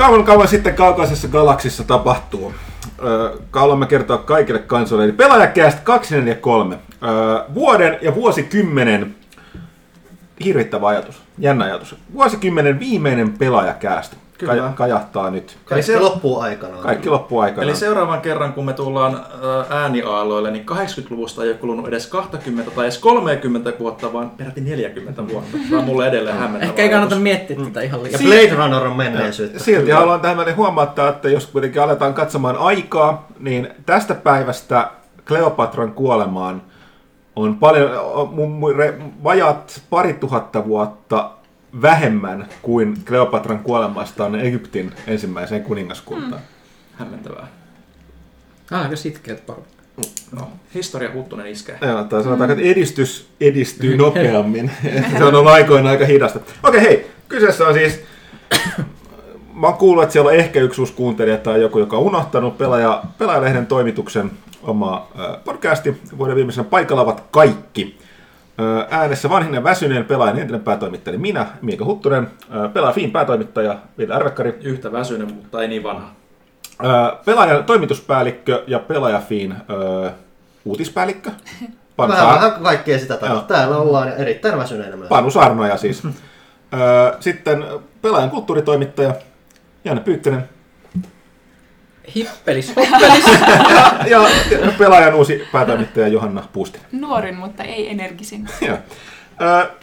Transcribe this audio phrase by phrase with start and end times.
[0.00, 2.54] kauan kauan sitten kaukaisessa galaksissa tapahtuu.
[3.04, 5.12] Öö, haluamme kertoa kaikille kansoille.
[5.12, 6.78] Pelaajakästä 243.
[7.02, 9.14] Öö, vuoden ja vuosikymmenen
[10.44, 11.96] hirvittävä ajatus, jännä ajatus.
[12.12, 14.16] Vuosikymmenen viimeinen pelaajakäästä.
[14.40, 14.54] Kyllä.
[14.54, 15.58] Kaj- kajahtaa nyt.
[15.64, 16.82] Kaikki se- loppuu aikanaan.
[16.82, 17.62] Kaikki loppuu aikana.
[17.62, 22.70] Eli seuraavan kerran, kun me tullaan äh, ääniaaloille, niin 80-luvusta ei ole kulunut edes 20
[22.70, 25.56] tai edes 30 vuotta, vaan peräti 40 vuotta.
[25.68, 27.22] Tämä on mulle edelleen hämmentävä Ehkä ei kannata ajatus.
[27.22, 28.20] miettiä tätä ihan Ja liikaa.
[28.22, 29.58] Blade Runner on menneisyyttä.
[29.58, 29.98] Silti Kyllä.
[29.98, 34.90] haluan tähän väliin huomauttaa, että jos kuitenkin aletaan katsomaan aikaa, niin tästä päivästä
[35.28, 36.62] Kleopatran kuolemaan
[37.36, 38.30] on paljon, on
[38.76, 41.30] re- vajat pari tuhatta vuotta
[41.82, 46.42] vähemmän kuin Kleopatran kuolemasta on Egyptin ensimmäiseen kuningaskuntaan.
[46.92, 47.46] Hämmentävää.
[48.70, 49.64] Ah, aika sitkeät paru.
[50.32, 51.78] No, historia huttunen iskee.
[51.82, 54.70] Joo, tai sanotaan, että edistys edistyy nopeammin.
[55.18, 56.40] Se on ollut aikoina aika hidasta.
[56.62, 57.10] Okei, hei.
[57.28, 58.00] Kyseessä on siis...
[59.54, 62.58] Mä oon kuullut, että siellä on ehkä yksi uusi kuuntelija tai joku, joka on unohtanut
[62.58, 64.30] pelaaja, pelaajalehden toimituksen
[64.62, 65.08] oma
[65.44, 66.00] podcasti.
[66.18, 67.98] Vuoden viimeisenä paikalla ovat kaikki.
[68.90, 72.28] Äänessä vanhinen väsyneen pelaajan entinen päätoimittaja eli minä, Miika Huttunen,
[72.72, 76.10] pelaa Fiin päätoimittaja Ville Arvekkari, Yhtä väsyinen, mutta ei niin vanha.
[77.24, 79.54] pelaajan toimituspäällikkö ja pelaajafiin
[80.64, 81.30] uutispäällikkö.
[81.96, 83.48] Panu Vähän, kaikkea sitä tapahtuu.
[83.48, 85.08] Täällä ollaan erittäin väsyneinä myös.
[85.08, 86.02] Panu Sarnoja siis.
[87.20, 87.64] Sitten
[88.02, 89.14] pelaajan kulttuuritoimittaja
[89.84, 90.48] Janne Pyykkönen.
[92.16, 93.24] Hippelis, hoppelis.
[94.06, 96.86] Ja, ja pelaajan uusi päätoimittaja Johanna Puustinen.
[96.92, 98.46] Nuorin, mutta ei energisin.
[98.60, 98.78] Joo.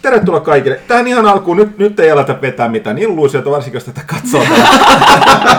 [0.01, 0.79] Tervetuloa kaikille.
[0.87, 4.43] Tähän ihan alkuun, nyt, nyt ei aleta vetää mitään illuusioita, varsinkin jos tätä katsoo.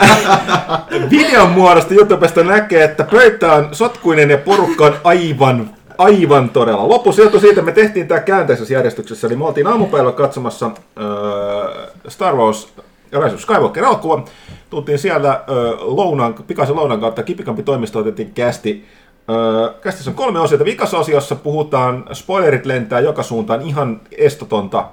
[1.10, 6.88] Videon muodosta YouTubesta näkee, että pöytä on sotkuinen ja porukka on aivan, aivan todella.
[6.88, 11.86] Lopussa johtui siitä, että me tehtiin tämä käänteisessä järjestyksessä, eli me oltiin aamupäivällä katsomassa öö,
[12.08, 12.68] Star Wars
[13.12, 14.24] Rise Skywalker elokuva.
[14.70, 15.44] Tultiin siellä
[15.80, 18.84] lounaan, pikaisen lounaan kautta Kipikampi toimisto otettiin kästi.
[19.30, 20.64] Öö, kästissä on kolme osiota.
[20.64, 24.88] Vikassa osiossa puhutaan, spoilerit lentää joka suuntaan, ihan estotonta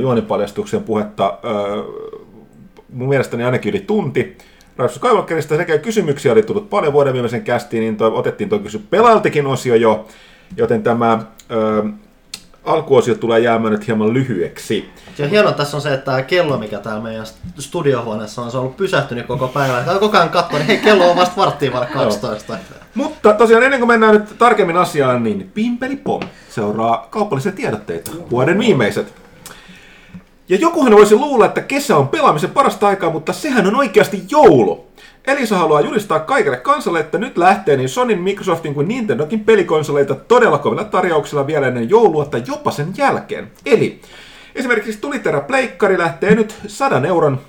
[0.00, 1.38] juonipaljastuksen puhetta.
[2.92, 4.38] Mun mielestäni ainakin yli tunti.
[4.78, 8.80] Rise Skywalkerista sekä kysymyksiä oli tullut paljon vuoden viimeisen kästiin, niin toi, otettiin tuo kysy
[8.90, 10.06] pelailtakin osio jo,
[10.56, 11.18] joten tämä
[11.50, 11.82] öö,
[12.64, 14.90] alkuosio tulee jäämään nyt hieman lyhyeksi.
[15.18, 17.26] Ja hienoa tässä on se, että tämä kello, mikä täällä meidän
[17.58, 19.84] studiohuoneessa on, se on ollut pysähtynyt koko päivän.
[19.84, 22.58] Tää koko ajan katsoo, niin hei, kello on vasta varttiin vaille 12.
[22.94, 28.58] Mutta tosiaan ennen kuin mennään nyt tarkemmin asiaan, niin Pimpeli Pom seuraa kaupallisia tiedotteita, vuoden
[28.58, 29.14] viimeiset.
[30.48, 34.86] Ja jokuhan voisi luulla, että kesä on pelaamisen parasta aikaa, mutta sehän on oikeasti joulu.
[35.26, 40.58] Elisa haluaa julistaa kaikille kansalle, että nyt lähtee niin Sonin, Microsoftin kuin Nintendokin pelikonsoleita todella
[40.58, 43.52] kovilla tarjouksilla vielä ennen joulua tai jopa sen jälkeen.
[43.66, 44.00] Eli
[44.54, 47.40] esimerkiksi Tuliterä Pleikkari lähtee nyt 100 euron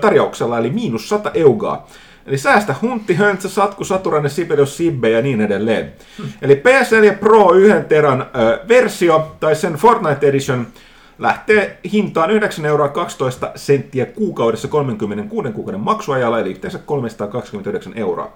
[0.00, 1.88] tarjouksella, eli miinus 100 eugaa.
[2.26, 5.92] Eli säästä Huntti, Höntsä, Satku, Saturainen, Sibelius, Sibbe ja niin edelleen.
[6.42, 10.66] Eli PS4 Pro 1 teran ö, versio tai sen Fortnite Edition
[11.22, 18.32] lähtee hintaan 9 euroa 12 senttiä kuukaudessa 36 kuukauden maksuajalla, eli yhteensä 329 euroa.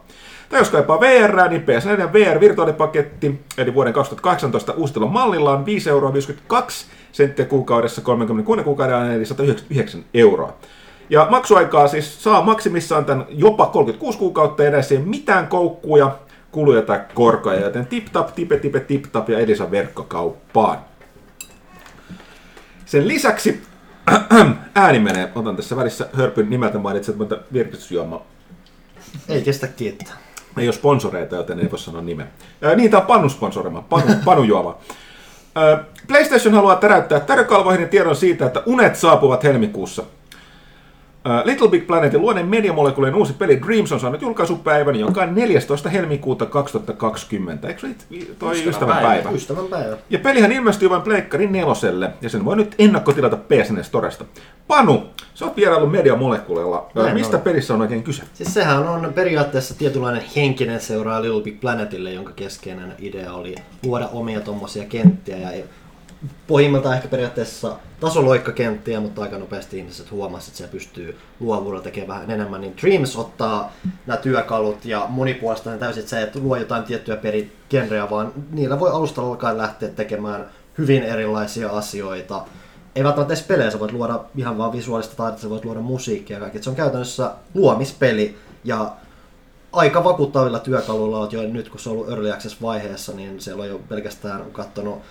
[0.48, 6.12] Tai jos kaipaa VR, niin PS4 VR-virtuaalipaketti, eli vuoden 2018 uustelun mallilla on 5 euroa
[6.12, 10.52] 52 senttiä kuukaudessa 36 kuukauden eli 199 euroa.
[11.10, 16.10] Ja maksuaikaa siis saa maksimissaan tämän jopa 36 kuukautta ja ei mitään koukkuja,
[16.50, 20.78] kuluja tai korkoja, joten tip tap, tipe tipe tip tap ja Elisa verkkokauppaan.
[22.86, 23.62] Sen lisäksi
[24.74, 28.22] ääni menee, otan tässä välissä hörpyn nimeltä mainitsen, mutta virkistysjuoma
[29.28, 30.14] Ei kestä kiittää.
[30.58, 32.26] ei ole sponsoreita, joten ei voi sanoa nimeä.
[32.62, 34.78] Ää, niin, tämä on Panu sponsorima, Panu, Panu juoma.
[36.08, 40.02] PlayStation haluaa täräyttää tärkalvoihin ja tiedon siitä, että unet saapuvat helmikuussa.
[41.44, 45.88] Little Big Planetin luoneen mediamolekulien uusi peli Dreams on saanut julkaisupäivän, joka on 14.
[45.88, 47.68] helmikuuta 2020.
[47.68, 47.88] Eikö se
[48.38, 49.30] toi ystävän päivä?
[49.30, 49.96] Ystävän päivä.
[50.10, 54.24] Ja pelihän ilmestyy vain Pleikkarin neloselle, ja sen voi nyt ennakkotilata PSN Storesta.
[54.68, 55.02] Panu,
[55.34, 56.76] sä oot vieraillut Mediamolekulella.
[56.96, 57.42] Ää, Näin Mistä on.
[57.42, 58.22] pelissä on oikein kyse?
[58.34, 64.08] Siis sehän on periaatteessa tietynlainen henkinen seuraaja Little Big Planetille, jonka keskeinen idea oli luoda
[64.12, 65.64] omia tommosia kenttiä ja
[66.46, 72.30] pohjimmiltaan ehkä periaatteessa tasoloikkakenttiä, mutta aika nopeasti ihmiset huomasivat, että se pystyy luovuudella tekemään vähän
[72.30, 72.60] enemmän.
[72.60, 73.72] Niin Dreams ottaa
[74.06, 78.90] nämä työkalut ja monipuolista täysin se, että luo jotain tiettyä peri genreä, vaan niillä voi
[78.90, 80.46] alusta alkaen lähteä tekemään
[80.78, 82.44] hyvin erilaisia asioita.
[82.94, 86.36] Ei välttämättä edes pelejä, sä voit luoda ihan vaan visuaalista taidetta, sä voit luoda musiikkia
[86.36, 86.62] ja kaikki.
[86.62, 88.92] Se on käytännössä luomispeli ja
[89.72, 93.80] aika vakuuttavilla työkaluilla jo nyt, kun se on ollut Early Access-vaiheessa, niin siellä on jo
[93.88, 95.02] pelkästään katsonut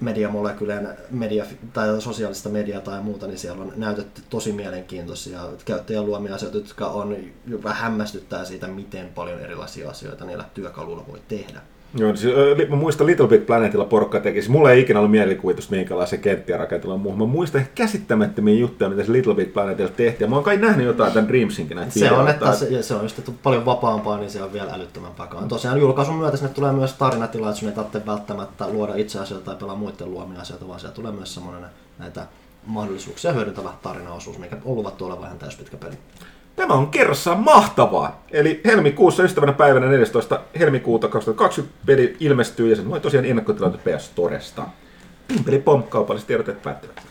[0.00, 6.34] mediamolekylien media, tai sosiaalista mediaa tai muuta, niin siellä on näytetty tosi mielenkiintoisia käyttäjän luomia
[6.34, 7.16] asioita, jotka on
[7.46, 11.60] jopa hämmästyttää siitä, miten paljon erilaisia asioita niillä työkaluilla voi tehdä.
[11.94, 12.34] Joo, siis,
[12.68, 14.50] mä muistan Little Big Planetilla porukka tekisi.
[14.50, 17.18] Mulla ei ikinä ollut mielikuvitusta, minkälaisia kenttiä rakentella muuhun.
[17.18, 20.26] Mä muistan ehkä käsittämättömiä juttuja, mitä se Little Big Planetilla tehtiin.
[20.26, 23.02] Ja mä oon kai nähnyt jotain tämän Dreamsinkin näitä Se on, että se, se on
[23.02, 25.28] just että paljon vapaampaa, niin se on vielä älyttömämpää.
[25.40, 25.48] Mm.
[25.48, 29.44] Tosiaan julkaisun myötä sinne tulee myös tarinatila, että sun ei tarvitse välttämättä luoda itse asioita
[29.44, 31.64] tai pelaa muiden luomia asioita, vaan siellä tulee myös semmoinen
[31.98, 32.26] näitä
[32.66, 35.94] mahdollisuuksia hyödyntävä tarinaosuus, mikä on luvattu olevan ihan täyspitkä peli.
[36.58, 38.22] Tämä on kerrassaan mahtavaa.
[38.30, 40.40] Eli helmikuussa ystävänä päivänä 14.
[40.58, 44.62] helmikuuta 2020 peli ilmestyy ja sen voi tosiaan ennakkotilata PS Storesta.
[45.28, 47.02] Pimpeli pom, kaupalliset tiedotteet päättyvät.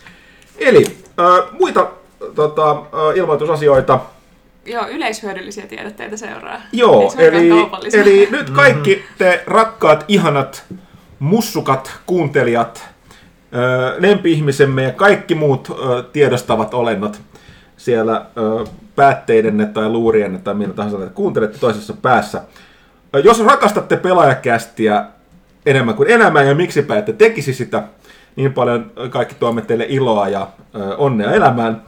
[0.57, 0.85] Eli
[1.19, 1.87] äh, muita
[2.35, 3.99] tota, äh, ilmoitusasioita.
[4.65, 6.61] Joo, yleishyödyllisiä tiedotteita seuraa.
[6.71, 7.49] Joo, eli,
[7.93, 10.63] eli nyt kaikki te rakkaat, ihanat,
[11.19, 12.85] mussukat, kuuntelijat,
[13.97, 15.67] lempi-ihmisemme ja kaikki muut
[16.13, 17.21] tiedostavat olennot
[17.77, 18.25] siellä
[18.97, 22.41] päätteidenne tai luurienne tai millä tahansa te kuuntelette toisessa päässä.
[23.23, 25.05] Jos rakastatte pelaajakästiä
[25.65, 27.83] enemmän kuin elämää ja miksipä ette tekisi sitä,
[28.35, 30.47] niin paljon kaikki tuomme teille iloa ja
[30.97, 31.81] onnea elämään.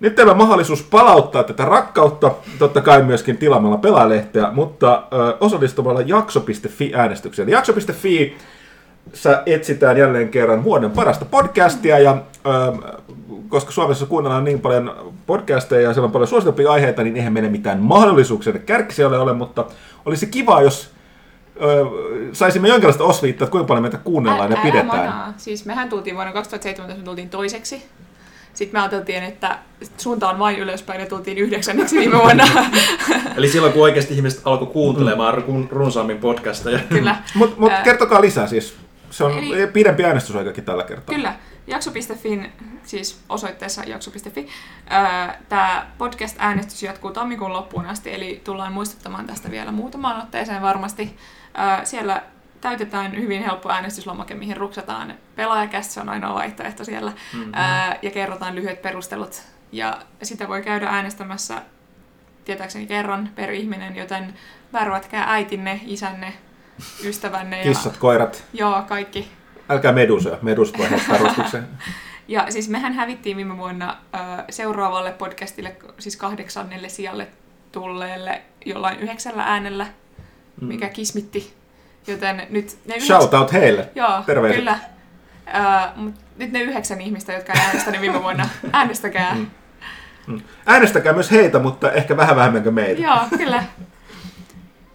[0.00, 5.02] Nyt teillä on mahdollisuus palauttaa tätä rakkautta, totta kai myöskin tilaamalla pelaajalehteä, mutta
[5.40, 7.48] osallistumalla jakso.fi-äänestykseen.
[7.48, 8.36] Jakso.fi
[9.12, 12.72] sä etsitään jälleen kerran vuoden parasta podcastia, ja ö,
[13.48, 17.50] koska Suomessa kuunnellaan niin paljon podcasteja ja siellä on paljon suositumpia aiheita, niin eihän meillä
[17.50, 19.64] mitään mahdollisuuksia kärkisijoille ole, mutta
[20.06, 20.90] olisi kiva, jos
[21.62, 21.84] ö,
[22.32, 24.90] saisimme jonkinlaista osviittaa, että kuinka paljon meitä kuunnellaan ja pidetään.
[24.90, 25.34] älä manaa.
[25.36, 27.82] Siis mehän tultiin vuonna 2017, me tultiin toiseksi.
[28.54, 29.58] Sitten me ajateltiin, että
[29.98, 32.44] suunta on vain ylöspäin ja tultiin yhdeksänneksi viime vuonna.
[33.36, 35.68] Eli silloin kun oikeasti ihmiset alkoi kuuntelemaan mm.
[35.70, 36.78] runsaammin podcasteja.
[36.88, 37.16] Kyllä.
[37.34, 38.81] Mutta mut kertokaa lisää siis.
[39.12, 41.14] Se on Eli- pidempi äänestysaikakin tällä kertaa.
[41.14, 41.34] Kyllä.
[41.66, 42.52] Jakso.fin,
[42.84, 44.48] siis osoitteessa jakso.fi,
[45.48, 51.16] tämä podcast-äänestys jatkuu tammikuun loppuun asti, eli tullaan muistuttamaan tästä vielä muutamaan otteeseen varmasti.
[51.84, 52.22] Siellä
[52.60, 57.52] täytetään hyvin helppo äänestyslomake, mihin ruksataan pelaajakästä, se on ainoa vaihtoehto siellä, mm-hmm.
[58.02, 59.42] ja kerrotaan lyhyet perustelut.
[59.72, 61.62] Ja sitä voi käydä äänestämässä
[62.44, 64.34] tietääkseni kerran per ihminen, joten
[64.72, 66.32] värvätkää äitinne, isänne,
[67.04, 68.44] ystävänne ja Kissat, koirat.
[68.52, 69.28] joo, kaikki
[69.68, 70.38] Älkää medusoja.
[70.42, 70.86] Medus voi.
[72.28, 73.96] Ja siis mehän hävittiin viime vuonna
[74.50, 77.28] seuraavalle podcastille, siis kahdeksannelle sijalle
[77.72, 79.86] tulleelle jollain yhdeksällä äänellä,
[80.60, 81.54] mikä kismitti.
[82.06, 83.06] Joten nyt ne yhdeksän...
[83.20, 83.88] Shout out heille.
[83.94, 84.58] Joo, Terveiset.
[84.58, 84.78] kyllä.
[85.96, 89.36] Mut nyt ne yhdeksän ihmistä, jotka ei äänestänyt viime vuonna, äänestäkää.
[90.66, 93.02] Äänestäkää myös heitä, mutta ehkä vähän vähemmän kuin meitä.
[93.02, 93.64] Joo, kyllä.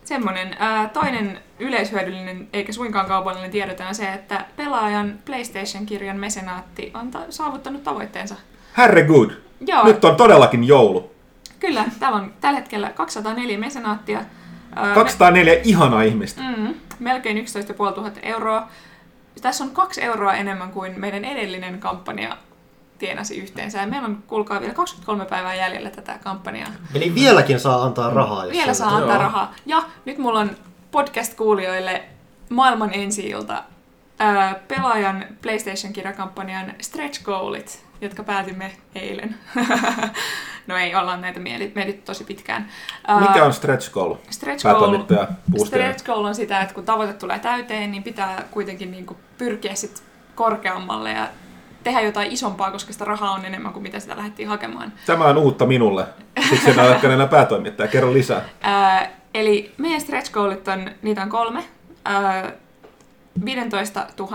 [0.03, 0.55] Semmoinen.
[0.59, 7.25] Ää, toinen yleishyödyllinen, eikä suinkaan kaupallinen tiedote on se, että pelaajan PlayStation-kirjan mesenaatti on ta-
[7.29, 8.35] saavuttanut tavoitteensa.
[8.77, 9.31] Herregud.
[9.67, 11.11] Joo, Nyt on todellakin joulu.
[11.59, 14.19] Kyllä, täällä on tällä hetkellä 204 mesenaattia.
[14.83, 16.41] Öö, 204 ihanaa ihmistä.
[16.41, 18.67] Me, mm, melkein 11 500 euroa.
[19.41, 22.37] Tässä on kaksi euroa enemmän kuin meidän edellinen kampanja
[22.97, 23.79] tienasi yhteensä.
[23.79, 26.69] Ja meillä on, kuulkaa, vielä 23 päivää jäljellä tätä kampanjaa.
[26.93, 28.45] Eli vieläkin saa antaa rahaa.
[28.45, 29.17] Jos Vielä saa antaa Joo.
[29.23, 29.53] rahaa.
[29.65, 30.51] Ja nyt mulla on
[30.97, 32.03] podcast-kuulijoille
[32.49, 33.63] maailman ensi ilta
[34.19, 39.35] ää, pelaajan PlayStation-kirjakampanjan stretch goalit, jotka päätimme eilen.
[40.67, 42.67] no ei, ollaan näitä mieli- mietitty tosi pitkään.
[43.07, 44.15] Ää, Mikä on stretch goal?
[44.29, 45.03] Stretch goal,
[45.65, 49.75] stretch goal on sitä, että kun tavoite tulee täyteen, niin pitää kuitenkin niin kuin pyrkiä
[49.75, 50.03] sit
[50.35, 51.27] korkeammalle ja
[51.83, 54.93] tehdä jotain isompaa, koska sitä rahaa on enemmän kuin mitä sitä lähdettiin hakemaan.
[55.05, 56.05] Tämä on uutta minulle.
[56.49, 57.87] Siksi en ole enää päätoimittaja.
[57.87, 58.41] Kerro lisää.
[58.61, 61.63] Ää, eli meidän stretch goalit on, niitä on kolme.
[62.05, 62.51] Ää,
[63.45, 64.31] 15 000,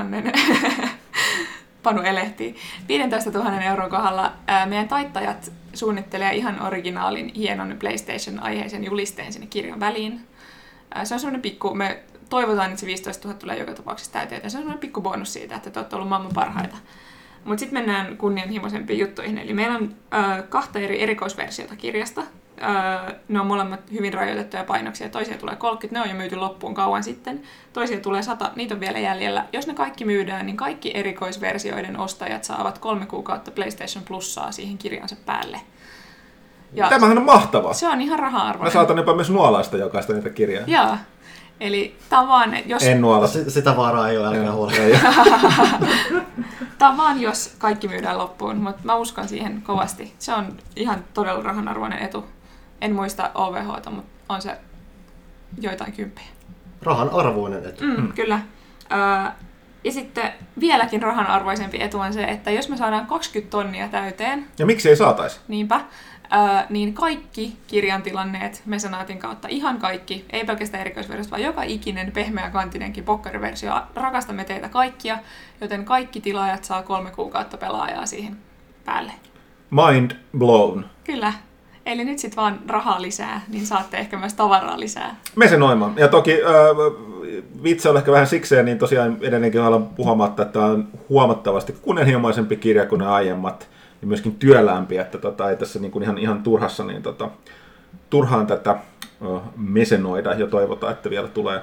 [1.82, 2.56] Panu elehtii,
[2.88, 9.80] 15 000 euron kohdalla ää, meidän taittajat suunnittelee ihan originaalin hienon PlayStation-aiheisen julisteen sinne kirjan
[9.80, 10.21] väliin.
[10.94, 14.40] Ää, se on semmoinen pikku, me toivotaan, että se 15 000 tulee joka tapauksessa täyteen.
[14.40, 16.76] Se on semmoinen pikku bonus siitä, että te olette ollut maailman parhaita.
[17.44, 19.38] Mutta sitten mennään kunnianhimoisempiin juttuihin.
[19.38, 19.94] Eli meillä on
[20.38, 22.23] ö, kahta eri erikoisversiota kirjasta.
[22.62, 25.09] Ö, ne on molemmat hyvin rajoitettuja painoksia.
[25.09, 27.42] Toisia tulee 30, ne on jo myyty loppuun kauan sitten.
[27.73, 29.45] Toisia tulee 100, niitä on vielä jäljellä.
[29.52, 35.16] Jos ne kaikki myydään, niin kaikki erikoisversioiden ostajat saavat kolme kuukautta PlayStation Plussaa siihen kirjansa
[35.26, 35.61] päälle.
[36.73, 37.73] Ja Tämähän on mahtavaa.
[37.75, 38.73] se on ihan Mä raha-arvoinen.
[38.73, 40.64] saatan jopa myös nuolaista jokaista niitä kirjaa.
[40.66, 40.97] Joo.
[41.61, 43.26] Eli tämä on vaan, että jos, En nuola.
[43.26, 44.99] S- sitä vaaraa ei ole, älkää ei.
[46.78, 50.14] Tämä vaan, jos kaikki myydään loppuun, mutta mä uskon siihen kovasti.
[50.19, 52.25] Se on ihan todella rahanarvoinen etu.
[52.82, 54.58] En muista OVHta, mutta on se
[55.60, 56.26] joitain kymppejä.
[56.82, 57.84] Rahan arvoinen etu.
[57.84, 58.12] Mm, mm.
[58.12, 58.40] Kyllä.
[58.92, 59.30] Öö,
[59.84, 64.46] Ja sitten vieläkin rahan arvoisempi etu on se, että jos me saadaan 20 tonnia täyteen,
[64.58, 65.40] Ja miksi ei saataisi?
[65.48, 65.80] niinpä,
[66.30, 72.12] ää, niin kaikki kirjan tilanneet mesenaatin kautta, ihan kaikki, ei pelkästään erikoisversiot, vaan joka ikinen
[72.12, 75.18] pehmeäkantinenkin pokkariversio, rakastamme teitä kaikkia,
[75.60, 78.36] joten kaikki tilaajat saa kolme kuukautta pelaajaa siihen
[78.84, 79.12] päälle.
[79.70, 80.84] Mind blown.
[81.04, 81.32] Kyllä.
[81.86, 85.16] Eli nyt sitten vaan rahaa lisää, niin saatte ehkä myös tavaraa lisää.
[85.36, 85.92] Mesenoima.
[85.96, 87.12] Ja toki äh,
[87.62, 92.56] vitsi on ehkä vähän sikseen, niin tosiaan edelleenkin alan puhumatta, että tämä on huomattavasti kunnianhimoisempi
[92.56, 93.68] kirja kuin ne aiemmat
[94.00, 97.28] ja myöskin työläämpi, että tota, ei tässä niin kuin ihan, ihan turhassa niin tota,
[98.10, 98.76] turhaan tätä
[99.56, 101.60] mesenoida ja toivotaan, että vielä tulee,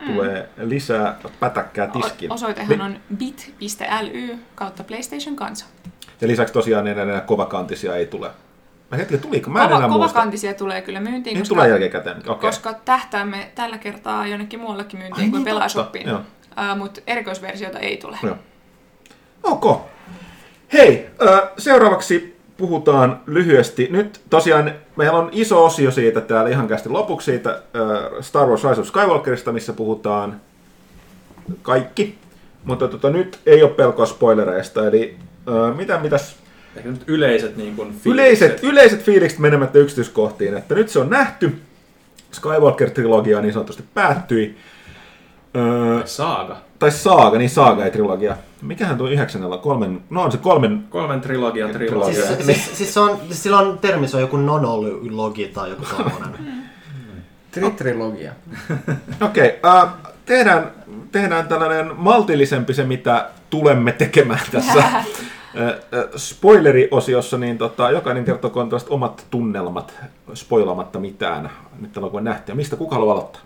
[0.00, 0.12] mm.
[0.12, 2.32] tulee lisää pätäkkää tiskiin.
[2.32, 5.66] O- osoitehan on bit.ly kautta PlayStation kansa.
[6.20, 8.30] Ja lisäksi tosiaan enää kovakantisia ei tule.
[8.90, 9.50] Mä hetken, tuliko?
[9.50, 10.08] Mä en Kova, enää muista.
[10.12, 12.16] kovakantisia tulee kyllä myyntiin, Niin koska, tulee jälkikäteen.
[12.18, 12.36] Okay.
[12.50, 16.08] koska tähtäämme tällä kertaa jonnekin muuallekin myyntiin Ai kuin niin, pelaashoppiin.
[16.08, 16.36] totta,
[16.72, 18.18] Uh, Mutta erikoisversiota ei tule.
[18.22, 18.36] Joo.
[19.42, 19.80] Ok.
[20.72, 23.88] Hei, ö, seuraavaksi puhutaan lyhyesti.
[23.90, 28.64] Nyt tosiaan meillä on iso osio siitä täällä ihan kästi lopuksi siitä ö, Star Wars
[28.64, 30.40] Rise of Skywalkerista, missä puhutaan
[31.62, 32.18] kaikki.
[32.64, 35.16] Mutta tota, nyt ei ole pelkoa spoilereista, eli
[35.48, 36.36] ö, mitä mitäs
[36.76, 41.52] Ehkä nyt yleiset niin kuin yleiset, yleiset fiilikset menemättä yksityiskohtiin, että nyt se on nähty,
[42.32, 44.56] Skywalker-trilogia niin sanotusti päättyi,
[45.56, 46.56] öö, Saaga.
[46.78, 48.36] tai Saaga, niin Saaga ei trilogia.
[48.62, 49.58] Mikähän tuo yhdeksännellä?
[49.58, 52.14] Kolmen, no on se kolmen, Kolmen trilogian trilogia.
[52.14, 52.44] Trilogia.
[52.44, 55.84] Siis, siis, siis, se on, siis sillä on termi, se on joku nonologi tai joku
[55.96, 56.66] tommonen.
[57.50, 58.32] Tritrilogia.
[59.20, 60.70] okei, okay, uh, tehdään,
[61.12, 64.82] tehdään tällainen maltillisempi se, mitä tulemme tekemään tässä
[66.16, 69.94] spoileriosiossa, niin tota, jokainen kertokoon tällaiset omat tunnelmat,
[70.34, 72.52] spoilamatta mitään, nyt on nähty.
[72.52, 73.42] Ja mistä kuka haluaa aloittaa?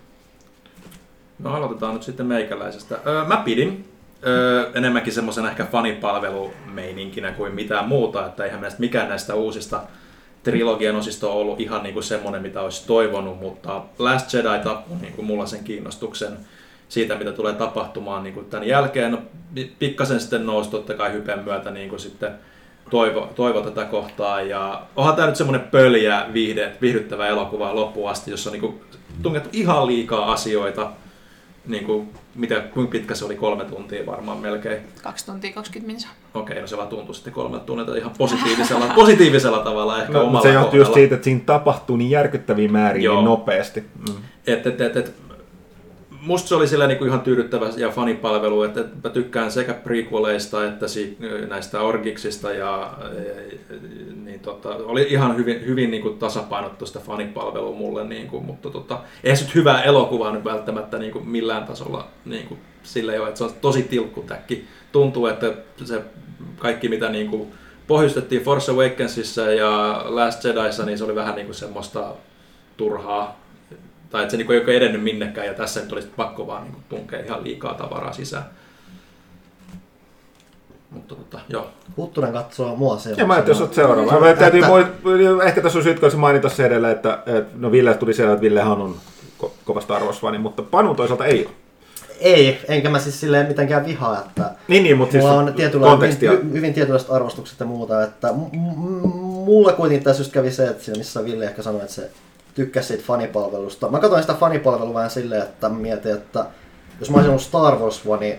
[1.39, 2.97] No aloitetaan nyt sitten meikäläisestä.
[3.07, 3.85] Öö, mä pidin
[4.27, 9.81] öö, enemmänkin semmoisen ehkä fanipalvelumeininkinä kuin mitään muuta, että eihän näistä, mikään näistä uusista
[10.43, 14.97] trilogian osista on ollut ihan niin kuin semmoinen, mitä olisi toivonut, mutta Last Jedi tappoi
[15.01, 16.37] niin kuin mulla sen kiinnostuksen
[16.89, 19.17] siitä, mitä tulee tapahtumaan niin kuin tämän jälkeen.
[19.53, 22.31] Pi- pikkasen sitten nousi totta kai hypen myötä niin kuin sitten
[22.89, 24.41] toivo, toivo tätä kohtaa.
[24.41, 28.81] Ja onhan tämä nyt semmoinen pöljä, viihde, viihdyttävä elokuva loppuun asti, jossa on niin kuin
[29.23, 30.91] tungettu ihan liikaa asioita.
[31.67, 33.35] Niin kuin, mitä, kuinka pitkä se oli?
[33.35, 34.81] Kolme tuntia varmaan melkein.
[35.03, 36.07] 2 tuntia 20 minsa.
[36.33, 40.41] Okei, no se vaan tuntui sitten kolme tunnilta ihan positiivisella, positiivisella tavalla ehkä No, omalla
[40.41, 43.15] se johtuu just siitä, että siinä tapahtuu niin järkyttäviä määriä Joo.
[43.15, 43.83] niin nopeasti.
[44.09, 44.15] Mm.
[44.47, 45.13] Et, et, et, et,
[46.21, 50.87] musta se oli sillä niinku ihan tyydyttävä ja fanipalvelu, että, mä tykkään sekä prequeleista että
[50.87, 51.17] si,
[51.49, 53.75] näistä orgiksista ja e,
[54.15, 56.17] niin tota, oli ihan hyvin, hyvin niinku
[56.85, 61.63] sitä fanipalvelua mulle, niinku, mutta tota, eihän se nyt hyvää elokuvaa nyt välttämättä niinku millään
[61.63, 64.65] tasolla niinku, sillä ei ole, että se on tosi tilkkutäkki.
[64.91, 66.01] Tuntuu, että se
[66.57, 67.47] kaikki mitä niinku,
[67.87, 72.13] pohjustettiin Force Awakensissa ja Last Jediissa, niin se oli vähän niinku semmoista
[72.77, 73.40] turhaa
[74.11, 76.79] tai että se niinku ei ole edennyt minnekään ja tässä nyt olisi pakko vaan niinku
[76.89, 78.43] tunkea ihan liikaa tavaraa sisään.
[80.91, 81.67] Mutta tota, joo.
[81.97, 83.13] Huttunen katsoo mua se.
[83.17, 84.19] Ja mä ajattelin, jos olet seuraava.
[84.19, 84.85] Mä täytyy, moi-
[85.45, 88.41] ehkä tässä on syyt kanssa mainita se edellä, että, että no Ville tuli siellä, että
[88.41, 88.95] Villehan on
[89.43, 91.55] ko- kova Star Wars-fani, mutta Panu toisaalta ei ole.
[92.19, 95.97] Ei, enkä mä siis silleen mitenkään vihaa, että Niin, niin, mutta siis mulla on tietynlaista,
[95.97, 96.31] kontekstia.
[96.31, 99.07] hyvin, hyvin tietynlaiset arvostukset ja muuta, että m- m-
[99.45, 102.09] mulla kuitenkin tässä just kävi se, että siinä missä Ville ehkä sanoi, että se
[102.53, 103.89] tykkäsi siitä fanipalvelusta.
[103.89, 106.45] Mä katsoin sitä fanipalvelua vähän silleen, että mietin, että
[106.99, 108.35] jos mä olisin ollut Star Wars-fani,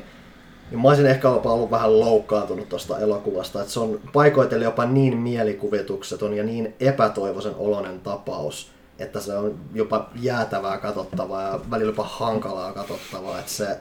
[0.70, 3.60] niin mä olisin ehkä jopa ollut vähän loukkaantunut tuosta elokuvasta.
[3.60, 9.58] Että se on paikoitellen jopa niin mielikuvitukseton ja niin epätoivoisen oloinen tapaus, että se on
[9.74, 13.38] jopa jäätävää katsottavaa ja välillä jopa hankalaa katsottavaa.
[13.38, 13.78] Että se,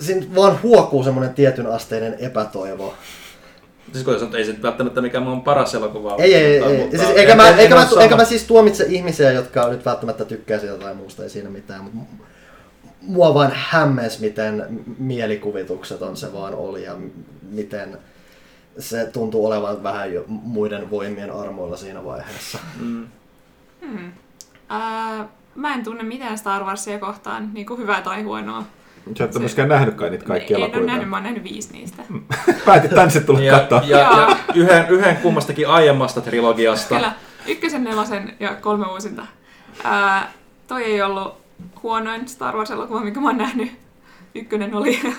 [0.00, 2.94] siinä vaan huokuu semmoinen tietyn asteinen epätoivo.
[3.92, 6.78] Siis kun sanotaan, ei se välttämättä mikään mun paras elokuva ole, Ei, ei, ei.
[6.82, 8.02] mutta- Siis, eikä, en- mä, en- eikä, en mä, sama.
[8.02, 11.84] eikä mä siis tuomitse ihmisiä, jotka nyt välttämättä tykkää siitä tai muusta, ei siinä mitään.
[11.84, 12.24] Mutta
[13.02, 14.66] mua vaan hämmes, miten
[14.98, 16.96] mielikuvitukseton se vaan oli ja
[17.50, 17.98] miten
[18.78, 22.58] se tuntuu olevan vähän jo muiden voimien armoilla siinä vaiheessa.
[22.80, 23.06] Mm.
[23.86, 24.08] Hmm.
[24.08, 28.64] Uh, mä en tunne mitään Star Warsia kohtaan, niin kuin hyvää tai huonoa.
[29.18, 31.06] Sä et ole myöskään nähnytkään niitä kaikkia en ole nähnyt, elokuvia.
[31.06, 32.02] mä oon nähnyt viisi niistä.
[32.66, 33.82] Päätit tänne sitten tulla Ja, katsoa.
[33.86, 34.36] ja, ja Joo.
[34.54, 36.94] yhden, yhden kummastakin aiemmasta trilogiasta.
[36.94, 37.12] Kyllä,
[37.46, 39.26] ykkösen, nelosen ja kolme uusinta.
[39.84, 40.32] Ää,
[40.66, 41.34] toi ei ollut
[41.82, 43.72] huonoin Star Wars-elokuva, minkä mä oon nähnyt.
[44.34, 45.00] Ykkönen oli.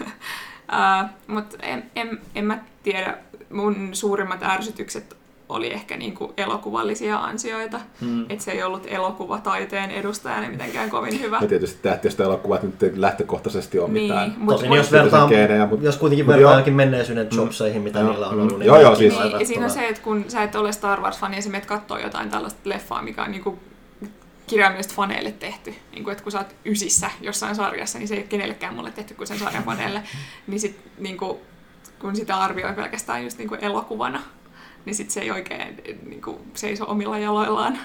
[0.67, 3.17] Ää, Mutta en, en, en mä tiedä,
[3.49, 5.17] mun suurimmat ärsytykset
[5.51, 7.79] oli ehkä niinku elokuvallisia ansioita.
[8.01, 8.25] Mm.
[8.29, 11.37] Että se ei ollut elokuvataiteen edustajana mitenkään kovin hyvä.
[11.41, 14.35] Ja tietysti tähtiöstä elokuvat nyt ei lähtökohtaisesti ole Niin, mitään.
[14.37, 18.09] mut- Tosin mut- jos vertaa, Geenejä, mut- jos kuitenkin vertaa johonkin menneisyyden jobseihin, mitä Joo,
[18.09, 18.41] niillä on mm.
[18.41, 20.71] ollut, niin Joo, joo, siis- Niin, ja siinä on se, että kun sä et ole
[20.71, 23.59] Star Wars-fani ja sä menet kattoo jotain tällaista leffaa, mikä on niinku
[24.47, 25.73] kirjaimellisesti faneille tehty.
[25.91, 28.91] Niin kuin, että kun sä oot ysissä jossain sarjassa, niin se ei ole kenellekään mulle
[28.91, 30.03] tehty kuin sen sarjan faneille.
[30.47, 31.37] Niin sit niin kuin,
[31.99, 34.21] kun sitä arvioi pelkästään just niin kuin elokuvana,
[34.85, 35.77] niin sit se ei oikein
[36.09, 37.79] niin kuin, seiso omilla jaloillaan.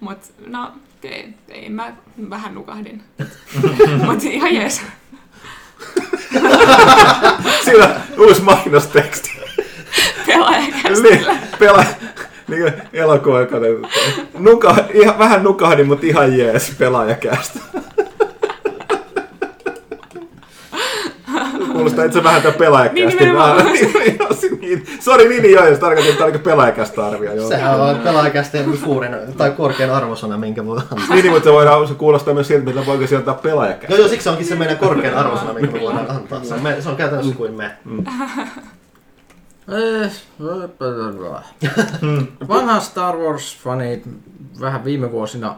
[0.00, 0.72] Mut no,
[1.02, 1.92] ei, ei mä
[2.30, 3.02] vähän nukahdin.
[4.06, 4.82] Mut ihan jees.
[7.64, 9.30] Siinä uusi mainosteksti.
[10.26, 11.32] Pelaajakästillä.
[11.32, 11.84] niin, pela,
[12.48, 13.88] niin elokuva, joka ne-
[14.38, 17.60] nuka, ihan, vähän nukahdin, mutta ihan jees pelaajakästä.
[21.76, 23.24] Kuulostaa itse vähän tämän pelaajakästä.
[23.24, 27.32] Niin, niin, niin, Sori, niin, niin joo, jos tarkoitin, että tämä pelaajakästä arvio.
[27.32, 27.48] Joo.
[27.48, 30.98] Sehän on pelaajakästeen suurin tai korkein arvosana, minkä voi antaa.
[31.08, 33.92] Niin, niin, mutta se voidaan se kuulostaa myös siltä, mitä voiko sieltä pelaajakästä.
[33.94, 36.44] Joo, joo, siksi se onkin se meidän korkein arvosana, minkä me voidaan antaa.
[36.44, 37.70] Se on, me, se on käytännössä kuin me.
[39.68, 40.12] Eh,
[42.48, 44.02] Vanha Star Wars-fani
[44.60, 45.54] vähän viime vuosina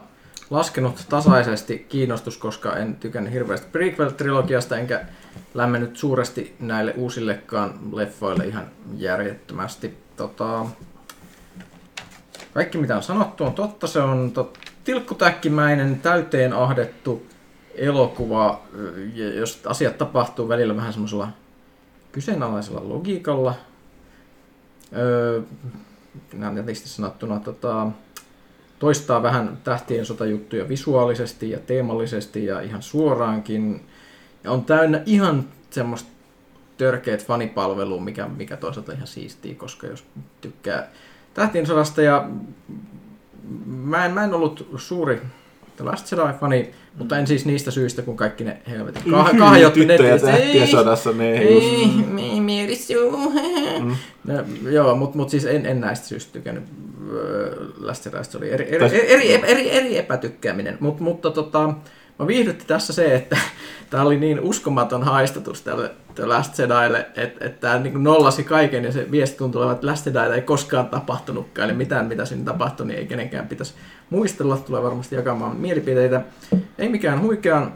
[0.50, 5.07] laskenut tasaisesti kiinnostus, koska en tykännyt hirveästi prequel-trilogiasta, enkä
[5.55, 9.97] lämmennyt suuresti näille uusillekaan leffoille ihan järjettömästi.
[10.17, 10.67] Tota,
[12.55, 17.26] kaikki mitä on sanottu on totta, se on tot, tilkkutäkkimäinen, täyteen ahdettu
[17.75, 18.62] elokuva,
[19.35, 21.28] jos asiat tapahtuu välillä vähän semmoisella
[22.12, 23.55] kyseenalaisella logiikalla,
[24.97, 25.43] öö,
[26.33, 27.87] nätisti sanottuna tota,
[28.78, 33.87] toistaa vähän tähtien sotajuttuja visuaalisesti ja teemallisesti ja ihan suoraankin.
[34.44, 36.11] Ja on täynnä ihan semmoista
[36.76, 40.05] törkeät fanipalvelua, mikä, mikä toisaalta ihan siistiä, koska jos
[40.40, 40.90] tykkää
[41.35, 42.29] tähtien sodasta ja
[43.66, 45.22] mä en, mä en ollut suuri
[45.79, 50.11] The Last Jedi-fani, mutta en siis niistä syistä, kun kaikki ne helvetin kah- kahjotti Tyttöjä
[50.11, 50.27] netissä.
[50.33, 51.87] tähtien Ei, sodassa, ne ei ei.
[53.83, 53.97] Mm.
[54.25, 54.35] No,
[54.71, 56.64] joo, mutta mut siis en, en näistä syystä tykännyt.
[57.12, 60.77] Öö, Last Jediista se oli eri, eri, eri, eri, eri, eri epätykkääminen.
[60.81, 61.75] Mut, mutta tota,
[62.19, 63.38] mä viihdytti tässä se, että
[63.91, 68.85] tää oli niin uskomaton haistatus tälle The Last Jedille, että et tää niin nollasi kaiken
[68.85, 71.70] ja se viesti tuntui olevan, että Last Jedi ei koskaan tapahtunutkaan.
[71.70, 73.74] Eli mitään, mitä siinä tapahtui, niin ei kenenkään pitäisi
[74.11, 74.57] muistella.
[74.57, 76.20] Tulee varmasti jakamaan mielipiteitä.
[76.78, 77.72] Ei mikään huikean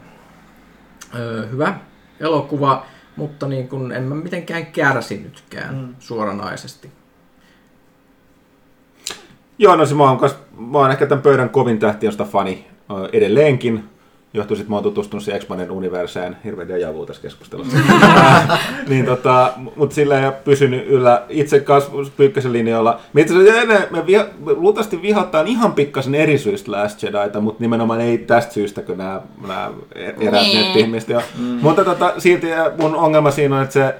[1.15, 1.75] öö, hyvä
[2.19, 5.95] elokuva, mutta niin kun en mä mitenkään kärsinytkään mm.
[5.99, 6.91] suoranaisesti.
[9.57, 12.67] Joo, no se mä oon, kas, mä oon ehkä tämän pöydän kovin tähtiöstä fani
[13.13, 13.92] edelleenkin.
[14.35, 17.77] Johtuu sit, mä oon tutustunut siihen X-Menin universeen, hirveän dejavu tässä keskustelussa.
[18.01, 18.57] Ää,
[18.89, 22.99] niin tota, mutta sillä ei ole pysynyt yllä itse kasvu Pyykkösen linjoilla.
[23.13, 27.61] Me itse asiassa me, viha, me luultavasti vihataan ihan pikkasen eri syystä Last Jedita, mutta
[27.63, 30.61] nimenomaan ei tästä syystä, kun nämä, nämä eräät Niin.
[30.65, 31.09] netti-ihmiset.
[31.09, 31.21] jo.
[31.61, 32.47] Mutta tota, silti
[32.81, 33.95] mun ongelma siinä on, että se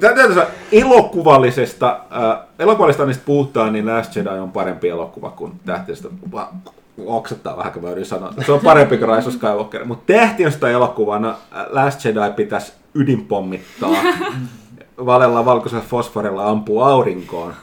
[0.00, 6.08] Täytyy sanoa, elokuvallisesta, äh, elokuvallista niistä puhutaan, niin Last Jedi on parempi elokuva kuin Tähtistä.
[7.06, 8.32] Oksettaa vähän, kun mä yritän sanoa.
[8.46, 9.84] Se on parempi kuin Rise of Skywalker.
[9.84, 13.96] Mutta Tähtistä elokuvana äh, Last Jedi pitäisi ydinpommittaa.
[15.06, 17.54] Valella valkoisella fosforilla ampuu aurinkoon.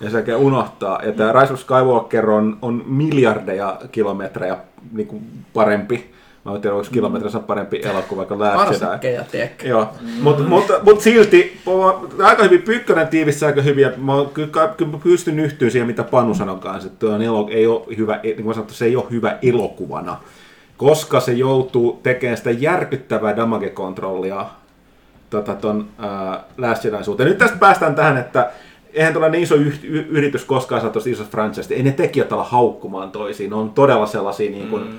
[0.00, 1.00] Ja se oikein unohtaa.
[1.04, 4.56] Ja tämä Rise of Skywalker on, on miljardeja kilometrejä
[4.92, 5.22] niin kuin
[5.54, 6.12] parempi.
[6.44, 9.24] Mä en tiedä, onko kilometrissä parempi elokuva kuin Last Jedi.
[9.30, 9.68] Tiedätkö?
[9.68, 10.08] Joo, mm.
[10.22, 11.60] mutta mut, mut silti
[12.22, 16.58] aika hyvin Pykkönen tiivistää aika hyvin, ja mä kyllä, pystyn yhtyä siihen, mitä Panu sanoi
[16.58, 19.38] kanssa, että tuo on elo, ei ole hyvä, niin kuin sanottu, se ei ole hyvä
[19.42, 20.16] elokuvana,
[20.76, 24.46] koska se joutuu tekemään sitä järkyttävää damage-kontrollia
[25.30, 27.28] tota, ton ää, Last Jedin suhteen.
[27.28, 28.50] Nyt tästä päästään tähän, että
[28.92, 32.32] eihän tuolla niin iso yht- y- yritys koskaan saa tuosta isosta franchise, ei ne tekijät
[32.32, 34.98] ala haukkumaan toisiin, ne on todella sellaisia niin kuin, mm.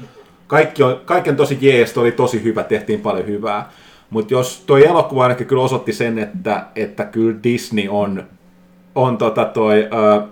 [0.54, 3.70] Kaikki on, kaikki on tosi jees, oli tosi hyvä, tehtiin paljon hyvää.
[4.10, 8.24] Mutta jos toi elokuva ainakin kyllä osoitti sen, että, että kyllä Disney on,
[8.96, 10.28] on tota toi, ää,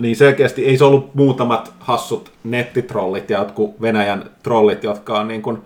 [0.00, 5.42] niin selkeästi ei se ollut muutamat hassut nettitrollit ja jotkut Venäjän trollit, jotka on niin
[5.42, 5.58] kuin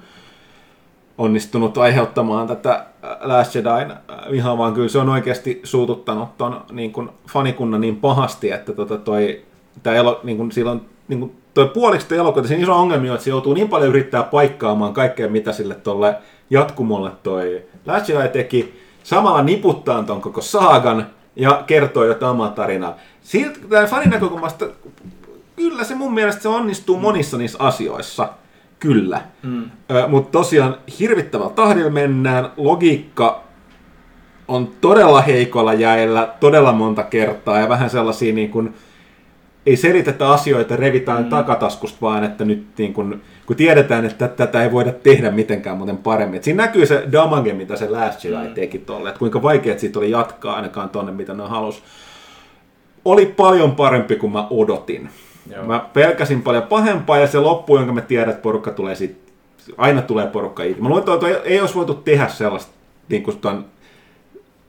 [1.19, 2.87] onnistunut aiheuttamaan tätä
[3.21, 3.97] Last Jedin
[4.31, 8.99] vihaa, vaan kyllä se on oikeasti suututtanut ton niin kuin fanikunnan niin pahasti, että tota
[8.99, 9.43] toi,
[9.83, 13.15] tää elo, niin kuin, silloin, niin kuin, toi puoliksi toi elokuva, siinä iso ongelma on,
[13.15, 16.15] että se joutuu niin paljon yrittää paikkaamaan kaikkea, mitä sille tolle
[16.51, 22.97] jatkumolle toi Last Jedi teki, samalla niputtaa ton koko saagan ja kertoo jotain omaa tarinaa.
[23.23, 24.67] Siltä tämän fanin näkökulmasta
[25.57, 28.29] kyllä se mun mielestä se onnistuu monissa niissä asioissa.
[28.79, 29.23] Kyllä.
[29.43, 29.71] Mm.
[30.09, 33.43] Mutta tosiaan hirvittävällä tahdilla mennään, logiikka
[34.49, 38.75] on todella heikolla jäillä todella monta kertaa ja vähän sellaisia niin kuin,
[39.67, 41.31] ei selitetä asioita, revitään mm.
[41.31, 45.97] takataskusta vaan, että nyt niin kuin, kun tiedetään, että tätä ei voida tehdä mitenkään muuten
[45.97, 46.37] paremmin.
[46.37, 48.55] Et siinä näkyy se damage, mitä se Last Jedi mm.
[48.55, 51.83] teki tolle, että kuinka vaikea siitä oli jatkaa ainakaan tonne, mitä ne halus.
[53.05, 55.11] Oli paljon parempi kuin mä odotin.
[55.53, 55.65] Joo.
[55.65, 59.19] Mä pelkäsin paljon pahempaa ja se loppu, jonka mä tiedän, että porukka tulee sit,
[59.77, 60.83] aina tulee porukka itse.
[60.83, 62.73] Mä luulen, että ei olisi voitu tehdä sellaista
[63.09, 63.65] niin kuin ton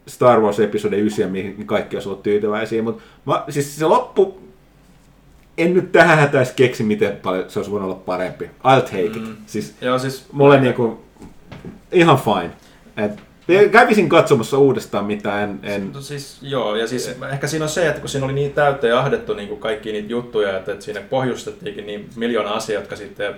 [0.07, 4.41] Star Wars episode 9, mihin kaikki olisi ollut tyytyväisiä, mutta mä, siis se loppu,
[5.61, 8.45] en nyt tähän hätäisi keksi, miten paljon se olisi voinut olla parempi.
[8.45, 9.15] I'll take it.
[9.15, 9.35] Mm.
[9.45, 11.01] Siis, Joo, siis mulle niinku,
[11.91, 12.51] ihan fine.
[12.97, 13.11] Et,
[13.71, 15.59] kävisin katsomassa uudestaan, mitä en...
[15.63, 15.91] en...
[15.93, 18.97] No siis, joo, ja siis ehkä siinä on se, että kun siinä oli niin täyteen
[18.97, 23.35] ahdettu niin kuin kaikki niitä juttuja, että, että siinä pohjustettiinkin niin miljoona asiaa, jotka sitten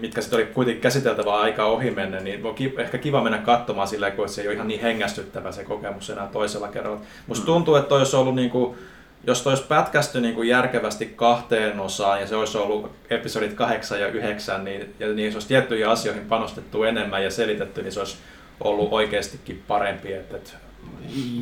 [0.00, 4.10] mitkä sitten oli kuitenkin käsiteltävä aika ohi mennä, niin on ehkä kiva mennä katsomaan sillä
[4.10, 7.00] kun se ei ole ihan niin hengästyttävä se kokemus enää toisella kerralla.
[7.26, 7.46] Musta mm.
[7.46, 8.78] tuntuu, että toi olisi ollut niin kuin,
[9.26, 14.00] jos toi olisi pätkästy niin kuin järkevästi kahteen osaan ja se olisi ollut episodit 8
[14.00, 18.00] ja 9, niin, ja niin se olisi tiettyihin asioihin panostettu enemmän ja selitetty, niin se
[18.00, 18.16] olisi
[18.60, 20.12] ollut oikeastikin parempi.
[20.12, 20.50] Että.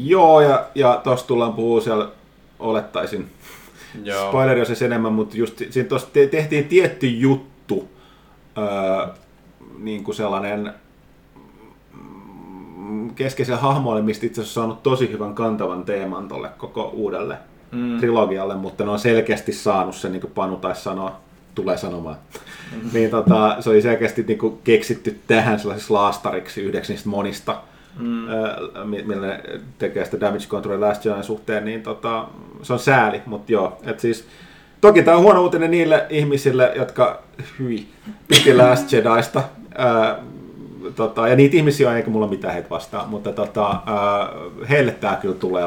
[0.02, 2.08] Joo, ja, ja tuossa tullaan puhua siellä,
[2.58, 3.30] olettaisin,
[4.04, 4.28] Joo.
[4.28, 5.88] spoileri olisi enemmän, mutta just siinä
[6.30, 7.88] tehtiin tietty juttu,
[8.58, 9.06] öö,
[9.78, 10.74] niin kuin sellainen
[12.76, 17.38] mm, keskeisen hahmoille, mistä itse asiassa saanut tosi hyvän kantavan teeman tolle koko uudelle
[17.72, 17.98] mm.
[17.98, 21.20] trilogialle, mutta ne on selkeästi saanut sen, niin kuin Panu taisi sanoa,
[21.54, 22.16] tulee sanomaan.
[22.72, 22.90] Mm.
[22.94, 27.60] niin tota, se oli selkeästi niin kuin keksitty tähän sellaisessa laastariksi yhdeksi niistä monista,
[27.98, 28.26] mm.
[28.84, 29.42] millä ne
[29.78, 32.28] tekee sitä Damage Control Last Jedi suhteen, niin tota,
[32.62, 34.26] se on sääli, mutta joo, et siis
[34.80, 37.22] Toki tämä on huono uutinen niille ihmisille, jotka
[37.58, 37.88] hyi,
[38.28, 39.42] piti Last Jediista.
[39.78, 40.18] Ää,
[40.96, 44.28] tota, ja niitä ihmisiä on, eikä mulla mitään heitä vastaan, mutta tota, ää,
[44.68, 45.64] heille tämä kyllä tulee.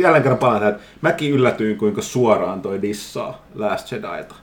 [0.00, 4.34] Jälleen kerran palaan että mäkin yllätyin, kuinka suoraan toi dissaa Last Jediilta.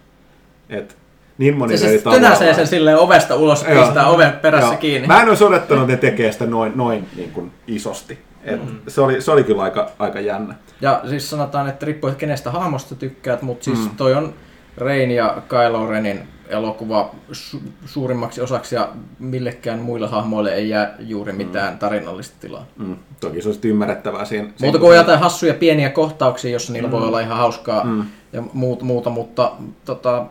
[0.69, 0.97] Et
[1.38, 4.78] niin moni se siis tönäsee sen silleen ovesta ulos ja pistää oven perässä joo.
[4.78, 5.08] kiinni.
[5.08, 8.19] Mä en olisi odottanut, että ne tekee sitä noin, noin niin kuin isosti.
[8.43, 8.80] Et mm.
[8.88, 10.56] se, oli, se oli kyllä aika, aika jännä.
[10.82, 13.89] Ja siis sanotaan, että riippuu, että kenestä hahmosta tykkäät, mutta siis mm.
[13.97, 14.34] toi on
[14.78, 18.89] Rein ja Kylo Renin elokuva su- suurimmaksi osaksi ja
[19.20, 21.38] millekään muille hahmoille ei jää juuri mm.
[21.38, 21.80] mitään mm.
[21.80, 22.66] tarinallista tilaa.
[22.78, 22.96] Mm.
[23.20, 24.50] Toki se olisi ymmärrettävää siinä.
[24.62, 26.92] Muuta kuin jotain hassuja pieniä kohtauksia, jossa niillä mm.
[26.92, 28.06] voi olla ihan hauskaa mm.
[28.34, 29.52] ja muuta, muuta mutta
[29.86, 30.26] tota,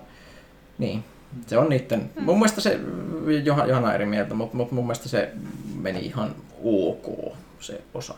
[0.78, 1.04] niin,
[1.46, 2.10] se on niiden.
[2.16, 2.24] Mm.
[2.24, 2.80] Mun mielestä se,
[3.44, 5.30] Johanna eri mieltä, mutta, mutta mun mielestä se
[5.80, 6.30] meni ihan
[6.64, 8.14] ok se osa.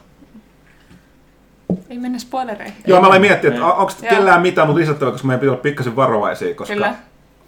[1.90, 2.77] Ei mennä spoilereihin.
[2.87, 5.97] Joo, mä olen miettinyt, että onko kellään mitään mutta lisättävää, koska meidän pitää olla pikkasen
[5.97, 6.95] varovaisia, koska Kyllä.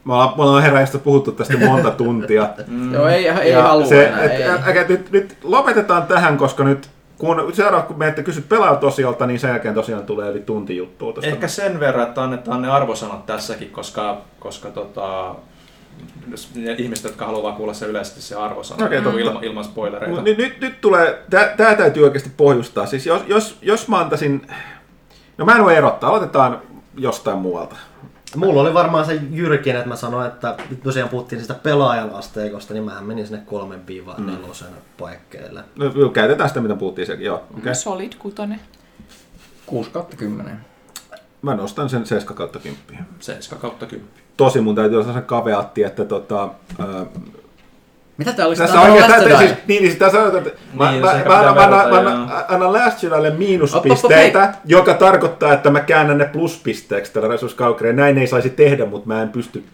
[0.06, 2.48] Me ollaan, me ollaan herran puhuttu tästä monta tuntia.
[2.66, 2.94] mm.
[2.94, 4.42] Joo, ei, ei halua se, enää, et, ei.
[4.42, 9.40] Et, et, nyt, nyt lopetetaan tähän, koska nyt kun seuraava, kun menette kysyt pelaajalta niin
[9.40, 11.12] sen jälkeen tosiaan tulee yli tunti juttua.
[11.12, 11.30] Tosta.
[11.30, 15.34] Ehkä sen verran, että annetaan ne arvosanat tässäkin, koska, koska tota,
[16.78, 19.18] ihmiset, jotka haluaa kuulla se yleisesti se arvosana okay, mm.
[19.18, 20.22] ilman, ilman spoilereita.
[20.22, 21.22] Nyt, nyt, nyt tulee,
[21.56, 22.86] tämä täytyy oikeasti pohjustaa.
[22.86, 24.46] Siis jos, jos, jos mä antaisin,
[25.38, 26.62] no mä en voi erottaa, aloitetaan
[26.96, 27.76] jostain muualta.
[28.36, 32.84] Mulla oli varmaan se jyrkin, että mä sanoin, että tosiaan puhuttiin sitä pelaajan asteikosta, niin
[32.84, 34.26] mä menin sinne kolmen viiva mm.
[34.26, 34.68] nelosen
[34.98, 35.64] paikkeille.
[35.76, 37.44] No, käytetään sitä, mitä puhuttiin sekin, joo.
[37.58, 37.74] Okay.
[37.74, 38.60] Solid kutonen.
[39.66, 40.60] 6 kautta 10.
[41.42, 43.06] Mä nostan sen 7 kautta 10.
[43.20, 46.42] 7 kautta 10 tosi mun täytyy olla sellainen kaveatti, että tota,
[46.78, 47.06] ää,
[48.16, 51.12] mitä tää olisi tässä oikein, tä, siis, niin, niin sitä sanotaan, että mä, niin, mä,
[51.12, 55.80] mä, mä, annan, mä, annan, annan Last Jedille miinuspisteitä, op, op, joka tarkoittaa, että mä
[55.80, 57.96] käännän ne pluspisteeksi tällä resurssikaukkeella.
[57.96, 59.64] Näin ei saisi tehdä, mutta mä en pysty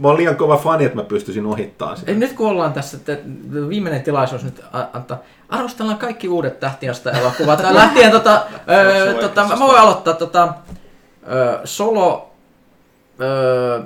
[0.00, 2.12] Mä oon liian kova fani, että mä pystyisin ohittamaan sitä.
[2.12, 3.16] Nyt kun ollaan tässä, että
[3.68, 5.18] viimeinen tilaisuus nyt antaa,
[5.48, 7.60] arvostellaan kaikki uudet tähtiöstä elokuvat.
[7.70, 8.42] Lähtien tota,
[9.08, 10.54] ö, tota, mä voin aloittaa tota,
[11.32, 12.32] ö, Solo
[13.20, 13.80] Öö,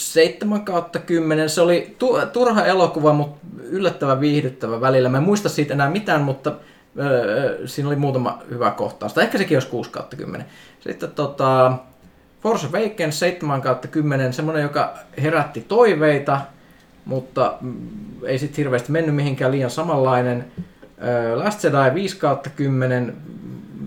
[0.00, 1.50] 7 kautta 10.
[1.50, 5.08] Se oli tu- turha elokuva, mutta yllättävän viihdyttävä välillä.
[5.08, 6.52] Mä en muista siitä enää mitään, mutta
[6.98, 9.12] öö, siinä oli muutama hyvä kohtaus.
[9.12, 10.46] Tai ehkä sekin olisi 6 kautta 10.
[10.80, 11.72] Sitten tota,
[12.42, 16.40] Force Awakens 7 kautta 10, semmoinen, joka herätti toiveita,
[17.04, 17.74] mutta mm,
[18.24, 20.44] ei sitten hirveästi mennyt mihinkään liian samanlainen.
[21.04, 23.16] Öö, Last Jedi 5 kautta 10,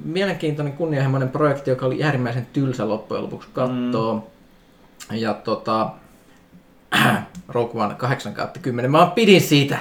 [0.05, 4.13] mielenkiintoinen kunnianhimoinen projekti, joka oli äärimmäisen tylsä loppujen lopuksi katsoa.
[4.13, 4.21] Mm.
[5.11, 5.89] Ja tota,
[7.47, 8.91] Rogue One 8 kautta 10.
[8.91, 9.77] Mä pidin siitä.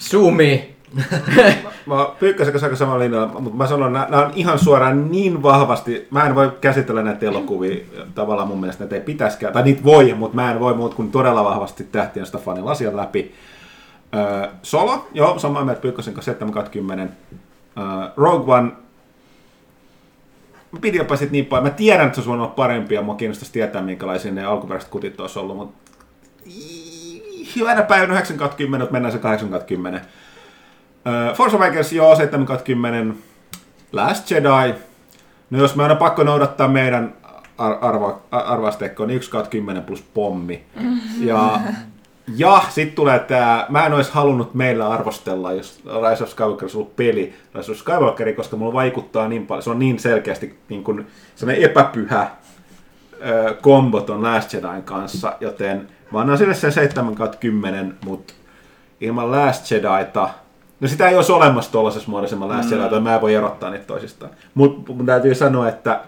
[0.00, 0.74] Zoomi.
[1.86, 6.08] mä pyykkäsin kanssa aika samalla linjalla, mutta mä sanon, nämä on ihan suoraan niin vahvasti,
[6.10, 7.84] mä en voi käsitellä näitä elokuvia
[8.14, 11.10] tavallaan mun mielestä, että ei pitäisikään, tai niitä voi, mutta mä en voi muut kuin
[11.10, 13.34] todella vahvasti tähtien Steffanin asian läpi.
[14.14, 17.12] Öö, Solo, joo, samaa mieltä Pyykkösen kanssa 7 10.
[17.76, 18.72] Uh, Rogue One,
[20.72, 21.64] mä pidin jopa sit niin paljon.
[21.64, 25.20] Mä tiedän, että se voinut olla parempi ja mua kiinnostaisi tietää, minkälaisia ne alkuperäiset kutit
[25.20, 25.89] olisi ollut, mutta
[27.56, 30.00] hyvänä päivänä 9 10, mutta mennään se 8 10.
[30.00, 33.18] Uh, Force Awakens, joo, 7 10.
[33.92, 34.74] Last Jedi,
[35.50, 37.14] no jos me aina pakko noudattaa meidän
[37.58, 40.64] ar- arvo, arvoasteikko, niin 1 10 plus pommi.
[41.20, 41.60] Ja,
[42.36, 46.76] ja sitten tulee tämä, mä en olisi halunnut meillä arvostella, jos Rise of Skywalker olisi
[46.76, 50.84] ollut peli Rise of Skywalkeri, koska mulla vaikuttaa niin paljon, se on niin selkeästi niin
[50.84, 52.30] kuin sellainen epäpyhä
[53.60, 58.34] kombo ton Last Jedin kanssa, joten mä annan sille sen 7 10, mutta
[59.00, 60.28] ilman Last Jedita,
[60.80, 62.76] no sitä ei olisi olemassa tuollaisessa muodossa ilman Last mm.
[62.76, 64.32] Jedita, mä en voi erottaa niitä toisistaan.
[64.54, 66.00] Mutta mun täytyy sanoa, että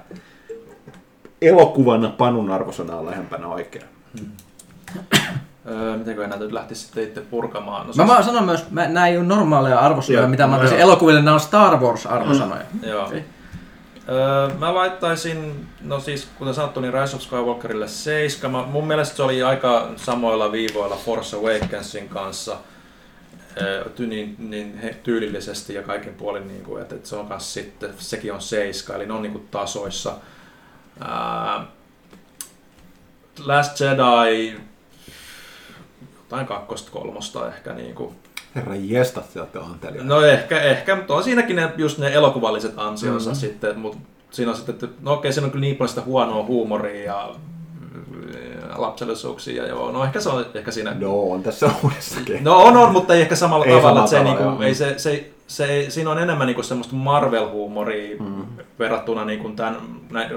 [1.43, 3.85] elokuvana Panun arvosana on lähempänä oikein.
[5.67, 7.87] Öö, mitenkö näitä nyt lähtisi sitten itse purkamaan?
[7.87, 10.55] No, Mä vaan sanon myös, mä, nämä ei ole normaaleja arvosanoja, Joo, mitä mä no
[10.55, 10.89] antaisin joo.
[10.89, 12.63] elokuville, nämä on Star Wars-arvosanoja.
[12.83, 13.07] Joo.
[13.07, 13.25] Okei.
[14.09, 18.53] Öö, mä laittaisin, no siis kuten sanottu, niin Rise of Skywalkerille 7.
[18.53, 22.57] Mä, mun mielestä se oli aika samoilla viivoilla Force Awakensin kanssa.
[23.63, 27.29] Öö, ty, niin, niin he, tyylillisesti ja kaiken puolin, niin kuin, että, että se on
[27.29, 30.15] kanssa sitten, sekin on 7, eli ne on niin kuin tasoissa.
[31.01, 31.67] Ää,
[33.45, 34.57] Last Jedi,
[36.17, 38.17] jotain kakkosta, kolmosta ehkä niin kuin,
[38.55, 40.09] Herra jestas, se olette antelijoita.
[40.15, 43.37] No ehkä, ehkä mutta on siinäkin ne, just ne elokuvalliset ansionsa Mhm.
[43.37, 43.41] mm-hmm.
[43.41, 43.99] sitten, mutta
[44.31, 47.35] siinä on sitten, että no okei, siinä on kyllä niin paljon sitä huonoa huumoria ja
[48.77, 50.95] lapsellisuuksia ja joo, no ehkä se on ehkä siinä.
[51.01, 52.45] No, on tässä uudessakin.
[52.45, 54.69] No on, on, mutta ei ehkä samalla Ei tavalla, samalla että se, tavalla, niinku, joo.
[54.69, 58.45] ei se, se, se, siinä on enemmän niinku semmoista Marvel-huumoria Mm.
[58.79, 59.77] verrattuna niinku tämän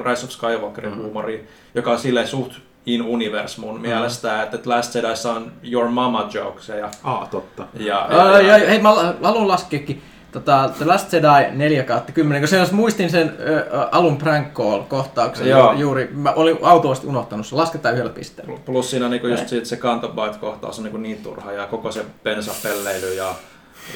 [0.05, 0.97] Rise of Skywalkerin Mm.
[1.01, 2.51] huumoriin, joka on silleen suht
[2.85, 7.63] in universe mun mielestä, että Last Jediissa on your mama jokes ja, Aa, totta.
[7.79, 8.89] ja, Ää, ja, hei, mä
[9.23, 14.17] haluan laskeekin tota, The Last Jedi 4 kautta 10, koska jos muistin sen ö, alun
[14.17, 15.71] prank call kohtauksen Joo.
[15.73, 18.59] ju- juuri, mä olin autuasti unohtanut se, lasketaan yhdellä pisteellä.
[18.65, 23.13] Plus siinä niinku just siitä se Cantobite-kohtaus on niinku niin turha ja koko se bensapelleily
[23.13, 23.33] ja,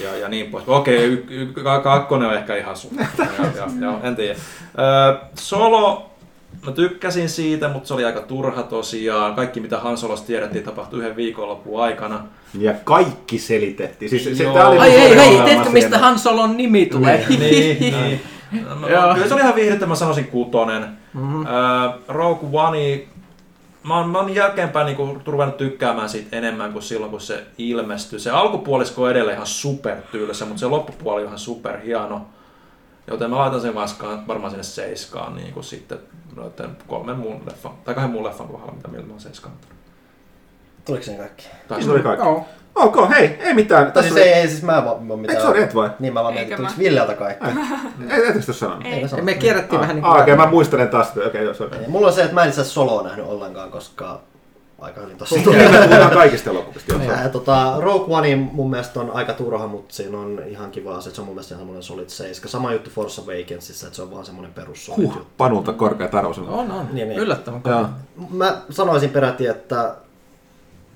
[0.03, 0.63] ja, ja niin pois.
[0.67, 2.91] Okei, y- y- ka- kakkonen on ehkä ihan sun.
[2.99, 3.05] ja,
[3.55, 4.35] ja, ja, en tiedä.
[4.79, 6.08] Ö, Solo,
[6.65, 9.35] mä tykkäsin siitä, mutta se oli aika turha tosiaan.
[9.35, 12.25] Kaikki mitä Han Solosta tiedettiin tapahtui yhden viikonlopun aikana.
[12.59, 14.09] Ja kaikki selitettiin.
[14.09, 15.97] Siis se, tää oli Ai mun hei, tiedätkö mistä siinä.
[15.97, 17.25] Han Solon nimi tulee?
[17.29, 18.21] niin, niin.
[18.81, 19.13] No, Joo.
[19.13, 20.85] kyllä se oli ihan viihdyttä, mä sanoisin kutonen.
[21.13, 21.45] Mhm.
[21.47, 23.01] Öö, Rogue One,
[23.83, 28.19] mä oon, mä oon jälkeenpäin niinku ruvennut tykkäämään siitä enemmän kuin silloin, kun se ilmestyi.
[28.19, 32.27] Se alkupuolisko on edelleen ihan super tylsä, mutta se loppupuoli on ihan super hieno.
[33.11, 35.99] Joten mä laitan sen vaskaan, varmaan sinne seiskaan niin kuin sitten
[36.35, 39.53] noiden kolmen muun leffan, tai kahden muun leffan kohdalla, mitä millä mä oon seiskaan.
[40.85, 41.47] Tuliko sen kaikki?
[41.67, 42.25] Tai Se oli kaikki.
[42.25, 42.45] Joo.
[42.75, 43.91] Ok, hei, ei mitään.
[43.91, 45.29] Tai siis Tässä ei, ei siis mä en vaan mitään.
[45.29, 45.89] Eikö sori, et vai?
[45.99, 46.73] Niin mä vaan mietin, tuliko?
[46.79, 47.45] Villeltä kaikki.
[48.09, 48.85] Ei, ettekö sitä sanonut?
[48.85, 49.21] Ei.
[49.21, 50.21] Me kierrättiin vähän niin Ah, kuin...
[50.21, 51.09] okei, mä muistelen taas.
[51.11, 51.77] Okei, okay, joo, sori.
[51.77, 54.21] Ei, Mulla on se, että mä en itse asiassa soloa nähnyt ollenkaan, koska
[54.81, 56.93] aika hyvin me puhutaan kaikista elokuvista.
[56.95, 61.09] Ja, tota, Rogue One mun mielestä on aika turha, mutta siinä on ihan kiva se,
[61.09, 62.49] että se on mun mielestä ihan semmoinen solid 7.
[62.49, 65.27] Sama juttu Force Awakensissa, että se on vaan semmoinen perus solid Huh, juttu.
[65.37, 66.51] Panulta korkea arvosana.
[66.51, 66.87] On, on.
[66.93, 67.19] Niin, niin.
[67.19, 67.89] Yllättävän kova.
[68.29, 69.95] Mä sanoisin peräti, että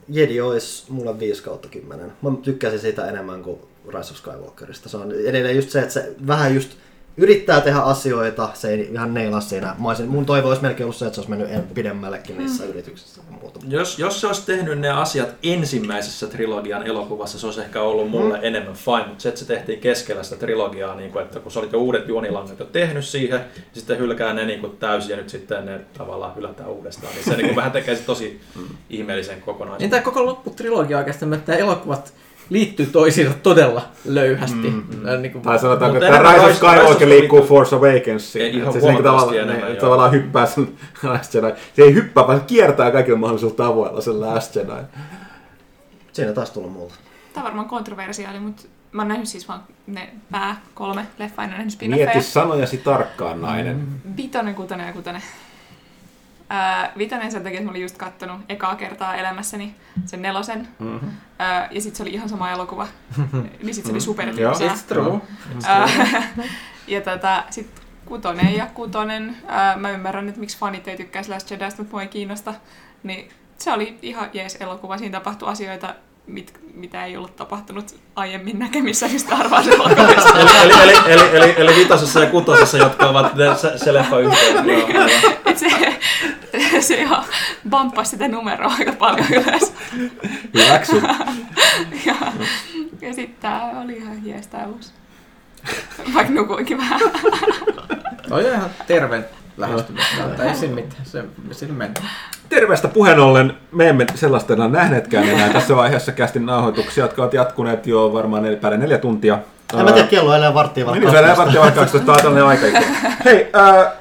[0.09, 2.13] Jedi olisi mulle 5 kautta 10.
[2.21, 4.89] Mä tykkäsin siitä enemmän kuin Rise of Skywalkerista.
[4.89, 6.71] Se on edelleen just se, että se vähän just
[7.17, 9.75] yrittää tehdä asioita, se ei ihan neilaa siinä.
[9.79, 12.65] Mä olisin, mun toivo olisi melkein ollut se, että se olisi mennyt en- pidemmällekin niissä
[12.65, 13.59] yrityksissä ja muuta.
[13.67, 18.37] Jos, jos se olisi tehnyt ne asiat ensimmäisessä trilogian elokuvassa, se olisi ehkä ollut mulle
[18.37, 18.43] mm.
[18.43, 21.59] enemmän fine, mutta se, että se tehtiin keskellä sitä trilogiaa, niin kuin, että kun sä
[21.59, 25.17] olit jo uudet juonilangat jo tehnyt siihen, ja sitten hylkää ne niin kuin täysin ja
[25.17, 28.41] nyt sitten ne tavallaan hylätään uudestaan, niin se niin kuin vähän tekee tosi
[28.89, 29.89] ihmeellisen Niin kokonaisuuden.
[29.89, 32.13] tämä koko lopputrilogia oikeastaan, että elokuvat
[32.49, 34.55] liittyy toisiinsa todella löyhästi.
[34.69, 34.83] Mm,
[35.21, 38.45] Niin kuin, Tai sanotaanko, Mutta että enemmän Rise of Skywalker of liikkuu Force Awakensiin.
[38.45, 40.67] Ei, ihan niinku huomattavasti tavallaan, enemmän, ne, tavallaan hyppää sen
[41.03, 41.47] Last Jedi.
[41.75, 44.81] Se ei hyppää, vaan se kiertää kaikilla mahdollisilla tavoilla sen Last Jedi.
[46.13, 46.95] Siinä taas tullut multa.
[47.33, 51.49] Tämä on varmaan kontroversiaali, mutta mä oon nähnyt siis vaan ne pää kolme leffaa, en
[51.51, 52.21] ole nähnyt Mieti spin-offeja.
[52.21, 53.87] sanojasi tarkkaan, nainen.
[54.17, 55.21] Vitonen, kutonen ja kutonen.
[56.53, 60.67] Ää, vitonen sen takia, että mä olin just kattonut ekaa kertaa elämässäni sen nelosen.
[60.79, 61.11] Mm-hmm.
[61.39, 62.87] Ää, ja sitten se oli ihan sama elokuva.
[63.63, 64.53] niin sitten se oli super Joo.
[64.53, 65.21] It's true.
[66.87, 69.37] Ja tota, sitten kutonen ja kutonen.
[69.47, 72.53] Ää, mä ymmärrän, että miksi fanit ei tykkäisi Last Jedistä, mutta mua ei kiinnosta.
[73.03, 74.97] Niin se oli ihan jees elokuva.
[74.97, 75.95] Siinä tapahtui asioita,
[76.27, 80.39] mit, mitä ei ollut tapahtunut aiemmin näkemissä Star Wars elokuvista.
[80.39, 84.65] Eli, eli, eli, eli, eli, eli vitosessa ja kutosessa, jotka ovat se, se leffa yhteen.
[84.67, 85.07] Joo,
[85.59, 87.23] se, se ihan
[87.69, 89.73] bamppasi sitä numeroa aika paljon ylös.
[90.53, 91.01] Hyväksy.
[92.05, 92.15] Ja,
[93.01, 94.91] ja sitten tää oli ihan jees tää uusi.
[96.13, 96.99] Vaikka nukuinkin vähän.
[98.29, 99.23] Toi on ihan terve
[99.57, 100.43] lähestymistapa.
[100.43, 101.05] Ei siinä mitään.
[101.05, 102.09] Se, sillä mennään.
[102.49, 107.33] Terveestä puheen ollen, me emme sellaista enää nähneetkään enää tässä vaiheessa kästin nauhoituksia, jotka ovat
[107.33, 109.39] jatkuneet jo varmaan nel, päälle neljä tuntia.
[109.79, 111.11] En mä tiedä, kello on enää varttia Niin, varmaan.
[111.15, 112.79] se enää varttia vaikka 12 tää on tällainen aika.
[113.25, 113.91] Hei, ää,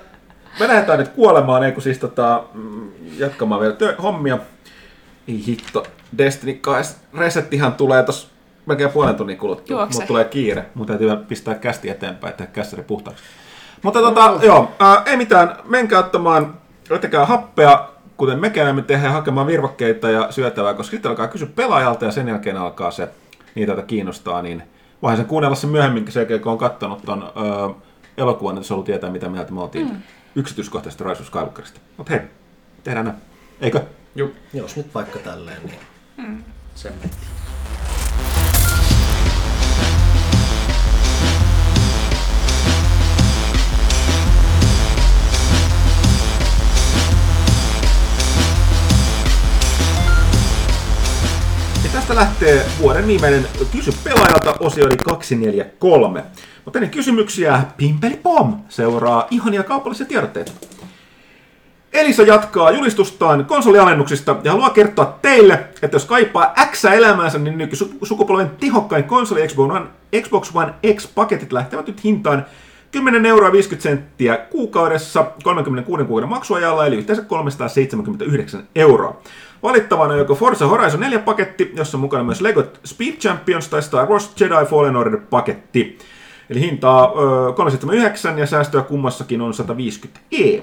[0.61, 4.39] me lähdetään nyt kuolemaan, ei kun siis tota, mm, jatkamaan vielä tö- hommia.
[5.29, 5.87] Ei hitto,
[6.19, 8.31] Destiny 2 resettihan tulee tos
[8.67, 9.77] melkein puolen tunnin kuluttua.
[9.77, 9.95] Juokse.
[9.95, 10.65] Mutta tulee kiire.
[10.75, 13.23] Mun täytyy pistää kästi eteenpäin, tehdä kässäri puhtaaksi.
[13.83, 15.57] Mutta tota, joo, ää, ei mitään.
[15.65, 16.55] Menkää ottamaan,
[16.91, 22.05] ottakaa happea, kuten me käymme tehdään hakemaan virvokkeita ja syötävää, koska sitten alkaa kysyä pelaajalta
[22.05, 23.09] ja sen jälkeen alkaa se,
[23.55, 24.63] niitä joita kiinnostaa, niin
[25.03, 27.69] voihan sen kuunnella sen myöhemmin, sen jälkeen, kun on katsonut ton öö,
[28.19, 29.97] elokuvan, että se ollut tietää, mitä mieltä me oltiin mm.
[30.35, 31.81] Yksityiskohtaisesta Rise of Skywalkerista.
[31.97, 32.21] Mutta hei,
[32.85, 33.19] tehdään näin.
[33.61, 33.83] Eikö?
[34.15, 36.45] Juu, Jos nyt vaikka tälleen, niin...
[36.75, 37.13] sen meni.
[51.93, 56.25] Tästä lähtee vuoden viimeinen Kysy pelaajalta osio eli 243.
[56.65, 60.53] Mutta ennen kysymyksiä, Pimpeli Pom seuraa ihania kaupallisia tiedotteita.
[61.93, 68.51] Elisa jatkaa julistustaan konsolialennuksista ja haluaa kertoa teille, että jos kaipaa X elämäänsä, niin nykysukupolven
[68.61, 69.87] tehokkain konsoli Xbox One,
[70.23, 72.47] Xbox One X-paketit lähtevät nyt hintaan
[72.93, 79.21] 10 euroa 50 senttiä kuukaudessa 36 kuukauden maksuajalla, eli yhteensä 379 euroa.
[79.63, 83.83] Valittavana on joko Forza Horizon 4 paketti, jossa on mukana myös Lego Speed Champions tai
[83.83, 85.99] Star Wars Jedi Fallen Order paketti.
[86.51, 90.63] Eli hintaa ö, 379 ja säästöä kummassakin on 150 e.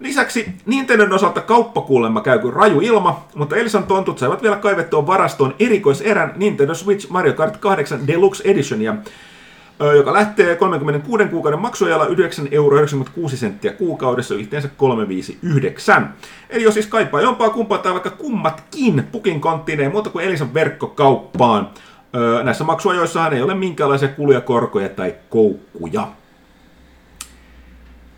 [0.00, 5.54] Lisäksi Nintendon osalta kauppakuulemma käy kuin raju ilma, mutta Elisan tontut saivat vielä kaivettua varastoon
[5.58, 8.94] erikoiserän Nintendo Switch Mario Kart 8 Deluxe Editionia,
[9.96, 12.12] joka lähtee 36 kuukauden maksuajalla 9,96
[12.50, 12.86] euro
[13.26, 16.14] senttiä kuukaudessa yhteensä 359.
[16.50, 20.54] Eli jos siis kaipaa jompaa kumpaa tai vaikka kummatkin pukin konttiin, ei muuta kuin Elisan
[20.54, 21.70] verkkokauppaan.
[22.42, 26.08] Näissä maksuajoissahan ei ole minkäänlaisia kuluja, korkoja tai koukkuja.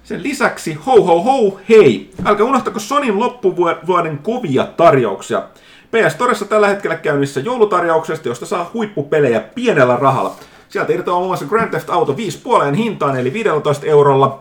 [0.05, 2.11] Sen lisäksi, ho ho ho, hei!
[2.25, 5.43] Älkää unohtako Sonin loppuvuoden kovia tarjouksia.
[5.91, 10.35] PS Toressa tällä hetkellä käynnissä joulutarjouksesta, josta saa huippupelejä pienellä rahalla.
[10.75, 14.41] Sieltä irtoaa muun muassa Grand Theft Auto 5 puoleen hintaan, eli 15 eurolla.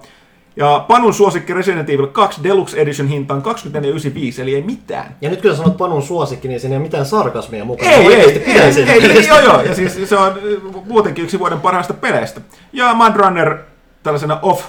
[0.56, 3.44] Ja Panun suosikki Resident Evil 2 Deluxe Edition hintaan
[4.36, 5.16] 24,95, eli ei mitään.
[5.22, 7.92] Ja nyt kun sä sanot Panun suosikki, niin siinä ei ole mitään sarkasmia mukana.
[7.92, 11.40] Ei, ei, ei, ei, ei, ei, joo, joo, ja siis se on äh, muutenkin yksi
[11.40, 12.42] vuoden parhaista peleistä.
[12.72, 13.58] Ja Mud Runner
[14.04, 14.66] tällaisena off,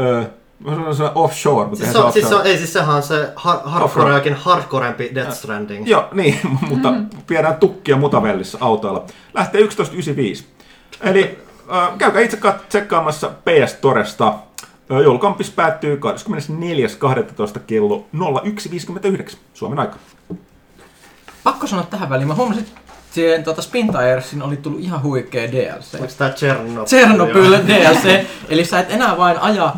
[0.00, 0.24] öö,
[0.64, 3.58] mä offshore, mutta Siis se, on, siis se on, ei siis sehän on se har,
[3.64, 5.88] hardcoreakin hardcorempi Death Stranding.
[5.88, 6.38] Joo, niin,
[6.70, 6.94] mutta
[7.30, 9.04] viedään tukkia mutavellissä autoilla.
[9.34, 10.59] Lähtee 11.95.
[11.00, 11.38] Eli
[11.72, 14.34] äh, käykää itse kat- tsekkaamassa PS Toresta.
[15.04, 16.00] Joulukampis päättyy
[17.54, 17.60] 24.12.
[17.66, 19.96] kello 01.59 Suomen aika.
[21.44, 22.28] Pakko sanoa tähän väliin.
[22.28, 25.94] Mä huomasin, että siihen tuota Spin Tiresin oli tullut ihan huikea DLC.
[25.94, 26.84] Onko tää Chernobyl?
[26.84, 28.24] Chernobyl DLC.
[28.48, 29.74] Eli sä et enää vain aja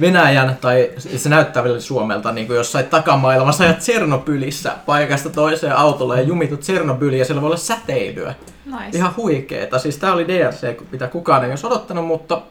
[0.00, 6.16] Venäjän, tai se näyttää vielä Suomelta, niin kuin jossain takamaailmassa ajat Tsernobylissä paikasta toiseen autolle
[6.16, 8.34] ja jumitut Tsernobyliin ja siellä voi olla säteilyä.
[8.66, 8.98] Nice.
[8.98, 9.78] Ihan huikeeta.
[9.78, 12.42] Siis tää oli DLC, mitä kukaan ei olisi odottanut, mutta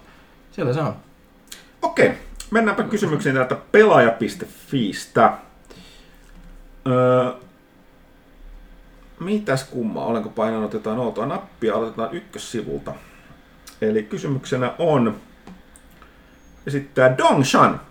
[0.51, 0.95] siellä se on.
[1.82, 2.12] Okei,
[2.51, 5.34] mennäänpä kysymyksiin täältä pelaaja.fiistä.
[6.88, 7.32] Öö,
[9.19, 10.06] mitäs kummaa?
[10.06, 11.75] Olenko painanut jotain outoa nappia?
[11.75, 12.93] Aloitetaan ykkössivulta.
[13.82, 15.15] Eli kysymyksenä on
[16.67, 17.82] esittää Dongshan.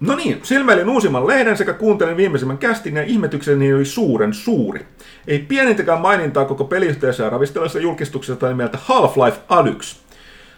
[0.00, 4.86] No niin, silmäilin uusimman lehden sekä kuuntelin viimeisimmän kästin ja ihmetykseni oli suuren suuri.
[5.26, 9.96] Ei pienintäkään mainintaa koko peliyhteisöä ravistellessa julkistuksesta nimeltä Half-Life Alyx.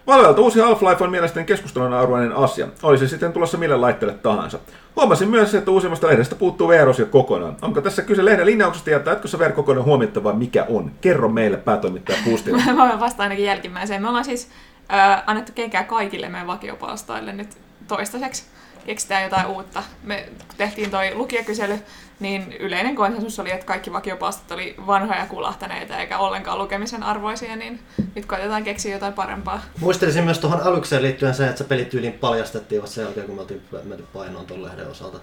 [0.07, 2.69] Valvelta uusi Half-Life on mielestäni keskustelun arvoinen asia.
[2.83, 4.59] Oli se sitten tulossa mille laitteelle tahansa.
[4.97, 7.57] Huomasin myös, että uusimmasta lehdestä puuttuu VR-osio kokonaan.
[7.63, 10.91] Onko tässä kyse lehden linjauksesta ja jatkossa VR kokonaan huomittavaa mikä on?
[11.01, 12.59] Kerro meille päätoimittaja Puustila.
[12.77, 14.03] Mä vastaan ainakin jälkimmäiseen.
[14.03, 14.49] Me ollaan siis
[14.93, 17.49] äh, annettu kenkää kaikille meidän vakiopalstoille nyt
[17.89, 18.45] toistaiseksi.
[18.87, 19.83] Keksitään jotain uutta.
[20.03, 21.79] Me tehtiin toi lukijakysely,
[22.21, 27.81] niin yleinen konsensus oli, että kaikki vakiopalstot oli vanhoja kulahtaneita eikä ollenkaan lukemisen arvoisia, niin
[28.15, 29.63] nyt koitetaan keksiä jotain parempaa.
[29.81, 33.41] Muistelisin myös tuohon alukseen liittyen se, että se pelityyliin paljastettiin vasta sen jälkeen, kun me
[33.41, 35.21] oltiin menty painoon tuon lehden osalta.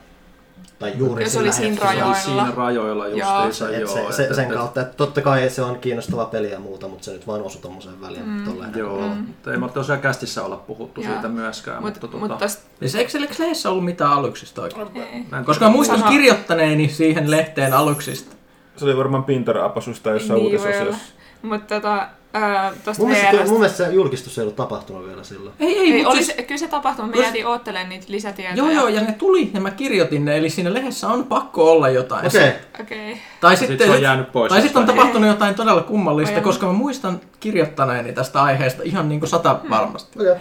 [0.82, 2.14] Tai juuri se sillä oli siinä rajoilla.
[2.16, 3.94] Siinä rajoilla justiinsa, Et joo.
[3.94, 6.88] se, se, et- sen et- kautta, että totta kai se on kiinnostava peli ja muuta,
[6.88, 8.46] mutta se nyt vaan osui tommoseen väliin mm.
[8.76, 9.16] Joo, kohdalla.
[9.16, 11.14] mutta ei me tosiaan kästissä olla puhuttu Joo.
[11.14, 11.84] siitä myöskään.
[11.84, 14.88] Mut, mutta, mut, tota, mut tosta, Siis eikö siellä lehdessä ollut mitään aluksista oikein?
[14.98, 15.26] ei.
[15.32, 18.36] mä en Koska muistan kirjoittaneeni siihen lehteen aluksista.
[18.76, 21.14] Se oli varmaan Pinter-apasusta jossain Niin uutisosiossa.
[21.42, 25.56] Mutta tota, Öö, tosta Mun mielestä, mun mielestä se julkistus ei ollut tapahtunut vielä silloin.
[25.60, 28.56] Ei, ei, Ei, oli, siis, kyllä se tapahtui, me jäätiin oottelemaan niitä lisätietoja.
[28.56, 31.90] joo joo, ja ne tuli ja mä kirjoitin ne, eli siinä lehdessä on pakko olla
[31.90, 32.28] jotain.
[32.28, 32.48] Okei.
[32.48, 32.60] Okay.
[32.82, 33.22] Okei.
[33.40, 34.50] Tai Sitten se on jäänyt pois.
[34.50, 36.44] tai sitten on tapahtunut jotain todella kummallista, Aivan.
[36.44, 40.20] koska mä muistan kirjoittaneeni tästä aiheesta ihan niin kuin sata varmasti.
[40.20, 40.36] Okay.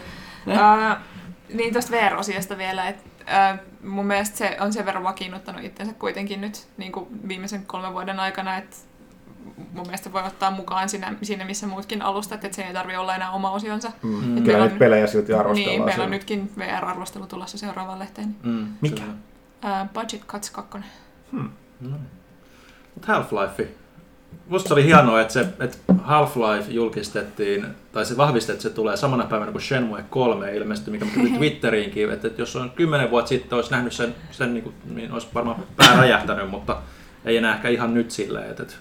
[0.46, 0.54] Ne?
[0.54, 0.96] Öö,
[1.54, 6.40] niin tuosta VR-osiosta vielä, että öö, mun mielestä se on sen verran vakiinnuttanut itsensä kuitenkin
[6.40, 8.76] nyt niin kuin viimeisen kolmen vuoden aikana, että
[9.56, 13.14] mun mielestä voi ottaa mukaan siinä, siinä missä muutkin alustat, että se ei tarvi olla
[13.14, 13.92] enää oma osionsa.
[14.02, 14.18] Mm.
[14.18, 15.76] Et Kyllä meillä niitä pelejä silti arvostellaan.
[15.76, 18.36] Niin, meillä on nytkin VR-arvostelu tulossa seuraavaan lehteen.
[18.42, 18.96] Mm, Mikä?
[18.96, 19.14] kyllä.
[19.64, 20.78] Öö, Budget Cuts 2.
[21.80, 21.96] No.
[22.94, 23.66] Mut Half-Life.
[24.48, 28.96] Musta se oli hienoa, että, se, että Half-Life julkistettiin, tai se vahvistettiin, että se tulee
[28.96, 33.28] samana päivänä kuin Shenmue 3 ilmestyi, mikä tuli Twitteriinkin, että, että jos on kymmenen vuotta
[33.28, 36.76] sitten olisi nähnyt sen, sen niin, kuin, niin olisi varmaan pää räjähtänyt, mutta
[37.24, 38.74] ei enää ehkä ihan nyt silleen, että, että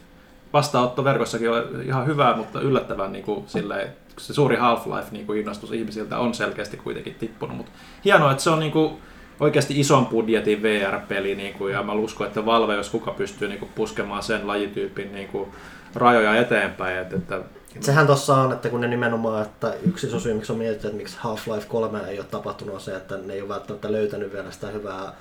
[0.54, 1.50] vastaanotto verkossakin
[1.86, 6.34] ihan hyvää, mutta yllättävän niin kuin, silleen, se suuri Half-Life niin kuin innostus ihmisiltä on
[6.34, 7.72] selkeästi kuitenkin tippunut, mutta
[8.06, 8.93] hienoa, että se on niin kuin,
[9.39, 13.60] oikeasti ison budjetin VR-peli, niin kuin, ja mä uskon, että Valve, jos kuka pystyy niin
[13.60, 15.50] kuin, puskemaan sen lajityypin niin kuin,
[15.95, 17.41] rajoja eteenpäin, että, että
[17.80, 20.97] Sehän tossa on, että kun ne nimenomaan, että yksi iso syy, miksi on mietitty, että
[20.97, 24.52] miksi Half-Life 3 ei ole tapahtunut, on se, että ne ei ole välttämättä löytänyt vielä
[24.52, 25.14] sitä hyvää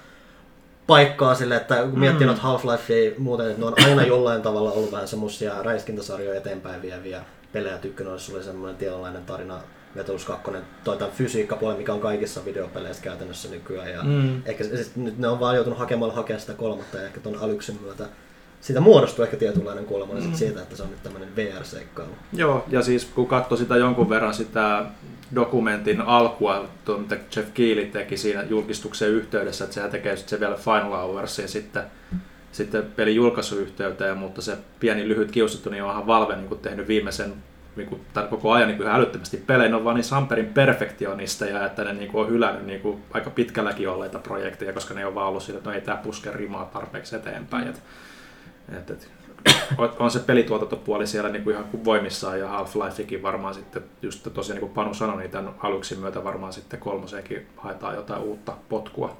[0.88, 2.34] paikkaa sille, että kun miettii mm.
[2.34, 7.24] Half-Life ei muuten, että ne on aina jollain tavalla ollut vähän semmosia räiskintäsarjoja eteenpäin vieviä
[7.52, 7.78] pelejä.
[7.78, 9.60] Tykkänä olisi oli semmoinen tietynlainen tarina
[9.96, 10.50] Vetus 2,
[10.84, 13.90] toi tämän fysiikkapuoli, mikä on kaikissa videopeleissä käytännössä nykyään.
[13.90, 14.42] Ja Mm.
[14.46, 17.76] ehkä siis nyt ne on vaan joutunut hakemaan hakea sitä kolmatta ja ehkä ton Alyksen
[17.82, 18.04] myötä
[18.60, 20.34] siitä muodostuu ehkä tietynlainen kulma mm.
[20.34, 22.10] siitä, että se on nyt tämmöinen VR-seikkailu.
[22.32, 24.84] Joo, ja siis kun katsoi sitä jonkun verran sitä
[25.34, 30.40] dokumentin alkua, tuo, mitä Jeff Keighley teki siinä julkistuksen yhteydessä, että sehän tekee sit se
[30.40, 31.82] vielä Final Hoursin sitten,
[32.52, 37.34] sitten pelin julkaisuyhteyteen, mutta se pieni lyhyt kiusattu, niin onhan Valve niin kuin tehnyt viimeisen
[37.76, 41.44] niin kuin, tai koko ajan niin kuin älyttömästi pelejä, ne on vaan niin Samperin perfektionista
[41.46, 45.06] ja että ne niin kuin, on hylännyt niin kuin, aika pitkälläkin olleita projekteja, koska ne
[45.06, 47.68] ole vaan ollut sillä, että no ei tämä puske rimaa tarpeeksi eteenpäin.
[47.68, 47.82] Et,
[48.76, 49.10] et, et,
[49.98, 54.54] on- se pelituotantopuoli siellä niin kuin ihan kuin voimissaan ja Half-Lifekin varmaan sitten, just tosiaan
[54.54, 59.16] niin kuin Panu sanoi, niin tämän aluksin myötä varmaan sitten kolmoseenkin haetaan jotain uutta potkua.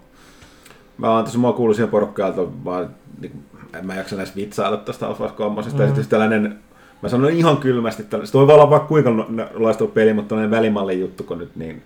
[0.99, 2.91] Mä oon tässä, mua kuuluu siihen porukkaan, vaan,
[3.21, 3.45] niin,
[3.79, 5.63] en mä jaksa näistä vitsailla tästä Half-Life 3.
[5.63, 5.81] Mm.
[5.81, 6.59] Ja sitten tällainen,
[7.03, 9.11] mä sanon ihan kylmästi, että se voi olla vaikka kuinka
[9.55, 11.83] loistava peli, mutta tällainen välimallin juttu, kun nyt niin...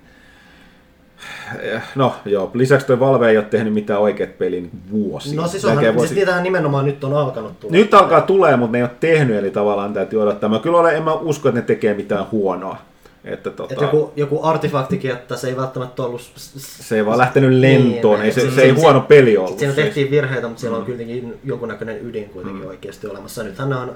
[1.95, 5.41] No joo, lisäksi toi Valve ei ole tehnyt mitään oikeat peliä niin vuosia.
[5.41, 7.73] No siis, onhan, vuosi- siis niitähän nimenomaan nyt on alkanut tulla.
[7.73, 10.49] Nyt alkaa tulee, mutta ne ei ole tehnyt, eli tavallaan täytyy odottaa.
[10.51, 12.77] Mä kyllä olen, en mä usko, että ne tekee mitään huonoa.
[13.25, 16.21] Että tota, Että joku, joku artefaktikin, että se ei välttämättä ollut...
[16.57, 19.59] se ei vaan lähtenyt lentoon, Niin, ei, se, sit- se ei huono peli ollut.
[19.59, 19.85] Siinä siis.
[19.85, 23.43] tehtiin virheitä, mutta siellä on kuitenkin jonkunnäköinen ydin kuitenkin oikeasti olemassa.
[23.43, 23.95] Nythän ne on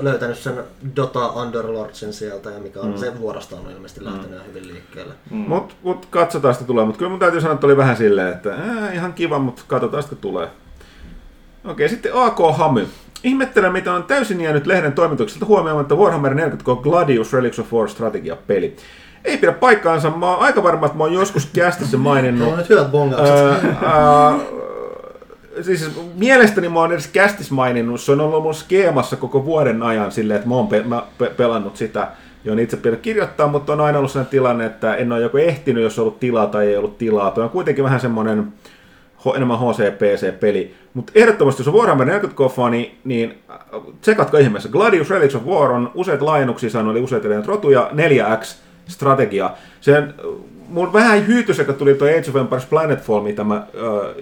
[0.00, 0.54] löytänyt sen
[0.96, 5.14] Dota Underlordsin sieltä, ja mikä on se vuorosta on ilmeisesti lähtenyt ihan hyvin liikkeelle.
[5.30, 6.84] Mut, mut katsotaan sitä tulee.
[6.84, 10.02] Mutta kyllä mun täytyy sanoa, että oli vähän silleen, että ää, ihan kiva, mutta katsotaan
[10.02, 10.48] sitä tulee.
[11.64, 12.88] Okei, sitten AK Hamy.
[13.22, 18.76] Ihmettelen, mitä on täysin jäänyt lehden toimitukselta huomioimatta Warhammer 40K Gladius Relics of War strategiapeli.
[19.24, 22.48] Ei pidä paikkaansa, mä oon aika varma, että mä oon joskus kästissä maininnut.
[22.48, 23.36] On nyt hyvät bongaukset.
[23.36, 23.52] Ää,
[23.82, 24.38] ää,
[25.62, 30.12] siis mielestäni mä oon edes kästis maininnut, se on ollut mun skeemassa koko vuoden ajan
[30.12, 32.08] silleen, että mä oon pe- mä pe- pelannut sitä,
[32.44, 35.82] johon itse pitänyt kirjoittaa, mutta on aina ollut sellainen tilanne, että en ole joko ehtinyt,
[35.82, 37.30] jos on ollut tilaa tai ei ollut tilaa.
[37.30, 38.52] Tuo on kuitenkin vähän semmoinen
[39.36, 40.74] enemmän HCPC-peli.
[40.94, 43.58] Mutta ehdottomasti, jos on Warhammer 40K-fani, niin äh,
[44.00, 44.68] tsekatko ihmeessä.
[44.68, 49.50] Gladius Relics of War on useita laajennuksia saanut, eli useita rotuja, 4X-strategia.
[49.80, 50.14] Sen,
[50.74, 53.54] mun vähän hyytys, joka tuli tuo Age of Empires Planetfall, mitä mä...
[53.54, 53.62] Äh,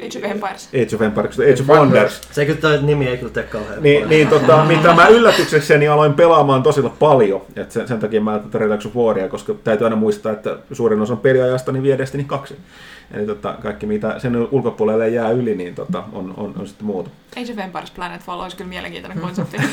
[0.07, 0.69] Age of Empires.
[0.69, 2.21] Age of Empires, Age of Wonders.
[2.31, 6.15] Se kyllä, toi nimi ei kyllä tee kauhean Niin, niin tota, mitä mä yllätyksekseni aloin
[6.15, 7.43] pelaamaan tosilla paljon.
[7.57, 11.01] Et sen, sen takia mä tätä Relics of Waria, koska täytyy aina muistaa, että suurin
[11.01, 12.57] osa peliajasta niin vie Destiny 2.
[13.15, 17.11] Eli tota, kaikki mitä sen ulkopuolelle jää yli, niin tota, on, on, on sitten muuta.
[17.37, 19.57] Age of Empires Planetfall olisi kyllä mielenkiintoinen konsepti.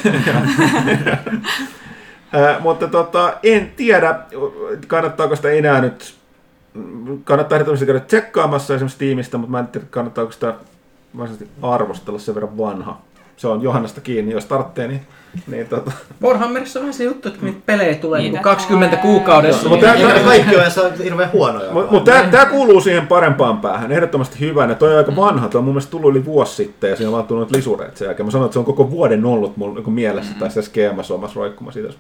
[2.34, 4.19] Ää, mutta tota, en tiedä,
[4.88, 6.18] kannattaako sitä enää nyt,
[7.24, 10.53] kannattaa ehdottomasti käydä tsekkaamassa esimerkiksi tiimistä, mutta mä en tiedä, kannattaako sitä
[11.17, 13.01] varsinaisesti arvostella sen verran vanha.
[13.38, 15.01] Se on Johannasta kiinni, jos tarvitsee, niin,
[15.47, 15.91] niin tota.
[16.24, 19.01] Warhammerissa on vähän se juttu, että niitä pelejä tulee niinku 20 tulee.
[19.15, 19.61] kuukaudessa.
[19.63, 21.72] Joo, mutta niin- ne kaikki on hirveän huonoja.
[21.72, 24.76] Mutta mut tämä tää kuuluu siihen parempaan päähän, ehdottomasti hyvänä.
[24.76, 27.13] Toi on aika vanha, toi on mun mielestä tullut yli vuosi sitten ja siinä on
[27.13, 28.28] vaan tullut lisureet sen jälkeen.
[28.28, 31.39] Mä sanoin, että se on koko vuoden ollut mulla niinku mielessä tai se skeemassa omassa
[31.39, 31.93] roikkumassa siitä.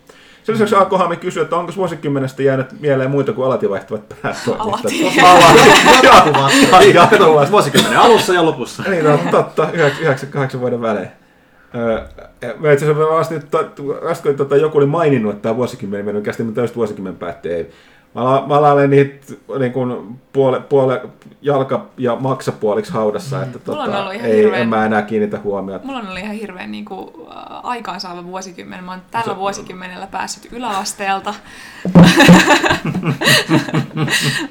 [0.49, 4.55] Sen lisäksi Aako Hami kysyi, että onko vuosikymmenestä jäänyt mieleen muita kuin alati vaihtuvat päätoimistot.
[4.59, 5.19] Alati.
[6.73, 6.93] Alati.
[6.93, 7.51] Jatkuvasti.
[7.51, 8.83] Vuosikymmenen alussa ja lopussa.
[8.87, 11.07] Niin, no, totta, 98 vuoden välein.
[11.75, 12.01] Öö,
[12.59, 13.35] mä itse asiassa vasta,
[14.09, 17.71] äsken tota, joku oli maininnut, että tämä vuosikymmen mennyt kästi, mutta täysin vuosikymmen päätti ei.
[18.15, 21.01] Mä, mä alan niitä niin kuin puole, puole,
[21.41, 25.85] jalka- ja maksapuoliksi haudassa, että Mulla on tota, ei, hirveän- en mä enää kiinnitä huomiota.
[25.85, 28.83] Mulla on ollut ihan hirveän niin kuin, äh, aikaansaava vuosikymmen.
[28.83, 31.33] Mä oon tällä vuosikymmenellä päässyt yläasteelta,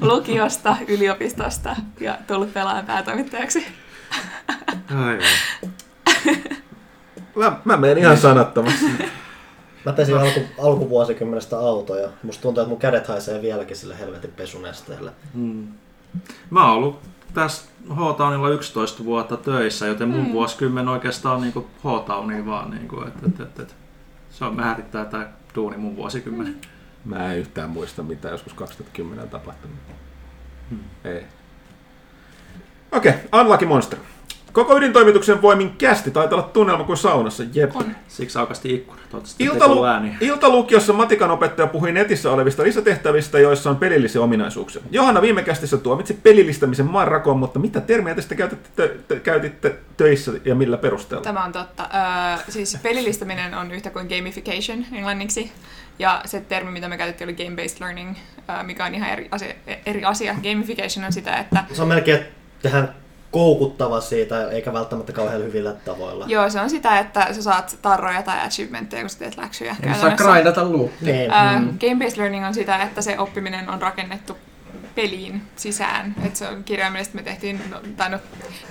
[0.01, 3.65] lukiosta, yliopistosta ja tullut pelaajan päätoimittajaksi.
[5.05, 5.19] Ai,
[7.35, 8.85] Mä, mä menen ihan sanattomasti.
[9.85, 12.09] Mä pesin alku, alkuvuosikymmenestä autoja.
[12.23, 15.11] Musta tuntuu, että mun kädet haisee vieläkin sille helvetin pesunesteelle.
[16.49, 16.99] Mä oon ollut
[17.33, 20.31] tässä H-Townilla 11 vuotta töissä, joten mun Mm.
[20.33, 22.69] vuosikymmen oikeastaan on niinku H-Townia vaan.
[22.71, 23.75] Niinku, et, et, et, et.
[24.29, 26.57] Se on määrittää tää duuni mun vuosikymmen.
[27.05, 29.77] Mä en yhtään muista, mitä joskus 2010 on tapahtunut.
[30.69, 30.79] Hmm.
[31.03, 31.23] Ei.
[32.91, 33.99] Okei, okay, Unlucky Monster.
[34.53, 37.43] Koko ydintoimituksen voimin kästi taitaa olla tunnelma kuin saunassa.
[37.53, 37.75] Jep.
[37.75, 37.95] On.
[38.07, 39.01] Siksi aukasti ikkuna.
[39.01, 39.85] Toivottavasti Iltalu-.
[40.21, 44.81] Iltalukiossa matikan opettaja puhui netissä olevista lisätehtävistä, joissa on pelillisiä ominaisuuksia.
[44.91, 50.31] Johanna viime kästissä tuomitsi pelillistämisen marrakoon, mutta mitä termiä te sitten käytitte, tö- käytitte töissä
[50.45, 51.23] ja millä perusteella?
[51.23, 51.83] Tämä on totta.
[51.83, 55.51] Öö, siis pelillistäminen on yhtä kuin gamification englanniksi.
[55.99, 58.15] Ja se termi, mitä me käytettiin, oli game-based learning,
[58.63, 59.53] mikä on ihan eri asia.
[59.85, 60.33] Eri asia.
[60.33, 62.31] Gamification on sitä, että Se on melkein, että
[62.61, 62.93] tehdään
[63.31, 66.25] koukuttava siitä, eikä välttämättä kauhean hyvillä tavoilla.
[66.27, 69.75] Joo, se on sitä, että sä saat tarroja tai achievementteja, kun sä teet läksyjä.
[69.83, 70.61] Ei saa grindata.
[71.01, 71.31] Niin.
[71.31, 71.67] Ää, Mm.
[71.69, 74.37] Game-based learning on sitä, että se oppiminen on rakennettu
[74.95, 76.15] peliin sisään.
[76.25, 78.19] Et se on kirjaimellisesti me tehtiin, no, tai no,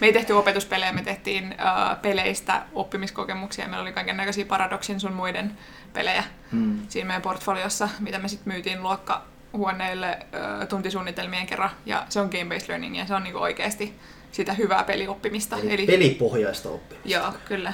[0.00, 3.68] me ei tehty opetuspelejä, me tehtiin uh, peleistä oppimiskokemuksia.
[3.68, 5.50] Meillä oli kaiken näköisiä paradoksin sun muiden
[5.92, 6.78] pelejä Mm.
[6.88, 11.70] siinä meidän portfoliossa, mitä me sitten myytiin luokkahuoneille uh, tuntisuunnitelmien kerran.
[11.86, 13.94] Ja se on game-based learning ja se on niinku oikeasti
[14.32, 15.56] sitä hyvää pelioppimista.
[15.68, 17.08] Eli pelipohjaista oppimista.
[17.08, 17.72] Joo, kyllä.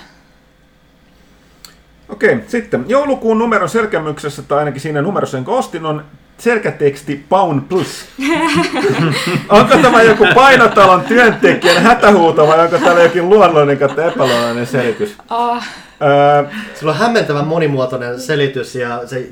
[2.09, 6.05] Okei, sitten joulukuun numeron selkämyksessä, tai ainakin siinä numerossa, jonka ostin, on
[6.38, 8.07] selkäteksti Paun Plus.
[9.48, 15.16] onko tämä joku painotalon työntekijän hätähuuto vai onko täällä jokin luonnollinen kautta epäluonnollinen selitys?
[15.30, 15.62] Oh,
[16.02, 19.28] Öö, Sillä on hämmentävän monimuotoinen selitys ja se,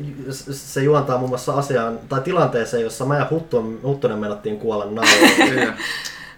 [0.51, 5.75] se juontaa muun muassa asiaan tai tilanteeseen, jossa mä ja Huttunen, Huttunen menattiin kuolla naulaan.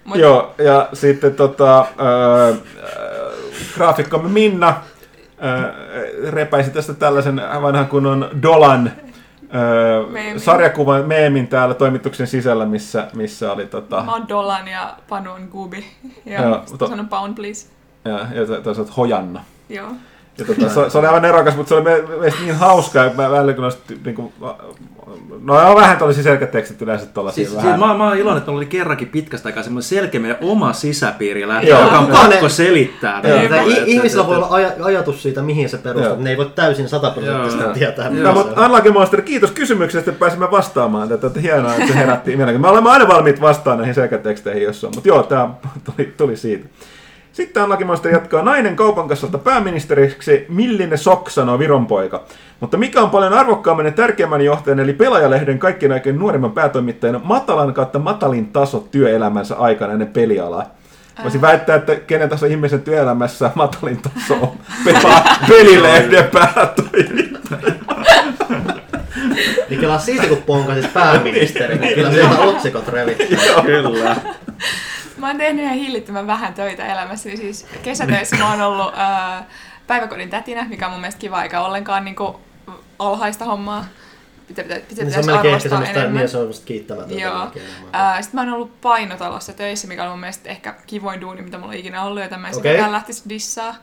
[0.05, 2.55] Mut, Joo, ja sitten tota, öö,
[3.75, 4.75] graafikkomme Minna
[5.45, 8.93] öö, repäisi tästä tällaisen vanhan kunnon Dolan
[9.55, 10.41] öö, Meemin.
[10.41, 15.49] sarjakuvan meemin täällä toimituksen sisällä, missä, missä oli tota, Mä oon Dolan ja Panu on
[15.53, 15.85] Gubi.
[16.27, 17.67] Ja Joo, mutta- sanon pound please.
[18.05, 19.45] ja, ja toisaalta Hojanna.
[19.69, 19.89] Joo.
[20.39, 23.23] Ja tota, se, se, oli aivan nerokas, mutta se oli me, meistä niin hauskaa, että
[23.23, 24.33] mä välillä kun olisi, niin kuin,
[25.43, 27.71] no joo, vähän tuollaisia selkätekstit yleensä tuollaisia Siis, vähän.
[27.73, 30.73] siis mä, mä oon iloinen, että mulla oli kerrankin pitkästä aikaa semmoinen selkeä meidän oma
[30.73, 31.83] sisäpiiri lähtee, Joo.
[31.85, 33.21] joka on pakko selittää.
[33.25, 33.39] Joo.
[33.39, 36.11] että- i- ihmisillä voi olla aja- ajatus siitä, mihin se perustuu, Joo.
[36.11, 37.73] mutta ne ei voi täysin sataprosenttisesti Joo.
[37.75, 38.05] tietää.
[38.05, 38.67] No, mitä se mutta.
[38.67, 41.27] Unlucky Monster, kiitos kysymyksestä, että pääsimme vastaamaan tätä.
[41.27, 42.71] Että hienoa, että se herätti mielenkiintoa.
[42.71, 44.93] Me olemme aina valmiit vastaan näihin selkäteksteihin, jos on.
[44.95, 45.49] Mutta joo, tämä
[45.85, 46.69] tuli, tuli siitä.
[47.35, 48.43] Sitten Unlucky Monster jatkaa.
[48.43, 52.25] Nainen kaupan kassalta pääministeriksi, Millinen Sok, sanoo Viron poika.
[52.61, 57.75] Mutta mikä on paljon arvokkaamman ja tärkeimmän johtajan, eli pelaajalehden kaikkien aikojen nuorimman päätoimittajan matalan
[57.75, 60.67] kautta matalin taso työelämänsä aikana ennen pelialaa.
[61.23, 64.53] Voisin väittää, että kenen tahansa ihmisen työelämässä matalin taso on
[64.85, 67.73] pelaa pelilehden päätoimittaja.
[69.71, 73.63] Niin kyllä siitä kun ponkasis pääministeri, niin kyllä sieltä otsikot revittää.
[73.67, 74.17] Kyllä.
[75.25, 77.37] Mä oon tehnyt ihan hillittömän vähän töitä elämässäni.
[77.37, 79.47] Siis kesätöissä mä oon ollut ää,
[79.87, 82.41] päiväkodin tätinä, mikä on mun mielestä kiva, eikä ollenkaan niinku
[82.99, 83.85] alhaista hommaa.
[84.49, 86.21] Pitä, pitä, pitä, Niin se on melkein ehkä semmoista, enemmän.
[86.21, 87.23] niin se on semmoista kiittämätöntä.
[87.23, 87.53] Joo.
[87.93, 91.59] Ää, Sitten mä oon ollut painotalossa töissä, mikä on mun mielestä ehkä kivoin duuni, mitä
[91.59, 92.93] mulla on ikinä ollut, jota mä en okay.
[92.93, 93.75] lähtisi dissaa.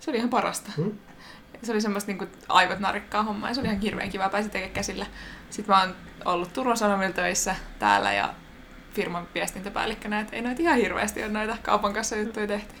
[0.00, 0.70] Se oli ihan parasta.
[0.76, 0.92] Hmm.
[1.62, 4.74] Se oli semmoista niinku aivot narikkaa hommaa ja se oli ihan hirveän kiva pääsi tekemään
[4.74, 5.06] käsillä.
[5.50, 8.34] Sitten mä oon ollut Turun Sanomilla töissä täällä ja
[8.98, 12.74] firman viestintäpäällikkönä, että ei noita ihan hirveästi ole noita kaupan kanssa juttuja tehty.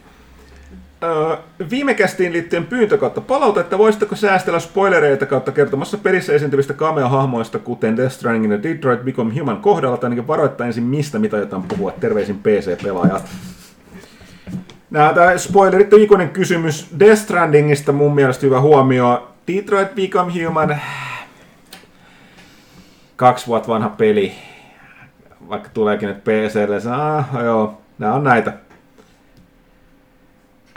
[1.02, 1.36] Öö,
[1.70, 7.96] viime kästiin liittyen pyyntö kautta palautetta, voisitteko säästellä spoilereita kautta kertomassa pelissä esiintyvistä cameo-hahmoista, kuten
[7.96, 11.90] Death Stranding ja Detroit Become Human kohdalla, tai ainakin varoittaa ensin mistä, mitä jotain puhua.
[11.90, 13.22] Terveisin PC-pelaajat.
[14.90, 16.90] Nämä tämä spoilerit on ikuinen kysymys.
[16.98, 19.28] Death Strandingista mun mielestä hyvä huomio.
[19.46, 20.80] Detroit Become Human,
[23.16, 24.32] kaksi vuotta vanha peli,
[25.48, 28.52] vaikka tuleekin nyt PClle, se, ah, joo, nämä on näitä.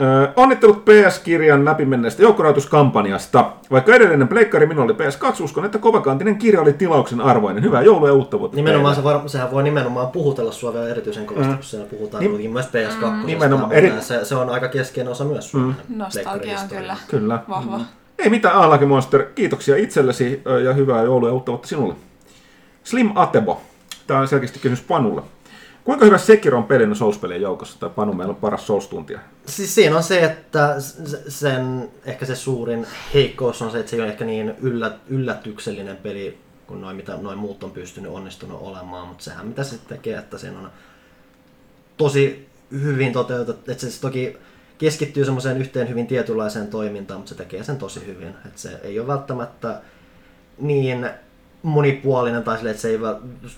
[0.02, 3.52] Öö, onnittelut PS-kirjan läpimenneestä joukkorahoituskampanjasta.
[3.70, 7.62] Vaikka edellinen pleikkari minulla oli PS2, uskon, että kovakantinen kirja oli tilauksen arvoinen.
[7.62, 8.56] Hyvää joulua ja uutta vuotta.
[8.56, 11.54] Nimenomaan se var, sehän voi nimenomaan puhutella sua vielä erityisen kovasti, mm.
[11.54, 13.06] kun siellä puhutaan Nim- myös PS2.
[13.06, 13.26] Mm.
[13.26, 13.72] Nimenomaan.
[13.72, 13.92] Eri...
[14.00, 15.74] Se, se, on aika keskeinen osa myös Mm.
[15.88, 17.38] Nostalgia on kyllä Kyllä.
[17.48, 17.80] vahva.
[18.18, 19.24] Ei mitään, Alaki Monster.
[19.34, 21.94] Kiitoksia itsellesi ja hyvää joulua ja uutta vuotta sinulle.
[22.84, 23.60] Slim Atebo.
[24.06, 25.22] Tämä on selkeästi kysymys Panulle.
[25.84, 27.78] Kuinka hyvä Sekiro on pelin Souls-pelien joukossa?
[27.78, 29.20] Tai Panu, meillä on paras Souls-tuntija.
[29.46, 30.76] Siis siinä on se, että
[31.28, 35.96] sen, ehkä se suurin heikkous on se, että se ei ole ehkä niin yllä, yllätyksellinen
[35.96, 40.18] peli kuin noin, mitä noin muut on pystynyt onnistunut olemaan, mutta sehän mitä se tekee,
[40.18, 40.70] että siinä on
[41.96, 44.36] tosi hyvin toteutettu, että se toki
[44.78, 48.28] keskittyy semmoiseen yhteen hyvin tietynlaiseen toimintaan, mutta se tekee sen tosi hyvin.
[48.28, 49.80] Että se ei ole välttämättä
[50.58, 51.10] niin
[51.62, 52.98] monipuolinen tai silleen, että se ei,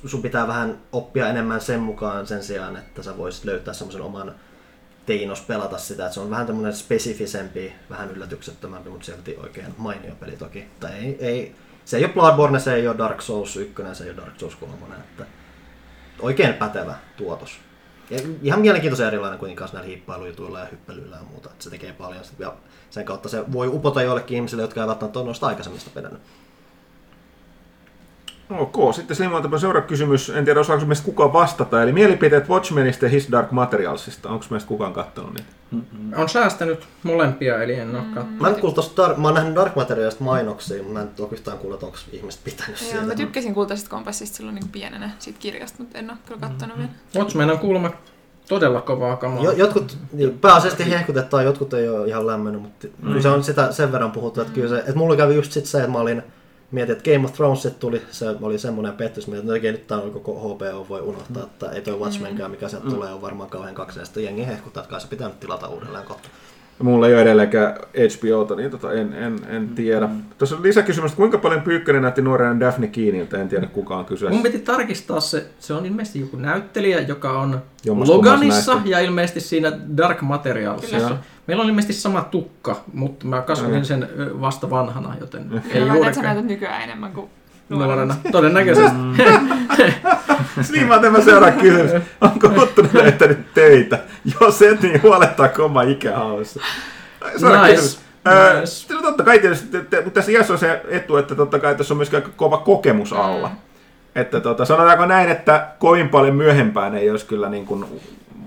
[0.07, 4.35] sun pitää vähän oppia enemmän sen mukaan sen sijaan, että sä voisit löytää semmoisen oman
[5.07, 10.15] teinos pelata sitä, että se on vähän tämmöinen spesifisempi, vähän yllätyksettömämpi, mutta silti oikein mainio
[10.21, 10.67] peli toki.
[10.81, 14.11] Tai ei, ei, se ei ole Bloodborne, se ei ole Dark Souls 1, se ei
[14.11, 15.25] ole Dark Souls 3, että
[16.21, 17.59] oikein pätevä tuotos.
[18.11, 21.93] Ja ihan mielenkiintoisen erilainen kuitenkin kanssa näillä hiippailujutuilla ja hyppelyillä ja muuta, että se tekee
[21.93, 22.23] paljon.
[22.39, 22.53] Ja
[22.91, 26.23] sen kautta se voi upota joillekin ihmisille, jotka eivät välttämättä ole noista aikaisemmista pelännyt.
[28.51, 30.31] Ok, sitten Slimalta seuraava kysymys.
[30.31, 31.83] En tiedä, osaako meistä kukaan vastata.
[31.83, 34.29] Eli mielipiteet Watchmenista ja His Dark Materialsista.
[34.29, 35.51] Onko meistä kukaan katsonut niitä?
[36.17, 38.41] On säästänyt molempia, eli en ole katsonut.
[38.41, 41.29] Mä, en kuullut tosta Dark, mä oon nähnyt Dark Materialista mainoksia, mutta mä en ole
[41.33, 43.07] yhtään kuullut, että onko ihmiset pitänyt Joo, siitä.
[43.07, 46.91] mä tykkäsin kultaisesta kompassista silloin niin pienenä siitä kirjasta, mutta en ole kyllä kattonut vielä.
[47.17, 47.91] Watchmen on kuulemma
[48.49, 49.45] todella kovaa kamaa.
[49.45, 53.21] Jo, jotkut niin pääasiallisesti hehkutetaan, jotkut ei ole ihan lämmennyt, mutta mm.
[53.21, 55.79] se on sitä sen verran puhuttu, että kyllä se, että mulla kävi just sit se,
[55.79, 56.23] että mä olin
[56.75, 60.11] mietin, että Game of Thrones tuli, se oli semmoinen pettys, että no oikein nyt on
[60.11, 63.99] koko HBO voi unohtaa, että ei toi Watchmenkään, mikä sieltä tulee, on varmaan kauhean kaksi,
[63.99, 66.29] ja sitten jengi hehkuttaa, että kai se pitää nyt tilata uudelleen kohta.
[66.79, 70.09] Mulla ei ole edelleenkään HBOta, niin tota, en, en, en tiedä.
[70.39, 73.39] Tuossa on lisäkysymys, että kuinka paljon Pyykkönen näytti nuorena Daphne Keeniltä?
[73.39, 74.31] En tiedä kukaan kysyä.
[74.31, 79.41] Mun piti tarkistaa se, se on ilmeisesti joku näyttelijä, joka on Jommas Loganissa ja ilmeisesti
[79.41, 80.97] siinä Dark Materialsissa.
[80.97, 81.19] Kyllä.
[81.47, 83.85] Meillä on ilmeisesti sama tukka, mutta mä kasvatin Mm.
[83.85, 84.09] sen
[84.41, 87.31] vasta vanhana, joten ei Ei mä sä juurikaan näytät nykyään enemmän kuin
[87.69, 88.17] nuorena.
[88.33, 88.97] Todennäköisesti.
[90.63, 91.93] Slimalta tämä seuraava kysymys.
[92.21, 93.99] Onko Huttunen löytänyt töitä?
[94.41, 96.61] Jos et, niin huolettaako oma ikähaussa?
[97.37, 97.77] Seuraava Nice.
[97.77, 98.01] kysymys.
[98.29, 98.67] Öö, Nice.
[98.67, 101.99] sitten totta kai tietysti, mutta tässä iässä on se etu, että totta kai tässä on
[101.99, 103.51] myös aika kova kokemus alla.
[104.15, 107.85] Että tota, sanotaanko näin, että kovin paljon myöhempään ei olisi kyllä niin kuin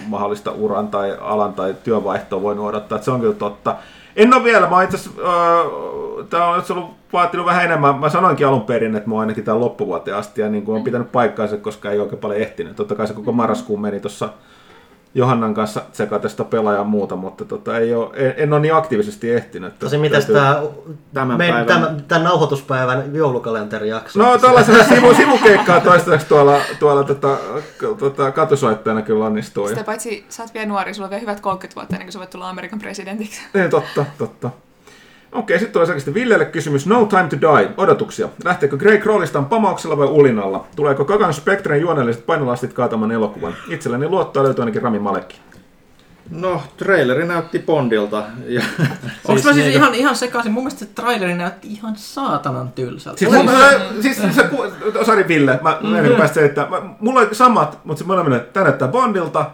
[0.05, 3.75] mahdollista uran tai alan tai työvaihtoa voinut odottaa, että se on kyllä totta.
[4.15, 8.47] En ole vielä, mä itse asiassa, öö, tää on ollut vaatinut vähän enemmän, mä sanoinkin
[8.47, 11.57] alun perin, että mä oon ainakin tämän loppuvuoteen asti ja niin kuin on pitänyt paikkaansa,
[11.57, 12.75] koska ei oikein paljon ehtinyt.
[12.75, 14.29] Totta kai se koko marraskuun meni tuossa
[15.17, 19.31] Johannan kanssa sekatesta pelaaja ja muuta, mutta tota, ei ole, en, en ole niin aktiivisesti
[19.33, 19.67] ehtinyt.
[19.73, 20.61] että Tosi mitäs tää,
[21.13, 24.19] Tämän päivän- tämän, tämän nauhoituspäivän joulukalenterijakso?
[24.19, 27.37] No tällaisena sivu, sivukeikkaa toistaiseksi tuolla, tuolla tota,
[27.99, 29.67] tota, katusoittajana kyllä onnistuu.
[29.67, 32.19] Sitä paitsi sä oot vielä nuori, sulla on vielä hyvät 30 vuotta ennen kuin sä
[32.19, 33.41] voit tulla Amerikan presidentiksi.
[33.53, 34.49] niin, totta, totta.
[35.37, 36.87] Okei, sitten tulee selkeästi Villelle kysymys.
[36.87, 37.69] No Time to Die.
[37.77, 38.29] Odotuksia.
[38.43, 40.65] Lähteekö Grey Crawlistaan pamauksella vai ulinalla?
[40.75, 43.53] Tuleeko Kagan Spectren juonelliset painolastit kaataman elokuvan?
[43.69, 45.39] Itselläni luottoa löytyy ainakin Rami Malekki.
[46.29, 48.23] No, traileri näytti Bondilta.
[48.45, 48.61] Ja,
[49.27, 50.51] Onko mä siis niinku- ihan, ihan sekaisin?
[50.51, 53.19] Mun mielestä se traileri näytti ihan saatanan tylsältä.
[53.19, 54.49] Siis, äh, siis se,
[55.05, 55.95] sorry Ville, mä mm.
[55.95, 56.69] en päästä selittää.
[56.69, 59.51] Mä, mulla oli samat, mutta se mä olen tää näyttää Bondilta.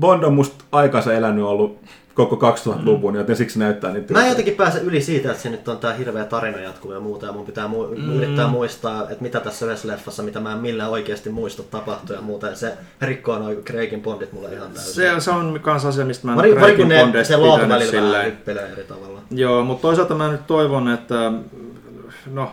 [0.00, 1.80] Bond on musta aikansa elänyt ollut
[2.14, 4.28] koko 2000-luvun, joten siksi näyttää niin Mä en tylsältä.
[4.28, 7.32] jotenkin pääse yli siitä, että se nyt on tää hirveä tarina jatkuva ja muuta, ja
[7.32, 8.16] mun pitää mu- mm.
[8.16, 12.22] yrittää muistaa, että mitä tässä yhdessä leffassa, mitä mä en millään oikeasti muista tapahtuu ja
[12.22, 14.94] muuta, ja se rikkoo noin Craigin Bondit mulle ihan täysin.
[14.94, 17.58] se, se on kans asia, mistä mä en pari Craigin kun ne, Bondeista se pitänyt
[17.68, 18.26] välillä vähän silleen.
[18.26, 19.20] hyppelee eri tavalla.
[19.30, 21.32] Joo, mutta toisaalta mä nyt toivon, että
[22.32, 22.50] no,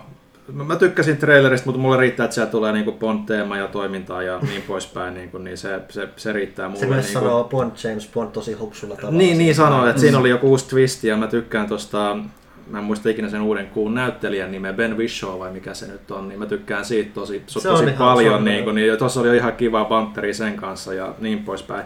[0.54, 4.62] mä tykkäsin trailerista, mutta mulle riittää, että siellä tulee niinku Bond-teema ja toimintaa ja niin
[4.62, 6.80] poispäin, niinku, niin se, se, se riittää mulle.
[6.80, 7.20] Se myös niinku.
[7.20, 9.18] sanoo Bond, James Bond tosi hupsulla tavalla.
[9.18, 12.18] Niin, niin sanoo, että siinä oli joku uusi twist ja mä tykkään tosta,
[12.68, 16.12] mä en muista ikinä sen uuden kuun näyttelijän nimeä, Ben Whishaw vai mikä se nyt
[16.12, 18.97] on, niin mä tykkään siitä tosi, to, Se tosi ihan- paljon, on niin, kuin, niin
[18.97, 21.84] tuossa oli ihan kiva banteri sen kanssa ja niin poispäin.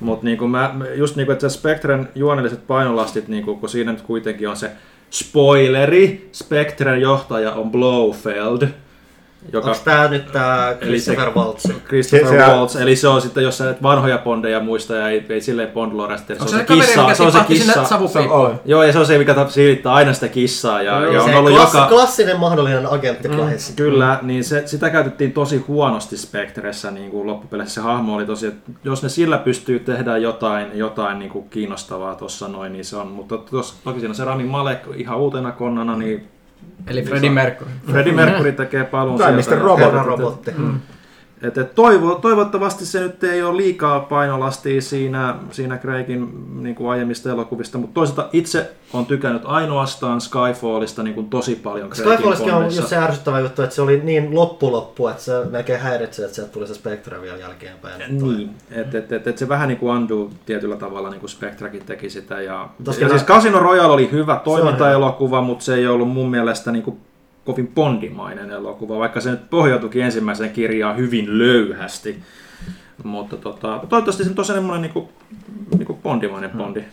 [0.00, 3.68] Mutta niin kuin mä, just niin kuin, että se Spectren juonelliset painolastit, niin kuin, kun
[3.68, 4.70] siinä nyt kuitenkin on se
[5.10, 8.66] spoileri, Spectren johtaja on Blofeld,
[9.52, 11.66] joka Onko tää nyt tää Eli Christopher se- Waltz?
[11.88, 15.08] Christopher Se- se- Waltz, eli se on sitten, jos sä et vanhoja Bondeja muista ja
[15.08, 17.82] ei, ei silleen Bond loresta, se on se se kaveri, kissa, se on se kissa.
[17.84, 18.60] Se savupiippuun?
[18.64, 21.52] Joo, ja se on se, mikä tap- siilittää aina sitä kissaa, ja, ja on ollut
[21.52, 21.88] klassi, joka...
[21.88, 23.36] klassinen mahdollinen agentti mm.
[23.76, 27.74] Kyllä, niin se, sitä käytettiin tosi huonosti Spectressä niin kuin loppupeleissä.
[27.74, 32.14] Se hahmo oli tosi, että jos ne sillä pystyy tehdä jotain, jotain niin kuin kiinnostavaa
[32.14, 33.06] tuossa noin, niin se on.
[33.08, 36.28] Mutta tos, toki siinä se Rami Malek ihan uutena konnana, niin
[36.90, 37.70] Eli Freddie Mercury.
[37.86, 39.32] Freddie Mercury tekee paluun Tai.
[39.32, 39.58] Mr.
[39.58, 40.06] Robot.
[40.06, 40.50] Robotti.
[40.50, 40.80] Mm.
[41.42, 46.90] Et, et toivo, toivottavasti se nyt ei ole liikaa painolastia siinä, siinä Craigin niin kuin
[46.90, 52.54] aiemmista elokuvista, mutta toisaalta itse on tykännyt ainoastaan Skyfallista niin kuin tosi paljon Craigin Skyfalliskin
[52.54, 56.34] on just se ärsyttävä juttu, että se oli niin loppuloppu, että se melkein häiritsee, että
[56.34, 58.02] sieltä tuli se Spectre vielä jälkeenpäin.
[58.08, 61.84] Niin, että et, et, et se vähän niin kuin undo tietyllä tavalla, niin kuin Spectrakin
[61.86, 62.40] teki sitä.
[62.40, 62.68] Ja,
[63.00, 64.40] ja siis Casino Royale oli hyvä hyvä.
[64.44, 67.00] toimintaelokuva, mutta se ei ollut mun mielestä niin kuin
[67.44, 72.18] kovin bondimainen elokuva, vaikka se nyt pohjautuikin ensimmäiseen kirjaan hyvin löyhästi.
[73.04, 75.08] Mutta tota, toivottavasti se on semmoinen niin
[75.78, 76.84] niin bondimainen bondi.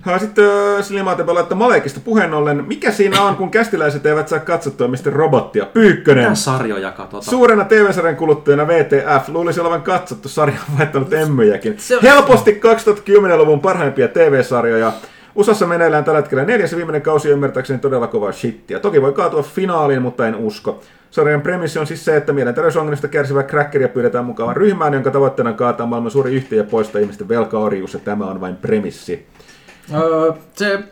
[0.00, 4.38] Ha, Sitten äh, Slimatepä laittaa Malekista puheen ollen, mikä siinä on, kun kästiläiset eivät saa
[4.38, 5.12] katsottua Mr.
[5.12, 5.66] Robottia?
[5.66, 6.24] Pyykkönen!
[6.24, 7.22] Mitä sarjoja katsotaan?
[7.22, 11.76] Suurena TV-sarjan kuluttajana VTF luulisi olevan katsottu sarja on vaihtanut emmyjäkin.
[11.96, 14.92] On- Helposti 2010-luvun parhaimpia TV-sarjoja.
[15.34, 18.78] USAssa meneillään tällä hetkellä neljäs viimeinen kausi ymmärtääkseni todella kovaa shittiä.
[18.78, 20.80] Toki voi kaatua finaaliin, mutta en usko.
[21.10, 25.86] Sarjan premissi on siis se, että mielenterveysongelmista kärsivä crackeria pyydetään mukaan ryhmään, jonka tavoitteena kaataa
[25.86, 29.26] maailman suuri yhtiö ja poistaa ihmisten velkaorjuus, ja tämä on vain premissi.
[29.94, 30.82] Öö, se,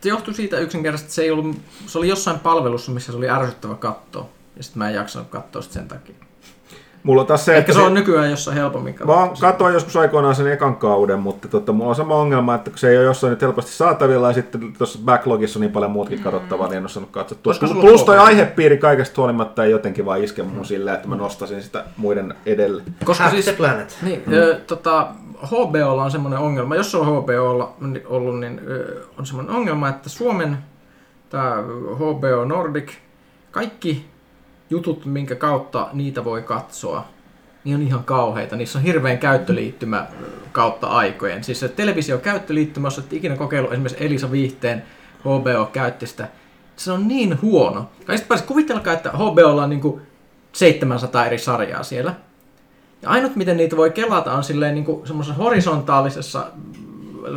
[0.00, 3.30] se johtui siitä yksinkertaisesti, että se, ei ollut, se oli jossain palvelussa, missä se oli
[3.30, 4.28] ärsyttävä katsoa.
[4.56, 6.14] Ja sitten mä en jaksanut katsoa sen takia.
[7.02, 9.50] Mulla on taas se, Ehkä että se on nykyään jossain helpommin Mä oon katsoa.
[9.50, 12.96] katsoin joskus aikoinaan sen ekan kauden, mutta tota, mulla on sama ongelma, että se ei
[12.96, 16.76] ole jossain nyt helposti saatavilla ja sitten tuossa backlogissa on niin paljon muutkin katsottavaa, niin
[16.76, 17.54] en ole saanut katsottua.
[17.54, 21.62] Sulla Plus toi aihepiiri kaikesta huolimatta ei jotenkin vaan iske mun silleen, että mä nostasin
[21.62, 22.82] sitä muiden edelle.
[23.04, 23.98] Koska siis, Planet.
[24.02, 25.06] niin, ö, tota,
[25.46, 27.74] HBOlla on semmoinen ongelma, jos se on HBOlla
[28.06, 30.58] ollut, niin ö, on semmoinen ongelma, että Suomen
[31.30, 31.56] tämä
[31.96, 32.92] HBO Nordic,
[33.50, 34.06] kaikki
[34.70, 37.04] jutut, minkä kautta niitä voi katsoa,
[37.64, 38.56] niin on ihan kauheita.
[38.56, 40.06] Niissä on hirveän käyttöliittymä
[40.52, 41.44] kautta aikojen.
[41.44, 44.82] Siis se televisiokäyttöliittymä, jos ikinä kokeillut esimerkiksi Elisa Viihteen
[45.20, 46.28] HBO käytti sitä,
[46.76, 47.90] se on niin huono.
[48.04, 50.00] Kai sitten kuvitelkaa, että HBOlla on niinku
[50.52, 52.14] 700 eri sarjaa siellä.
[53.02, 56.46] Ja ainut miten niitä voi kelata on silleen niin semmoisessa horisontaalisessa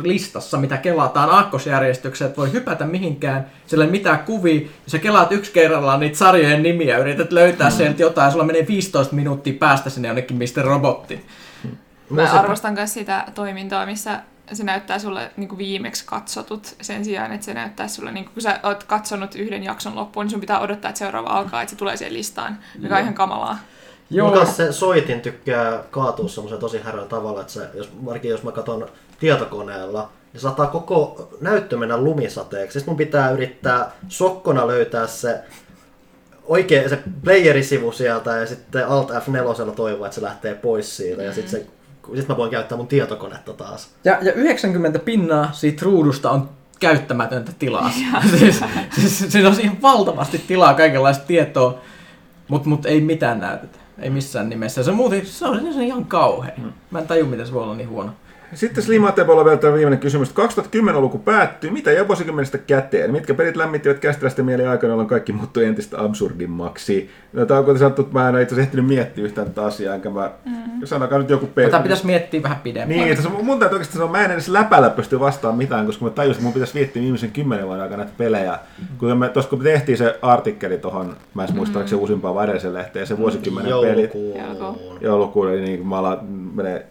[0.02, 5.32] listassa, mitä kelataan aakkosjärjestyksessä, että voi hypätä mihinkään, sillä ei mitään kuvia, ja sä kelaat
[5.32, 7.76] yksi kerrallaan niitä sarjojen nimiä, yrität löytää mm.
[7.76, 10.64] sieltä jotain, ja sulla menee 15 minuuttia päästä sinne jonnekin Mr.
[10.64, 11.26] Robotti.
[12.10, 14.20] Mä arvostan myös sitä toimintaa, missä
[14.52, 18.34] se näyttää sulle niin kuin viimeksi katsotut sen sijaan, että se näyttää sulle, niin kuin,
[18.34, 21.70] kun sä oot katsonut yhden jakson loppuun, niin sun pitää odottaa, että seuraava alkaa, että
[21.70, 23.58] se tulee siihen listaan, mikä on ihan kamalaa.
[24.10, 24.46] Joo.
[24.46, 28.88] Se soitin tykkää kaatua semmoisen tosi häröllä tavalla, että se, jos, varsinkin jos mä katson
[29.22, 32.78] tietokoneella, niin saattaa koko näyttö mennä lumisateeksi.
[32.78, 35.40] Sitten mun pitää yrittää sokkona löytää se
[36.44, 41.22] oikein se playerisivu sieltä ja sitten Alt F4 toivoa, että se lähtee pois siitä.
[41.22, 41.66] Ja sitten se
[42.16, 43.90] sit mä voin käyttää mun tietokonetta taas.
[44.04, 46.50] Ja, ja 90 pinnaa siitä ruudusta on
[46.80, 47.90] käyttämätöntä tilaa.
[48.38, 48.60] siis,
[49.00, 51.78] siis, siinä on siihen valtavasti tilaa kaikenlaista tietoa,
[52.48, 53.78] mutta mut ei mitään näytetä.
[53.98, 54.82] Ei missään nimessä.
[54.82, 56.52] Se on muuten, se on, se on ihan kauhea.
[56.90, 58.12] Mä en taju, miten se voi olla niin huono.
[58.54, 60.30] Sitten Slimatepalla vielä tämä viimeinen kysymys.
[60.30, 61.70] 2010-luku päättyy.
[61.70, 63.12] Mitä jää vuosikymmenestä käteen?
[63.12, 67.10] Mitkä pelit lämmittivät kästiläisten mieli aikana, jolloin kaikki muuttui entistä absurdimmaksi?
[67.32, 69.64] No, tämä on kuten sanottu, että mä en ole itse asiassa ehtinyt miettiä yhtään tätä
[69.64, 70.30] asiaa, enkä mä...
[70.44, 70.52] Mm.
[70.84, 71.70] Sanokaa nyt joku peli.
[71.70, 73.00] Tätä pitäisi miettiä vähän pidempään.
[73.00, 76.10] Niin, tässä mun täytyy oikeastaan sanoa, mä en edes läpällä pysty vastaamaan mitään, koska mä
[76.10, 78.58] tajusin, että mun pitäisi miettiä viimeisen kymmenen vuoden aikana näitä pelejä.
[78.98, 81.56] Kun me, tuossa kun me tehtiin se artikkeli tuohon, mä en mm.
[81.56, 84.14] muista, oliko se uusimpaan vai lehteen, se vuosikymmenen pelit.
[84.14, 84.98] Joulukuun.
[85.00, 86.24] Joulukuun, eli niin mä alan
[86.54, 86.86] menee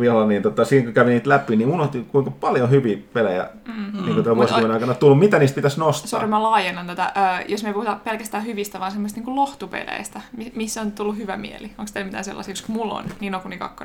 [0.00, 4.04] vielä, niin tota, siinä kun kävin niitä läpi, niin unohti kuinka paljon hyviä pelejä mm-hmm.
[4.04, 5.18] niin tämän vuosikymmenen aikana tullut.
[5.18, 6.08] Mitä niistä pitäisi nostaa?
[6.08, 7.12] Sori, mä laajennan tätä.
[7.16, 11.16] Ö, jos me ei puhuta pelkästään hyvistä, vaan semmoista niin lohtupeleistä, mi- missä on tullut
[11.16, 11.70] hyvä mieli.
[11.78, 12.54] Onko teillä mitään sellaisia?
[12.54, 13.84] Koska mulla on Nino Kuni 2.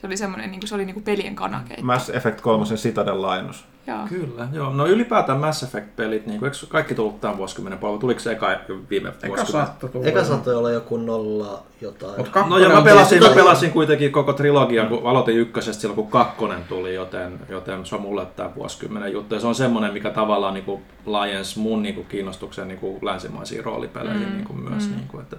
[0.00, 1.84] Se oli semmoinen, niin kuin, se oli niin kuin pelien kanakeitto.
[1.86, 3.64] Mass Effect 3 Citadel lainus.
[3.86, 3.98] Joo.
[4.08, 4.72] Kyllä, joo.
[4.72, 8.00] No ylipäätään Mass Effect-pelit, niin eikö kaikki tullut tämän vuosikymmenen puolella?
[8.00, 8.46] Tuliko se eka
[8.90, 9.66] viime Eka vuosikymmenen?
[9.66, 10.06] saattoi tulla.
[10.06, 12.14] Eka saattoi olla joku nolla jotain.
[12.18, 16.10] Mut No joo, mä pelasin, mä pelasin kuitenkin koko trilogian, kun aloitin ykkösestä silloin, kun
[16.10, 19.34] kakkonen tuli, joten, joten se on mulle tämä vuosikymmenen juttu.
[19.34, 22.98] Ja se on semmoinen, mikä tavallaan niin kuin laajensi mun niin kuin kiinnostuksen niin kuin
[23.02, 24.88] länsimaisiin roolipeleihin Mm, niin kuin myös.
[24.88, 24.94] mm.
[24.96, 25.36] Niin kuin, että,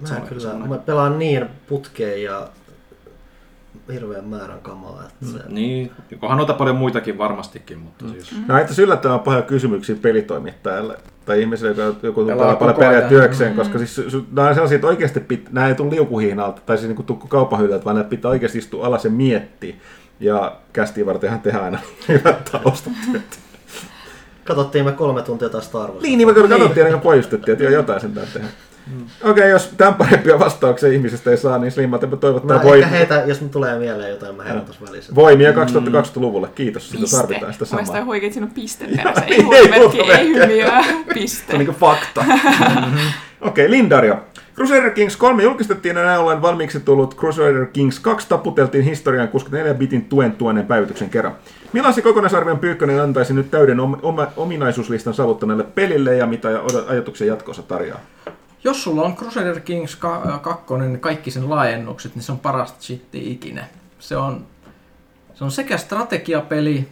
[0.00, 0.68] Mä, Se on kyllä, semmoinen.
[0.68, 2.48] mä pelaan niin putkeen ja
[3.92, 5.02] hirveän määrän kamaa.
[5.08, 5.90] Että se, Niin,
[6.22, 8.32] onhan noita paljon muitakin varmastikin, mutta siis...
[8.46, 13.00] Nämä on itse yllättävän paljon kysymyksiä pelitoimittajalle tai ihmiselle, joka joku Pelaa pelaa paljon pelejä
[13.08, 16.60] työkseen, koska siis su- su- nämä on sellaisia, että oikeasti pit, nämä ei tule liukuhihnalta
[16.66, 19.74] tai siis niin kuin tukku kaupahyllyltä, vaan näitä pitää oikeasti istua alas ja miettiä.
[20.20, 21.78] Ja kästiin vartenhan tehdään aina
[22.08, 23.38] hyvät taustatyöt.
[24.44, 26.02] Katsottiin me kolme tuntia taas Star Wars.
[26.02, 28.42] Niin, niin me katsottiin ennen kuin pojustettiin, että jotain sen täytyy
[28.90, 29.10] tehdä.
[29.22, 32.90] Okei, okay, jos tämän parempia vastauksia ihmisestä ei saa, niin Slimmat toivottaa Mä voi, ehkä
[32.90, 35.14] heitä, jos mun tulee mieleen jotain, mä heitän tuossa välissä.
[35.14, 36.48] voimia 2020-luvulle.
[36.54, 38.04] Kiitos, sitä tarvitaan sitä Mielestäni samaa.
[38.04, 39.24] huikea, että siinä on piste perässä.
[39.24, 40.00] Ei huutomerkki.
[40.12, 41.58] ei hymiöä, Se on piste.
[41.58, 42.24] niinku fakta.
[43.40, 44.16] Okei, okay, Lindario.
[44.54, 50.00] Crusader Kings 3 julkistettiin ja näin ollen valmiiksi tullut Crusader Kings 2 taputeltiin historian 64-bitin
[50.08, 51.32] tuen tuoneen päivityksen kerran.
[51.72, 56.48] Millaisen kokonaisarvion Pyykkönen antaisi nyt täyden om- oma- ominaisuuslistan saavuttaneelle pelille ja mitä
[56.88, 58.00] ajatuksia jatkoosa tarjoaa?
[58.66, 63.32] Jos sulla on Crusader Kings 2, niin kaikki sen laajennukset, niin se on parasta shitti
[63.32, 63.64] ikinä.
[63.98, 64.46] Se on,
[65.34, 66.88] se on sekä strategiapeli,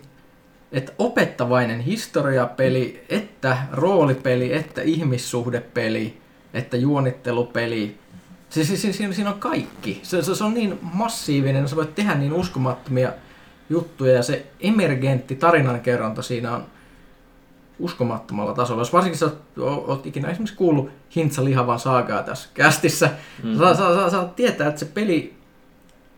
[0.72, 6.18] että opettavainen historiapeli, että roolipeli, että ihmissuhdepeli,
[6.52, 7.98] että juonittelupeli.
[8.50, 10.00] Siis, siis, siis, siinä, siinä on kaikki.
[10.02, 13.12] Se, se, se on niin massiivinen, sä voit tehdä niin uskomattomia
[13.70, 16.66] juttuja ja se emergentti tarinankerronta siinä on
[17.78, 18.80] uskomattomalla tasolla.
[18.80, 23.10] Jos varsinkin sä oot, ikinä esimerkiksi kuullut Hintsa lihavan saagaa tässä kästissä,
[23.42, 23.58] mm.
[23.58, 25.34] saa, saa, saa, saa tietää, että se peli,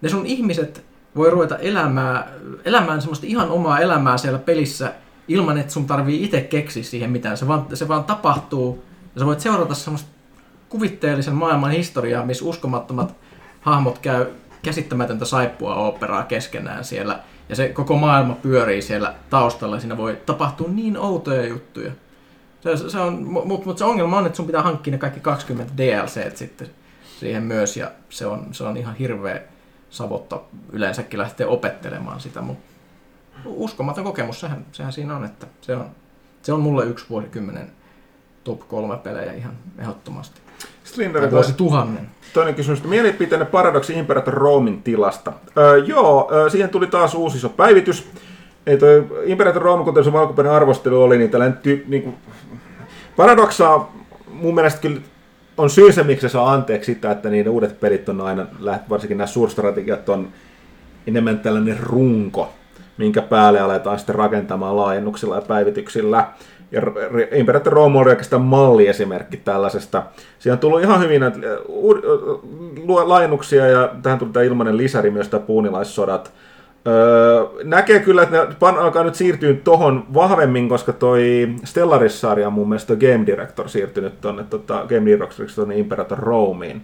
[0.01, 0.85] ne sun ihmiset
[1.17, 2.25] voi ruveta elämään,
[2.65, 4.93] elämään semmoista ihan omaa elämää siellä pelissä
[5.29, 7.37] ilman, että sun tarvii itse keksiä siihen mitään.
[7.37, 8.85] Se vaan, se vaan tapahtuu
[9.15, 10.09] ja sä voit seurata semmoista
[10.69, 13.15] kuvitteellisen maailman historiaa, missä uskomattomat
[13.61, 14.27] hahmot käy
[14.63, 17.19] käsittämätöntä saippua operaa keskenään siellä.
[17.49, 19.81] Ja se koko maailma pyörii siellä taustalla.
[19.81, 21.93] Siinä voi tapahtua niin outoja juttuja.
[22.61, 25.21] Se, se, se on, mutta mut se ongelma on, että sun pitää hankkia ne kaikki
[25.21, 26.71] 20 DLC sitten
[27.21, 27.77] siihen myös.
[27.77, 29.41] Ja se on, se on ihan hirveä
[29.91, 30.41] savotta
[30.73, 32.41] yleensäkin lähteä opettelemaan sitä.
[32.41, 32.65] Mutta
[33.45, 35.91] uskomaton kokemus, sehän, sehän siinä on, että se on,
[36.43, 37.73] se on mulle yksi vuosikymmenen
[38.45, 40.46] top kolme pelejä ihan ehdottomasti.
[41.21, 42.09] Tai vuosi tuhannen.
[42.35, 42.85] Toinen kysymys.
[42.85, 45.33] Mielipiteenne Paradoxi Imperator Roamin tilasta.
[45.59, 48.09] Öö, joo, siihen tuli taas uusi iso päivitys.
[48.67, 52.17] Ei toi Imperator Rome, kuten se alkuperäinen arvostelu oli, niin tällainen ty, niin kuin,
[53.17, 53.81] Paradoxa
[54.29, 55.01] mun mielestä kyllä
[55.57, 58.47] on syy se, miksi se saa anteeksi sitä, että niiden uudet pelit on aina,
[58.91, 60.29] varsinkin nämä suurstrategiat on
[61.07, 62.53] enemmän tällainen runko,
[62.97, 66.29] minkä päälle aletaan sitten rakentamaan laajennuksilla ja päivityksillä.
[66.71, 66.83] Ja
[67.33, 70.03] Imperator Rome on oikeastaan malliesimerkki tällaisesta.
[70.39, 71.39] Siihen on tullut ihan hyvin näitä
[73.05, 76.33] laajennuksia ja tähän tuli tämä ilmainen lisäri myös tämä puunilaissodat.
[76.87, 82.69] Öö, näkee kyllä, että ne pan- alkaa nyt siirtyä tohon vahvemmin, koska toi Stellaris-sarja mun
[82.69, 86.83] mielestä Game Director siirtynyt tonne tota, Game Directoriksi tonne Imperator Romeen.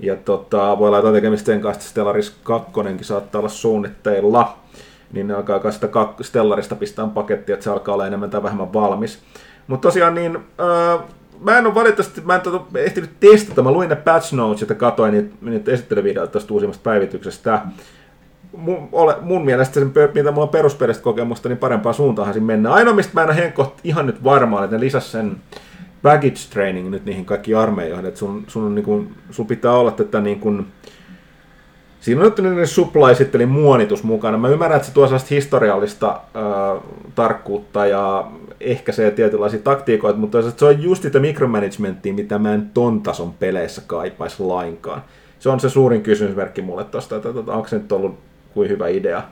[0.00, 4.56] Ja tota, voi laittaa tekemistä sen kanssa, että Stellaris 2 saattaa olla suunnitteilla.
[5.12, 8.72] Niin ne alkaa sitä kak- Stellarista pistää pakettia, että se alkaa olla enemmän tai vähemmän
[8.72, 9.22] valmis.
[9.66, 10.98] Mutta tosiaan niin, öö,
[11.40, 14.74] mä en ole valitettavasti, mä en tota, ehtinyt testata, mä luin ne patch notes, että
[14.74, 17.62] katsoin niitä, niitä esittelyvideoita tästä uusimmasta päivityksestä.
[18.56, 22.74] Mun, ole, mun mielestä sen, mitä mulla on perusperäistä kokemusta, niin parempaan suuntaanhan siinä mennään.
[22.74, 25.36] Ainoa, mistä mä en ole ihan nyt varmaan, että ne lisäs sen
[26.02, 30.20] baggage training nyt niihin kaikkiin armeijoihin, että sun, sun, niin kuin, sun pitää olla tätä
[30.20, 30.66] niin kuin,
[32.00, 34.38] Siinä on nyt supply sitten, eli muonitus mukana.
[34.38, 36.82] Mä ymmärrän, että se tuo sellaista historiallista äh,
[37.14, 38.30] tarkkuutta ja
[38.60, 43.32] ehkä se tietynlaisia taktiikoita, mutta se on just sitä micromanagementtia, mitä mä en ton tason
[43.32, 45.02] peleissä kaipaisi lainkaan.
[45.38, 48.18] Se on se suurin kysymysmerkki mulle tosta, että, että onko se nyt ollut
[48.54, 49.22] kuin hyvä idea.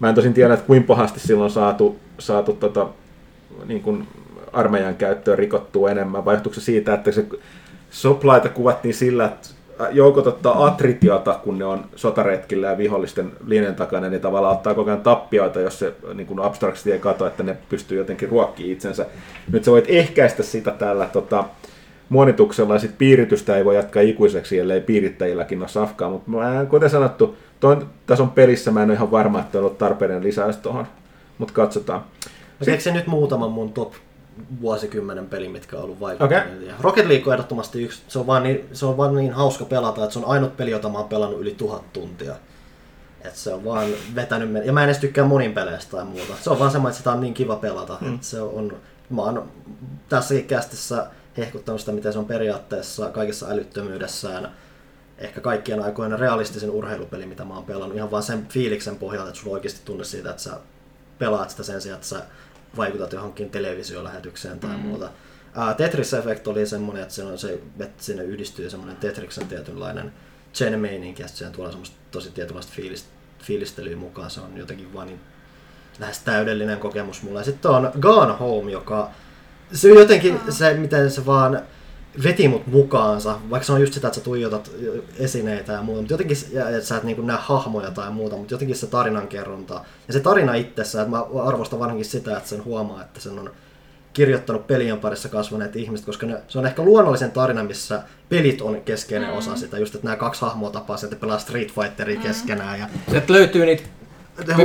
[0.00, 2.88] Mä en tosin tiedä, että kuinka pahasti silloin saatu, saatu tota,
[3.66, 4.08] niin kuin
[4.52, 7.26] armeijan käyttöön rikottua enemmän, vai se siitä, että se
[7.90, 9.48] soplaita kuvattiin sillä, että
[9.90, 14.90] joukot ottaa atritiota, kun ne on sotaretkillä ja vihollisten linjan takana, niin tavallaan ottaa koko
[14.90, 19.06] ajan tappioita, jos se niin kuin abstraktisesti ei katso, että ne pystyy jotenkin ruokkimaan itsensä.
[19.52, 21.44] Nyt sä voit ehkäistä sitä tällä tota,
[22.08, 26.66] monituksella, ja sit piiritystä ei voi jatkaa ikuiseksi, ellei piirittäjilläkin ole safkaa, mutta mä en,
[26.66, 30.56] kuten sanottu, ton tason pelissä mä en ole ihan varma, että on ollut tarpeiden lisäys
[30.56, 30.86] tuohon,
[31.38, 32.00] mutta katsotaan.
[32.60, 33.92] Mä keksin nyt muutaman mun top
[34.60, 36.42] vuosikymmenen peli, mitkä on ollut vaikuttavia.
[36.42, 36.70] Okei.
[36.80, 38.02] Rocket League on ehdottomasti yksi.
[38.08, 40.70] Se on, vaan niin, se on vaan niin hauska pelata, että se on ainut peli,
[40.70, 42.34] jota mä oon pelannut yli tuhat tuntia.
[43.24, 46.32] Et se on vaan vetänyt men- Ja mä en edes tykkää monin peleistä tai muuta.
[46.40, 47.98] Se on vaan semmoinen, että sitä on niin kiva pelata.
[48.00, 48.14] Mm.
[48.14, 48.76] Et se on,
[49.10, 49.48] mä oon
[50.08, 51.06] tässäkin kästissä
[51.38, 54.50] hehkuttanut sitä, miten se on periaatteessa kaikessa älyttömyydessään
[55.18, 57.96] ehkä kaikkien aikojen realistisen urheilupeli, mitä mä oon pelannut.
[57.96, 60.50] Ihan vaan sen fiiliksen pohjalta, että sulla oikeasti tunne siitä, että sä
[61.18, 62.22] pelaat sitä sen sijaan, että sä
[62.76, 64.82] vaikutat johonkin televisiolähetykseen tai mm.
[64.82, 65.10] muuta.
[65.54, 70.12] Ää, Tetris Effect oli semmoinen, että se, on se, että sinne yhdistyy semmoinen Tetriksen tietynlainen
[70.52, 73.06] sen meininki ja siihen tuolla semmoista tosi tietynlaista fiilist,
[73.42, 74.30] fiilistelyä mukaan.
[74.30, 75.20] Se on jotenkin vaan niin
[75.98, 77.40] lähes täydellinen kokemus mulle.
[77.40, 79.10] Ja sitten on Gone Home, joka
[79.72, 81.62] se jotenkin se, miten se vaan
[82.22, 84.70] veti mut mukaansa, vaikka se on just sitä, että sä tuijotat
[85.18, 88.54] esineitä ja muuta, mutta jotenkin, ja että sä et niin näe hahmoja tai muuta, mutta
[88.54, 93.02] jotenkin se tarinankerronta ja se tarina itsessä, että mä arvostan varsinkin sitä, että sen huomaa,
[93.02, 93.50] että sen on
[94.12, 98.80] kirjoittanut pelien parissa kasvaneet ihmiset, koska ne, se on ehkä luonnollisen tarina, missä pelit on
[98.80, 99.36] keskeinen mm.
[99.36, 102.22] osa sitä, just että nämä kaksi hahmoa tapaa sieltä pelaa Street Fighteria mm.
[102.22, 102.78] keskenään.
[102.78, 102.88] Ja...
[103.10, 103.82] Sieltä löytyy niitä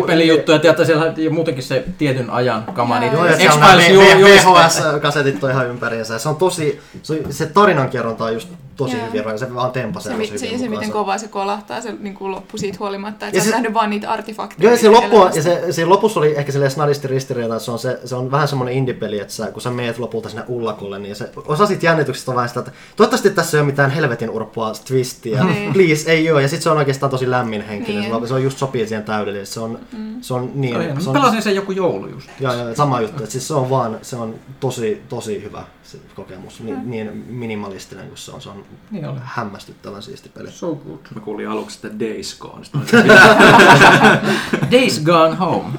[0.05, 5.51] pelijuttuja, että siellä ja muutenkin se tietyn ajan kama, niin Joo, ja siellä VHS-kasetit on
[5.51, 6.20] ihan ympäriinsä.
[6.20, 8.49] Se on tosi, se, se tarinankerronta on just
[8.80, 9.13] tosi yeah.
[9.13, 12.13] hyvin, ja se vaan tempasee se, se, se, se, miten kovaa se kolahtaa, se niin
[12.13, 14.63] kuin loppu siitä huolimatta, että ja sä se, nähnyt vaan niitä artefakteja.
[14.63, 17.71] Joo, ja se, loppu, ja se, se lopussa oli ehkä silleen snadisti ristiriita, että se
[17.71, 20.99] on, se, se on vähän semmoinen indie-peli, että sä, kun sä meet lopulta sinne ullakulle,
[20.99, 24.30] niin se, osa siitä jännityksestä on vähän sitä, että toivottavasti tässä ei ole mitään helvetin
[24.30, 25.73] urppua twistiä, niin.
[25.73, 28.27] please, ei ole, ja sitten se on oikeastaan tosi lämminhenkinen, niin.
[28.27, 30.21] se on just sopii siihen täydellisesti, se on, mm.
[30.21, 31.01] se on niin...
[31.01, 32.30] Se on, pelasin sen joku joulu just.
[32.39, 35.97] Joo, joo, sama juttu, että siis se on vaan, se on tosi, tosi hyvä se
[36.15, 36.89] kokemus, niin, mm.
[36.91, 40.51] niin minimalistinen kuin se on, se on niin hämmästyttävän siisti peli.
[40.51, 40.99] So good.
[41.15, 42.65] Mä kuulin aluksi, että Days Gone.
[44.71, 45.69] Days Gone Home.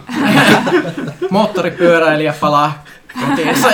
[1.30, 2.84] Moottoripyöräilijä palaa
[3.20, 3.68] kotiinsa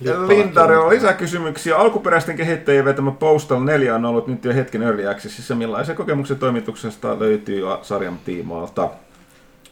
[0.00, 1.76] ja Lindari on lisäkysymyksiä.
[1.76, 5.54] Alkuperäisten kehittäjien vetämä Postal 4 on ollut nyt jo hetken early accessissa.
[5.54, 8.90] Millaisia kokemuksia toimituksesta löytyy sarjan tiimoilta?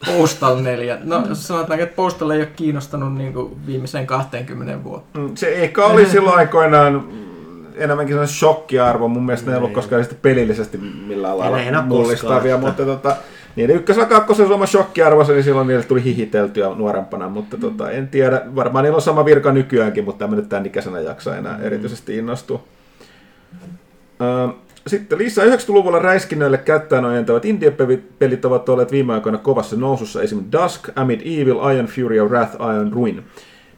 [0.07, 0.98] Postal 4.
[1.05, 5.18] No jos sanotaan, että Postal ei ole kiinnostanut niin kuin viimeiseen 20 vuotta.
[5.18, 7.09] Mm, se ehkä oli silloin aikoinaan
[7.74, 9.09] enemmänkin sellainen shokkiarvo.
[9.09, 9.74] Mun mielestä ne ei ollut niin.
[9.74, 13.16] koskaan sitten pelillisesti millään lailla mullistavia, mutta tota,
[13.57, 17.61] niiden ykkösellä kakkosen sama shokkiarvo, niin silloin niille tuli hihiteltyä nuorempana, mutta mm.
[17.61, 21.36] tota, en tiedä, varmaan niillä on sama virka nykyäänkin, mutta en nyt tämän ikäisenä jaksa
[21.36, 21.64] enää mm.
[21.64, 22.64] erityisesti innostua.
[24.87, 30.45] Sitten lisää 90-luvulla räiskinnöille kättään ojentavat indie-pelit ovat olleet viime aikoina kovassa nousussa, esim.
[30.53, 33.24] Dusk, Amid Evil, Iron Fury ja Wrath Iron Ruin.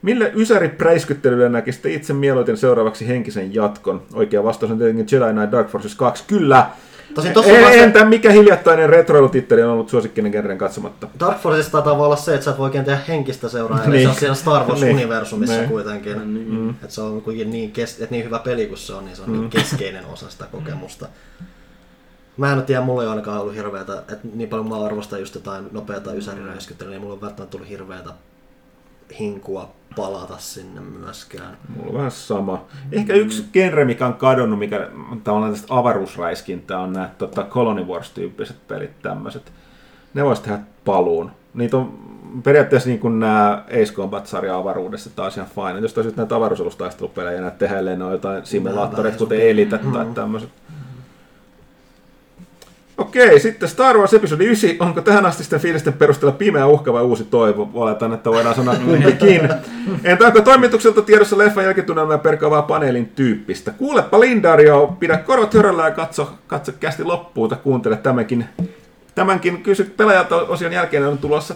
[0.02, 4.02] Mille ysäri-präiskyttelylle näkisitte itse mieluiten seuraavaksi henkisen jatkon?
[4.14, 6.24] Oikea vastaus on tietenkin Jedi Knight Dark Forces 2.
[6.26, 6.66] Kyllä,
[7.14, 7.76] Tosin tossa e- vasta...
[7.76, 11.08] Entä mikä hiljattainen retroilutitteli on ollut suosikkinen genren katsomatta?
[11.20, 14.02] Dark Forces taitaa olla se, että sä et voi oikein tehdä henkistä seuraa, niin.
[14.02, 15.68] se on siellä Star Wars-universumissa niin.
[15.68, 16.34] kuitenkin.
[16.34, 16.54] Niin.
[16.54, 16.70] Mm.
[16.70, 17.92] Että se on kuitenkin niin, kes...
[17.92, 19.40] että niin hyvä peli kuin se on, niin se on niin mm.
[19.40, 21.06] niin keskeinen osa sitä kokemusta.
[22.36, 25.64] Mä en tiedä, mulla ei ainakaan ollut hirveätä, että niin paljon mä arvostan just jotain
[25.72, 28.10] nopeata ysäriräiskyttelyä, niin mulla on välttämättä tullut hirveätä
[29.18, 31.56] hinkua palata sinne myöskään.
[31.76, 32.64] Mulla on vähän sama.
[32.92, 34.88] Ehkä yksi genre, mikä on kadonnut, mikä
[35.24, 39.52] tavallaan tästä avaruusräiskintää, on nämä tota, Colony Wars-tyyppiset pelit, tämmöiset.
[40.14, 41.30] Ne voisi tehdä paluun.
[41.54, 41.98] Niitä on
[42.42, 45.80] periaatteessa niin kuin nämä Ace Combat-sarja avaruudessa taas ihan fine.
[45.80, 50.14] Jos tosiaan näitä avaruusalustaistelupelejä näitä tehdä, ne on jotain simulaattoreita, kuten Elite tai mm.
[50.14, 50.61] tämmöiset.
[53.02, 54.70] Okei, sitten Star Wars Episodi 9.
[54.80, 57.70] Onko tähän asti sitten fiilisten perusteella pimeä uhka vai uusi toivo?
[57.74, 59.48] Oletan, että voidaan sanoa kumpikin.
[60.04, 63.70] Entä onko toimitukselta tiedossa leffan jälkitunnelma perkaavaa paneelin tyyppistä?
[63.70, 68.44] Kuulepa Lindario, pidä korvat höröllä ja katso, katso kästi loppuun tai kuuntele tämänkin,
[69.14, 71.54] tämänkin kysy pelaajat osion jälkeen on tulossa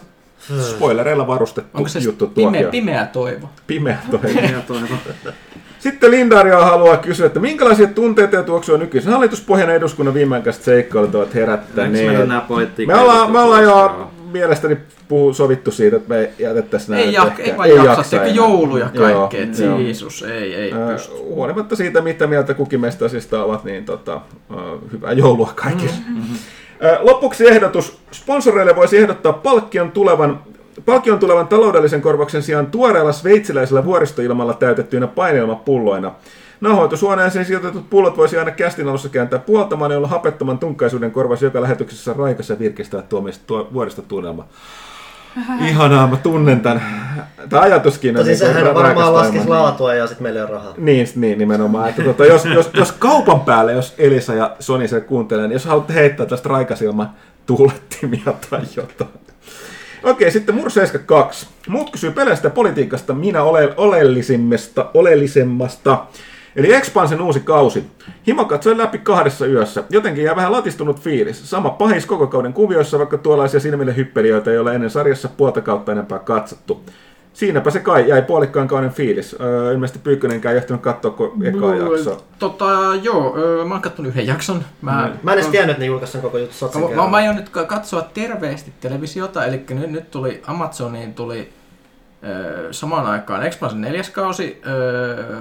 [0.60, 3.50] spoilereilla varustettu Onko se juttu pimeä, pimeä toivo?
[3.66, 4.28] Pimeä toivo.
[4.28, 4.94] Pimeä toivo.
[5.78, 11.34] Sitten Lindaria haluaa kysyä, että minkälaisia tunteita ja tuoksua nykyisen hallituspohjan eduskunnan viimeaikaiset seikkailut ovat
[11.34, 12.28] herättäneet?
[12.86, 14.76] Me ollaan, me ollaan jo mielestäni
[15.08, 17.04] puhu, sovittu siitä, että me jätettäisiin näin.
[17.04, 21.14] Ei, jak, ei vaan ei jaksa, jaksa jouluja kaikkea, Jeesus, ei, ei pysty.
[21.14, 24.20] Huolimatta siitä, mitä mieltä kukin meistä asiasta ovat, niin tota,
[24.50, 25.92] uh, hyvää joulua kaikille.
[26.08, 26.36] Mm-hmm.
[27.00, 27.98] Lopuksi ehdotus.
[28.10, 30.40] Sponsoreille voisi ehdottaa palkkion tulevan
[30.84, 36.12] Palkion tulevan taloudellisen korvauksen sijaan tuoreella sveitsiläisellä vuoristoilmalla täytettyinä painelmapulloina.
[36.60, 42.14] Nauhoitushuoneeseen sijoitetut pullot voisi aina kästin alussa kääntää puoltamaan, jolla hapettoman tunkkaisuuden korvaus joka lähetyksessä
[42.18, 43.24] raikassa virkistää tuo
[43.72, 44.44] vuoristotunnelma.
[45.68, 46.82] Ihanaa, mä tunnen tämän.
[47.48, 48.24] Tämä ajatuskin on...
[48.24, 50.74] Siis sehän varmaan laskisi laatua ja sitten meillä on rahaa.
[50.76, 51.88] Niin, niin nimenomaan.
[51.88, 55.64] Että tuota, jos, jos, jos, kaupan päälle, jos Elisa ja Soni sen kuuntelee, niin jos
[55.64, 57.14] haluatte heittää tästä raikasilma
[57.46, 59.10] tuulettimia tai jotain.
[60.02, 61.46] Okei, sitten Mur 72.
[61.68, 66.06] Muut kysyy peleistä politiikasta, minä ole, oleellisimmasta, oleellisemmasta.
[66.56, 67.84] Eli Expansen uusi kausi.
[68.26, 69.84] Himo katsoi läpi kahdessa yössä.
[69.90, 71.50] Jotenkin jää vähän latistunut fiilis.
[71.50, 75.92] Sama pahis koko kauden kuvioissa, vaikka tuollaisia silmille hyppelijöitä ei ole ennen sarjassa puolta kautta
[75.92, 76.84] enempää katsottu.
[77.32, 79.36] Siinäpä se kai jäi puolikkaan kauden fiilis.
[79.40, 82.24] Öö, ilmeisesti Pyykkönenkään ei ehtinyt katsoa kuin eka jakso.
[82.38, 82.64] Tota,
[83.02, 84.64] joo, öö, mä oon kattonut yhden jakson.
[84.82, 85.18] Mä, mm.
[85.22, 88.02] mä en edes tiennyt, että ne julkaisi koko juttu mä, mä, mä aion nyt katsoa
[88.14, 91.48] terveesti televisiota, eli nyt, nyt tuli Amazoniin tuli
[92.70, 94.62] samaan aikaan Expansion neljäs kausi,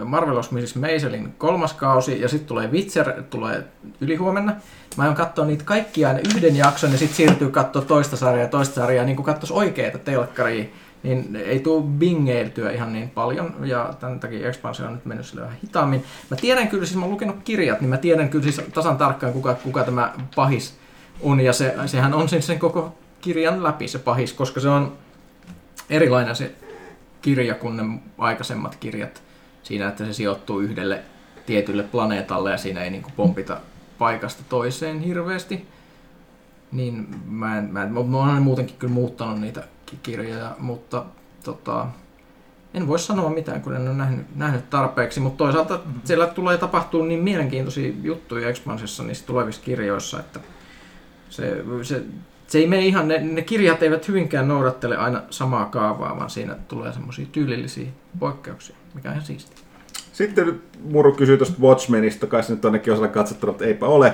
[0.03, 0.75] Marvelous Mrs.
[0.75, 3.63] Maiselin kolmas kausi ja sitten tulee Witcher, tulee
[4.01, 4.53] ylihuomenna.
[4.97, 8.75] Mä aion katsoa niitä kaikkia aina yhden jakson ja sitten siirtyy katsoa toista sarjaa toista
[8.75, 10.65] sarjaa, niin kuin katsoisi oikeita telkkaria,
[11.03, 15.41] niin ei tule bingeiltyä ihan niin paljon ja tämän takia Expansion on nyt mennyt sille
[15.41, 16.03] vähän hitaammin.
[16.29, 19.33] Mä tiedän kyllä, siis mä oon lukenut kirjat, niin mä tiedän kyllä siis tasan tarkkaan
[19.33, 20.77] kuka, kuka tämä pahis
[21.21, 24.93] on ja se, sehän on siis sen koko kirjan läpi se pahis, koska se on
[25.89, 26.51] erilainen se
[27.25, 27.83] kirja kuin ne
[28.17, 29.23] aikaisemmat kirjat
[29.63, 31.01] siinä, että se sijoittuu yhdelle
[31.45, 33.57] tietylle planeetalle ja siinä ei niin pompita
[33.97, 35.67] paikasta toiseen hirveästi.
[36.71, 41.05] Niin mä, en, mä, en, mä olen muutenkin kyllä muuttanut niitä ki- kirjoja, mutta
[41.43, 41.87] tota,
[42.73, 47.05] en voi sanoa mitään, kun en ole nähnyt, nähnyt tarpeeksi, mutta toisaalta siellä tulee tapahtua
[47.05, 50.39] niin mielenkiintoisia juttuja Expansiossa niissä tulevissa kirjoissa, että
[51.29, 52.03] se, se,
[52.47, 56.55] se ei mene ihan, ne, ne kirjat eivät hyvinkään noudattele aina samaa kaavaa, vaan siinä
[56.67, 57.87] tulee semmoisia tyylillisiä
[58.19, 59.65] poikkeuksia, mikä on ihan siistiä.
[60.13, 64.13] Sitten Muru kysyy tuosta Watchmenista, kai se nyt ainakin osalla katsottanut, että eipä ole.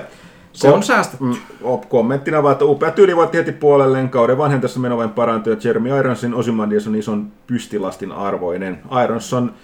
[0.52, 1.24] Se on säästetty.
[1.24, 4.08] Mm, op- kommenttina vaan, että upea tyyli voitti heti puolelleen.
[4.08, 8.82] Kauden vanhentaessa meno vain parantuu ja Jeremy Ironsin Ozymandias on ison pystilastin arvoinen.
[9.04, 9.54] Irons on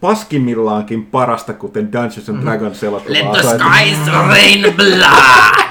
[0.00, 3.12] paskimmillaankin parasta, kuten Dungeons and Dragons elokuva.
[3.12, 3.98] Let the skies
[4.28, 5.67] rain blood!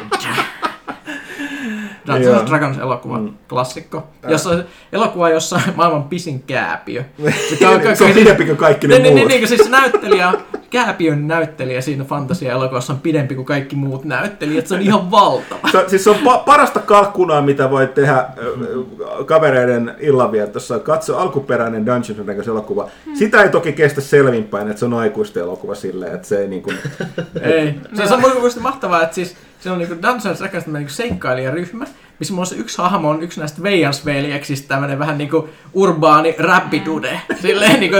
[2.07, 3.33] Dungeons and Dragons elokuva, Mm.
[3.49, 4.03] klassikko.
[4.27, 4.49] Jossa,
[4.93, 7.03] elokuva, jossa on maailman pisin kääpiö.
[7.95, 9.27] Se on pidempi kuin kaikki ne Niin, niin, muut.
[9.29, 10.33] niin, niin, siis se näyttelijä,
[10.69, 14.67] kääpiön näyttelijä siinä fantasia-elokuvassa on pidempi kuin kaikki muut näyttelijät.
[14.67, 15.69] Se on ihan valtava.
[15.71, 20.79] Se, siis se on pa- parasta kalkkunaa, mitä voi tehdä ö, kavereiden illanvietossa.
[20.79, 22.87] Katso alkuperäinen Dungeons and Dragons elokuva.
[23.13, 26.61] Sitä ei toki kestä selvinpäin, että se on aikuisten elokuva silleen, että se ei niin
[26.63, 26.77] kuin...
[27.41, 27.75] Ei.
[28.07, 28.21] Se on
[28.61, 29.35] mahtavaa, että siis
[29.67, 31.85] se on niinku Dungeons and Dragons niinku seikkailijaryhmä,
[32.19, 37.21] missä muun muassa yksi hahmo on yksi näistä Veijans-veljeksistä, tämmönen vähän niinku urbaani räppidude.
[37.41, 37.97] Silleen niinku,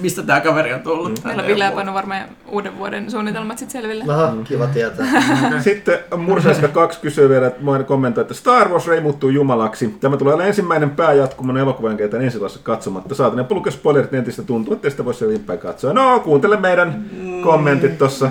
[0.00, 1.24] mistä tää kaveri on tullut.
[1.24, 4.14] Meillä on Ville pannut varmaan uuden vuoden suunnitelmat sitten selville.
[4.14, 5.06] Aha, kiva tietää.
[5.60, 9.96] Sitten Mursaska 2 kysyy vielä, että mä kommentoi, että Star Wars ei muuttuu jumalaksi.
[10.00, 13.14] Tämä tulee olemaan ensimmäinen pääjatkumon elokuvan keitä ensilassa katsomatta.
[13.14, 15.92] Saatan pulkea spoilerit netistä, tuntuu, että sitä voisi selvinpäin katsoa.
[15.92, 17.04] No, kuuntele meidän
[17.42, 18.30] kommentit tossa.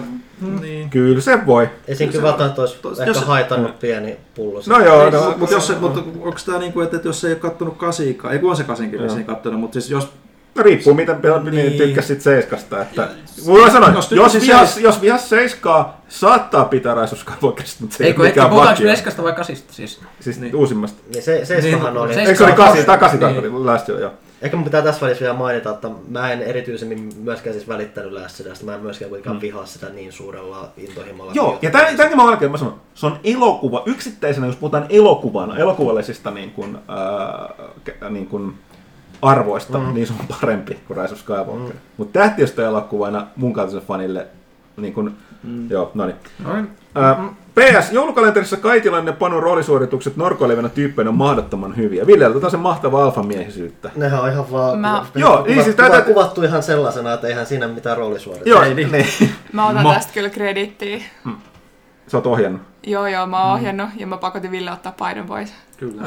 [0.62, 0.90] Niin.
[0.90, 1.70] Kyllä se voi.
[1.88, 2.10] Esim.
[2.12, 4.62] kyllä välttämättä olisi Tos- ehkä jos- haitannut pieni pullo.
[4.68, 7.08] No joo, Ei, no, mutta, mutta, jos se, mutta onko tämä niin kuin, että, että
[7.10, 10.08] jos ei ole kattonut kasiikaa, ei kun on se kasinkin vissiin kattonut, mutta siis jos
[10.56, 11.56] No riippuu, mitä niin.
[11.56, 11.78] Niin.
[11.78, 12.82] tykkäsit Seiskasta.
[12.82, 13.08] Että...
[13.46, 18.16] Voi sanoa, Jos jos, vihas, Seis- jos vihas Seiskaa, saattaa pitää Raisuskavoikasta, mutta se ei
[18.18, 18.92] ole mikään puhutaanko vakio.
[18.92, 20.00] Neskasta vai kasista siis?
[20.20, 20.56] Siis Niin.
[20.56, 21.02] uusimmasta.
[21.14, 22.14] Niin se, seiskahan Niin, oli.
[22.14, 23.20] Eikö se oli kasi, tai kasi niin.
[23.20, 24.12] tarkoitin, last joo.
[24.42, 28.66] Ehkä mun pitää tässä välissä vielä mainita, että mä en erityisemmin myöskään siis välittänyt Lässidästä.
[28.66, 29.42] Mä en myöskään kuitenkaan Mm.
[29.42, 31.32] vihaa sitä niin suurella intohimolla.
[31.36, 35.58] Joo, ja tämän, tämänkin mä oikein mä sanon, se on elokuva, yksittäisenä, jos puhutaan elokuvana,
[35.58, 36.76] elokuvallisista niin kuin,
[38.02, 38.54] äh, niin kuin
[39.22, 39.94] arvoista, Mm.
[39.94, 41.56] niin se on parempi kuin Rise of Skywalker.
[41.74, 41.80] Mm.
[41.98, 44.28] Mutta tähtiöstä elokuvana mun kaltaisen fanille,
[44.78, 45.70] niin kuin, mm.
[45.72, 46.16] joo, no niin.
[46.44, 46.70] Noin.
[46.98, 47.18] Äh,
[47.56, 52.08] PS, joulukalenterissa Kaitilan ja Panun roolisuoritukset norkoilevina tyyppeinä on mahdottoman hyviä.
[52.08, 53.92] Ville, otetaan se mahtavaa alfamiehisyyttä.
[53.96, 57.28] Nehän on ihan vaan Mä- Joo, kuvat, niin siis kuvat, tätä- kuvattu ihan sellaisena, että
[57.28, 58.50] eihän siinä mitään roolisuorita.
[58.50, 58.92] Joo, Ei niin.
[58.92, 59.06] niin.
[59.54, 60.98] Mä otan Mo- tästä kyllä kredittiä.
[62.08, 62.62] Sä oot ohjannut.
[62.88, 65.54] Joo, joo, mä oon ohjannut ja mä pakotin Ville ottaa painon pois.
[65.78, 66.04] kyllä.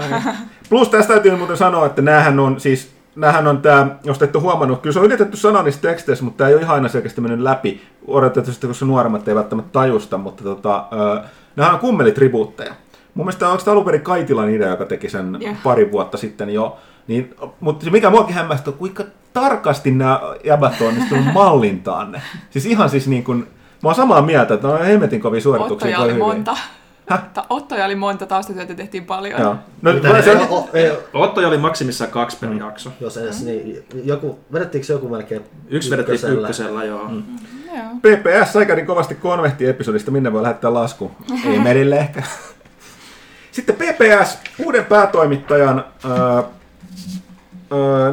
[0.69, 4.39] Plus tästä täytyy muuten sanoa, että näähän on siis Nämähän on tämä, jos te ette
[4.39, 7.21] huomannut, kyllä se on yritetty sanoa niissä teksteissä, mutta tämä ei ole ihan aina selkeästi
[7.21, 7.81] mennyt läpi.
[8.07, 11.23] Odotettavasti, koska nuoremmat ei välttämättä tajusta, mutta tota, öö,
[11.57, 12.75] nämä on kummelitribuutteja.
[13.15, 15.55] Mun mielestä onko tämä alun perin Kaitilan idea, joka teki sen Joo.
[15.63, 16.77] pari vuotta sitten jo.
[17.07, 22.23] Niin, mutta se mikä muakin on kuinka tarkasti nämä jäbät on onnistunut mallintaan ne.
[22.51, 23.39] Siis ihan siis niin kuin,
[23.83, 25.89] mä oon samaa mieltä, että ne on hemmetin kovia suorituksia.
[25.89, 26.25] Ottoja oli hyviä.
[26.27, 26.57] monta.
[27.11, 27.23] Häh?
[27.51, 29.41] Ottoja oli monta, taustatyötä tehtiin paljon.
[29.41, 29.57] Joo.
[29.83, 32.91] No, Mitä, se, ei, o, ei, Ottoja oli maksimissaan kaksi per jakso.
[33.01, 36.41] jos edes niin, joku, vedettiinkö se joku melkein Yksi vedettiin ykkösellä?
[36.49, 37.09] ykkösellä, joo.
[37.09, 37.23] Mm.
[37.77, 37.85] Joo.
[38.03, 41.11] PPS aika niin kovasti konvehti-episodista, minne voi lähettää lasku.
[41.47, 42.23] Ei merille ehkä.
[43.53, 46.45] Sitten PPS, uuden päätoimittajan ää, ää,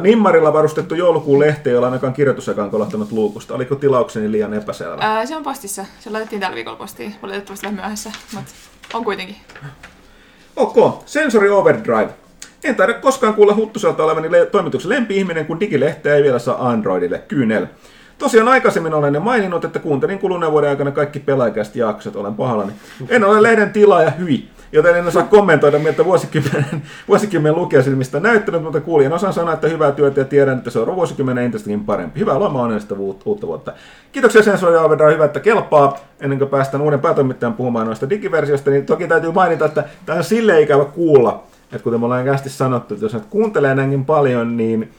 [0.02, 3.54] Nimmarilla varustettu joulukuun lehti, jolla on ainakaan kirjoitusakaan kolahtanut luukusta.
[3.54, 4.96] Oliko tilaukseni liian epäselvä?
[5.00, 5.84] Ää, se on postissa.
[6.00, 7.14] Se laitettiin tällä viikolla postiin.
[7.22, 8.50] Valitettavasti vähän myöhässä, mutta
[8.94, 9.36] on kuitenkin.
[10.56, 12.08] Ok, Sensory Overdrive.
[12.64, 17.18] En taida koskaan kuulla Huttuselta olevani le- toimituksen lempi-ihminen, kun digilehteä ei vielä saa Androidille.
[17.18, 17.66] Kyynel.
[18.20, 22.72] Tosiaan aikaisemmin olen jo maininnut, että kuuntelin kuluneen vuoden aikana kaikki pelaajakästi jaksot, olen pahallani.
[23.08, 28.62] En ole lehden tilaaja hyi, joten en osaa kommentoida, miltä vuosikymmenen, vuosikymmenen lukijasilmistä on näyttänyt,
[28.62, 32.20] mutta kuulijan osan sanoa, että hyvää työtä ja tiedän, että seuraava vuosikymmenen entistäkin parempi.
[32.20, 32.94] Hyvää lomaa onnellista
[33.24, 33.72] uutta vuotta.
[34.12, 35.98] Kiitoksia Sensory Overdrive, hyvä, että kelpaa.
[36.20, 40.24] Ennen kuin päästään uuden päätoimittajan puhumaan noista digiversioista, niin toki täytyy mainita, että tämä on
[40.24, 44.56] silleen ikävä kuulla, että kuten me ollaan kästi sanottu, että jos et kuuntelee näinkin paljon,
[44.56, 44.90] niin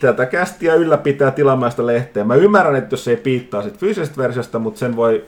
[0.00, 2.24] tätä kästiä ylläpitää tilamaista lehteä.
[2.24, 5.24] Mä ymmärrän, että jos se ei piittaa sit fyysisestä versiosta, mutta sen voi,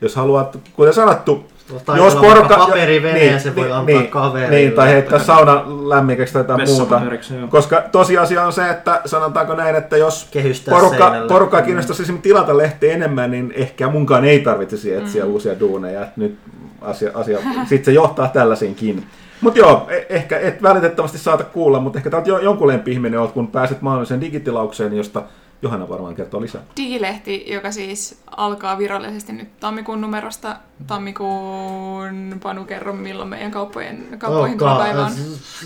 [0.00, 1.44] jos haluat, kuten sanottu,
[1.84, 2.56] Tai jos porukka, porukka...
[2.56, 4.56] paperiveneen, niin, se voi niin, antaa niin, kaverille.
[4.56, 7.00] Niin, tai heittää sauna lämmikeksi tai jotain muuta.
[7.48, 11.28] Koska tosiasia on se, että sanotaanko näin, että jos Kehystää porukka, seinälle.
[11.28, 15.30] porukkaa kiinnostaisi esimerkiksi tilata lehteä enemmän, niin ehkä munkaan ei tarvitsisi etsiä Mm.
[15.30, 16.06] uusia duuneja.
[16.16, 16.38] Nyt
[16.82, 17.38] asia, asia
[17.68, 19.06] sitten se johtaa tällaisiinkin.
[19.40, 23.32] Mutta joo, e- ehkä et välitettävästi saata kuulla, mutta ehkä täältä jo, jonkun lempi-ihminen oot,
[23.32, 25.22] kun pääset mahdolliseen digitilaukseen, josta
[25.62, 26.62] Johanna varmaan kertoo lisää.
[26.76, 30.56] Digilehti, joka siis alkaa virallisesti nyt tammikuun numerosta.
[30.86, 35.12] Tammikuun, Panu kerro milloin meidän kauppojen, kauppoihin tuo päivä on.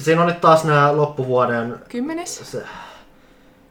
[0.01, 1.75] Siinä on nyt taas nämä loppuvuoden...
[1.89, 2.53] Kymmenes?
[2.53, 2.63] Se,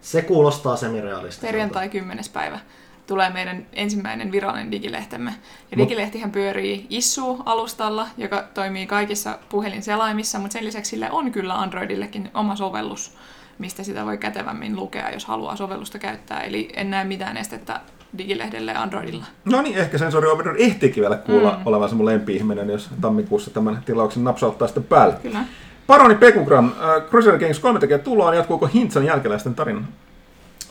[0.01, 1.47] se kuulostaa semirealistiselta.
[1.47, 2.25] Perjantai 10.
[2.33, 2.59] päivä
[3.07, 5.33] tulee meidän ensimmäinen virallinen digilehtemme.
[5.71, 12.31] Ja digilehtihän pyörii Issu-alustalla, joka toimii kaikissa puhelinselaimissa, mutta sen lisäksi sille on kyllä Androidillekin
[12.33, 13.17] oma sovellus,
[13.59, 16.39] mistä sitä voi kätevämmin lukea, jos haluaa sovellusta käyttää.
[16.41, 17.81] Eli en näe mitään estettä
[18.17, 19.25] digilehdelle Androidilla.
[19.45, 21.61] No niin, ehkä sensori Overrun ehtiikin vielä kuulla Mm.
[21.67, 25.13] olevansa mun lempi-ihminen, jos tammikuussa tämän tilauksen napsauttaa sitten päälle.
[25.23, 25.39] Kyllä.
[25.87, 29.81] Paroni Pekugram, äh, Crusader Kings 3 tekee tuloaan, jatkuuko Hintsan jälkeläisten tarina?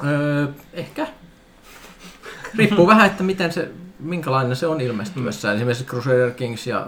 [0.06, 1.06] Öö, ehkä.
[2.58, 5.56] Riippuu vähän, että miten se, minkälainen se on ilmestyessään.
[5.56, 6.86] Esimerkiksi Crusader Kings ja,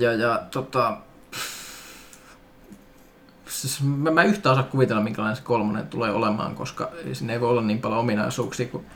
[0.00, 0.96] ja, ja tota,
[3.48, 7.48] siis mä, mä yhtä osaa kuvitella, minkälainen se kolmonen tulee olemaan, koska siinä ei voi
[7.48, 8.86] olla niin paljon ominaisuuksia kuin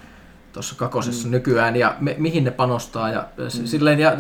[0.52, 1.30] tuossa kakosessa mm.
[1.30, 3.10] nykyään, ja me, mihin ne panostaa.
[3.10, 3.66] Ja, mm.
[3.66, 4.12] silleen, ja,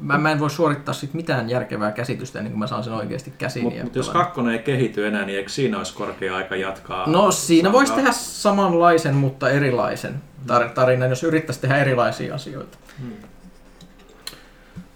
[0.00, 3.32] mä, mä en voi suorittaa sit mitään järkevää käsitystä ennen kuin mä saan sen oikeasti
[3.38, 3.64] käsiin.
[3.64, 7.06] Mutta mut jos kakkonen ei kehity enää, niin eikö siinä olisi korkea aika jatkaa?
[7.06, 12.78] No siinä voisi tehdä samanlaisen, mutta erilaisen tar- tarinan, jos yrittäisi tehdä erilaisia asioita.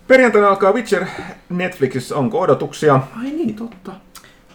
[0.09, 1.05] Perjantaina alkaa Witcher
[1.49, 3.01] Netflixissä, onko odotuksia?
[3.21, 3.93] Ai niin, totta.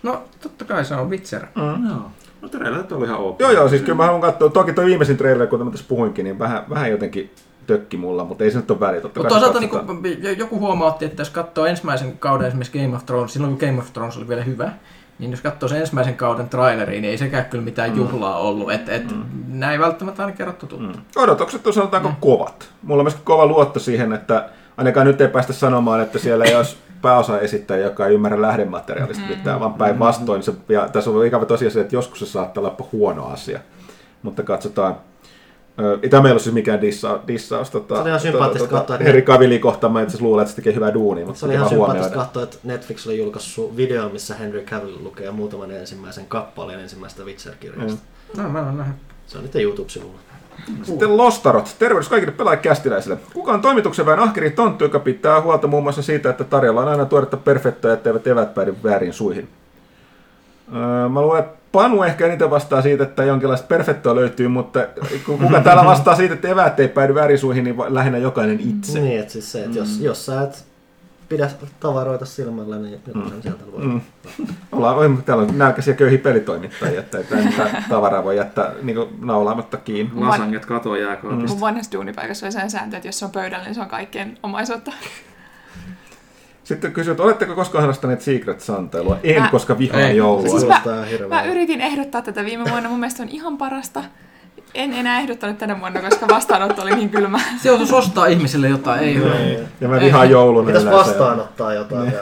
[0.03, 1.45] No totta kai se on Witcher.
[1.55, 1.89] Mm.
[1.89, 2.11] Joo.
[2.41, 3.39] No trailerit oli ihan ok.
[3.39, 6.23] Joo joo, siis kyllä mä haluan katsoa, toki toi viimeisin trailer, kuten mä tässä puhuinkin,
[6.23, 7.31] niin vähän, vähän jotenkin
[7.67, 11.21] tökki mulla, mutta ei se nyt ole väliä, totta Mutta toisaalta niin joku huomautti, että
[11.21, 14.43] jos katsoo ensimmäisen kauden esimerkiksi Game of Thrones, silloin kun Game of Thrones oli vielä
[14.43, 14.71] hyvä,
[15.19, 18.71] niin jos katsoo sen ensimmäisen kauden traileria, niin ei sekään kyllä mitään juhlaa ollut.
[18.71, 19.23] Et, et, mm.
[19.47, 20.97] Näin ei välttämättä aina kerrottu tuttu.
[20.97, 21.01] Mm.
[21.15, 22.69] Odotukset on sanotaanko kovat.
[22.83, 26.55] Mulla on myös kova luotto siihen, että ainakaan nyt ei päästä sanomaan, että siellä ei
[26.55, 30.43] olisi pääosa esittäjä, joka ei ymmärrä lähdemateriaalista mitään, vaan päinvastoin.
[30.43, 33.59] Se, ja tässä on ikävä tosiasia, että joskus se saattaa olla huono asia.
[34.23, 34.95] Mutta katsotaan.
[36.03, 37.69] Ei tämä meillä ole siis mikään dissa, dissaus.
[37.69, 40.49] Tota, Se oli ihan sympaattista katsoa, että- Henri Cavilli kohtaan, mä itse asiassa luulen, että
[40.51, 44.09] se tekee hyvää duunia, mutta Se oli ihan sympaattista katsoa, että Netflix oli julkaissut video,
[44.09, 48.01] missä Henry Cavill lukee muutaman ensimmäisen kappaleen ensimmäistä Witcher-kirjasta.
[48.37, 48.43] Mm.
[48.43, 48.95] No, mä en nähnyt.
[49.27, 50.19] Se on niiden YouTube-sivulla.
[50.83, 51.75] Sitten Lostarot.
[51.79, 53.17] Tervehdys kaikille pelaajakästiläisille.
[53.33, 56.87] Kuka on toimituksen vähän ahkeri tonttu, joka pitää huolta muun muassa siitä, että tarjolla on
[56.87, 59.49] aina tuoretta perfettoja, etteivät evät päädy väärin suihin?
[60.75, 64.87] Öö, mä luulen, että Panu ehkä eniten vastaa siitä, että jonkinlaista perfettoa löytyy, mutta
[65.25, 68.99] kun kuka täällä vastaa siitä, että eväät ei päädy väärin suihin, niin lähinnä jokainen itse.
[68.99, 70.65] Niin, että siis se, että jos, jos sä et
[71.29, 71.49] pidä
[71.79, 73.41] tavaroita silmällä, niin jotain mm.
[73.41, 73.85] sieltä voi.
[73.85, 74.01] Mm.
[74.71, 80.11] Ollaan, täällä on nälkäisiä köyhiä pelitoimittajia, että ei mitään tavaraa voi jättää niin naulaamatta kiinni.
[80.15, 81.51] Lasanget katoa jääkaapista.
[81.51, 84.37] Mun vanhassa duunipaikassa oli sen sääntö, että jos se on pöydällä, niin se on kaikkien
[84.43, 84.91] omaisuutta.
[86.67, 89.17] Sitten kysyt, oletteko koskaan harrastaneet Secret Santailua?
[89.23, 90.17] En, Mä- koska vihaan Ei.
[90.17, 90.49] joulua.
[90.49, 90.81] Siis mä,
[91.29, 94.03] mä yritin ehdottaa tätä viime vuonna, mun mielestä on ihan parasta.
[94.73, 97.39] En enää ehdottanut tänä vuonna, koska vastaanotto oli niin kylmä.
[97.61, 99.35] Se joutuisi ostaa ihmisille jotain, ei hyvä.
[99.35, 99.59] Niin.
[99.81, 101.05] Ja mä vihaan joulun Pitäis yleensä.
[101.09, 102.13] vastaanottaa jotain.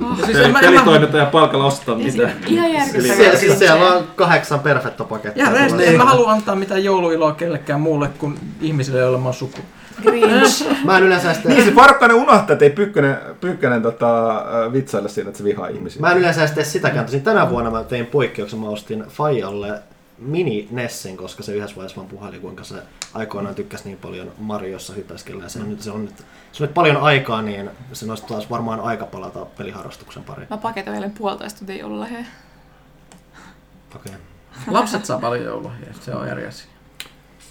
[0.00, 0.06] Ja...
[0.18, 2.32] Ja siis en mä, en mä, Pelitoimittaja palkalla ostaa Ja mitään.
[2.38, 3.16] siis ihan järkyttävää.
[3.16, 5.44] Siellä, siis siellä on kahdeksan perfettopakettia.
[5.44, 5.88] ja reesti, Tulee.
[5.88, 9.58] en mä halua antaa mitään jouluiloa kellekään muulle kuin ihmisille, joilla mä oon suku.
[10.02, 10.64] Grinch.
[10.84, 15.08] Mä en yleensä edes Niin se Parkkanen unohtaa, että ei Pyykkönen, pyykkönen tota, äh, vitsailla
[15.08, 16.00] siinä, että se vihaa ihmisiä.
[16.00, 17.04] mä en yleensä tee sitäkään.
[17.04, 18.58] Tosin tänä vuonna mä tein poikkeuksen.
[18.58, 19.82] Mä ostin Fajalle
[20.20, 22.74] mini Nessin, koska se yhdessä vaiheessa vaan puhali, kuinka se
[23.14, 25.42] aikoinaan tykkäsi niin paljon Mariossa hypäskellä.
[25.42, 26.16] Ja se, on nyt, se, on nyt,
[26.52, 30.46] se on nyt paljon aikaa, niin se olisi taas varmaan aika palata peliharrastuksen pariin.
[30.50, 32.24] Mä paketoilen puolitoista tuntia joululahjaa.
[33.96, 34.12] Okei.
[34.66, 36.70] Lapset saa paljon jouluja, se on eri asia.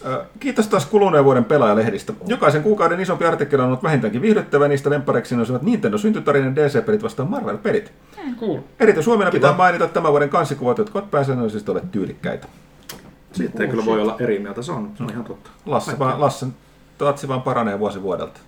[0.06, 2.14] Ö, Kiitos taas kuluneen vuoden pelaajalehdistä.
[2.28, 7.30] Jokaisen kuukauden isompi artikkeli on ollut vähintäänkin viihdyttävä, niistä lempareiksi nousivat Nintendo syntytarinen DC-pelit vastaan
[7.30, 7.92] Marvel-pelit.
[8.40, 8.60] Cool.
[8.80, 9.32] Kiva.
[9.32, 12.48] pitää mainita tämän vuoden kansikuvat, jotka ovat pääsäännöllisesti olleet tyylikkäitä.
[13.32, 15.50] Siitä ei kyllä voi olla eri mieltä, se on, se on ihan totta.
[15.66, 16.54] Lasse vaan, Lassen
[16.98, 18.40] tatsi vaan paranee vuosi vuodelta.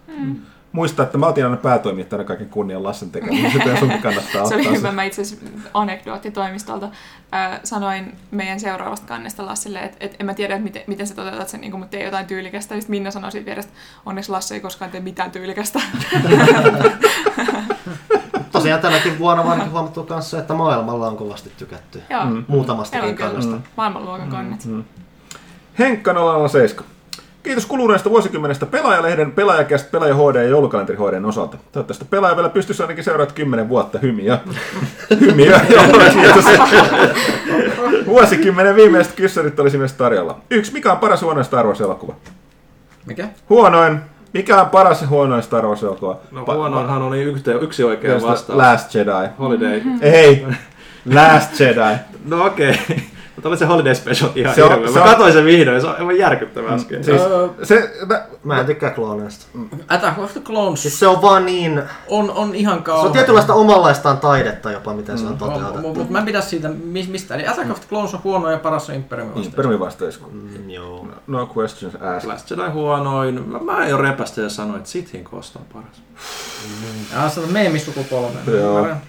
[0.72, 4.78] Muista, että mä otin aina päätoimittajana kaiken kunnian Lassen tekemään, joten sunkin kannattaa Se oli
[4.78, 4.92] hyvä.
[4.92, 6.90] Mä itse asiassa anekdootti toimistolta
[7.34, 11.16] äh, sanoin meidän seuraavasta kannesta Lassille, että et, en mä tiedä, että miten, miten sä
[11.16, 12.76] toteutat sen, niin mutta tee jotain tyylikästä.
[12.76, 13.74] Ja sitten Minna sanoi siitä vierestä,
[14.06, 15.80] onneksi Lasse ei koskaan tee mitään tyylikästä.
[18.62, 22.02] Tosiaan tänäkin vuonna varmaan huomattu kanssa, että maailmalla on kovasti tykätty.
[22.10, 22.46] Joo, mm.
[22.48, 23.70] Muutamastakin Meillä on kyllä kannasta.
[23.78, 24.68] maailmanluokan kannat.
[25.80, 26.14] Henkka
[26.50, 26.86] 007.
[27.44, 31.58] Kiitos kuluneesta vuosikymmenestä pelaajalehden, pelaajakästä, pelaaja HD ja joulukalenteri HDn osalta.
[31.72, 34.40] Toivottavasti pelaaja vielä pystyisi ainakin seuraavat 10 vuotta hymiä.
[35.22, 35.62] hymiä,
[36.14, 36.46] kiitos.
[38.06, 40.42] Vuosikymmenen viimeiset kyssärit olisi myös tarjolla.
[40.50, 42.14] Yksi, mikä on paras huonoin Star Wars-elokuva?
[43.06, 43.30] Mikä?
[43.50, 44.00] Huonoin.
[44.34, 46.18] Mikä on paras ja huonoin Star Wars-elokuva?
[46.32, 48.58] No Pa- huonoinhan oli yksi, yksi oikea vastaus.
[48.58, 49.30] Last Jedi.
[49.40, 49.82] Holiday.
[50.02, 50.46] Ei,
[51.14, 51.98] Last Jedi.
[52.26, 52.76] No okei.
[53.36, 54.88] Mutta oli se Holiday Special ihan Se on- hirveä.
[54.88, 57.04] se Mä on- katsoin sen vihdoin, se on aivan järkyttävä äsken.
[57.04, 57.48] Siis, Öö.
[57.64, 59.46] se, mä, Mä en tykkää klooneista.
[59.88, 61.84] Attack of the Clones Siis se on vaan niin...
[62.08, 63.06] on, on ihan Se kauhean.
[63.08, 65.94] on tietynlaista omanlaistaan taidetta jopa, miten se on toteutettu.
[65.94, 67.36] Mutta mä en pidä siitä mis- mistä.
[67.36, 69.56] Eli Attack of the Clones on huono ja paras on Imperiumin niin, vastaus.
[69.56, 70.30] Permi vastaisku.
[70.32, 71.08] Mm, joo.
[71.28, 72.30] No questions asked.
[72.32, 73.50] Last Jedi huonoin.
[73.50, 76.02] Mä, mä jo repästä ja sanoin, että Sithin Coast on paras.
[77.14, 78.42] Ja se on meemisukupolven.
[78.48, 78.78] Joo.
[78.78, 79.02] Ymmärrän.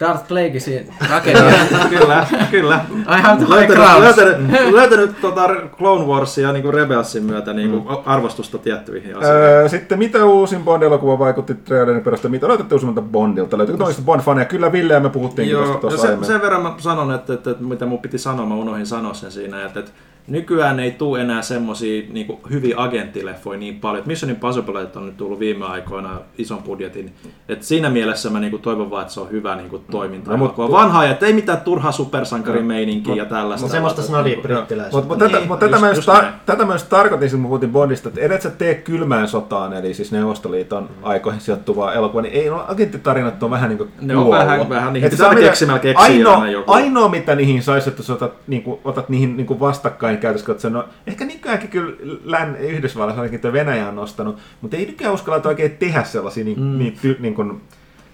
[0.00, 1.54] Darth Plagueisin rakennus.
[1.90, 2.84] kyllä, kyllä.
[3.18, 4.00] I have the high Löytänyt, crowns.
[4.16, 5.48] löytänyt, löytänyt tota
[5.78, 9.42] Clone Warsia niin kuin Rebelsin myötä niin kuin arvostusta tiettyihin asioihin.
[9.42, 12.30] Öö, sitten mitä uusin Bond-elokuva vaikutti trailerin perusteella?
[12.32, 13.58] Mitä odotatte uusimmalta Bondilta?
[13.58, 14.44] Löytyykö toista Bond-faneja?
[14.44, 16.26] Kyllä Ville ja me puhuttiinkin Joo, tuosta tuossa sen, aiemmin.
[16.26, 19.30] sen verran mä sanon, että, että, että mitä mun piti sanoa, mä unohdin sanoa sen
[19.32, 19.92] siinä, että, että
[20.26, 23.98] nykyään ei tule enää semmosia niin hyviä agenttileffoja niin paljon.
[23.98, 27.12] Että Mission Impossible on nyt tullut viime aikoina ison budjetin.
[27.48, 30.30] Et siinä mielessä mä niin toivon vaan, että se on hyvä niin toiminta.
[30.30, 33.62] No, No, mut- vanhaa, että ei mitään turhaa supersankarimeininkiä ja tällaista.
[33.64, 34.96] Mutta semmoista snadia brittiläistä.
[34.96, 36.34] Mutta mut tätä, Niin, mut tätä, just- mä just just tar- näin.
[36.46, 40.12] tätä mä just tarkoitin, kun puhutin Bondista, että edet sä tee kylmään sotaan, eli siis
[40.12, 44.68] Neuvostoliiton aikoihin sijoittuvaa elokuvaa, niin ei no, agenttitarinat on vähän niin kuin Ne on vähän-
[44.68, 46.72] vähän niihin Että pitää se on mitä- keksimällä keksiä ainoa, joku.
[46.72, 50.52] ainoa, mitä niihin saisi, että sä otat, niin kuin, otat niihin niin kuin vastakkain käytössä,
[50.52, 55.14] että no, ehkä nykyäänkin kyllä Län, Yhdysvalloissa ainakin tuo Venäjä on nostanut, mutta ei nykyään
[55.14, 56.78] uskalla oikein tehdä sellaisia niin, mm.
[56.78, 57.60] niin, ty, niin kuin,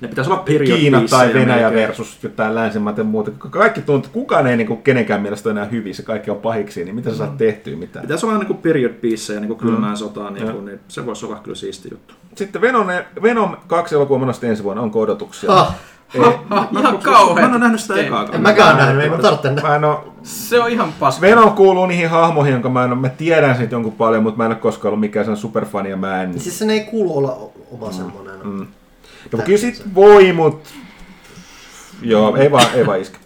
[0.01, 1.89] Ne pitäisi olla Kiina tai Venäjä melkein.
[1.89, 3.31] versus jotain länsimaat ja muuta.
[3.31, 6.85] Kaikki tuntuu, että kukaan ei niin kuin, kenenkään mielestä ole enää hyvissä, kaikki on pahiksi,
[6.85, 8.03] niin mitä sä saat tehtyä mitään.
[8.03, 10.55] Pitäisi olla niin kuin period piecejä, niin kuin kylmään sotaan, niin, Joo.
[10.55, 12.15] kuin, niin se voisi olla kyllä siisti juttu.
[12.35, 12.87] Sitten Venom,
[13.23, 15.53] Venom 2 elokuva ensi vuonna, onko odotuksia?
[15.53, 15.77] Ah,
[16.15, 16.21] Ei.
[16.21, 17.45] Ihan Mä kauhean.
[17.45, 19.69] en ole nähnyt sitä ekaa en mäkään nähnyt, ei mun tarvitse nähdä.
[19.69, 21.21] Mä en oo, Se on ihan paska.
[21.21, 24.45] Venom kuuluu niihin hahmoihin, jonka mä en oo, mä tiedän siitä jonkun paljon, mutta mä
[24.45, 26.41] en ole koskaan ollut mikään sen superfani ja mä en...
[26.41, 27.39] Siis sen ei kuulu olla
[27.73, 28.35] oma semmonen.
[28.43, 28.59] Mm.
[28.59, 28.67] No,
[29.33, 30.63] mutta kyllä sit voi, mut...
[32.03, 33.19] Joo, ei vaan, ei vaan iske.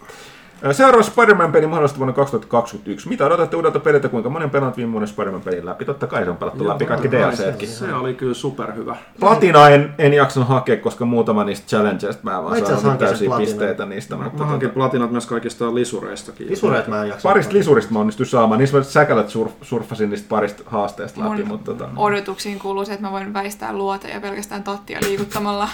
[0.73, 3.09] Seuraava Spider-Man-peli mahdollisesti vuonna 2021.
[3.09, 5.85] Mitä odotatte uudelta peliltä, kuinka monen pelannut viime vuoden Spider-Man-pelin läpi?
[5.85, 7.69] Totta kai se on pelattu läpi, kaikki DLCtkin.
[7.69, 8.97] Se oli kyllä superhyvä.
[9.20, 13.27] Platina en, en jaksanut hakea, koska muutama niistä challengeista mä en vaan Mä saanut täysiä
[13.28, 13.41] Platinan.
[13.41, 14.16] pisteitä niistä.
[14.16, 16.49] Mä, Mutta mä hankin tota, platinat myös kaikista lisureistakin.
[16.49, 17.28] Visureet mä en jaksa.
[17.28, 18.59] parista lisurista mä onnistuin saamaan.
[18.59, 21.36] Niistä mä säkälät surf, surffasin niistä parista haasteesta läpi.
[21.36, 25.69] Mun Mutta, tota, odotuksiin kuuluu se, että mä voin väistää luoteja pelkästään tattia liikuttamalla.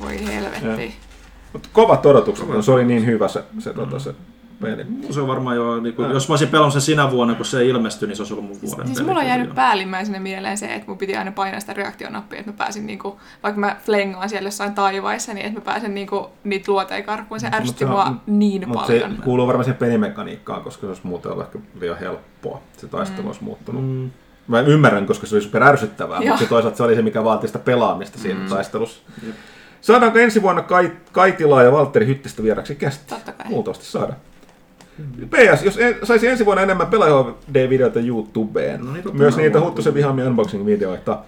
[0.00, 0.94] Voi helvetti.
[1.52, 4.14] mutta kovat odotukset, no, se oli niin hyvä se, se, tota, se
[4.60, 4.86] peli.
[5.10, 7.64] Se on varmaan jo, niin kuin, jos mä olisin pelannut sen sinä vuonna, kun se
[7.66, 9.54] ilmestyi, niin se olisi ollut mun vuoden Siis peli mulla on jäänyt jo.
[9.54, 13.60] päällimmäisenä mieleen se, että mun piti aina painaa sitä reaktionappia, että mä pääsin niinku, vaikka
[13.60, 17.40] mä flengaan siellä jossain taivaissa, niin että mä pääsen niinku niitä luoteja karkuun.
[17.40, 19.22] Se ärsytti se on- mua niin Mutta se paljon.
[19.24, 22.60] kuuluu varmaan siihen pelimekaniikkaan, koska se olisi muuten ollut ehkä liian helppoa.
[22.76, 23.82] Se taistelu olisi muuttunut.
[23.84, 24.10] Mm.
[24.48, 26.26] Mä ymmärrän, koska se oli super ärsyttävää, Joo.
[26.28, 29.02] mutta se toisaalta se oli se, mikä vaati sitä pelaamista siinä taistelussa.
[29.80, 33.04] Saadaanko ensi vuonna Kai, Kaitilaa ja Valtteri Hyttistä vieraksi kästi?
[33.08, 33.46] Totta kai.
[33.50, 34.18] Luultavasti saadaan.
[35.30, 39.60] PS, jos en, saisi ensi vuonna enemmän pelaaja-videoita YouTubeen, No niin, myös niitä.
[39.60, 41.18] Huttusen vihaamia unboxing-videoita.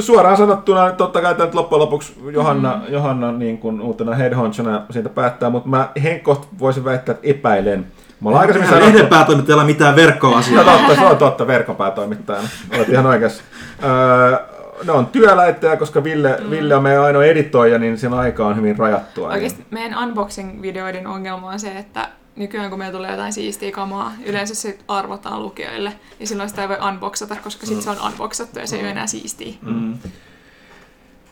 [0.00, 2.92] Suoraan sanottuna, totta kai tämä loppujen lopuksi Johanna, mm.
[2.92, 7.86] Johanna niin kuin uutena headhunchona siitä päättää, mutta mä henkkoht voisin väittää, että epäilen.
[8.20, 10.64] Mä olen aikaisemmin sanonut, Lehden päätoimittajalla mitään No verkkoasiaa.
[10.64, 12.48] totta, se on totta, verkkopäätoimittajana.
[12.76, 13.42] Olet ihan oikeassa.
[13.84, 14.38] Öö,
[14.86, 16.50] ne on työläittäjä, koska Ville, mm.
[16.50, 19.28] Ville on meidän ainoa editoija, niin sen aika on hyvin rajattua.
[19.28, 22.08] Oikeasti meidän unboxing-videoiden ongelma on se, että
[22.38, 26.68] nykyään kun meillä tulee jotain siistiä kamaa, yleensä se arvotaan lukijoille, ja silloin sitä ei
[26.68, 29.54] voi unboxata, koska sitten se on unboxattu ja se ei ole enää siistiä.
[29.62, 29.94] Mm.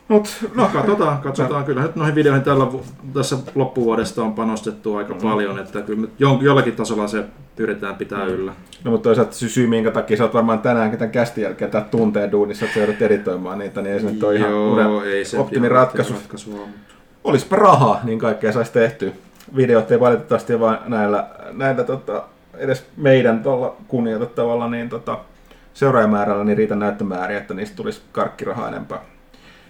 [0.09, 1.65] Mut, No katsotaan, katsotaan.
[1.65, 2.66] Kyllä nyt noihin videoihin tällä,
[3.12, 7.24] tässä loppuvuodesta on panostettu aika paljon, että kyllä nyt jon- jollakin tasolla se
[7.57, 8.53] pyritään pitää yllä.
[8.85, 11.81] no, mutta toisaalta se syy, minkä takia sä oot varmaan tänäänkin tämän kästin jälkeen tää
[11.81, 15.24] tunteen duunissa, että sä joudut editoimaan niitä, niin ei se nyt ole ihan uuden ei
[15.24, 16.12] se optimiratkaisu.
[16.12, 16.37] mutta
[17.24, 19.11] Olispa rahaa, niin kaikkea saisi tehtyä.
[19.56, 22.24] Videot ei valitettavasti vaan näillä, näillä tota,
[22.55, 25.18] edes meidän tuolla kunnioitettavalla niin tota,
[25.74, 29.01] seuraajamäärällä niin riitä näyttömääriä, että niistä tulisi karkkirahaa enempää.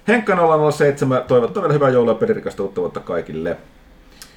[0.09, 0.37] Henkka
[0.73, 3.57] 007 toivottaa vielä hyvää joulua ja peririkasta uutta vuotta kaikille.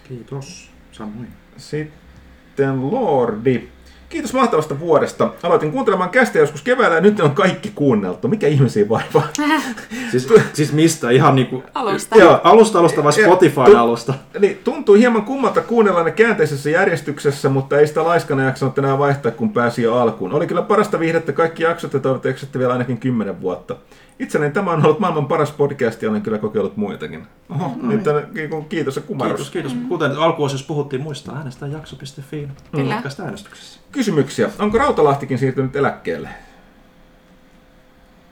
[0.07, 0.69] Kiitos.
[0.91, 1.27] Samoin.
[1.57, 3.67] Sitten Lordi.
[4.09, 5.29] Kiitos mahtavasta vuodesta.
[5.43, 8.27] Aloitin kuuntelemaan kästä joskus keväällä ja nyt on kaikki kuunneltu.
[8.27, 9.27] Mikä ihmisiä vaivaa?
[10.11, 11.09] Siis, siis mistä?
[11.09, 11.63] Ihan niinku...
[11.73, 12.15] Alusta.
[12.17, 12.41] Joo.
[12.43, 14.13] Alusta alusta vai Spotify-alusta?
[14.39, 19.31] Niin, tuntuu hieman kummalta kuunnella ne käänteisessä järjestyksessä, mutta ei sitä laiskana jaksanut enää vaihtaa,
[19.31, 20.33] kun pääsi jo alkuun.
[20.33, 23.75] Oli kyllä parasta viihdettä kaikki jaksot ja toivottavasti vielä ainakin 10 vuotta.
[24.19, 27.27] Itselleni tämä on ollut maailman paras podcast ja olen kyllä kokeillut muitakin.
[27.49, 29.49] Oho, No nyt on, ki- kiitos ja kumarus.
[29.51, 29.87] Kiitos, kiitos.
[29.89, 32.47] Kuten alkuosassa puhuttiin, muistaa äänestää jakso.fi.
[32.75, 32.95] Kyllä.
[32.95, 33.79] Podcast äänestyksessä.
[33.91, 34.49] Kysymyksiä.
[34.59, 36.29] Onko Rautalahtikin siirtynyt eläkkeelle?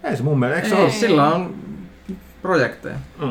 [0.04, 0.84] Ei se mun mielestä, eikö se Ei.
[0.84, 0.92] ole?
[0.92, 1.56] Sillä on
[2.42, 2.96] projekteja.
[3.24, 3.28] Ö,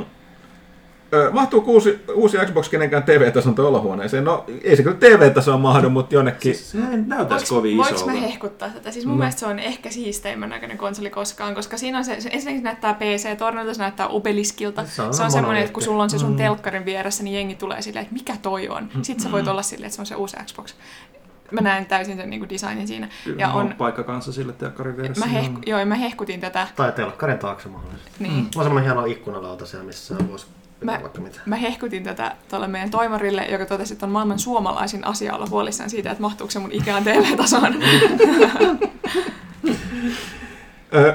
[1.32, 4.24] Mahtuuko uusi, uusi Xbox kenenkään TV-tason olohuoneeseen?
[4.24, 6.54] No, ei se kyllä TV-tasoa mahdu, mutta jonnekin...
[6.54, 8.12] Siis se ei näytäisi Voinko, kovin voinko isolta.
[8.12, 8.90] mä hehkuttaa tätä?
[8.90, 9.18] Siis mun No.
[9.18, 12.64] mielestä se on ehkä siisteimmän näköinen konsoli koskaan, koska siinä on se, se ensinnäkin se
[12.64, 14.84] näyttää PC-tornilta, se näyttää obeliskilta.
[14.86, 17.54] Se on se on semmoinen, että kun sulla on se sun telkkarin vieressä, niin jengi
[17.54, 18.88] tulee silleen, että mikä toi on.
[19.02, 20.74] Sitten sä voit olla silleen, että se on se uusi Xbox.
[21.50, 23.08] Mä näen täysin sen niin designin siinä.
[23.38, 25.24] Ja on, paikka kanssa sille teakkarin vieressä.
[25.26, 26.66] mä, hehku, joo, mä hehkutin tätä.
[26.76, 28.10] Tai telkkarin taakse mahdollisesti.
[28.18, 28.48] Niin.
[28.56, 30.46] On semmoinen hieno ikkunalauta siellä, missä voisi
[30.80, 31.00] Mä-.
[31.46, 35.90] Mä hehkutin tätä tuolle meidän toimarille, joka totesi, että on maailman suomalaisin asia olla huolissaan
[35.90, 37.74] siitä, että mahtuuko se mun Ikean TV-tasoon.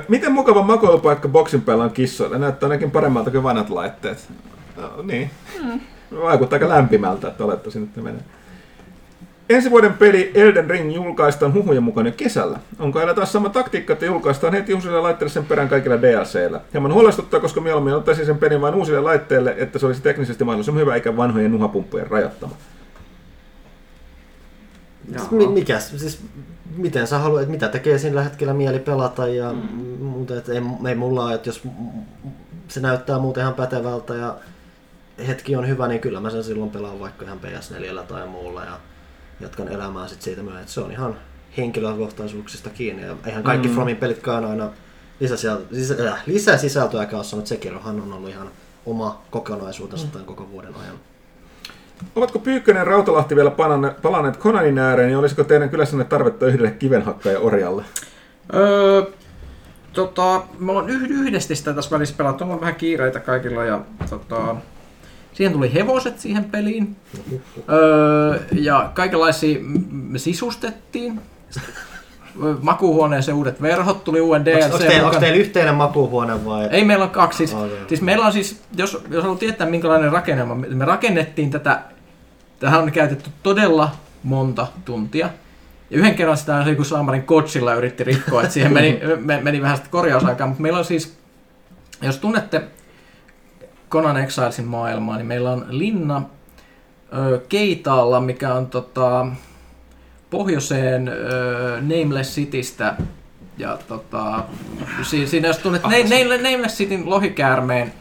[0.07, 2.38] Miten mukava makoilupaikka boksin päällä on kissoille?
[2.38, 4.29] Näyttää ainakin paremmalta kuin vanhat laitteet.
[4.77, 5.31] No, niin.
[6.21, 8.21] Vaikuttaa aika lämpimältä, että olette sinne menee.
[9.51, 12.59] Ensi vuoden peli Elden Ring julkaistaan huhujen mukaan jo kesällä.
[12.79, 16.61] Onko aina taas sama taktiikka, että julkaistaan heti uusille laitteille sen perään kaikilla DLCillä?
[16.73, 20.81] Hieman huolestuttaa, koska mieluummin ottaisin sen pelin vain uusille laitteille, että se olisi teknisesti mahdollisimman
[20.81, 22.55] hyvä eikä vanhojen nuhapumppujen rajoittama.
[25.31, 26.21] Mi- mikäs, siis
[26.77, 30.05] miten sä haluat, että mitä tekee sillä hetkellä mieli pelata ja mm.
[30.05, 31.67] muuta, että ei, ei mulla ole, että jos
[32.67, 34.35] se näyttää muuten ihan pätevältä ja
[35.27, 38.79] hetki on hyvä, niin kyllä mä sen silloin pelaan vaikka ihan PS4 tai muulla ja
[39.41, 41.15] jatkan elämää sit siitä myöhemmin, että se on ihan
[41.57, 43.73] henkilökohtaisuuksista kiinni ja eihän kaikki mm.
[43.73, 44.69] Fromin pelitkaan aina
[45.19, 48.47] lisäsisältöä, sisä, äh, lisäsisältöäkään ole sanonut, Sekirohan on ollut ihan
[48.85, 50.95] oma kokonaisuutensa tämän koko vuoden ajan.
[52.15, 56.72] Ovatko Pyykkönen ja Rautalahti vielä palanne- palanneet Conanin ääreen, ja olisiko teidän kylässänne tarvetta yhdelle
[56.72, 57.84] kivenhakkaja orjalle?
[58.53, 59.01] Öö,
[59.93, 64.55] tota, me ollaan yh- yhdesti sitä tässä välissä pelattu, on vähän kiireitä kaikilla ja tota,
[65.33, 66.95] siihen tuli hevoset siihen peliin.
[67.69, 69.59] Öö, ja kaikenlaisia
[69.91, 71.21] me sisustettiin.
[72.61, 74.63] Makuuhuoneeseen uudet verhot, tuli uuden DLC.
[74.65, 76.67] Onko teillä, onko teillä yhteinen makuuhuone vai?
[76.71, 77.37] Ei meillä on kaksi.
[77.37, 77.77] Siis, Okei.
[77.87, 81.81] siis meillä on siis, jos, jos haluat tietää minkälainen rakennelma, me rakennettiin tätä,
[82.59, 83.91] tähän on käytetty todella
[84.23, 85.29] monta tuntia.
[85.89, 89.77] Ja yhden kerran sitä joku Saamarin kotsilla yritti rikkoa, että siihen meni, me, meni vähän
[89.77, 91.17] sitä korjausaikaa, mutta meillä on siis,
[92.01, 92.61] jos tunnette
[93.91, 96.22] Conan Exilesin maailmaa, niin meillä on linna
[97.18, 99.27] ö, Keitaalla, mikä on tota,
[100.30, 101.13] pohjoiseen ö,
[101.81, 102.95] Nameless Citystä
[103.57, 104.43] ja tota,
[105.01, 107.93] si- siinä jos tunnet Ah, ne, Nameless Cityn lohikäärmeen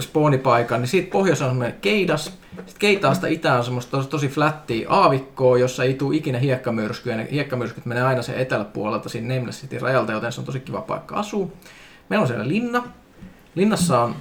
[0.00, 2.24] spawnipaikan, niin siitä pohjoisessa on semmoinen Keidas.
[2.56, 7.16] Sitten Keitaasta itään on semmoista tosi, tosi flättiä aavikkoa, jossa ei tule ikinä hiekkamyrskyä.
[7.16, 10.80] Ne hiekkamyrskyt menee aina sen eteläpuolelta siinä Nameless Cityn rajalta, joten se on tosi kiva
[10.80, 11.48] paikka asua.
[12.08, 12.84] Meillä on siellä linna.
[13.54, 14.14] Linnassa on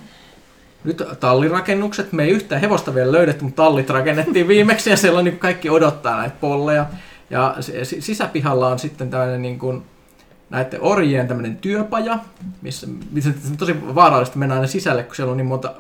[0.84, 2.12] nyt tallirakennukset.
[2.12, 5.70] Me ei yhtään hevosta vielä löydetty, mutta tallit rakennettiin viimeksi ja siellä on niin kaikki
[5.70, 6.86] odottaa näitä polleja.
[7.30, 9.84] Ja si- si- sisäpihalla on sitten tämmöinen niin kuin
[10.50, 12.20] näiden orjien tämmöinen työpaja,
[12.62, 15.74] missä, missä on tosi vaarallista mennä aina sisälle, kun siellä on niin monta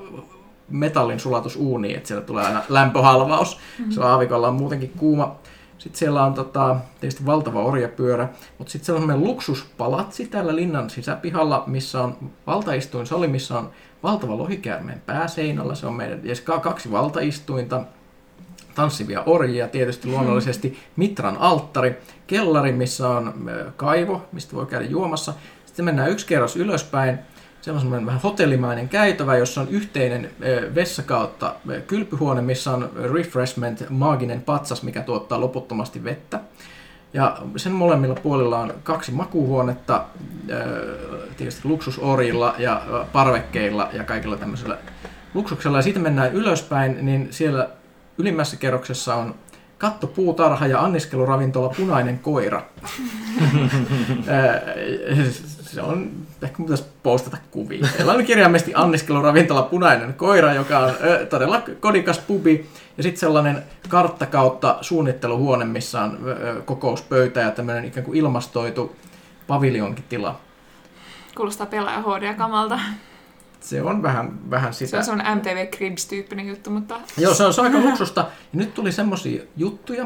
[0.70, 3.58] metallin sulatusuunia, että siellä tulee aina lämpöhalvaus.
[3.78, 3.92] Mm-hmm.
[3.92, 5.36] Se aavikolla on muutenkin kuuma.
[5.82, 10.90] Sitten siellä on tota, tietysti valtava orjapyörä, mutta sitten siellä on semmoinen luksuspalatsi täällä linnan
[10.90, 13.70] sisäpihalla, missä on valtaistuinsali, missä on
[14.04, 15.76] valtava lohikäärmeen pääseinällä.
[15.76, 16.22] Se on meidän
[16.62, 17.84] kaksi valtaistuinta,
[18.76, 25.34] tanssivia orjia, tietysti luonnollisesti Mitran alttari, kellari, missä on kaivo, mistä voi käydä juomassa.
[25.66, 27.20] Sitten mennään yksi kerros ylöspäin.
[27.62, 30.32] Siellä on semmoinen vähän hotellimainen käytävä, jossa on yhteinen
[30.76, 31.56] vessa kautta
[31.88, 36.40] kylpyhuone, missä on refreshment, maaginen patsas, mikä tuottaa loputtomasti vettä.
[37.14, 40.06] Ja sen molemmilla puolilla on kaksi makuuhuonetta,
[41.38, 44.78] tietysti luksusorilla ja parvekkeilla ja kaikilla tämmöisellä
[45.34, 45.78] luksuksella.
[45.78, 47.70] Ja siitä mennään ylöspäin, niin siellä
[48.18, 49.36] ylimmässä kerroksessa on
[49.78, 52.62] katto, puutarha ja anniskeluravintola Punainen koira.
[55.62, 56.12] Se on,
[56.42, 57.88] ehkä mun pitäisi postata kuvia.
[57.88, 62.70] Siellä on kirjaimellisesti anniskeluravintola Punainen koira, joka on ö, todella kodikas pubi.
[62.98, 68.96] Ja sitten sellainen kartta kautta suunnitteluhuone, missä on ö, kokouspöytä ja tämmöinen ikään kuin ilmastoitu
[69.48, 70.40] paviljonkitila.
[71.36, 72.80] Kuulostaa pelaaja HD-kamalta.
[73.60, 74.98] Se on vähän, vähän Se sitä.
[74.98, 78.22] on semmoinen MTV Cribs-tyyppinen juttu, mutta Joo, se on, se on aika luksusta.
[78.22, 80.06] Ja nyt tuli semmosia juttuja,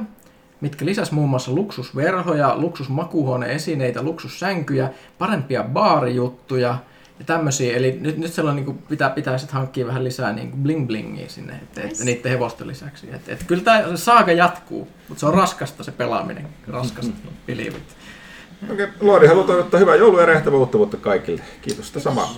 [0.62, 6.78] mitkä lisäs muun muassa luksusverhoja, luksusmakuuhuone-esineitä, luksussänkyjä, parempia baarijuttuja
[7.20, 7.76] ja tämmöisiä.
[7.76, 10.88] Eli nyt, nyt sellainen niin kuin pitää, pitää sit hankkia vähän lisää niin kuin bling
[10.88, 13.08] blingiä sinne, että, että niiden hevosten lisäksi.
[13.14, 17.14] Et, et kyllä tämä saaga jatkuu, mutta se on raskasta se pelaaminen, raskasta,
[17.48, 18.05] believe it.
[18.72, 21.42] Okei, Lordi haluaa toivottaa hyvää joulua ja rehtävää uutta vuotta kaikille.
[21.62, 22.30] Kiitos sitä samaa.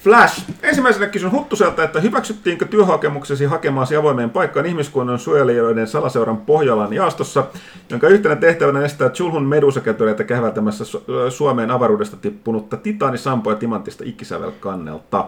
[0.00, 0.42] Flash.
[0.62, 7.44] Ensimmäisenä kysyn Huttuselta, että hyväksyttiinkö työhakemuksesi hakemaasi avoimeen paikkaan ihmiskunnan suojelijoiden salaseuran Pohjolan jaastossa,
[7.90, 15.24] jonka yhtenä tehtävänä estää Chulhun medusakätöreitä kähvältämässä Su- Suomeen avaruudesta tippunutta titaanisampoa ja timanttista ikisävelkannelta.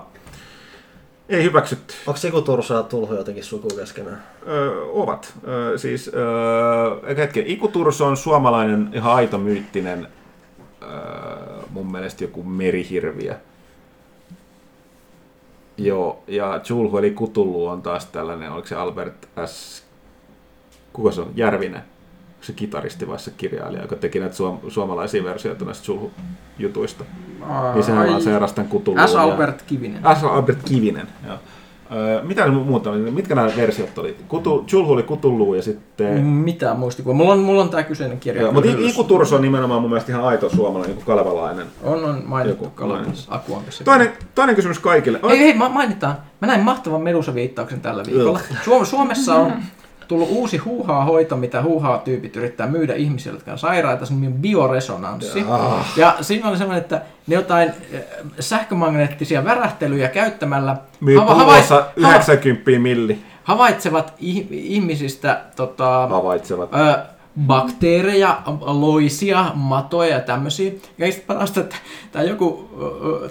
[1.29, 1.95] Ei hyväksytty.
[2.07, 4.23] Onko Siku Tursa ja Tulhu jotenkin suku keskenään?
[4.49, 5.35] Öö, ovat.
[5.49, 10.09] Öö, siis öö, hetken, Iku Turso on suomalainen ihan aito myyttinen
[11.71, 13.35] mun mielestä joku merihirviö.
[15.79, 19.85] Joo, ja Julhu eli Kutullu on taas tällainen, oliko se Albert S.
[20.93, 21.33] Kuka se on?
[21.37, 21.81] Järvinen.
[21.81, 27.05] Onko se kitaristi vai se kirjailija, joka teki näitä suom- suomalaisia versioita näistä Julhu-jutuista.
[27.75, 29.09] Niin sehän Ai, lanseerasi tämän Kutulluun.
[29.09, 29.15] S.
[29.15, 30.03] Albert Kivinen.
[30.21, 30.25] S.
[30.25, 31.39] Albert Kivinen, joo.
[31.93, 33.11] Öö, mitä muuta oli?
[33.11, 34.17] Mitkä nämä versiot oli?
[34.29, 36.25] Kutu, Julhu oli Kutullu ja sitten...
[36.25, 37.17] Mitään muistikuvaa.
[37.17, 38.43] Mulla on, mulla on tämä kyseinen kirja.
[38.43, 41.67] Joo, mutta Iku Turso on nimenomaan mun mielestä ihan aito suomalainen, niin kalevalainen.
[41.83, 43.85] On, on mainittu Kalevassa Akuankassa.
[43.85, 45.21] Toinen, toinen kysymys kaikille.
[45.29, 46.17] Hei, hei, ma- mainitaan.
[46.41, 48.41] Mä näin mahtavan Medusa-viittauksen tällä viikolla.
[48.65, 49.53] Suom- Suomessa on
[50.11, 54.07] tullut uusi huuhaa-hoito, mitä huuhaa-tyypit yrittää myydä ihmisille, jotka on sairaita.
[54.07, 55.45] Se on bioresonanssi.
[55.97, 58.01] Ja siinä oli semmoinen, että ne jotain eh,
[58.41, 63.19] sähkömagneettisia värähtelyjä käyttämällä Myy hava- pullossa hava- 90 milli.
[63.45, 66.69] havaitsevat ih- ihmisistä tota, Havaitsevat.
[66.75, 66.99] ö,
[67.47, 70.73] bakteereja, loisia, matoja ja tämmöisiä.
[70.99, 71.77] Ja parasta, että
[72.13, 72.71] tämä joku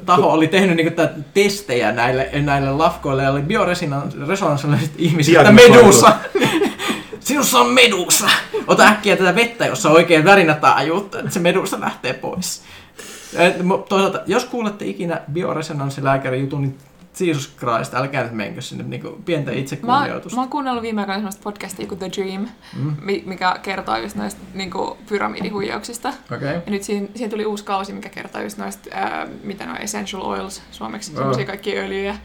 [0.06, 5.74] taho oli tehnyt niinku tää testejä näille, näille lafkoille ja oli bioresonanssiset ihmisistä Diagnosoitu.
[5.74, 6.14] medusa.
[7.20, 8.30] Sinussa on medusa!
[8.68, 12.62] Ota äkkiä tätä vettä, jossa oikein värinätaajuutta, että se medusa lähtee pois.
[13.90, 16.78] Toisaalta, jos kuulette ikinä bioresonanssiläkärin jutun, niin
[17.20, 20.36] Jesus Christ, älkää nyt menkö sinne niin pientä Mä, itsekunnioitusta.
[20.36, 22.96] mä oon kuunnellut viime aikoina sellaista podcastia kuin The Dream, mm.
[23.26, 24.72] mikä kertoo just näistä niin
[25.10, 26.14] pyramidihuijauksista.
[26.36, 26.54] Okei.
[26.54, 29.78] Ja nyt siihen, siihen tuli uusi kausi, mikä kertoo just noista, ää, mitä ne on,
[29.78, 32.16] essential oils suomeksi, semmoisia kaikkia öljyjä,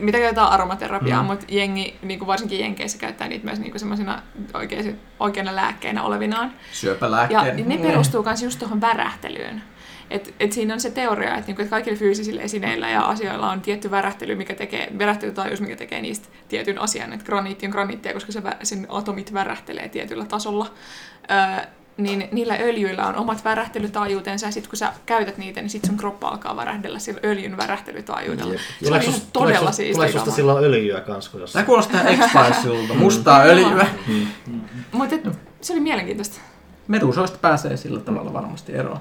[0.00, 1.26] mitä käytetään aromaterapiaan, mm.
[1.26, 4.22] mutta jengi, niin kuin varsinkin Jenkeissä, käyttää niitä myös niin semmoisina
[4.54, 6.48] oikein, oikeina lääkkeinä olevinaan.
[6.48, 7.68] Ja Syöpälääkkeen.
[7.68, 9.62] ne perustuu myös just tuohon värähtelyyn.
[10.10, 13.60] Et, et siinä on se teoria, että, niinku, et kaikilla fyysisillä esineillä ja asioilla on
[13.60, 17.12] tietty värähtely, mikä tekee, värähtelytaajuus, mikä tekee niistä tietyn asian.
[17.12, 20.66] Että graniitti on graniittia, koska se, vä- sen atomit värähtelee tietyllä tasolla.
[21.30, 21.66] Öö,
[21.96, 25.96] niin niillä öljyillä on omat värähtelytaajuutensa ja sitten kun sä käytät niitä, niin sit sun
[25.96, 28.54] kroppa alkaa värähdellä sillä öljyn värähtelytaajuudella.
[28.82, 31.52] Se on ihan susta- todella siistiä Tuleeko susta silloin öljyä kans, jos...
[31.52, 32.94] Tämä kuulostaa X-Filesilta.
[32.94, 33.86] Mustaa öljyä.
[34.92, 35.16] Mutta
[35.60, 36.40] se oli mielenkiintoista.
[36.88, 39.00] Medusoista pääsee sillä tavalla varmasti eroon.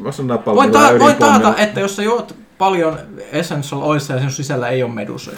[0.00, 2.98] Mä sanon Voin, ta- voin taata, että jos sä juot paljon
[3.32, 5.36] essential oilsia ja sen sisällä ei ole medusoja.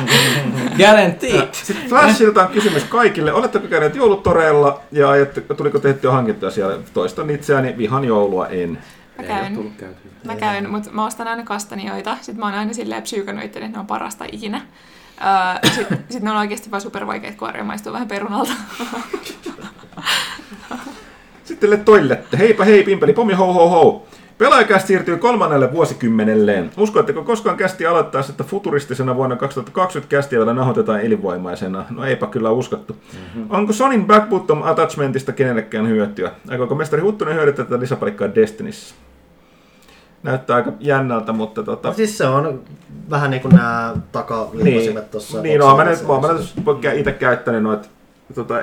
[0.78, 1.48] Guaranteed.
[1.52, 3.32] Sitten Flashilta on kysymys kaikille.
[3.32, 6.78] Oletteko käyneet joulutoreilla ja ajatte- tuliko tehtyä hankintoja siellä?
[6.94, 8.78] Toistan itseäni, vihan joulua en.
[9.18, 9.72] Mä käyn.
[10.24, 12.16] Mä käyn, mutta mä ostan aina kastanjoita.
[12.16, 14.60] Sitten mä oon aina silleen psyykannut että ne on parasta ikinä.
[15.74, 18.52] Sitten sit ne on oikeasti vaan supervaikeat kuoria, maistuu vähän perunalta.
[21.46, 22.38] Sitten toillette.
[22.38, 24.06] Heipä hei, pimpeli, pommi, ho ho ho.
[24.38, 26.70] Pelaajakäst siirtyy kolmannelle vuosikymmenelleen.
[26.76, 31.84] Uskoitteko koskaan kästi aloittaessa, että futuristisena vuonna 2020 kästiä vielä nahoitetaan elinvoimaisena?
[31.90, 32.92] No eipä kyllä uskottu.
[32.92, 33.46] Mm-hmm.
[33.50, 36.30] Onko Sonin back bottom attachmentista kenellekään hyötyä?
[36.48, 38.94] Aikooko mestari Huttunen hyödyttää tätä lisäpalikkaa Destinissä?
[40.22, 41.88] Näyttää aika jännältä, mutta tota...
[41.88, 42.62] No, siis se on
[43.10, 45.42] vähän niin kuin nämä takaliipasimet tuossa.
[45.42, 47.88] Niin, no, mä nyt, mä oon itse käyttänyt noita
[48.34, 48.54] tota,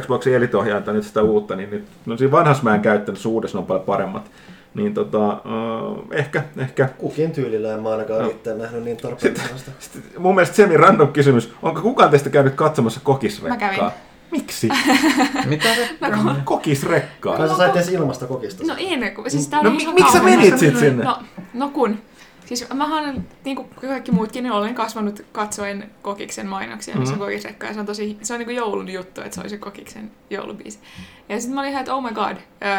[0.00, 3.66] Xboxin elitohjainta nyt sitä uutta, niin nyt, no siinä vanhassa mä en käyttänyt, uudessa on
[3.66, 4.30] paljon paremmat.
[4.74, 6.88] Niin tota, uh, ehkä, ehkä.
[6.98, 8.28] Kukin tyylillä en mä ainakaan No.
[8.30, 9.70] itse nähnyt niin tarpeellisesta.
[9.78, 13.68] Sitten mun mielestä semi random kysymys, onko kukaan teistä käynyt katsomassa kokisrekkaa?
[13.68, 13.90] Mä kävin.
[14.30, 14.68] Miksi?
[15.46, 15.88] Mitä se?
[16.44, 17.36] Kokisrekkaa.
[17.36, 18.64] Kai sä sait edes ilmasta kokista.
[18.66, 21.04] No ei, kun, siis tää No oli mi- ihan miksi sä menit sit sinne?
[21.04, 21.18] No,
[21.54, 21.98] no kun.
[22.50, 27.22] Siis mähän, niin kuin kaikki muutkin, niin olen kasvanut katsoen Kokiksen mainoksia, missä Mhm.
[27.22, 27.66] on kokisrekka.
[27.66, 30.78] Ja se on tosi, se on niin kuin joulun juttu, että se olisi Kokiksen joulubiisi.
[31.28, 32.36] Ja sitten mä olin ihan, että oh my god,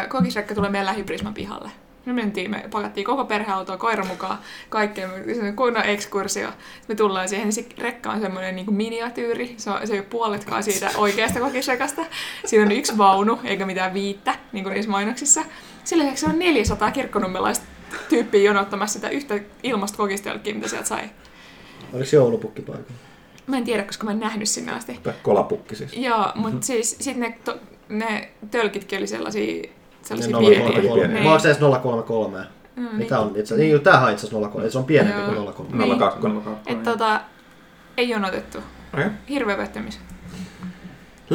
[0.08, 1.70] Kokisrekka tulee meidän lähiprisman pihalle.
[2.06, 4.38] Me mentiin, me pakattiin koko perheautoa, koira mukaan,
[4.68, 6.48] kaikkea, se on kunnon ekskursio.
[6.88, 10.06] Me tullaan siihen, niin se rekka on semmoinen niin miniatyyri, se, on, se ei ole
[10.10, 12.02] puoletkaan siitä oikeasta kokisrekasta.
[12.44, 15.44] Siinä on yksi vaunu, eikä mitään viittä, niin kuin niissä mainoksissa.
[15.84, 17.64] Sillä lisäksi on 400 kirkkonummelaista
[18.08, 21.10] tyyppiä jonottamassa sitä yhtä ilmasta kokista jollekin, mitä sieltä sai.
[21.92, 22.92] Oliko joulupukki paikalla?
[23.46, 25.00] Mä en tiedä, koska mä en nähnyt sinne asti.
[25.22, 25.96] Kolapukki siis.
[25.96, 27.58] Joo, mutta siis sit ne, to,
[27.88, 29.70] ne tölkitkin oli sellaisia,
[30.02, 30.66] sellaisia Niin, pieniä.
[30.72, 31.14] 033.
[31.14, 31.26] Niin.
[31.26, 32.38] Onko se edes 033?
[32.76, 33.56] Mm, Mitä on itse?
[33.56, 34.70] Niin, tämähän on itse asiassa 03.
[34.70, 35.42] Se on pienempi Joo.
[35.44, 35.84] kuin 03.
[35.84, 35.98] Niin.
[35.98, 36.28] 02.
[36.66, 37.20] Et tota,
[37.96, 38.58] ei jonotettu.
[38.94, 39.06] Okei.
[39.28, 40.00] Hirveä pettymys.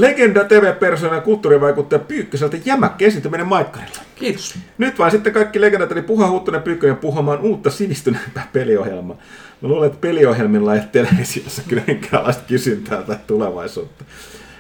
[0.02, 3.98] Legenda TV-persoona ja kulttuurivaikuttaja Pyykköseltä jämäkkä esiintyminen Maikkarilla.
[4.16, 4.56] Kiitos.
[4.78, 9.18] Nyt vain sitten kaikki legendat, eli Puha Huttunen Pyykkönen puhumaan uutta sivistyneempää peliohjelmaa.
[9.62, 14.06] Mä luulen, että peliohjelmilla ei televisiossa kyllä minkäänlaista kysyntää tai tulevaisuutta.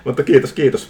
[0.03, 0.89] Mutta kiitos, kiitos.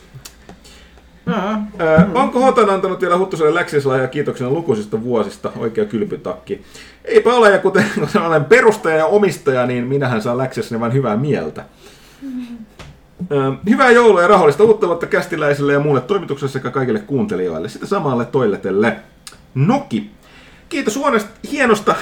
[1.27, 1.67] Ää,
[2.13, 5.51] onko Hotan antanut vielä Huttuselle läksislahjaa kiitoksena lukuisista vuosista?
[5.57, 6.61] Oikea kylpytakki.
[7.05, 7.85] Eipä ole, ja kuten,
[8.27, 11.65] olen perustaja ja omistaja, niin minähän saan läksiässäni vain hyvää mieltä.
[13.31, 17.69] Öö, hyvää joulua ja rauhallista uutta vuotta kästiläisille ja muulle toimitukselle sekä kaikille kuuntelijoille.
[17.69, 18.95] Sitä samalle toiletelle.
[19.55, 20.11] Noki.
[20.69, 21.95] Kiitos huonosta, hienosta.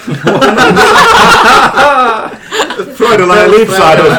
[2.96, 4.14] Freudilainen lipsahdus.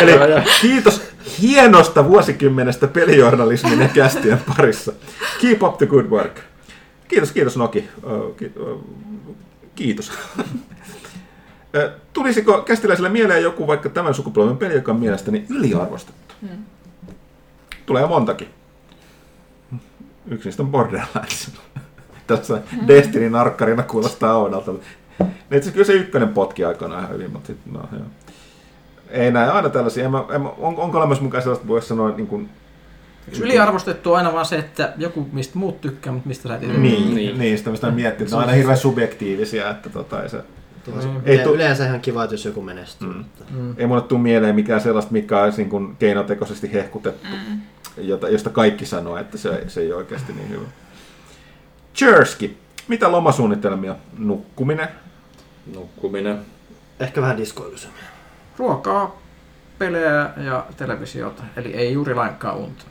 [0.00, 0.12] Eli
[0.60, 1.02] kiitos
[1.42, 4.92] hienosta vuosikymmenestä pelijournalismin ja kästien parissa.
[5.40, 6.40] Keep up the good work.
[7.08, 7.88] Kiitos, kiitos Noki.
[9.74, 10.12] Kiitos.
[12.12, 16.29] Tulisiko kästiläisille mieleen joku vaikka tämän sukupolven peli, joka on mielestäni yliarvostettu?
[17.86, 18.48] Tulee montakin.
[20.28, 21.50] Yksi niistä on Borderlands.
[22.26, 24.72] Tässä Destiny narkkarina kuulostaa oudolta.
[25.50, 28.06] Itse kyllä se ykkönen potki aikoinaan ihan hyvin, mutta sitten, no joo.
[29.08, 30.04] Ei näin, aina tällaisia.
[30.04, 32.50] En mä, en mä, on, onko olemassa mukaan sellaista, voisi sanoa, niin kuin,
[33.28, 36.62] Eikö yliarvostettu on aina vaan se, että joku mistä muut tykkää, mutta mistä sä et
[36.62, 37.14] itse niin, niin.
[37.14, 37.38] Niin.
[37.38, 40.42] niin, sitä mistä miettii, että ne on aina hirveän subjektiivisia, että tota, ei, se,
[41.24, 43.08] Ei Ei tu- Yleensä ihan kiva, että jos joku menestyy.
[43.08, 43.16] Mm.
[43.16, 43.74] mutta- Mm.
[43.76, 47.60] ei mulle tule mieleen mikään sellaista, mikä olisi niin kuin keinotekoisesti hehkutettu, Mm.
[47.98, 50.66] jota, josta kaikki sanoo, että se, se ei ole oikeasti niin hyvä.
[51.96, 52.56] Chersky.
[52.88, 53.94] Mitä lomasuunnitelmia?
[54.18, 54.88] Nukkuminen?
[55.74, 56.38] Nukkuminen.
[57.00, 58.00] Ehkä vähän diskoilusemmin.
[58.58, 59.16] Ruokaa,
[59.78, 62.84] pelejä ja televisiota, eli ei juuri lainkaan unta.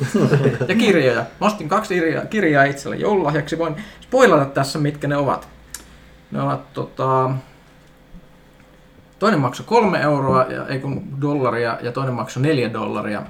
[0.68, 1.20] ja kirjoja.
[1.40, 3.58] Mä ostin kaksi kirjaa, kirjaa itselle joululahjaksi.
[3.58, 5.48] Voin spoilata tässä, mitkä ne ovat.
[6.30, 7.30] Ne ovat tota...
[9.18, 13.22] Toinen maksoi kolme euroa, ja, ei kun dollaria, ja toinen maksoi neljä dollaria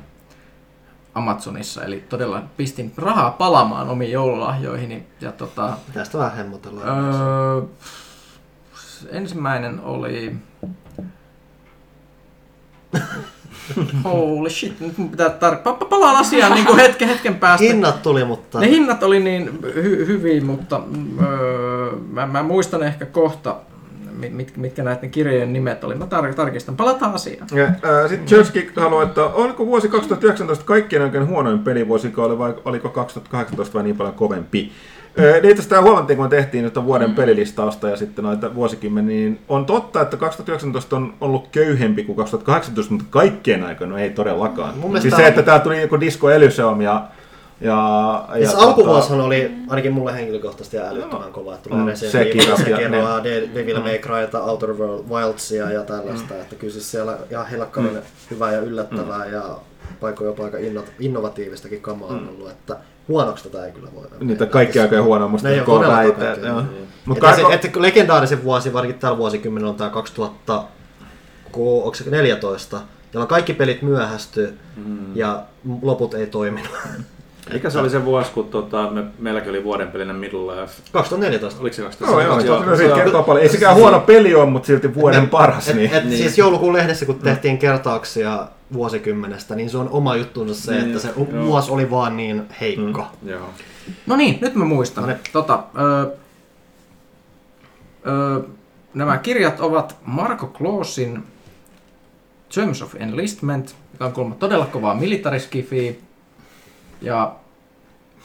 [1.15, 1.85] Amazonissa.
[1.85, 5.07] Eli todella pistin rahaa palamaan omiin joululahjoihini.
[5.21, 6.81] Ja tota, Tästä vähän hemmotella.
[6.83, 7.63] Öö,
[9.11, 10.37] ensimmäinen oli...
[14.05, 17.67] Holy shit, nyt mun pitää tar- pa- pa- palaan asiaan niin hetken, hetken päästä.
[17.67, 18.61] Hinnat tuli, mutta...
[18.61, 20.81] Ne hinnat oli niin hy- hyviä, mutta
[21.23, 23.57] öö, mä, mä, muistan ehkä kohta,
[24.13, 25.95] mit, mit, mitkä näiden kirjojen nimet oli.
[25.95, 26.77] Mä tar- tarkistan.
[26.77, 27.49] Palataan asiaan.
[28.09, 33.75] Sitten Chersky haluaa, että oliko vuosi 2019 kaikkien oikein huonoin pelivuosi, vai vai oliko 2018
[33.75, 34.73] vai niin paljon kovempi?
[35.43, 39.67] Niin tästä huomattiin, kun me tehtiin nyt vuoden pelilistausta ja sitten noita vuosikymmeniä, niin on
[39.67, 44.79] totta, että 2019 on ollut köyhempi kuin 2018, mutta kaikkien aikoina ei todellakaan.
[44.79, 47.07] Mun siis se, että täällä tuli joku Disco Elysium ja...
[47.61, 51.55] ja, ja Siis alkuvuosihan oli ainakin mulle henkilökohtaisesti älyttömän kova.
[51.55, 55.71] Että tulee Mm, Resident sekin Evil, asia, Sekiroa, De- Devil May Cryta, Outer World, Wildsia
[55.71, 56.35] ja tällaista.
[56.35, 57.99] Että kyllä siis siellä ihan helkkarin
[58.31, 59.43] hyvää ja yllättävää ja
[60.01, 62.51] paikoin jopa aika inno- innovatiivistakin kamaa on ollut.
[62.51, 62.77] Että
[63.09, 64.05] huonoksi tätä ei kyllä voi.
[64.21, 65.79] Niitä kaikki aikojen huonoa, musta Ne koko.
[66.63, 66.89] Niin.
[67.05, 72.81] Mutta Että, se, että legendaarisen vuosi, varsinkin tällä vuosikymmenellä on tämä 2014,
[73.13, 74.55] jolloin kaikki pelit myöhästy
[75.15, 75.43] ja
[75.83, 76.71] loput ei toiminut.
[77.53, 80.73] Mikä se oli se vuosi, kun tota, me, meilläkin oli vuoden pelinen Middle Life?
[80.93, 81.61] 2014.
[81.61, 82.23] Oliko se 2000?
[82.23, 83.43] Joo, joo, Joo, siitä kertoo paljon.
[83.43, 85.69] Ei sekään huono peli on, mutta silti vuoden paras.
[85.69, 85.95] Et, Niin.
[85.95, 86.19] et, Niin.
[86.19, 90.99] Siis joulukuun lehdessä, kun tehtiin kertauksia vuosikymmenestä, niin se on oma juttunsa se, Niin, että
[90.99, 91.45] se joo.
[91.47, 93.07] vuosi oli vaan niin heikko.
[93.25, 93.49] Joo.
[94.07, 95.03] No niin, nyt mä muistan.
[95.05, 95.19] No niin.
[95.33, 96.07] Tota, öö,
[98.07, 98.41] öö,
[98.95, 101.23] nämä kirjat ovat Marko Kloosin
[102.55, 105.93] Terms of Enlistment, joka on kuulemma todella kovaa militariskifiä,
[107.01, 107.35] ja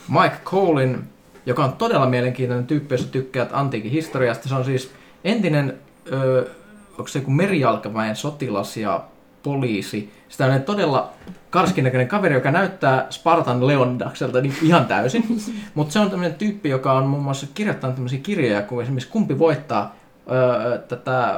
[0.08, 1.04] Mike Colein,
[1.46, 4.50] joka on todella mielenkiintoinen tyyppi, jos tykkäät antiikin historiasta.
[4.50, 4.92] Se on siis
[5.24, 5.74] entinen,
[6.12, 6.50] öö,
[6.90, 9.04] onko se joku merijalkaväen sotilas ja
[9.44, 10.12] poliisi.
[10.30, 11.14] Sitä on todella
[11.50, 15.42] karskinäköinen kaveri, joka näyttää Spartan Leonidakselta niin ihan täysin.
[15.76, 19.40] Mutta se on tämmöinen tyyppi, joka on muun muassa kirjoittanut tämmöisiä kirjoja, kuin esimerkiksi Kumpi
[19.40, 19.96] voittaa
[20.32, 21.36] öö, tätä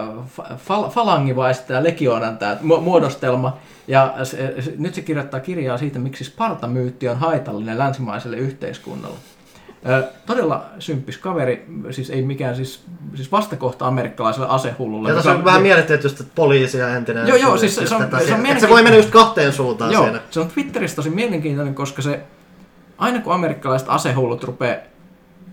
[0.69, 3.57] fal- falangivaista ja legionan tämä mu- muodostelma.
[3.87, 9.17] Ja se, se, nyt se kirjoittaa kirjaa siitä, miksi Sparta-myytti on haitallinen länsimaiselle yhteiskunnalle.
[10.25, 12.83] Todella symppis kaveri, siis ei mikään siis,
[13.15, 15.09] siis vastakohta amerikkalaiselle asehullulle.
[15.09, 17.27] Ja tässä on vähän just, että poliisi ja entinen...
[17.27, 19.09] Joo, joo, just siis se- se on- tätä- se on että se voi mennä just
[19.09, 20.19] kahteen suuntaan Joo, siinä.
[20.31, 22.19] se on Twitterissä tosi mielenkiintoinen, koska se
[22.97, 24.77] aina kun amerikkalaiset asehullut rupeaa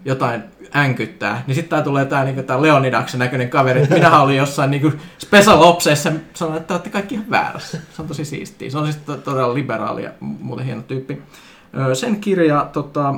[0.04, 0.42] jotain
[0.76, 4.70] änkyttää, niin sitten tää tulee tää, niinku, tää Leonidaksen näköinen kaveri, että minä olin jossain
[4.70, 7.78] niinku Special Opseissa, sanon, että te olette kaikki ihan väärässä.
[7.96, 8.70] Se on tosi siistiä.
[8.70, 11.22] Se on siis to- todella liberaali ja muuten hieno tyyppi.
[11.94, 13.14] Sen kirja tota,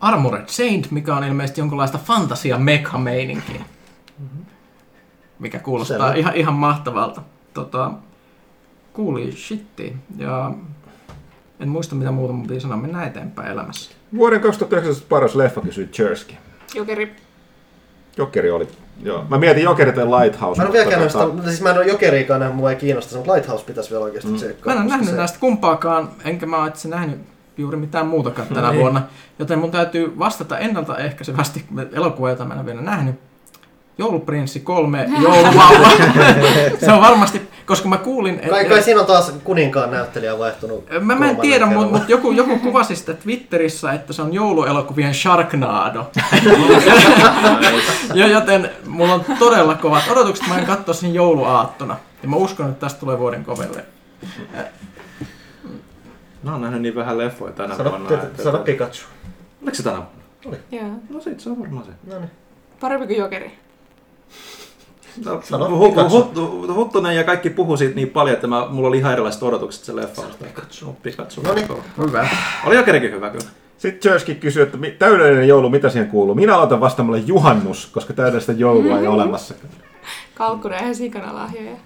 [0.00, 3.64] Armored Saint, mikä on ilmeisesti jonkinlaista fantasia mekha meininkiä
[5.38, 6.14] Mikä kuulostaa Selvä.
[6.14, 7.22] ihan, ihan mahtavalta.
[7.54, 7.90] Tota,
[8.92, 9.96] kuuli shitti.
[10.16, 10.50] Ja
[11.60, 12.76] en muista mitä muuta mun piti sanoa.
[12.76, 13.95] Mennään eteenpäin elämässä.
[14.16, 16.34] Vuoden 2019 paras leffa kysyi Chersky.
[16.74, 17.16] Jokeri.
[18.16, 18.68] Jokeri oli.
[19.02, 19.24] Joo.
[19.28, 20.62] Mä mietin Jokeri tai Lighthouse.
[20.62, 22.70] Mä en ole vielä mutta käynyt tota- sitä, siis mä en ole jokeriikaan nähnyt, mua
[22.70, 24.36] ei kiinnosta, mutta Lighthouse pitäisi vielä oikeasti Mm.
[24.36, 24.74] tsekkaa.
[24.74, 27.20] Mä en ole nähnyt se- näistä kumpaakaan, enkä mä ole itse nähnyt
[27.56, 28.80] juuri mitään muutakaan tänä Niin.
[28.80, 29.02] vuonna.
[29.38, 33.14] Joten mun täytyy vastata ennaltaehkäisevästi elokuvia, jota mä en ole vielä nähnyt.
[33.98, 35.90] Jouluprinssi 3, jouluvauva.
[36.84, 38.40] se on varmasti, koska mä kuulin...
[38.42, 40.84] et- Kai, kai siinä on taas kuninkaan näyttelijä vaihtunut.
[41.00, 45.14] Mä, mä en tiedä, mutta mut joku, joku kuvasi sitä Twitterissä, että se on jouluelokuvien
[45.14, 46.10] Sharknado.
[48.14, 51.96] ja joten mulla on todella kovat odotukset, mä en katsoa sen jouluaattona.
[52.22, 53.84] Ja mä uskon, että tästä tulee vuoden kovelle.
[56.42, 58.10] Mä oon nähnyt niin vähän leffoja tänä Sano, vuonna.
[58.44, 59.04] sano Pikachu.
[59.62, 60.58] Oliko se tänä vuonna?
[60.70, 60.90] Joo.
[61.10, 61.90] No sit se on varmaan se.
[62.12, 62.30] No niin.
[62.80, 63.58] Parempi kuin jokeri.
[65.24, 65.38] No,
[65.88, 66.16] Pikachu.
[66.16, 69.84] Huttu- Huttunen ja kaikki puhu siitä niin paljon, että mä, mulla oli ihan erilaiset odotukset
[69.84, 70.30] sen leffaan.
[70.44, 70.96] Pikachu.
[71.02, 71.40] Pikachu.
[71.40, 71.68] No niin.
[71.98, 72.28] Hyvä.
[72.66, 73.46] Oli jokerikin hyvä kyllä.
[73.78, 76.34] Sitten Chersky kysyi, että täydellinen joulu, mitä siihen kuuluu?
[76.34, 79.54] Minä aloitan vastaamalla juhannus, koska täydellistä joulua ei ole olemassa.
[80.34, 81.76] Kalkkuna ja sikana lahjoja.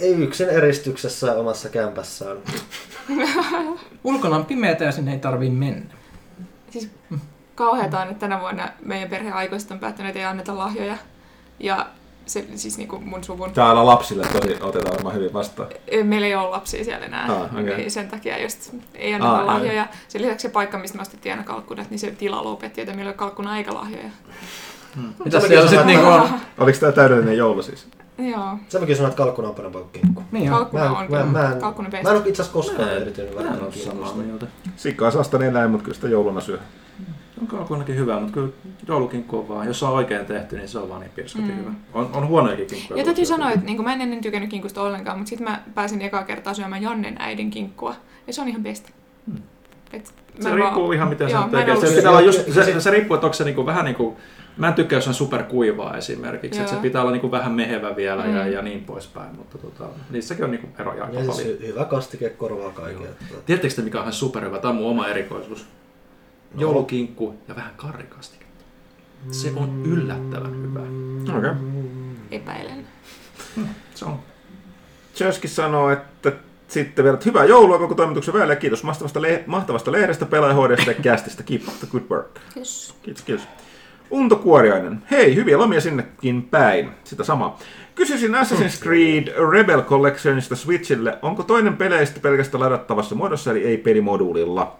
[0.00, 2.36] Ei yksin eristyksessä omassa kämpässään.
[4.04, 5.94] Ulkona on pimeätä ja sinne ei tarvii mennä.
[6.70, 6.90] Siis
[7.54, 10.96] kauheata on, että tänä vuonna meidän perheen aikuiset on päättänyt, että ei anneta lahjoja.
[11.62, 11.86] Ja
[12.26, 13.52] se siis niinku mun suvun.
[13.52, 15.68] Täällä lapsille tosi otetaan varmaan hyvin vastaan.
[16.04, 17.24] Meillä ei ole lapsia siellä enää.
[17.32, 17.76] Ah, okei.
[17.76, 19.86] Niin sen takia just ei anneta Ah, lahjoja.
[20.08, 23.08] Sen lisäksi se paikka, mistä me ostettiin aina kalkkunat, niin se tila lopetti, joten meillä
[23.10, 24.08] ei ole kalkkuna eikä lahjoja.
[25.24, 26.40] Mitä Sä siellä mäkin sitten niinku sanoin, on?
[26.64, 27.86] Oliko tämä täydellinen joulu siis?
[28.18, 28.56] Joo.
[28.68, 30.22] Sä mäkin sanoin, että kalkkuna on parempaa kuin kinkku.
[30.32, 30.58] Niin on.
[30.58, 33.02] Kalkkuna Mä, on mä, mä, en, Kalkkuna mä en ole itse asiassa koskaan Mä en-
[33.02, 34.46] erityinen Mä en vähän ole samaa mieltä.
[34.76, 36.58] Sikkaa saastan eläin, mutta kyllä sitä jouluna syö.
[37.42, 38.48] On kalkunakin hyvä, mutta kyllä
[38.88, 41.56] joulukinkku on vaan, jos se on oikein tehty, niin se on vaan niin pirskatin Mm.
[41.60, 41.70] hyvä.
[41.94, 42.98] On, on huonojakin kinkkuja.
[42.98, 46.02] Ja täytyy sanoa, että niin mä en ennen tykännyt kinkusta ollenkaan, mutta sitten mä pääsin
[46.02, 47.94] ekaa kertaa syömään Jannen äidin kinkkua.
[48.26, 48.90] Ja se on ihan best.
[49.26, 49.38] Hmm.
[49.92, 50.06] Et
[50.40, 51.80] Se mä riippuu vaan- ihan miten Joo, se mä en tekee.
[51.80, 54.16] Se, se- pitää olla just, se- se, se, riippuu, että onko se niinku vähän niinku,
[54.56, 58.24] mä en tykkää, jos on superkuivaa esimerkiksi, että se pitää olla niinku vähän mehevä vielä
[58.26, 58.52] ja, Mm.
[58.52, 61.58] ja niin poispäin, mutta tota, niissäkin on niinku eroja aika Ja siis paljon.
[61.58, 63.02] hy- hyvä kastike korvaa kaiken.
[63.04, 64.58] että- Tiedättekö te mikä on ihan superhyvä?
[64.58, 65.66] Tämä on mun oma erikoisuus.
[66.54, 66.60] No.
[66.60, 68.44] Joulukinkku ja vähän karrikastike.
[69.30, 70.80] Se on yllättävän hyvä.
[71.38, 71.50] Okei.
[72.30, 72.86] Epäilen.
[73.94, 74.18] Se on
[75.14, 76.32] Chersky sanoo, että
[76.68, 78.56] sitten vielä, että hyvää joulua koko toimituksen väelle.
[78.56, 81.42] Kiitos mahtavasta, le- mahtavasta lehdestä, pelaajahoidosta ja kästistä.
[81.42, 82.38] Keep up the good work.
[82.56, 82.94] Yes.
[83.02, 83.48] Kiitos, kiitos.
[84.10, 85.02] Unto Kuoriainen.
[85.10, 86.90] Hei, hyviä lomia sinnekin päin.
[87.04, 87.58] Sitä samaa.
[87.94, 91.18] Kysyisin Assassin's Creed Rebel Collectionista Switchille.
[91.22, 94.78] Onko toinen peleistä pelkästään ladattavassa muodossa, eli ei pelimoduulilla?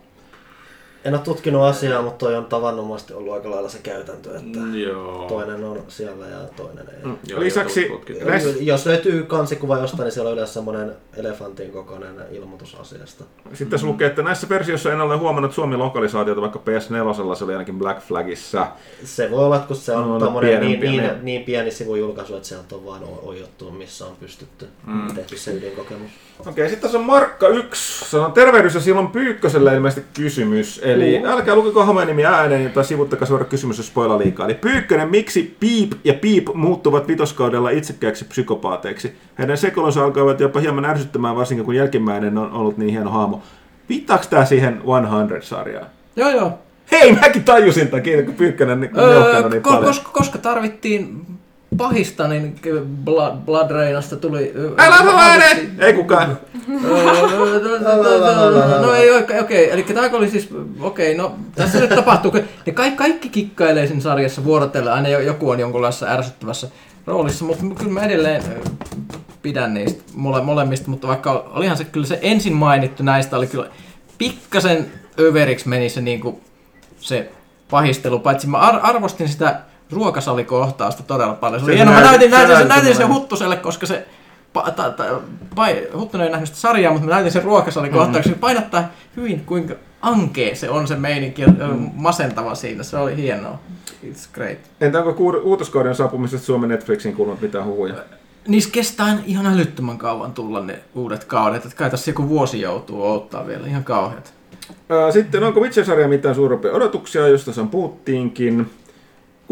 [1.04, 5.24] En ole tutkinut asiaa, mutta toi on tavanomaisesti ollut aika lailla se käytäntö, että Joo.
[5.28, 7.04] toinen on siellä ja toinen ei.
[7.04, 7.16] Mm.
[7.28, 7.90] Joo, Lisäksi
[8.24, 13.24] näissä, Jos löytyy kansikuva jostain, niin siellä on yleensä semmoinen elefantin kokoinen ilmoitus asiasta.
[13.52, 17.52] sitten tässä lukee, että näissä versioissa en ole huomannut Suomen lokalisaatiota, vaikka PS4 se oli
[17.52, 18.66] ainakin Black Flagissa.
[19.04, 21.22] Se voi olla, että kun se on No, no, tommonen niin, pienempiä, niin, ne.
[21.22, 25.14] niin, pieni sivujulkaisu, että sieltä on vaan o- ojottu, missä on pystytty Mm.
[25.14, 26.10] tehty se ydinkokemus.
[26.46, 28.04] Okei, sitten tässä on Markka 1.
[28.10, 30.80] Sanon tervehdys ja silloin Pyykköselle ilmeisesti kysymys.
[30.84, 31.26] Eli Juu.
[31.26, 34.46] älkää lukeko hahmojen nimi ääneen tai sivuttakaa suora kysymys, jos spoilaa liikaa.
[34.46, 39.12] Eli Pyykkönen, miksi Piip ja Piip muuttuvat vitoskaudella itsekkäiksi psykopaateiksi?
[39.38, 43.42] Heidän sekolonsa alkavat jopa hieman ärsyttämään, varsinkin kun jälkimmäinen on ollut niin hieno hahmo.
[43.88, 45.86] Viittaako tää siihen 100-sarjaan?
[46.16, 46.58] Joo, joo.
[46.92, 49.84] Hei, mäkin tajusin tämän, kiitos kun Pyykkönen niin, Öö, niin ko- paljon.
[49.84, 51.26] koska, koska tarvittiin
[51.76, 52.60] pahista, niin
[53.04, 54.52] Blood, Blood Rainasta tuli...
[54.78, 55.74] Älä ääneen!
[55.78, 56.38] Ei kukaan.
[58.80, 59.70] No ei okei, okei.
[59.70, 60.48] eli tämä oli siis,
[60.80, 62.32] okei, no tässä nyt tapahtuu,
[62.66, 66.68] ne kaikki, kaikki kikkailee siinä sarjassa vuorotellen, aina jo- joku on jonkunlaisessa ärsyttävässä
[67.06, 68.42] roolissa, mutta kyllä mä edelleen
[69.42, 73.66] pidän niistä mole, molemmista, mutta vaikka olihan se kyllä se ensin mainittu näistä oli kyllä
[74.18, 74.86] pikkasen
[75.20, 76.40] överiksi meni se niinku
[76.96, 77.30] se
[77.70, 79.60] pahistelu, paitsi mä ar- arvostin sitä
[79.92, 81.60] ruokasalikohtausta todella paljon.
[81.60, 81.92] Se oli Se hieno.
[81.92, 84.06] Mä näytin, se näytin, sen, näytit näytin sen Huttuselle, koska se
[84.52, 85.04] pa, ta, ta,
[85.54, 85.66] pa,
[85.96, 88.32] Huttunen ei nähnyt sitä sarjaa, mutta mä näytin sen ruokasalikohtauksen.
[88.32, 88.40] Mm-hmm.
[88.40, 88.84] Painottaa
[89.16, 91.90] hyvin, kuinka ankee se on se meininki ja mm.
[91.94, 92.82] masentava siinä.
[92.82, 93.58] Se oli hienoa.
[94.04, 94.58] It's great.
[94.80, 97.94] Entä onko uutoskauden saapumisesta Suomen Netflixiin kuulunut mitään huhuja?
[98.48, 101.64] Niissä kestää ihan älyttömän kauan tulla ne uudet kaudet.
[101.64, 103.66] Että kai tässä joku vuosi joutuu odottaa vielä.
[103.66, 104.34] Ihan kauheat.
[105.10, 108.70] Sitten onko Witcher-sarja mitään suurempia odotuksia, josta sen puhuttiinkin.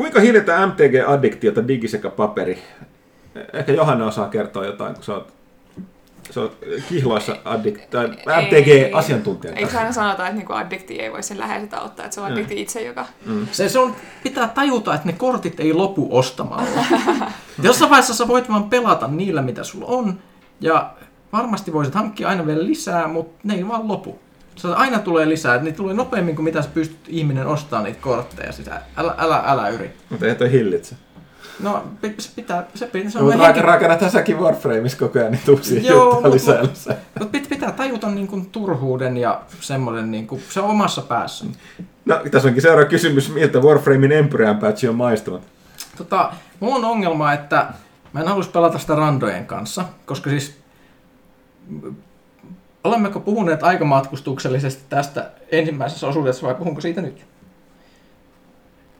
[0.00, 2.58] Kuinka hiljentää MTG-addiktiota digi sekä paperi?
[3.52, 5.32] Ehkä Johanna osaa kertoa jotain, kun sä oot
[6.30, 6.50] se on
[6.88, 8.46] kihlaissa addict, tai Ei.
[8.46, 9.52] MTG-asiantuntija.
[9.52, 12.60] Eikö aina sanota, että niinku addikti ei voi sen läheiset auttaa, että se on addikti
[12.60, 13.06] itse, joka...
[13.52, 16.84] Se, se on, pitää tajuta, että ne kortit ei lopu ostamalla.
[17.62, 20.18] Jossain vaiheessa sä voit vaan pelata niillä, mitä sulla on,
[20.60, 20.90] ja
[21.32, 24.18] varmasti voisit hankkia aina vielä lisää, mutta ne ei vaan lopu.
[24.60, 28.00] Se aina tulee lisää, että niitä tulee nopeammin kuin mitä sä pystyt ihminen ostamaan niitä
[28.00, 28.80] kortteja sisään.
[28.96, 29.92] Älä, älä, älä yri.
[30.10, 30.94] Mutta ei toi hillitse.
[31.60, 31.84] No,
[32.18, 35.32] se pitää, se pitää, se No, on mutta henki- rak- rakennat säkin Warframeissa koko ajan
[35.32, 36.96] niitä uusia Joo, juttuja mut- lisää lisää.
[37.18, 41.44] Mutta pit- pitää tajuta niin kuin turhuuden ja semmoinen, niin kuin, se on omassa päässä.
[42.04, 45.42] No, tässä onkin seuraava kysymys, miltä Warframein Empyrean patch on maistunut.
[45.96, 47.66] Tota, mulla on ongelma, että
[48.12, 50.58] mä en halus pelata sitä randojen kanssa, koska siis
[52.84, 57.26] olemmeko puhuneet aikamatkustuksellisesti tästä ensimmäisessä osuudessa vai puhunko siitä nyt?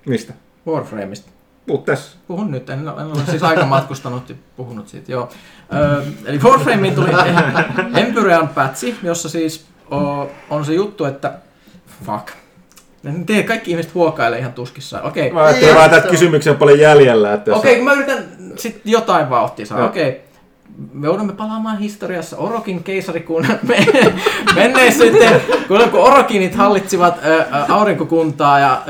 [0.07, 0.33] Mistä?
[0.67, 1.31] Warframeista.
[1.67, 2.17] Puhut tässä.
[2.29, 5.29] Puhun nyt, en, en ole siis aika matkustanut ja puhunut siitä, joo.
[5.75, 7.09] Ö, eli Warframeen tuli
[8.07, 11.33] Empyrean patchi, jossa siis o, on se juttu, että
[12.07, 12.29] fuck.
[13.27, 15.05] Te kaikki ihmiset huokailee ihan tuskissaan.
[15.05, 17.33] Okei, Mä ajattelin vaan, että on- kysymyksiä on paljon jäljellä.
[17.33, 18.25] Että Okei, kun mä yritän
[18.57, 19.85] sit jotain vauhtia saada.
[19.85, 20.25] Okei.
[20.93, 23.87] Me joudumme palaamaan historiassa Orokin keisarikunnan me,
[24.55, 27.15] menneisyyteen, kun, Orokinit hallitsivat
[27.69, 28.83] aurinkokuntaa ja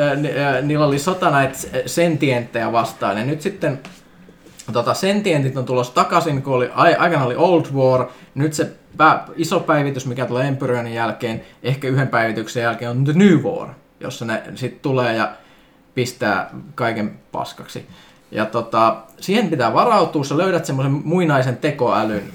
[0.62, 3.18] niillä oli sota näitä sentienttejä vastaan.
[3.18, 3.80] Ja nyt sitten
[4.72, 8.06] tota, sentientit on tulossa takaisin, kun oli, ai, aikana oli Old War.
[8.34, 13.12] Nyt se pä, iso päivitys, mikä tulee Empyrionin jälkeen, ehkä yhden päivityksen jälkeen, on The
[13.12, 13.68] New War,
[14.00, 15.32] jossa ne sitten tulee ja
[15.94, 17.86] pistää kaiken paskaksi.
[18.30, 22.32] Ja tota, siihen pitää varautua, sä löydät semmoisen muinaisen tekoälyn,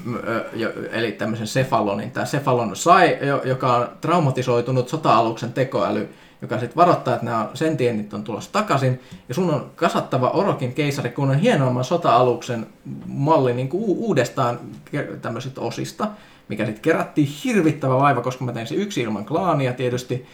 [0.92, 2.10] eli tämmöisen Cephalonin.
[2.10, 6.08] Tämä Cephalon sai, jo- joka on traumatisoitunut sota-aluksen tekoäly,
[6.42, 9.00] joka sitten varoittaa, että nämä sentientit on tulossa takaisin.
[9.28, 12.66] Ja sun on kasattava Orokin keisarikunnan hienoimman sota-aluksen
[13.06, 14.60] malli niin kuin uudestaan
[15.22, 16.08] tämmöisistä osista,
[16.48, 20.26] mikä sitten kerättiin hirvittävä vaiva, koska mä tein se yksi ilman klaania tietysti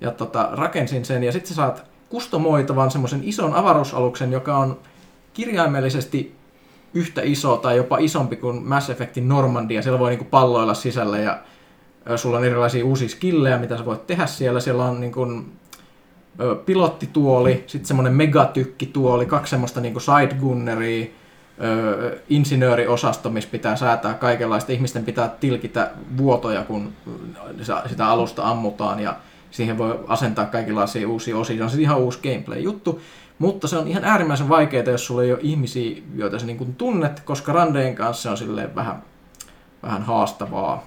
[0.00, 1.24] ja tota, rakensin sen.
[1.24, 4.78] Ja sitten sä saat kustomoitavan semmoisen ison avaruusaluksen, joka on
[5.38, 6.34] kirjaimellisesti
[6.94, 9.82] yhtä iso tai jopa isompi kuin Mass Effectin Normandia.
[9.82, 11.38] Siellä voi niinku palloilla sisällä ja
[12.16, 14.60] sulla on erilaisia uusia skillejä, mitä sä voit tehdä siellä.
[14.60, 15.26] Siellä on niinku,
[16.66, 21.06] pilottituoli, sitten semmoinen megatykkituoli, kaksi semmoista niinku sidegunneria,
[22.28, 24.72] insinööriosasto, missä pitää säätää kaikenlaista.
[24.72, 26.92] Ihmisten pitää tilkitä vuotoja, kun
[27.86, 29.16] sitä alusta ammutaan ja
[29.50, 31.68] siihen voi asentaa kaikenlaisia uusia osia.
[31.68, 33.00] Se on ihan uusi gameplay-juttu.
[33.38, 36.74] Mutta se on ihan äärimmäisen vaikeaa, jos sulla ei ole ihmisiä, joita sä niin kuin
[36.74, 39.02] tunnet, koska randeen kanssa se on silleen vähän,
[39.82, 40.86] vähän haastavaa.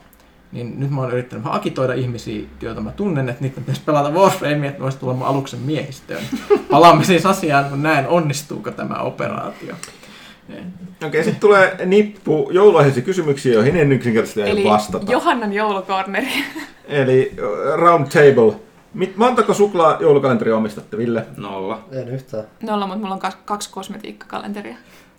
[0.51, 4.09] Niin nyt mä oon yrittänyt vähän akitoida ihmisiä, joita mä tunnen, että niitä pitäisi pelata
[4.09, 6.23] Warframea, että voisi tulla mun aluksen miehistöön.
[6.71, 9.75] Palaamme siis asiaan, kun näen, onnistuuko tämä operaatio.
[11.07, 15.11] Okei, sitten tulee nippu jouluaiheisia kysymyksiä, joihin en yksinkertaisesti Eli vastata.
[15.11, 16.27] Johannan joulukorneri.
[16.87, 18.55] Eli ö, round table.
[18.93, 21.25] Mit, montako suklaa joulukalenteria omistatte, Ville?
[21.37, 21.83] Nolla.
[21.91, 22.43] En yhtään.
[22.63, 24.75] Nolla, mutta mulla on kaksi kosmetiikkakalenteria.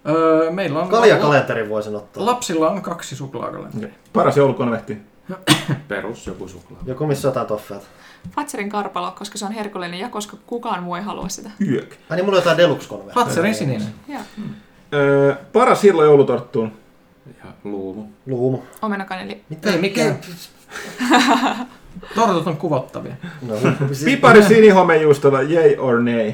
[0.08, 0.88] Öö, meillä on...
[0.88, 2.26] Kaljakalenteri voisin ottaa.
[2.26, 3.94] Lapsilla on kaksi suklaakalenteria.
[4.12, 4.98] Paras joulukonvehti.
[5.88, 6.80] Perus joku suklaa.
[6.86, 7.82] Joku missä jotain toffeet.
[8.30, 11.50] Fatserin karpalo, koska se on herkullinen ja koska kukaan muu ei halua sitä.
[11.70, 11.94] Yök.
[12.10, 13.14] Ai niin, mulla on jotain deluxe konveja.
[13.14, 13.88] Fatserin sininen.
[14.08, 14.20] Joo.
[14.94, 16.72] Öö, paras hillo joulutorttuun.
[17.44, 18.04] Ja luumu.
[18.26, 18.58] Luumu.
[18.82, 19.42] Omenakaneli.
[19.48, 19.70] Mitä?
[19.70, 20.18] Ei mikään.
[22.14, 23.14] Tortut on kuvottavia.
[23.48, 23.54] No,
[23.86, 26.32] siis- Pipari sinihomejuustolla, yay or nay?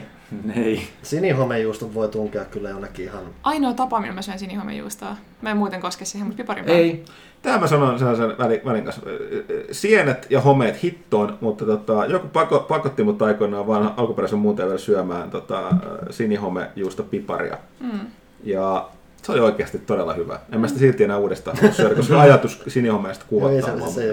[0.56, 0.82] Ei.
[1.02, 3.22] Sinihomejuustot voi tunkea kyllä jonnekin ihan...
[3.42, 5.16] Ainoa tapa, millä mä syön sinihomejuustoa.
[5.42, 6.82] Mä en muuten koske siihen, mutta piparin päälle.
[6.82, 7.04] Ei.
[7.42, 9.02] Tähän mä sanon sellaisen välin, välin kanssa.
[9.72, 14.78] Sienet ja homeet hittoon, mutta tota, joku pako, pakotti mut aikoinaan vaan alkuperäisen muuten vielä
[14.78, 15.62] syömään tota,
[16.10, 17.56] sinihomejuusta piparia.
[17.80, 18.00] Mm.
[18.44, 18.88] Ja
[19.22, 20.40] se oli oikeasti todella hyvä.
[20.52, 24.10] En mä sitä silti enää uudestaan halua syödä, koska ajatus sinihomeesta Joo, ei kuvottaa se.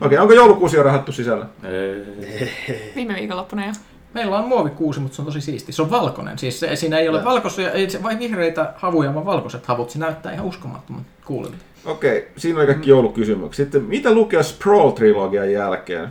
[0.00, 1.46] Okei, onko joulukuusi jo rahattu sisällä?
[1.64, 2.48] Ei.
[2.96, 3.72] Viime viikonloppuna jo.
[4.14, 5.72] Meillä on muovikuusi, mutta se on tosi siisti.
[5.72, 6.38] Se on valkoinen.
[6.38, 7.24] Siis se, siinä ei ole Joo.
[7.24, 9.90] valkoisia, ei se vain vihreitä havuja, vaan valkoiset havut.
[9.90, 11.56] Se näyttää ihan uskomattoman kuulilta.
[11.84, 13.64] Okei, siinä oli kaikki joulukysymykset.
[13.66, 16.08] Sitten mitä lukee Sprawl-trilogian jälkeen?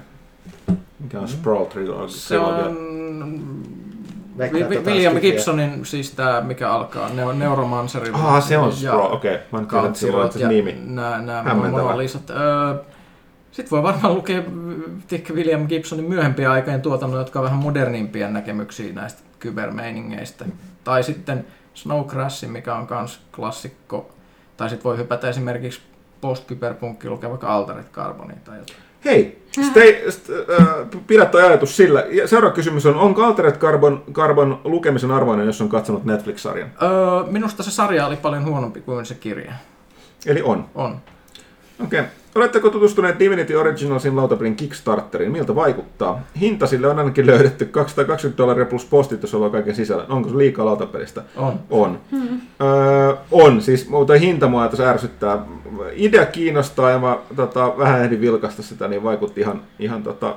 [0.99, 2.09] Mikä on Sprawl-trilogia?
[2.09, 2.77] Se on
[4.85, 5.31] William skifiä.
[5.31, 8.01] Gibsonin, siis tämä mikä alkaa, ne- Neuromancer.
[8.13, 9.37] Ah, se on ja Sprawl, okei.
[9.51, 10.75] Mä en tiedä, että sillä on ja nimi.
[10.85, 11.43] nämä.
[12.29, 12.75] Öö,
[13.51, 14.41] sitten voi varmaan lukea
[15.09, 20.45] Dick William Gibsonin myöhempiä aikojen tuotannon, jotka on vähän modernimpia näkemyksiä näistä kybermeiningeistä.
[20.83, 24.11] Tai sitten Snow Crashin, mikä on myös klassikko.
[24.57, 25.81] Tai sitten voi hypätä esimerkiksi
[26.21, 28.77] post-kyberpunkki lukea vaikka Altered Carbonia tai jotain.
[29.05, 30.67] Hei, stay, st, äh,
[31.07, 32.05] pidä toi ajatus sillä.
[32.09, 36.71] Ja seuraava kysymys on, onko Altered Carbon, Carbon lukemisen arvoinen, jos on katsonut Netflix-sarjan?
[36.81, 39.53] Öö, minusta se sarja oli paljon huonompi kuin se kirja.
[40.25, 40.65] Eli on.
[40.75, 41.01] On.
[41.83, 41.99] Okei.
[41.99, 42.11] Okay.
[42.35, 45.31] Oletteko tutustuneet Divinity Originalsin lautapelin Kickstarteriin?
[45.31, 46.21] Miltä vaikuttaa?
[46.39, 50.05] Hinta sille on ainakin löydetty 220 dollaria plus postit, jos on kaiken sisällä.
[50.09, 51.23] Onko se liikaa lautapelistä?
[51.35, 51.59] On.
[51.69, 51.99] On.
[52.11, 52.41] Hmm.
[52.61, 55.45] Öö, on, siis mutta hinta mua tässä ärsyttää.
[55.93, 60.35] Idea kiinnostaa ja mä tota, vähän ehdin vilkasta sitä, niin vaikutti ihan, ihan tota,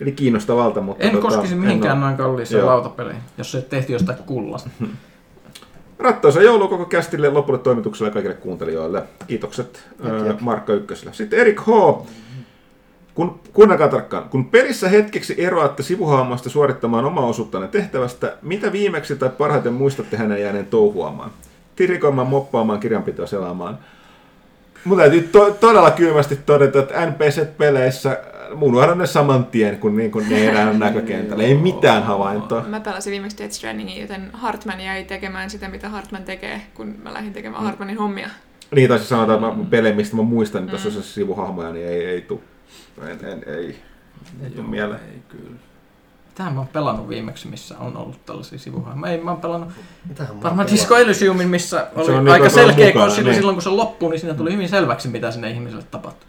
[0.00, 0.80] eli kiinnostavalta.
[0.80, 2.70] Mutta En tota, koskisi mihinkään en noin kalliiseen Joo.
[2.70, 4.70] lautapeleihin, jos se tehty jostain kullasta.
[5.98, 9.02] Rattoisa joulu koko kästille, lopulle toimitukselle kaikille kuuntelijoille.
[9.26, 10.40] Kiitokset Jep, jep.
[10.40, 11.12] Markka Ykköselle.
[11.14, 11.66] Sitten Erik H.
[13.14, 14.28] Kun, kuunnelkaa tarkkaan.
[14.28, 20.42] Kun pelissä hetkeksi eroatte sivuhahmoista suorittamaan omaa osuuttanne tehtävästä, mitä viimeksi tai parhaiten muistatte hänen
[20.42, 21.30] jääneen touhuamaan?
[21.76, 23.78] Tirikoimaan, moppaamaan, kirjanpitoa selaamaan.
[24.84, 28.20] Mun täytyy to- todella kylmästi todeta, että NPC-peleissä
[28.54, 31.44] mun ne saman tien, kun, niin kun ne erään näkökentällä.
[31.44, 32.64] Ei mitään havaintoa.
[32.68, 37.14] Mä pelasin viimeksi Death Strandingin, joten Hartman jäi tekemään sitä, mitä Hartman tekee, kun mä
[37.14, 37.66] lähdin tekemään Mm.
[37.66, 38.28] Hartmanin hommia.
[38.74, 41.72] Niin, tai siis sanotaan, että mä pelejä, mistä mä muistan, että tuossa on se sivuhahmoja,
[41.72, 42.44] niin ei, ei tuu.
[43.02, 43.82] En, en, ei.
[44.44, 45.00] Ei tuu mieleen.
[45.00, 45.56] Ei kyllä.
[46.34, 49.12] Tähän mä oon pelannut viimeksi, missä on ollut tällaisia sivuhahmoja.
[49.12, 49.68] Ei, mä oon pelannut
[50.08, 53.34] Mitähän varmaan Disco Elysiumin, missä oli Se on niin, aika selkeä, mukana, kun silloin, niin.
[53.34, 56.28] silloin kun se loppuu, niin siinä tuli hyvin selväksi, mitä sinne ihmiselle tapahtuu.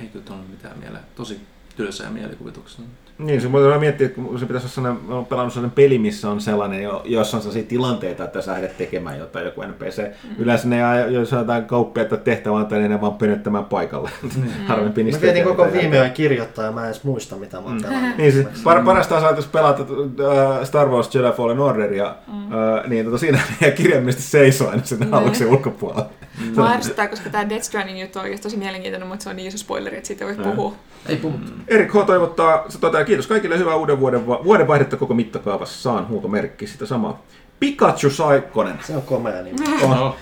[0.00, 1.04] Ei kyllä tullut mitään mieleen.
[1.14, 1.40] Tosi
[1.76, 2.84] tylsää mielikuvituksia.
[3.24, 5.98] Niin, se voi miettiä, että kun se pitäisi olla sellainen, mä oon pelannut sellainen peli,
[5.98, 9.98] missä on sellainen, jo- jossa on sellaisia tilanteita, että sä lähdet tekemään jotain, joku NPC.
[9.98, 10.34] Mm.
[10.38, 10.80] Yleensä ne,
[11.10, 14.10] jos on jotain kauppia, että tehtävä on, niin ne vaan pönöttämään paikalle.
[14.68, 17.56] Harvempi Mä niistä vietin tekee koko viime ajan kirjoittaa ja mä en edes muista mitä
[17.60, 18.16] mä oon pelannut.
[18.16, 22.52] Niin, siis par- parasta on saatu pelata äh, Star Wars Jedi Fallen Orderia, mm.
[22.52, 25.14] äh, niin tota, siinä ja kirjaimellisesti seisoo aina sen Niin.
[25.14, 26.10] aluksen ulkopuolella.
[26.56, 29.58] Mua ärsyttää, koska tämä Death Stranding juttu on tosi mielenkiintoinen, mutta se on niin iso
[29.58, 30.74] spoileri, että siitä ei voi puhua.
[31.06, 31.52] Ei puhuttu.
[31.68, 32.06] Erik H.
[32.06, 36.86] toivottaa, se toteaa, kiitos kaikille, hyvää uuden vuoden, va- vuodenvaihdetta koko mittakaavassa, saan huutomerkki, sitä
[36.86, 37.22] samaa.
[37.60, 38.78] Pikachu Saikkonen.
[38.82, 39.58] Se on komea nimi.
[39.82, 40.14] On.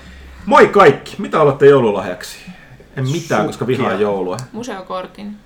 [0.47, 2.39] Moi kaikki, mitä olette joululahjaksi?
[2.97, 3.78] En mitään, koska Sukkia.
[3.78, 4.36] vihaan joulua.
[4.52, 5.36] Museokortin.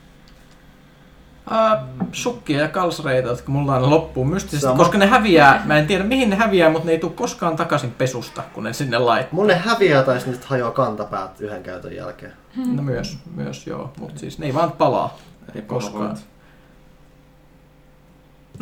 [1.51, 4.77] Ää, sukkia ja kalsareita, jotka mulla aina loppuu mystisesti, Sama.
[4.77, 7.90] koska ne häviää, mä en tiedä mihin ne häviää, mutta ne ei tule koskaan takaisin
[7.90, 9.35] pesusta, kun ne sinne laittaa.
[9.35, 12.32] Mun ne häviää tai sitten niistä hajoaa kantapäät yhden käytön jälkeen.
[12.77, 15.19] No myös, myös joo, mutta siis ne ei vaan palaa.
[15.55, 16.09] Ei Koskaan.
[16.09, 16.32] koskaan.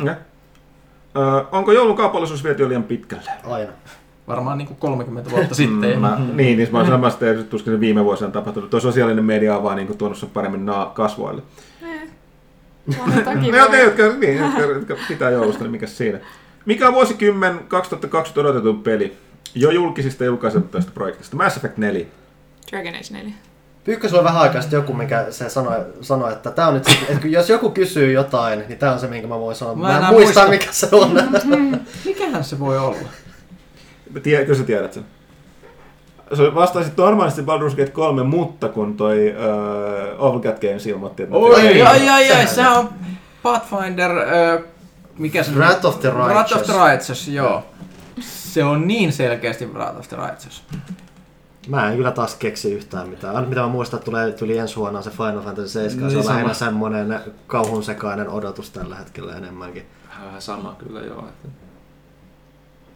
[0.01, 0.15] Okay.
[1.17, 3.31] Öö, onko joulun kaupallisuus viety jo liian pitkälle?
[3.43, 3.71] Aina.
[4.27, 5.93] Varmaan niin kuin 30 vuotta sitten.
[5.95, 8.69] Mm, mä, niin, niin mä oon samasta ja tuskin viime vuosina tapahtunut.
[8.69, 11.41] Tuo sosiaalinen media on vaan niin tuonut sen paremmin naa- kasvoille.
[11.81, 12.01] Eh.
[13.03, 13.09] On
[13.41, 16.19] Ne, ne, jotka, niin, jotka, jotka pitää joulusta, niin mikä siinä.
[16.65, 19.17] Mikä on vuosikymmen 2020 odotetun peli?
[19.55, 21.35] Jo julkisista ja julkaisemista projektista.
[21.37, 22.05] Mass Effect 4.
[22.71, 23.33] Dragon Age 4.
[23.83, 26.97] Pyykkös oli vähän aikaa sitten joku, mikä se sanoi, sanoi että tämä on nyt, se-
[27.09, 29.75] että jos joku kysyy jotain, niin tämä on se, minkä mä voin sanoa.
[29.75, 30.47] Mä Mä, en muista, muista.
[30.47, 31.11] mikä se on.
[32.05, 32.97] Mikähän se voi olla?
[34.23, 35.05] Tie, kyllä sä tiedät sen.
[36.33, 39.35] Se vastasit normaalisti Baldur's Gate 3, mutta kun toi
[40.17, 41.35] uh, Overcat Games ilmoitti, että...
[41.35, 42.89] Oi, Ei, ai, ai, ai, sehän- se on
[43.43, 44.59] Pathfinder, äh,
[45.17, 46.67] mikä se Wrath of the Wrath of Righteous.
[46.67, 47.63] the Righteous, joo.
[48.19, 50.63] Se on niin selkeästi Wrath of the Righteous.
[51.67, 53.35] Mä en kyllä taas keksi yhtään mitään.
[53.35, 56.03] Ainut mitä mä muistan, että tulee, tuli ensi vuonna on se Final Fantasy 7.
[56.03, 56.35] Niin se on sama.
[56.35, 59.85] lähinnä semmoinen kauhun sekainen odotus tällä hetkellä enemmänkin.
[60.25, 61.27] Vähän sama kyllä joo.
[61.27, 61.47] Että...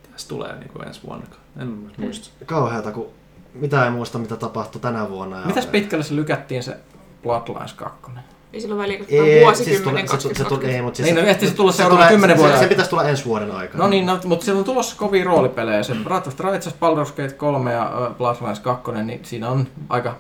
[0.08, 1.26] Mitäs tulee niin kuin ensi vuonna?
[1.60, 2.30] En muista.
[2.46, 3.08] Kauheata, kun
[3.54, 5.40] mitä ei muista, mitä tapahtui tänä vuonna.
[5.40, 6.78] ja- Mitäs pitkälle se lykättiin se
[7.24, 8.12] Bloodlines 2?
[8.56, 9.26] Ei silloin väliä, kun Ei, tämä
[9.56, 11.72] siis vuosikymmenen tulee- se, se, se, tuli- ei, mutta siis Niin, no ehti se tulla
[11.72, 13.84] se seuraavan kymmenen se- vuoden Se, se pitäisi tulla ensi vuoden aikana.
[13.84, 15.84] No niin, no, mutta siellä on tulossa kovia roolipelejä.
[15.84, 19.68] Se Wrath of the Righteous, Baldur's Gate 3 ja äh, Bloodlines 2, niin siinä on
[19.90, 20.16] aika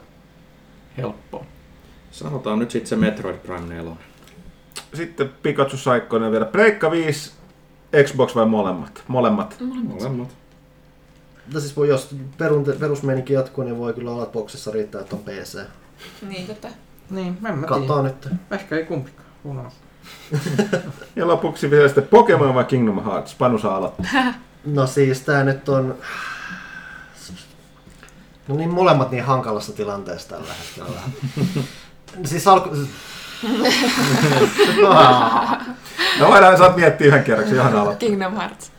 [0.97, 1.45] helppoa.
[2.11, 3.91] Sanotaan nyt sitten se Metroid Prime 4.
[4.93, 6.45] Sitten Pikachu Saikkonen vielä.
[6.45, 7.31] Pleikka 5,
[8.03, 9.03] Xbox vai molemmat?
[9.07, 9.55] Molemmat.
[9.83, 10.35] Molemmat.
[11.45, 15.15] Mutta siis voi, jos perun, perusmeininki jatkuu, niin voi kyllä olla, että boksissa riittää, että
[15.15, 15.59] on PC.
[16.27, 16.67] Niin, totta.
[17.09, 17.67] Niin, en mä tiedä.
[17.67, 18.29] Katsotaan nyt.
[18.51, 19.25] Ehkä ei kumpikaan.
[19.43, 19.73] Knows?
[21.15, 23.35] Ja lopuksi vielä sitten Pokemon vai Kingdom Hearts?
[23.35, 24.05] Panu saa aloittaa.
[24.65, 25.95] No siis tää nyt on...
[28.47, 31.01] No niin molemmat niin hankalassa tilanteessa tällä hetkellä.
[32.29, 32.69] siis alku...
[36.19, 38.07] No voidaan saat miettiä yhden kerroksen, Johanna aloittaa.
[38.09, 38.71] Kingdom Hearts.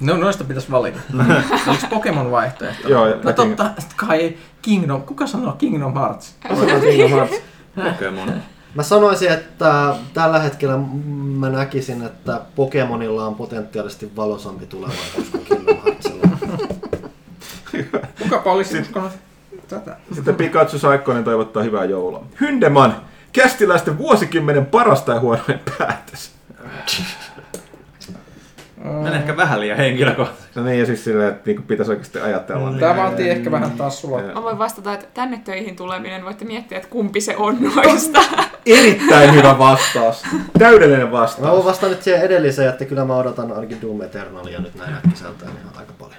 [0.00, 0.98] No noista pitäisi valita.
[1.68, 2.88] Oliko Pokemon vaihtoehto?
[2.88, 5.02] Joo, no totta, kai Kingdom.
[5.02, 6.34] Kuka sanoo Kingdom Hearts?
[6.80, 7.36] Kingdom Hearts.
[7.92, 8.32] Pokemon.
[8.74, 10.78] Mä sanoisin, että tällä hetkellä
[11.38, 16.26] mä näkisin, että Pokemonilla on potentiaalisesti valosampi tulevaisuus kuin Kingdom Heartsilla.
[18.22, 19.12] Kukapa olisi uskonut
[19.68, 19.96] tätä?
[20.14, 22.24] Sitten Pikachu Saikkonen toivottaa hyvää joulua.
[22.40, 22.96] Hyndeman,
[23.32, 26.30] kästiläisten vuosikymmenen parasta ja huonoin päätös.
[28.92, 30.60] Mene ehkä vähän liian henkilökohtaisesti.
[30.60, 32.70] No niin, ja siis silleen, että niinku pitäisi oikeasti ajatella.
[32.70, 32.80] niin.
[32.80, 34.22] Tämä vaatii ehkä vähän taas sulla.
[34.34, 38.20] Mä voin vastata, että tänne töihin tuleminen voitte miettiä, että kumpi se on noista.
[38.66, 40.22] Erittäin hyvä vastaus.
[40.58, 41.64] Täydellinen Mä voin vastaus.
[41.64, 45.72] vastata nyt siihen edelliseen, että kyllä mä odotan ainakin Doom Eternalia nyt näin äkkiseltään ihan
[45.78, 46.16] aika paljon.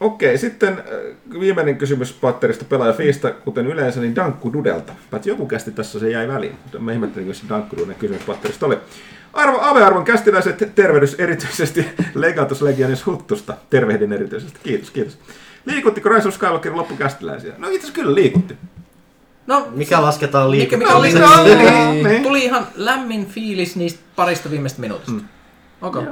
[0.00, 4.92] Okei, sitten äh, viimeinen kysymys patterista pelaaja Fiista, kuten yleensä, niin Dankku Dudelta.
[5.10, 6.56] Paitsi joku kästi tässä se jäi väliin.
[6.78, 8.78] Mä ihmettelin, kun se Dankku Duden kysymys patterista oli.
[9.32, 13.54] Arvo, Ave-arvon kästiläiset, tervehdys erityisesti Legatus Legionis Huttusta.
[13.70, 15.18] Tervehdin erityisesti, kiitos, kiitos.
[15.66, 17.52] Liikuttiko Rise of Skywalkerin loppukästiläisiä?
[17.58, 18.56] No itse asiassa kyllä liikutti.
[19.46, 21.40] No, Mikä lasketaan mikä, mikä liikuntaa?
[21.40, 22.22] oli, No, tuli, niin, niin.
[22.22, 25.12] tuli ihan lämmin fiilis niistä parista viimeistä minuutista.
[25.12, 25.24] Mm.
[25.82, 26.04] Okay.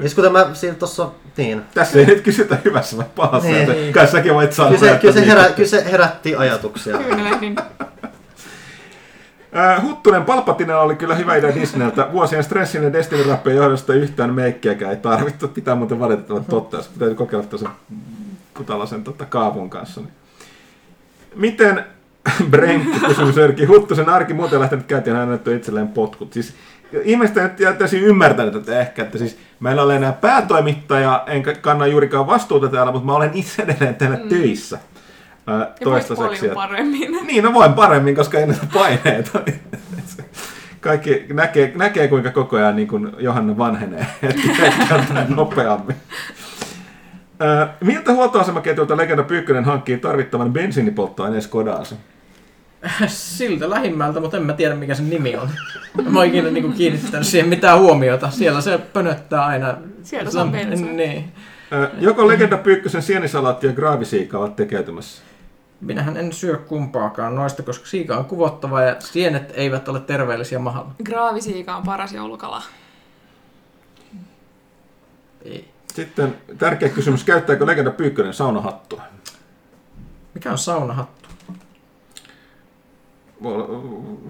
[0.00, 1.62] Siis kuten mä siinä tossa, niin.
[1.74, 3.70] Tässä ei nyt kysytä hyvässä vai pahassa, Niin.
[3.70, 4.70] että kai säkin voit sanoa.
[4.78, 5.28] Kyllä se, kyllä se, niin.
[5.28, 6.98] herä, kyllä se herätti ajatuksia.
[6.98, 7.56] Kyynelehdin.
[9.56, 12.08] Äh, Huttunen Palpatina oli kyllä hyvä idea Disneyltä.
[12.12, 15.48] Vuosien stressin ja Destiny rappien johdosta yhtään meikkiäkään ei tarvittu.
[15.48, 17.70] Pitää muuten valitettavan totta, jos täytyy kokeilla tuossa
[18.54, 20.00] kutalaisen tota, kaavun kanssa.
[20.00, 20.12] Niin.
[21.34, 21.84] Miten
[22.50, 26.32] Brenkki kysymys Erkki Huttusen arki muuten lähtenyt käyntiin hän annettu itselleen potkut.
[26.32, 26.54] Siis
[27.02, 32.26] ihmiset nyt jättäisi ymmärtänyt, että ehkä, että siis meillä oli enää päätoimittaja, enkä kanna juurikaan
[32.26, 34.28] vastuuta täällä, mutta mä olen itse edelleen täällä mm.
[34.28, 34.78] töissä.
[35.48, 36.48] Äh, Ja voit toistaiseksi.
[36.48, 37.18] paljon paremmin.
[37.26, 39.40] Niin, no voin paremmin, koska ei näitä paineita.
[40.80, 45.96] Kaikki näkee, näkee kuinka koko ajan niin kuin Johanna vanhenee, että nopeammin.
[47.42, 51.94] Ö, miltä huoltoasemaketjulta Legenda Pyykkönen hankkii tarvittavan bensiinipolttoaineen Skodaansa?
[53.06, 55.48] Siltä lähimmältä, mutta en mä tiedä mikä sen nimi on.
[56.10, 58.30] Mä oon ikinä niinku kiinnittänyt siihen mitään huomiota.
[58.30, 59.74] Siellä se pönöttää aina.
[60.02, 60.86] Sieltä saa bensaa.
[60.88, 61.32] Niin.
[62.00, 65.22] Joko Legenda Pyykkösen sienisalaatti ja graavisiika ovat tekeytymässä?
[65.82, 70.94] Minähän en syö kumpaakaan noista, koska siika on kuvottava ja sienet eivät ole terveellisiä mahalla.
[71.04, 72.62] Graavisiika on paras joulukala.
[75.44, 75.68] Ei.
[75.94, 79.02] Sitten tärkeä kysymys, käyttääkö Legenda Pyykkönen saunahattua?
[80.34, 81.28] Mikä on saunahattu?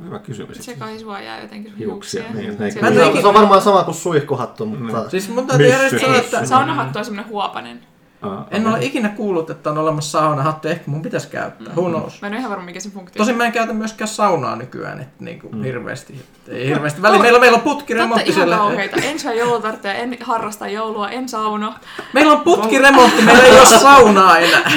[0.05, 0.59] Hyvä kysymys.
[0.59, 2.59] Se kai suojaa jotenkin Hiuksia, hiuksia.
[2.59, 5.11] niin, Se on, se on varmaan sama kuin suihkuhattu, mutta...
[5.11, 7.92] Siis mun täytyy järjestää, että Saunahattu on semmonen huopanen.
[8.23, 10.69] Aa, en ole ikinä kuullut, että on olemassa saunahattu.
[10.69, 11.75] Ehkä mun pitäisi käyttää.
[11.75, 12.23] Who knows?
[12.23, 15.01] Mä en ole ihan varma mikä se funktio Tosin mä en käytä myöskään saunaa nykyään,
[15.01, 15.63] että niinku mm.
[15.63, 16.13] hirveästi.
[16.13, 17.03] Että ei hirveästi.
[17.03, 18.57] Väli, meillä, meillä on Totta putkiremontti ihan siellä.
[18.57, 18.97] kauheita.
[18.97, 21.75] En syö joulutartteja, en harrasta joulua, en sauno.
[22.13, 24.73] Meillä on putkiremontti, meillä ei ole saunaa enää.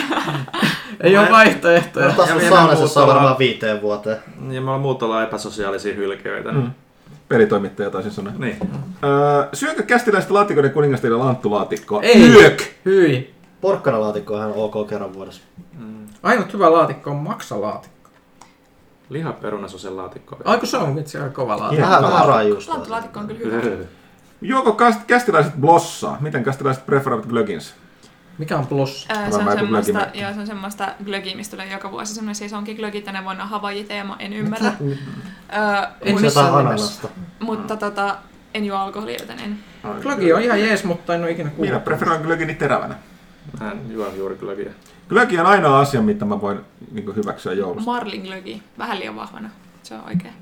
[1.04, 2.06] ei ole vaihtoehtoja.
[2.08, 4.18] On vielä saunassa muuta varmaan viiteen vuoteen.
[4.50, 6.52] Ja me ollaan muut ollaan epäsosiaalisia hylkeitä.
[6.52, 6.72] Mm.
[7.30, 8.34] Pelitoimittaja taisin sanoa.
[8.38, 8.58] Niin.
[9.04, 12.02] Öö, syökö kästiläistä laatikoiden kuningastille lanttulaatikkoa?
[12.02, 12.30] Ei.
[12.30, 12.64] Yök!
[12.86, 13.35] Hyi.
[13.66, 15.42] Porkkanalaatikko on ihan ok kerran vuodessa.
[16.24, 18.10] Ainut hyvä laatikko on maksalaatikko.
[19.10, 20.38] Lihaperunasosen laatikko.
[20.46, 21.86] Aiku se on vitsi aika kova laatikko.
[21.86, 22.72] Vähän, vähän raajuusta.
[22.72, 23.86] Lanttulaatikko on kyllä hyvä.
[24.42, 26.18] Joko kast- kästiläiset blossaa?
[26.20, 27.74] Miten kästiläiset preferoivat glögins?
[28.38, 29.06] Mikä on plus?
[29.10, 32.76] Ää, se, on semmoista, joo, se on semmoista glögiä, mistä tulee joka vuosi semmoinen sesonkin
[32.76, 33.02] glögi.
[33.02, 34.72] Tänä vuonna Hawaii-teema, en ymmärrä.
[36.02, 37.08] En missään ananasta.
[37.40, 38.18] mutta tota,
[38.54, 39.60] en juo alkoholia, joten en.
[40.02, 41.84] Glögi on ihan jees, mutta en ole ikinä Minä kuullut.
[41.84, 42.96] preferoin glögini terävänä.
[43.90, 44.72] Juo juuri glögiä.
[45.10, 46.60] Glögi on ainoa asia, mitä mä voin
[46.92, 47.92] niin hyväksyä joulusta.
[47.92, 49.50] Marlin glögi, vähän liian vahvana.
[49.84, 50.34] Se on oikein.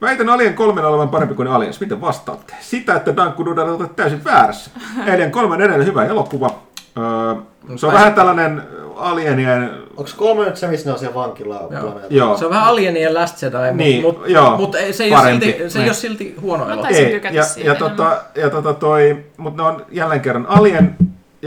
[0.00, 1.80] Väitän Alien 3 olevan parempi kuin Aliens.
[1.80, 2.54] Miten vastaatte?
[2.60, 4.70] Sitä, että Dankku Duda olette täysin väärässä.
[5.14, 6.50] Alien 3 on edelleen hyvä elokuva.
[6.98, 7.42] Öö,
[7.76, 8.62] se on vähän tällainen
[8.96, 9.70] alienien...
[9.96, 11.68] Onks kolme nyt se, missä ne on siellä vankilaa Joo.
[11.68, 12.06] planeetalla?
[12.10, 12.36] Joo.
[12.38, 15.18] Se on vähän Alienien Last Jedi, Niin, mutta mut, joo, mut ei- se, ei ole
[15.20, 15.46] parempi.
[15.46, 15.90] silti, se ei Niin.
[15.90, 16.88] ole silti huono elokuva.
[16.88, 20.96] Ei, ja, ja, tota, ja tota toi, mutta ne on jälleen kerran Alien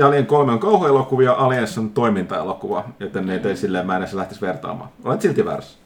[0.02, 4.42] Alien 3 on kauhuelokuvia, Aliens on toimintaelokuva, joten ne ei silleen mä en edes lähtisi
[4.42, 4.90] vertaamaan.
[5.04, 5.78] Olet silti väärässä.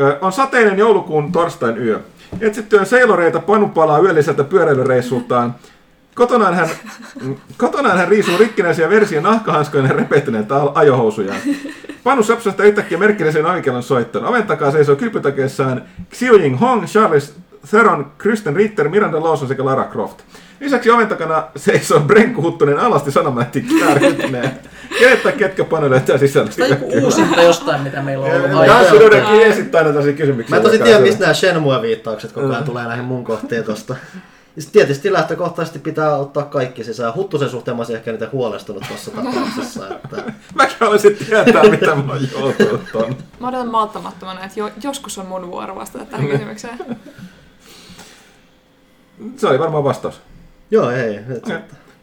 [0.00, 2.00] Ö, on sateinen joulukuun torstain yö.
[2.40, 5.54] Etsittyään seiloreita Panu palaa yölliseltä pyöräilyreissultaan.
[6.14, 6.68] Kotonaan hän,
[7.56, 11.40] kotonaan hän riisuu rikkinäisiä versiä nahkahanskojen ja repehtyneitä ajohousujaan.
[12.04, 14.26] Panu sapsahtaa yhtäkkiä merkillisen avikellon soittoon.
[14.26, 15.82] Oven takaa seisoo kylpytakeessaan
[16.12, 17.36] Xiu Ying Hong, Charles
[17.70, 20.18] Theron, Kristen Ritter, Miranda Lawson sekä Lara Croft.
[20.60, 24.50] Lisäksi oven takana seisoo Brenku Huttunen alasti sanomalehti käärytyneen.
[24.98, 26.50] Kenet tai ketkä Panu löytää sisällä?
[26.58, 30.56] Tai joku uusinta jostain, mitä meillä on ollut Tämä on Sudodekin esittää aina tällaisia kysymyksiä.
[30.56, 33.96] Mä tosi joka tiedä, on mistä nämä Shenmue-viittaukset koko ajan tulee näihin mun kohtiin tosta.
[34.72, 37.14] Tietysti lähtökohtaisesti pitää ottaa kaikki sisään.
[37.14, 39.88] Huttusen suhteen mä olisin ehkä niitä huolestunut tuossa tapauksessa.
[39.88, 40.16] Että...
[40.54, 43.16] Mäkin haluaisin tietää, mitä mä oon joutunut ton.
[43.40, 46.78] Mä odotan malttamattomana, että jo, joskus on mun vuoro vastata tähän kysymykseen.
[49.36, 50.20] Se oli varmaan vastaus.
[50.70, 51.20] Joo, ei.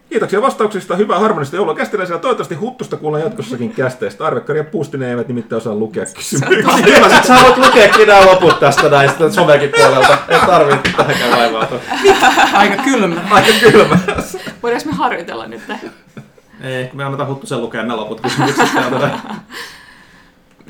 [0.10, 0.96] Kiitoksia vastauksista.
[0.96, 2.20] Hyvää harmonista joulua kästiläisellä.
[2.20, 4.26] Toivottavasti huttusta kuullaan jatkossakin kästeistä.
[4.26, 7.24] Arvekkari ja Puustinen eivät nimittäin osaa lukea kysymyksiä.
[7.28, 10.18] Sä voit lukeakin nämä loput tästä näistä somekin puolelta.
[10.28, 11.80] Ei tarvitse tähänkään vaivautua.
[12.54, 13.22] Aika kylmä.
[13.30, 14.00] Aika kylmä.
[14.64, 15.62] Voidaanko me harjoitella nyt?
[16.62, 19.10] Ei, kun me annetaan Huttusen lukea ne loput kysymykset täältä.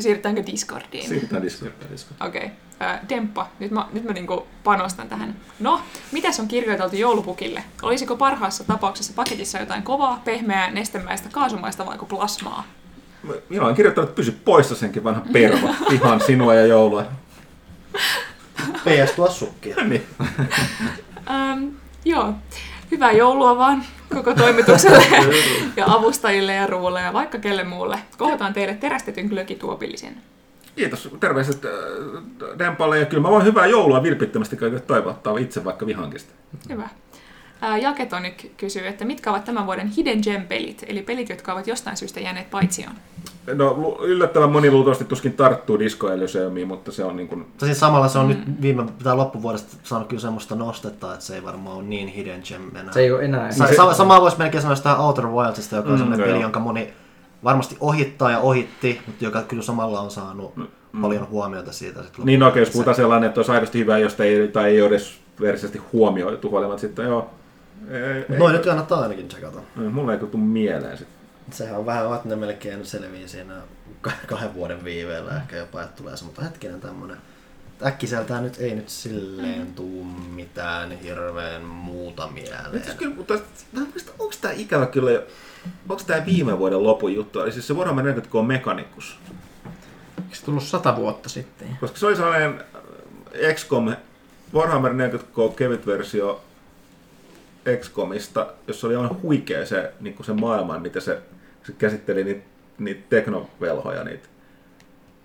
[0.02, 1.10] Siirrytäänkö Discordiin?
[1.10, 1.74] Siirrytään Discord.
[2.28, 2.46] Okei.
[2.46, 2.98] Okay.
[3.10, 5.36] Demppa, nyt mä, nyt mä niinku panostan tähän.
[5.60, 7.64] No, mitäs on kirjoiteltu joulupukille?
[7.82, 12.64] Olisiko parhaassa tapauksessa paketissa jotain kovaa, pehmeää, nestemäistä, kaasumaista vai plasmaa?
[13.50, 15.76] Minä olen kirjoittanut, että pysy poissa senkin vanha perva.
[15.96, 17.06] Ihan sinua ja joulua.
[18.58, 19.76] PS tuo sukkia.
[19.90, 20.04] niin.
[21.30, 21.68] Ähm,
[22.06, 22.34] joo,
[22.92, 25.04] hyvää joulua vaan koko toimitukselle
[25.78, 28.00] ja avustajille ja ruualle ja vaikka kelle muulle.
[28.18, 30.18] Kohdataan teille terästetyn glögituopillisen.
[30.76, 31.10] Kiitos.
[31.20, 31.72] Terveiset äh,
[32.60, 36.34] Dempalle ja kyllä mä voin hyvää joulua vilpittömästi kaikille toivottaa itse vaikka vihankista.
[36.70, 36.90] Hyvä.
[37.82, 42.20] Jaketonic kysyy, että mitkä ovat tämän vuoden Hidden Gem-pelit, eli pelit, jotka ovat jostain syystä
[42.20, 42.96] jääneet paitsioon.
[43.54, 47.46] No yllättävän moni luultavasti tuskin tarttuu Disco Elysiumiin, mutta se on niin kuin...
[47.58, 51.44] Tosin samalla se on nyt viime tai loppuvuodesta saanut kyllä semmoista nostetta, että se ei
[51.44, 52.94] varmaan ole niin hidden gem enää.
[52.94, 53.52] Se ei ole enää.
[53.52, 56.34] Sa- sama, samaa voisi melkein sanoa sitä Outer Wildsista, joka on Mm, sellainen joo.
[56.34, 56.94] peli, jonka moni
[57.44, 60.54] varmasti ohittaa ja ohitti, mutta joka kyllä samalla on saanut
[61.02, 62.04] paljon huomiota siitä.
[62.04, 64.82] Sit Niin oikein, jos loppujen puhutaan sellainen, että olisi aidosti hyvä, josta ei, tai ei
[64.82, 66.82] ole edes verisesti huomioitu lopuksi.
[66.88, 67.30] sitten, joo.
[67.90, 68.38] Ei, ei, lopuksi.
[68.40, 69.60] Noin nyt kannattaa ainakin tsekata.
[69.76, 71.08] mulla ei kyllä tule mieleen sit.
[71.52, 73.54] Sehän on vähän, että ne melkein selviää siinä
[74.08, 77.18] kah- kahden vuoden viiveellä ehkä jopa, että tulee se, mutta hetkinen tämmönen.
[77.86, 80.04] Äkkiseltään nyt ei nyt silleen tuu
[80.34, 82.72] mitään hirveän muuta mieleen.
[82.72, 83.34] Nyt siis kyllä, mutta
[84.20, 85.22] onko tämä ikävä kyllä,
[85.90, 87.40] onko tämä viime vuoden lopun juttu?
[87.40, 89.20] Eli siis se Warhammer 40 Mechanicus.
[90.18, 91.78] Eikö se tullut sata vuotta sitten?
[91.80, 92.64] Koska se oli sellainen
[93.54, 93.96] XCOM,
[94.54, 96.42] Warhammer 40K kevyt versio
[97.78, 101.22] XCOMista, jossa oli aivan huikea se, niin se maailma, miten se,
[101.64, 102.46] se käsitteli niitä,
[102.78, 104.04] niitä teknovelhoja.
[104.04, 104.28] Niitä.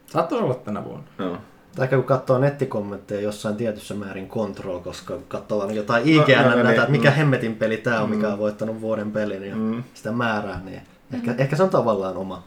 [0.06, 1.06] Saattaisi olla tänä vuonna.
[1.18, 1.38] Joo.
[1.76, 6.42] Tai ehkä kun katsoo nettikommentteja jossain tietyssä määrin Control, koska kun katsoo jotain No, IGN
[6.42, 7.16] no, näitä, niin, että mikä mm.
[7.16, 9.82] hemmetin peli tämä on, mikä on voittanut vuoden pelin ja Mm.
[9.94, 10.82] sitä määrää, niin
[11.14, 12.42] ehkä, ehkä se on tavallaan oma.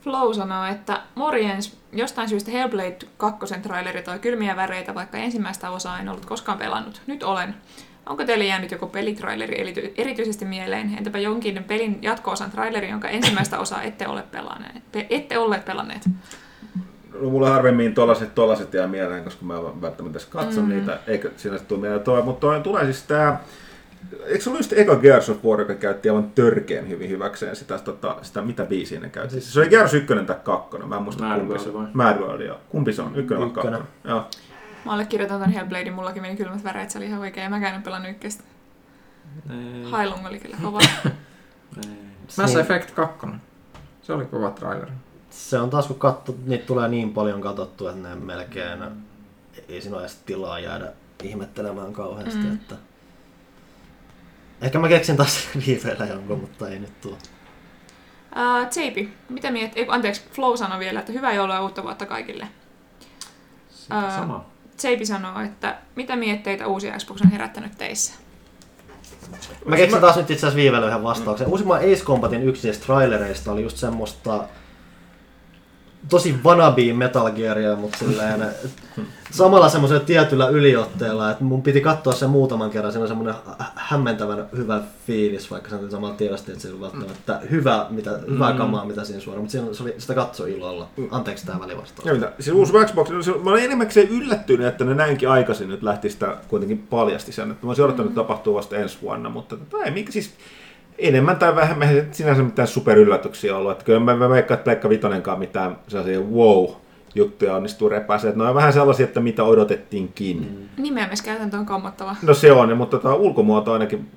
[0.00, 5.98] Flow sanoo, että morjens, jostain syystä Hellblade 2 traileri toi kylmiä väreitä, vaikka ensimmäistä osaa
[6.00, 7.02] en ollut koskaan pelannut.
[7.06, 7.54] Nyt olen.
[8.06, 10.94] Onko teille jäänyt joku pelitraileri erity- erityisesti mieleen?
[10.98, 14.82] Entäpä jonkin pelin jatko-osan traileri, jonka ensimmäistä osaa ette ole pelanneet?
[14.92, 16.02] Pe- ette olleet pelanneet.
[17.20, 20.68] No, mulla harvemmin tollaset, tollaset jää mieleen, koska mä en välttämättä edes katso mm.
[20.68, 23.40] niitä, eikä siinä tule mieleen toi, mutta toi tulee siis tää,
[24.26, 27.78] eikö se ollut just eka Gears of War, joka käytti aivan törkeän hyvin hyväkseen sitä,
[27.78, 29.32] tota, sitä mitä biisiä ne käytti?
[29.32, 31.90] Siis se oli Gears 1 tai 2, mä en muista Mad kumpi se on.
[31.92, 32.58] Mad World, joo.
[32.68, 33.16] Kumpi se on?
[33.16, 33.80] Ykkönen vai kakkonen?
[34.04, 34.24] Joo.
[34.86, 37.50] Mä allekirjoitan ton Hellbladein, mullakin meni kylmät väreet, se oli ihan oikein.
[37.50, 38.44] Mäkään en pelannut ykköstä.
[39.90, 40.78] Hailung oli kyllä kova.
[42.38, 42.58] Mass Niin.
[42.60, 43.26] Effect 2.
[44.02, 44.90] Se oli kova traileri.
[45.30, 48.78] Se on taas kun katso, niitä tulee niin paljon katsottu, että ne melkein
[49.68, 50.92] ei siinä ole edes tilaa jäädä
[51.22, 52.38] ihmettelemään kauheasti.
[52.38, 52.54] Mm.
[52.54, 52.74] Että...
[54.60, 57.16] Ehkä mä keksin taas viiveellä jonkun, mutta ei nyt tule.
[58.36, 59.72] Uh, Tseipi, mitä miet...
[59.76, 62.48] Ei, anteeksi, Flow sanoi vielä, että hyvää joulua ja uutta vuotta kaikille.
[63.70, 64.55] Sitten Ää, sama.
[64.76, 68.14] Tseipi sanoo, että mitä mietteitä uusi Xbox on herättänyt teissä?
[69.64, 71.46] Mä keksin taas nyt itse asiassa viiveellä yhden vastauksen.
[71.46, 74.44] Uusimman Ace Combatin yksi trailereista oli just semmoista
[76.08, 78.46] tosi wannabe Metal Gearia, mutta silleen,
[79.30, 83.64] samalla semmoisella tietyllä yliotteella, että mun piti katsoa sen muutaman kerran, siinä on semmoinen hä-
[83.74, 88.52] hämmentävän hyvä fiilis, vaikka se on samalla tiedosti, että se ollut välttämättä hyvä, mitä, hyvää
[88.52, 90.88] kamaa, mitä siinä suoraan, mutta siinä, se oli, sitä katsoi ilolla.
[91.10, 92.06] Anteeksi tämä välivastaus.
[92.06, 92.32] Ja mitä?
[92.40, 96.10] Siis uusi Xbox, no se- mä olin enimmäkseen yllättynyt, että ne näinkin aikaisin nyt lähti
[96.10, 97.50] sitä kuitenkin paljasti sen.
[97.50, 100.30] Että mä olisin odottanut, että tapahtuu vasta ensi vuonna, mutta tota, ei, mikä siis
[100.98, 103.72] enemmän tai vähemmän sinänsä mitään superyllätyksiä ollut.
[103.72, 106.66] Että kyllä mä, mä veikkaan, että Pleikka Vitonenkaan mitään sellaisia wow
[107.14, 108.28] juttuja onnistuu repääseen.
[108.30, 110.36] Että ne on vähän sellaisia, että mitä odotettiinkin.
[110.76, 110.82] Mm.
[110.82, 112.16] Nimeämiskäytäntö on kammottava.
[112.22, 114.08] No se on, mutta tota, ulkomuoto on ainakin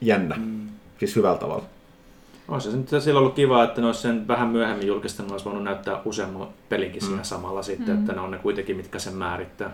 [0.00, 0.36] jännä.
[0.38, 0.68] Mm.
[0.98, 1.64] Siis hyvällä tavalla.
[2.48, 5.64] Olisi se nyt silloin ollut kiva, että ne olisi sen vähän myöhemmin julkistanut, olisi voinut
[5.64, 7.22] näyttää useamman pelinkin siinä Mm.
[7.24, 9.70] samalla sitten, että ne on ne kuitenkin, mitkä sen määrittää.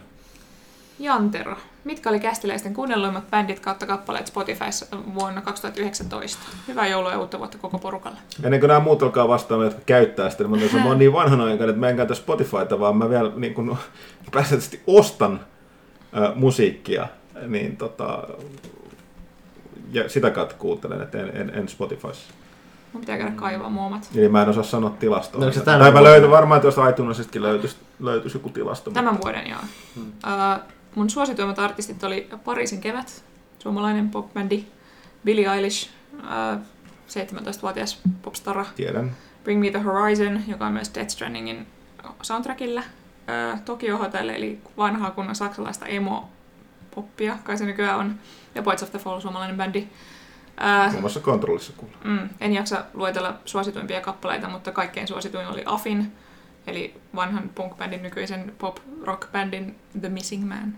[1.00, 6.42] Jantero, mitkä oli kästiläisten kuunnelluimmat bändit kautta kappaleet Spotifyssa vuonna 2019?
[6.68, 8.18] Hyvää joulua ja uutta vuotta koko porukalle.
[8.44, 11.12] Ennen kuin nämä muut alkaa vastaamaan, jotka käyttää sitä, niin mä, totesin, mä oon niin
[11.12, 13.76] vanhanaikainen, että mä en käytä Spotifyta, vaan mä vielä niin kun,
[14.32, 15.40] pääsääntöisesti ostan
[16.16, 17.08] ä, musiikkia,
[17.46, 18.22] niin tota,
[19.92, 22.32] ja sitä kautta kuuntelen, että en, en, en Spotifyssa.
[22.92, 24.10] Mun pitää käydä kaivaa muomat.
[24.14, 25.44] Eli mä en osaa sanoa tilastoa.
[25.44, 28.90] No, tai mä löytyn varmaan tuosta iTunesistakin löytyisi, löytyisi joku tilasto.
[28.90, 29.60] Tämän vuoden, joo.
[29.98, 33.24] Uh, mun suosituimmat artistit oli Pariisin kevät,
[33.58, 34.64] suomalainen popbändi.
[35.24, 36.60] Billie Eilish, äh,
[37.08, 38.66] 17-vuotias popstara.
[38.76, 39.16] Tiedän.
[39.44, 41.66] Bring Me The Horizon, joka on myös Death Strandingin
[42.22, 42.82] soundtrackilla.
[43.50, 48.14] Äh, Tokyo Hotel, eli vanhaa kunnon saksalaista emo-poppia, kai se nykyään on.
[48.54, 49.88] Ja Points of the Fall, suomalainen bändi.
[50.64, 51.96] Äh, Muun muassa kontrollissa kuulla.
[52.04, 56.12] Mm, en jaksa luetella suosituimpia kappaleita, mutta kaikkein suosituin oli Afin,
[56.66, 60.74] eli vanhan punk-bändin nykyisen pop-rock-bändin The Missing Man.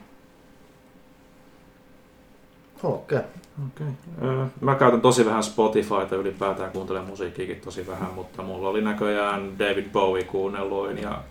[2.83, 3.19] Okei.
[3.19, 3.87] Okay.
[4.19, 4.47] Okay.
[4.61, 9.87] Mä käytän tosi vähän Spotifyta ylipäätään, kuuntelen musiikkiakin tosi vähän, mutta mulla oli näköjään David
[9.93, 11.23] Bowie kuunnelluin ja,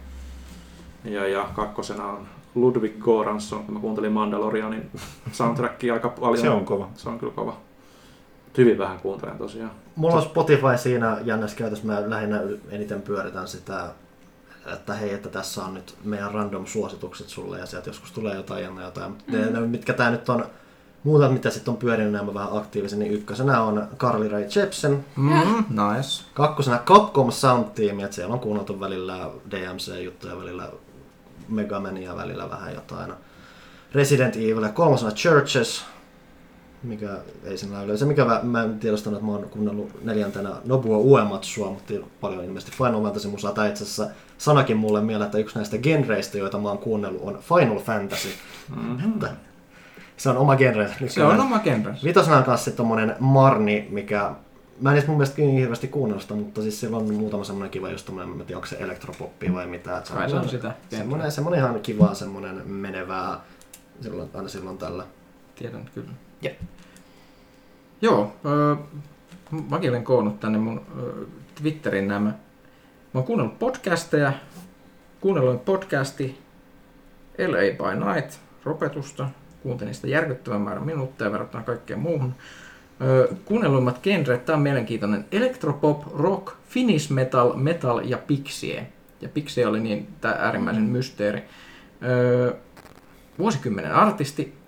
[1.05, 4.89] ja, ja kakkosena on Ludwig Göransson, kun mä kuuntelin Mandalorianin
[5.31, 6.37] soundtrackia aika paljon.
[6.37, 6.89] Se on kova.
[6.95, 7.57] Se on kyllä kova.
[8.57, 9.71] Hyvin vähän kuuntelen tosiaan.
[9.95, 11.87] Mulla on Spotify siinä jännässä käytössä.
[11.87, 13.93] Mä lähinnä eniten pyöritän sitä,
[14.65, 18.63] että hei, että tässä on nyt meidän random suositukset sulle ja sieltä joskus tulee jotain
[18.63, 19.11] jännää jotain.
[19.27, 19.37] Mm.
[19.53, 20.45] Ne, mitkä tää nyt on,
[21.03, 25.63] muuta mitä sitten on pyörinyt nämä vähän aktiivisen, niin ykkösenä on Carly Rae Jepsen, Mm,
[25.69, 26.23] nice.
[26.33, 30.69] kakkosena Capcom Sound Team, että siellä on kuunneltu välillä DMC-juttuja, välillä
[31.47, 33.13] Megamania, välillä vähän jotain.
[33.93, 35.85] Resident Evil ja kolmosena Churches,
[36.83, 40.97] mikä ei sen lailla Se mikä mä, en tiedostanut, että mä oon kuunnellut neljäntenä Nobuo
[40.97, 43.51] Uematsua, mutta paljon ilmeisesti Final Fantasy musaa.
[43.51, 47.39] Tai itse asiassa sanakin mulle mieleen, että yksi näistä genreistä, joita mä oon kuunnellut, on
[47.39, 48.29] Final Fantasy.
[48.75, 49.27] Mm-hmm.
[50.17, 50.89] Se on oma genre.
[51.07, 51.95] Se on oma genre.
[52.03, 54.31] Vitosena on kanssa tommonen Marni, mikä...
[54.81, 57.71] Mä en edes mun mielestä niin hirveästi kuunnellut sitä, mutta siis siellä on muutama semmonen
[57.71, 59.97] kiva just tommonen, mä tiedä onko se elektropoppi vai mitä.
[59.97, 60.75] että Kai se on sitä.
[60.89, 63.39] Semmonen, semmonen ihan kiva, semmonen menevää
[64.01, 65.03] silloin, aina silloin tällä.
[65.55, 66.11] Tiedän kyllä.
[66.41, 66.59] Jep.
[68.01, 68.75] Joo, öö,
[69.69, 72.29] mäkin olen koonnut tänne mun öö, Twitterin nämä.
[72.29, 72.35] Mä
[73.13, 74.33] oon kuunnellut podcasteja.
[75.21, 76.37] Kuunnellut podcasti
[77.37, 79.29] LA by Night, ropetusta.
[79.63, 82.35] Kuuntelin sitä järkyttävän määrän minuutteja verrattuna kaikkeen muuhun.
[83.01, 85.25] Öö, kuunnelluimmat genret, tää on mielenkiintoinen.
[85.31, 88.87] Electropop, rock, Finnish metal, metal ja pixie.
[89.21, 91.43] Ja pixie oli niin tää äärimmäisen mysteeri.
[92.03, 92.53] Öö,
[93.39, 94.60] vuosikymmenen artisti,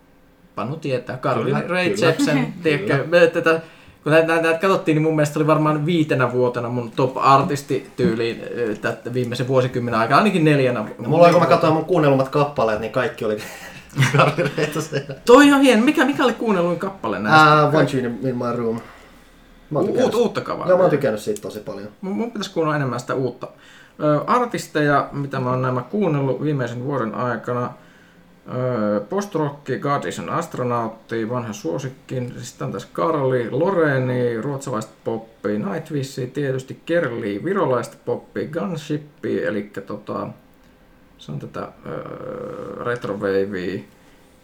[0.56, 1.60] Panu tietää, kyllä.
[2.08, 3.62] Jepsen, tiedätkö, tätä,
[4.04, 8.76] kun näitä, näitä, katsottiin, niin mun mielestä oli varmaan viitenä vuotena mun top-artisti tyyliin ö,
[8.82, 10.86] tätä viimeisen vuosikymmenen aikana, ainakin neljänä.
[11.02, 13.38] Ja mulla kun mä katsoin mun kuunnelmat kappaleet, niin kaikki oli.
[15.26, 15.84] Toi on hieno.
[15.86, 17.68] Mikä, mikä oli kuunnelluin kappale näistä?
[17.68, 18.80] Uh, One Tune in my room.
[19.70, 20.70] Mä oon tykännyt- uutta kavaraa.
[20.70, 21.88] Joo, mä oon tykännyt siitä tosi paljon.
[22.02, 23.48] Mun, mun pitäisi kuunnella enemmän sitä uutta.
[24.04, 27.74] Ö, artisteja, mitä mä oon nämä kuunnellut viimeisen vuoden aikana.
[30.07, 32.30] Is an astronautti, vanha suosikki.
[32.38, 40.28] Sitten tässä Karli, Loreni, ruotsalaista poppia, Nightwish, tietysti Kerli, virolaista poppia, Gunshippi, eli tota,
[41.18, 43.84] se on tätä ö, retrovavea,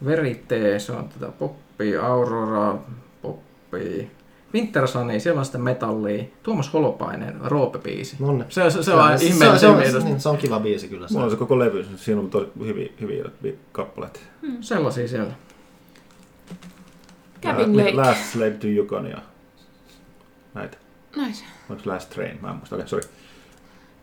[0.06, 2.78] Verite, se on tätä poppia, Aurora,
[3.22, 4.08] poppia,
[4.54, 8.16] Winter Sunny, siellä on sitä metallia, Tuomas Holopainen, Roope-biisi.
[8.20, 8.46] Nonne.
[8.50, 11.08] Se, se, se on se, se, on, niin, se on kiva biisi kyllä.
[11.08, 11.14] Se.
[11.14, 13.24] Mulla on se koko levy, siinä on tosi hyviä, hyviä
[13.72, 14.20] kappaleita.
[14.62, 15.34] Sellaisia siellä.
[17.42, 17.96] Cabin La- Lake.
[17.96, 19.18] Last Slave to Yukon ja
[20.54, 20.78] näitä.
[21.16, 21.44] Nice.
[21.70, 22.40] Onko Last Train?
[22.42, 22.76] Mä en muista.
[22.76, 23.16] Okei, okay, sorry.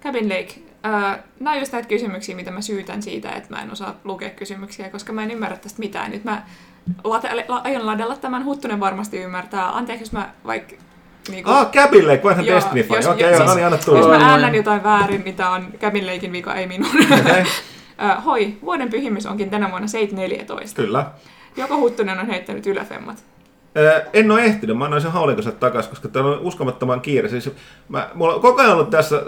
[0.03, 0.55] Cabin Lake.
[0.59, 4.31] Uh, nämä on just näitä kysymyksiä, mitä mä syytän siitä, että mä en osaa lukea
[4.31, 6.11] kysymyksiä, koska mä en ymmärrä tästä mitään.
[6.11, 6.47] Nyt mä
[7.05, 9.77] late- la- aion ladella tämän, Huttunen varmasti ymmärtää.
[9.77, 10.75] Anteeksi, jos mä vaikka...
[11.29, 13.77] Niin Ah, Cabin Lake, vanha Joo, Destiny jos- Okei, jos- joo, siis- no niin, anna
[13.77, 14.09] Jos tulla.
[14.09, 14.57] mä Oi, äännän oi.
[14.57, 16.91] jotain väärin, tää on Cabin Lakein vika, ei minun.
[16.97, 20.83] Uh, hoi, vuoden pyhimys onkin tänä vuonna 714.
[20.83, 21.07] Kyllä.
[21.57, 23.25] Joko Huttunen on heittänyt yläfemmat?
[24.13, 27.29] En ole ehtinyt, mä annoin sen haulikon takaisin, koska täällä on uskomattoman kiire.
[27.29, 27.51] Siis
[27.89, 29.23] mä, mulla on koko ajan ollut tässä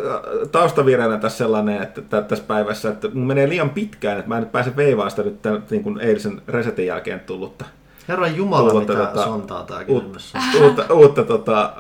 [0.53, 4.43] taustavireenä tässä sellainen, että tä- tässä päivässä, että mun menee liian pitkään, että mä en
[4.43, 7.65] nyt pääse veivaamaan sitä nyt tämän, niin kuin eilisen resetin jälkeen tullutta,
[8.09, 10.55] Herran Jumala, Tulla mitä tätä- sontaa tää uut, kysymys.
[10.63, 11.73] uutta, uutta tota,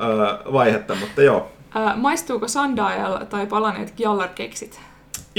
[0.52, 1.52] vaihetta, mutta joo.
[1.96, 4.80] Maistuuko Sundial tai palaneet Gjallar-keksit?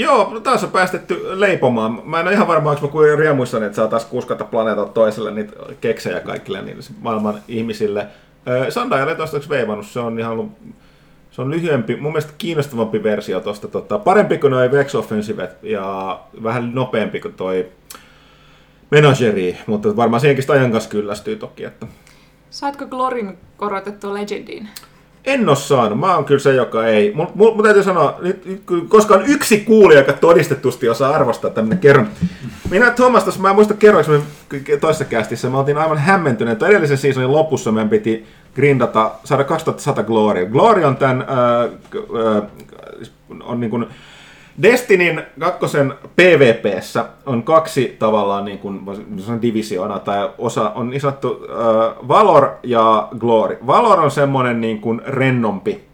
[0.00, 2.02] Joo, no taas on päästetty leipomaan.
[2.04, 5.30] Mä en ole ihan varma, onko mä kuin riemuissani, että saa taas kuskata planeetalta toiselle
[5.30, 8.06] niitä keksejä kaikille niin maailman ihmisille.
[8.68, 10.50] Sundial ei toistaiseksi veivannut, se on ihan
[11.30, 16.20] se on lyhyempi, mun mielestä kiinnostavampi versio tosta, tota, parempi kuin noi Vex Offensivet ja
[16.42, 17.66] vähän nopeampi kuin toi
[18.90, 21.86] Menagerie, mutta varmaan siihenkin sitä ajan kanssa kyllästyy toki, että
[22.50, 24.68] Saatko Glorin korotettua Legendiin?
[25.24, 26.00] En ole saanut.
[26.00, 27.12] Mä oon kyllä se, joka ei.
[27.14, 28.42] Mun, mun, täytyy sanoa, nyt,
[28.88, 32.08] koska on yksi kuulija, joka todistetusti osaa arvostaa tämmöinen kerron.
[32.70, 36.62] Minä Thomas, tuossa, mä en muista kerroinko me toisessa kästissä, mä oltiin aivan hämmentyneet.
[36.62, 40.46] Edellisen seasonin lopussa meidän piti grindata, saada 2100 Gloria.
[40.46, 41.64] Glory on tämän, äh,
[42.36, 42.42] äh,
[43.42, 43.86] on niin kuin,
[44.62, 48.80] Destinin kakkosen PvPssä on kaksi tavallaan niin kuin,
[49.42, 53.58] divisiona tai osa on niin sanottu äh, Valor ja Glory.
[53.66, 55.84] Valor on semmoinen niin kuin rennompi,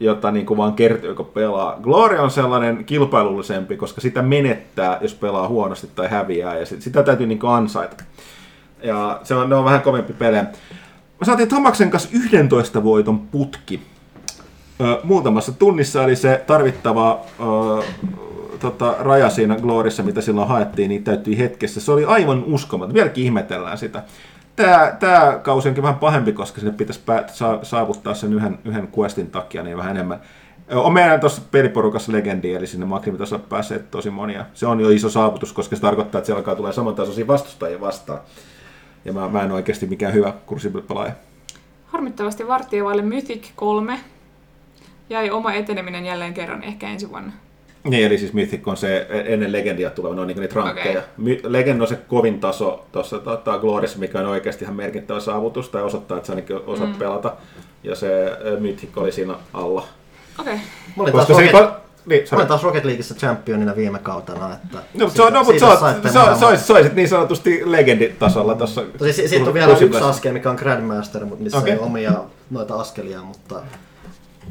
[0.00, 1.78] jota niin kuin vaan kertyy, kun pelaa.
[1.82, 7.02] Glory on sellainen kilpailullisempi, koska sitä menettää, jos pelaa huonosti tai häviää, ja sit, sitä
[7.02, 8.04] täytyy niin kuin ansaita.
[8.82, 10.42] Ja se on, ne on vähän kovempi pelejä.
[11.18, 13.80] Mä saatiin Tomaksen kanssa 11 voiton putki
[15.04, 17.82] muutamassa tunnissa, eli se tarvittava ö,
[18.58, 21.80] tota, raja siinä Glorissa, mitä silloin haettiin, niin täyttyi hetkessä.
[21.80, 22.94] Se oli aivan uskomaton.
[22.94, 24.02] Vieläkin ihmetellään sitä.
[24.56, 28.88] Tämä, tämä kausi onkin vähän pahempi, koska sinne pitäisi pää- saa- saavuttaa sen yhden, yhden
[28.98, 30.20] questin takia niin vähän enemmän.
[30.74, 34.44] On meidän tuossa peliporukassa legendi, eli sinne maksimitasolle päässeet tosi monia.
[34.54, 38.20] Se on jo iso saavutus, koska se tarkoittaa, että siellä alkaa tulee samantasoisia vastustajia vastaan.
[39.04, 41.12] Ja mä, mä en oikeasti mikään hyvä Crucible-pelaaja.
[41.86, 43.98] Harmittavasti varttia vaille Mythic 3
[45.10, 47.32] jäi oma eteneminen jälleen kerran ehkä ensi vuonna.
[47.84, 51.02] Niin, eli siis Mythic on se ennen Legendia tuleva, ne on niinku niitä rankkeja.
[51.22, 51.40] Okay.
[51.42, 55.82] Legend on se kovin taso tuossa tota, Glorissa, mikä on oikeasti ihan merkittävä saavutus, tai
[55.82, 56.98] osoittaa, että sä ainakin osaat mm.
[56.98, 57.32] pelata.
[57.84, 59.84] Ja se Mythic oli siinä alla.
[60.38, 60.54] Okei.
[60.54, 60.66] Okay.
[60.96, 61.52] Mä olin taas Koska se ei...
[61.52, 61.76] Rocket,
[62.06, 62.40] niin, mä sorry.
[62.40, 64.52] olin taas Rocket Leagueissa championina viime kautena.
[64.52, 68.54] Että No, se on, no, mutta siitä sä, sä, sä, sä, olisit niin sanotusti legenditasolla
[68.54, 68.82] tuossa.
[68.98, 71.72] Tosi si- siitä on vielä yksi askel, mikä on Grandmaster, mutta missä Okei.
[71.72, 72.12] ei ole omia
[72.50, 73.60] noita askelia, mutta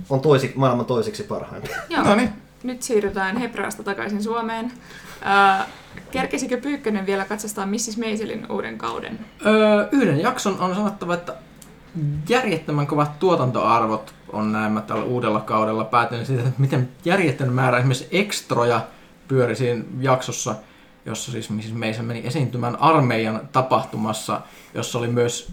[0.10, 1.78] on toisi, maailman toisiksi parhaimpia.
[1.90, 2.04] Joo.
[2.04, 2.30] No niin.
[2.64, 4.72] Nyt siirrytään Hebraasta takaisin Suomeen.
[5.26, 5.68] Äh,
[6.12, 7.98] kerkesikö Pyykkönen vielä katsastaa Mrs.
[7.98, 9.20] Maiselin uuden kauden?
[9.46, 11.36] Öö, yhden jakson on sanottava, että
[12.30, 18.08] järjettömän kovat tuotantoarvot on näemmä tällä uudella kaudella päätynyt siitä, että miten järjettömän määrä esimerkiksi
[18.12, 18.82] ekstroja
[19.28, 20.56] pyöri siinä jaksossa,
[21.06, 21.74] jossa siis Mrs.
[21.74, 24.42] Mason meni esiintymään armeijan tapahtumassa,
[24.74, 25.52] jossa oli myös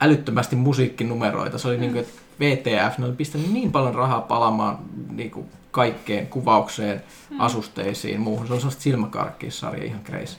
[0.00, 1.58] älyttömästi musiikkinumeroita.
[1.58, 4.78] Se oli niin kuin, että VTF, ne oli pistänyt niin paljon rahaa palamaan
[5.10, 7.02] niin kuin kaikkeen kuvaukseen,
[7.38, 8.46] asusteisiin, muuhun.
[8.46, 10.36] Se on sellaista silmäkarkkissarja ihan crazy.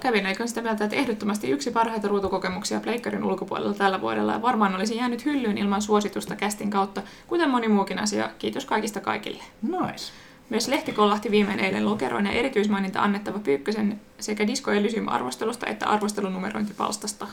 [0.00, 4.74] Kävin aikon sitä mieltä, että ehdottomasti yksi parhaita ruutukokemuksia Pleikkarin ulkopuolella tällä vuodella ja varmaan
[4.74, 8.30] olisi jäänyt hyllyyn ilman suositusta kästin kautta, kuten moni muukin asia.
[8.38, 9.42] Kiitos kaikista kaikille.
[9.62, 10.12] Nice.
[10.50, 15.86] Myös lehti kollahti viimein eilen lokeroin ja erityismaininta annettava Pyykkösen sekä Disco Elysium arvostelusta että
[15.86, 17.26] arvostelunumerointipalstasta.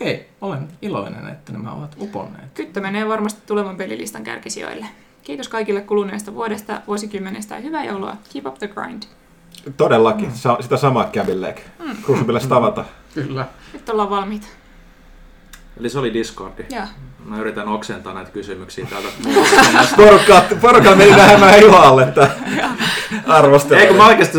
[0.00, 2.52] Okei, olen iloinen, että nämä ovat uponneet.
[2.54, 4.86] Kyttö menee varmasti tulevan pelilistan kärkisijoille.
[5.22, 8.16] Kiitos kaikille kuluneesta vuodesta, vuosikymmenestä ja hyvää joulua.
[8.32, 9.02] Keep up the grind.
[9.76, 10.34] Todellakin, mm.
[10.34, 11.56] Sa- sitä samaa Leg.
[11.78, 11.96] Mm.
[12.02, 12.84] Cruciblessa tavata.
[13.14, 13.46] Kyllä.
[13.72, 14.46] Nyt ollaan valmiita.
[15.80, 16.64] Eli se oli Discordi.
[16.70, 16.84] Joo.
[17.24, 19.08] Mä yritän oksentaa näitä kysymyksiä täältä.
[19.96, 22.30] Porukka, porukka meni lähemmän Juhalle, että
[23.26, 23.80] arvostelu.
[23.80, 24.38] Ei kun mä oikeasti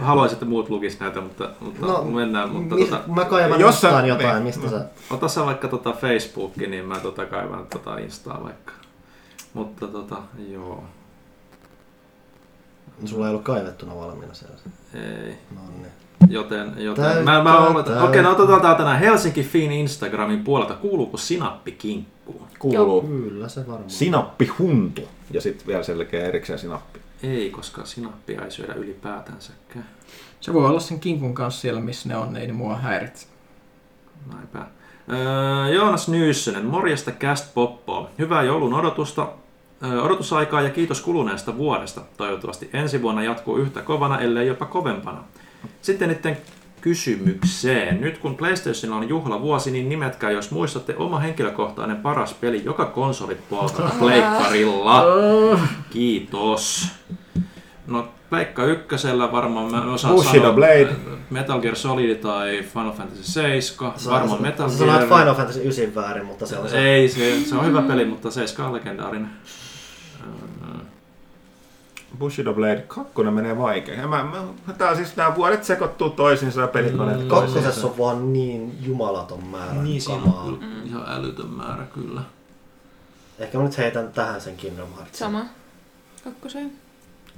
[0.00, 2.48] haluaisin, että muut lukis näitä, mutta, mutta No, mennään.
[2.50, 4.42] Mutta mis, tota, mä kaivan jos sä- jostain jotain, niin.
[4.44, 4.84] mistä sä...
[5.10, 8.72] ota sä vaikka tota Facebookki, niin mä tota kaivan tota Instaa vaikka.
[9.54, 10.16] Mutta tota,
[10.48, 10.84] joo.
[13.04, 14.56] Sulla ei ollut kaivettuna valmiina siellä.
[14.94, 15.36] Ei.
[15.54, 15.86] No niin.
[16.28, 18.04] Joten, joten Täyttää, mä, mä täyttää.
[18.04, 20.74] okei, no otetaan täältä tänään Helsinki Fin Instagramin puolelta.
[20.74, 22.46] Kuuluuko sinappi kinkkuun?
[22.58, 23.90] Kuuluu Kyllä se varmaan.
[23.90, 25.02] sinappihuntu.
[25.30, 27.00] Ja sitten vielä selkeä erikseen sinappi.
[27.22, 29.86] Ei, koska sinappia ei syödä ylipäätänsäkään.
[30.40, 33.26] Se voi olla sen kinkun kanssa siellä, missä ne on, ei ne mua häiritse.
[34.32, 34.66] Näinpä.
[35.12, 38.10] Öö, Joonas Nyyssönen, morjesta Cast Poppoa.
[38.18, 39.28] Hyvää joulun odotusta,
[39.82, 42.00] öö, odotusaikaa ja kiitos kuluneesta vuodesta.
[42.16, 45.24] Toivottavasti ensi vuonna jatkuu yhtä kovana, ellei jopa kovempana.
[45.82, 46.38] Sitten niiden
[46.80, 48.00] kysymykseen.
[48.00, 53.82] Nyt kun PlayStationilla on juhlavuosi, niin nimetkää, jos muistatte, oma henkilökohtainen paras peli joka konsolipuolta
[53.98, 55.04] pleikkarilla.
[55.90, 56.88] Kiitos.
[57.86, 60.88] No, Pleikka ykkösellä varmaan mä osaan Bushido sanoa Blade.
[61.30, 63.92] Metal Gear Solid tai Final Fantasy 7.
[63.96, 64.90] Sä- Varmaan sä- Metal sä Gear.
[65.02, 66.78] sanoit Final Fantasy 9 väärin, mutta se on se.
[66.94, 69.30] Ei, se, se on hyvä peli, mutta 7 on legendaarinen.
[72.20, 73.94] Bushido Blade 2 menee vaikea.
[74.00, 74.24] Ja Mä,
[74.66, 77.28] mä, tää siis nämä vuodet sekoittuu toisiinsa ja pelikoneet Mm.
[77.28, 77.54] toisiinsa.
[77.60, 80.42] Kakkosessa on vaan niin jumalaton määrä Niin, siinä kamaa.
[80.42, 82.20] on kyllä ihan älytön määrä kyllä.
[83.38, 85.18] Ehkä mä nyt heitän tähän sen Kingdom Hearts.
[85.18, 85.44] Sama.
[86.24, 86.72] Kakkoseen.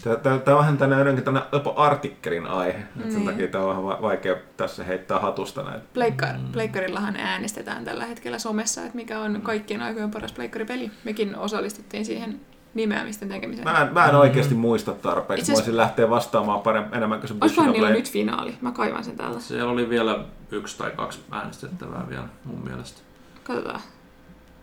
[0.05, 2.79] Tää, tää, tää on vähän tänne jotenkin tänne jopa artikkelin aihe.
[2.95, 3.03] Mm.
[3.03, 3.25] Sen Niin.
[3.25, 5.85] takia tää on vähän va- vaikea tässä heittää hatusta näitä.
[5.95, 10.91] Pleikkar, pleikkarillahan äänestetään tällä hetkellä somessa, että mikä on kaikkien aikojen paras pleikkaripeli.
[11.05, 12.41] Mekin osallistuttiin siihen
[12.74, 13.69] nimeämisten tekemiseen.
[13.69, 15.40] Mä en, mä en oikeasti muista tarpeeksi.
[15.40, 18.57] Itse Mä asiassa- voisin lähteä vastaamaan paremmin, enemmän kuin se Olisikohan niillä nyt finaali?
[18.61, 19.40] Mä kaivan sen täällä.
[19.40, 23.01] Siellä oli vielä yksi tai kaksi äänestettävää vielä mun mielestä.
[23.44, 23.81] Katsotaan.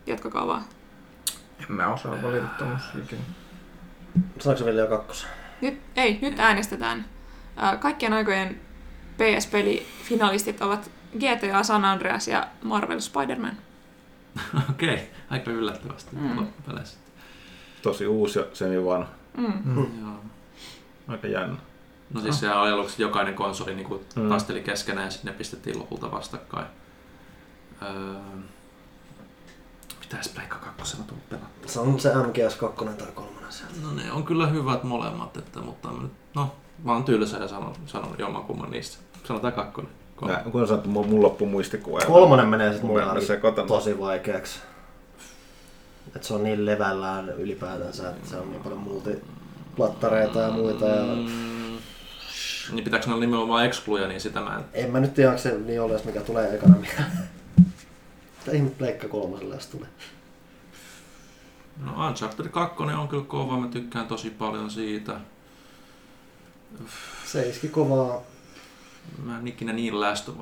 [0.06, 0.62] Jatkakaa vaan.
[1.60, 2.90] En mä osaa valita tommosia
[4.56, 5.30] se vielä jo kakkosen?
[5.60, 7.04] Nyt, ei, nyt äänestetään.
[7.56, 8.60] Ää, Kaikkien aikojen
[9.16, 13.56] PS-peli-finalistit ovat GTA San Andreas ja Marvel Spider-Man.
[14.70, 16.36] Okei, aika yllättävästi Mm.
[16.36, 16.98] loppupeleissä.
[17.82, 19.08] Tosi uusi ja semi vanha.
[19.36, 20.00] Mm.
[20.00, 20.12] Joo.
[21.08, 21.56] Aika jännä.
[22.14, 24.28] No siis sehän oli aluksi jokainen konsoli niin kuin Mm.
[24.28, 26.66] taisteli keskenään ja sitten ne pistettiin lopulta vastakkain.
[27.82, 27.88] Öö,
[30.00, 31.70] mitäs Pleikka 2 tullut pelattua?
[31.70, 33.74] Se on se MGS2 tai 3 sieltä.
[33.82, 36.52] No ne on kyllä hyvät molemmat, että, mutta mä nyt- no,
[36.84, 38.98] mä oon tylsä ja sanon, sanon jommankumman niistä.
[39.24, 39.90] Sanotaan kakkonen.
[40.16, 40.34] Kolme.
[40.34, 41.98] Nää, kun sanottu, mun, mun loppu muistikuva.
[42.06, 43.02] Kolmonen menee sitten mulle
[43.66, 44.60] tosi vaikeaksi.
[46.16, 50.86] Et se on niin levällään ylipäätänsä, että se on niin paljon multiplattareita ja muita.
[50.86, 51.04] Ja...
[51.04, 51.78] Mm,
[52.72, 54.84] niin pitääkö olla nimenomaan excluja, niin sitä mä en...
[54.84, 57.30] En mä nyt tiedä, se niin ole, mikä tulee ekana mieleen.
[58.38, 59.88] Mitä ihme Pleikka kolmoselle edes tulee?
[61.84, 65.20] No Uncharted 2 on kyllä kova, mä tykkään tosi paljon siitä.
[67.24, 68.22] Se iski kovaa.
[69.24, 69.94] Mä en ikinä niin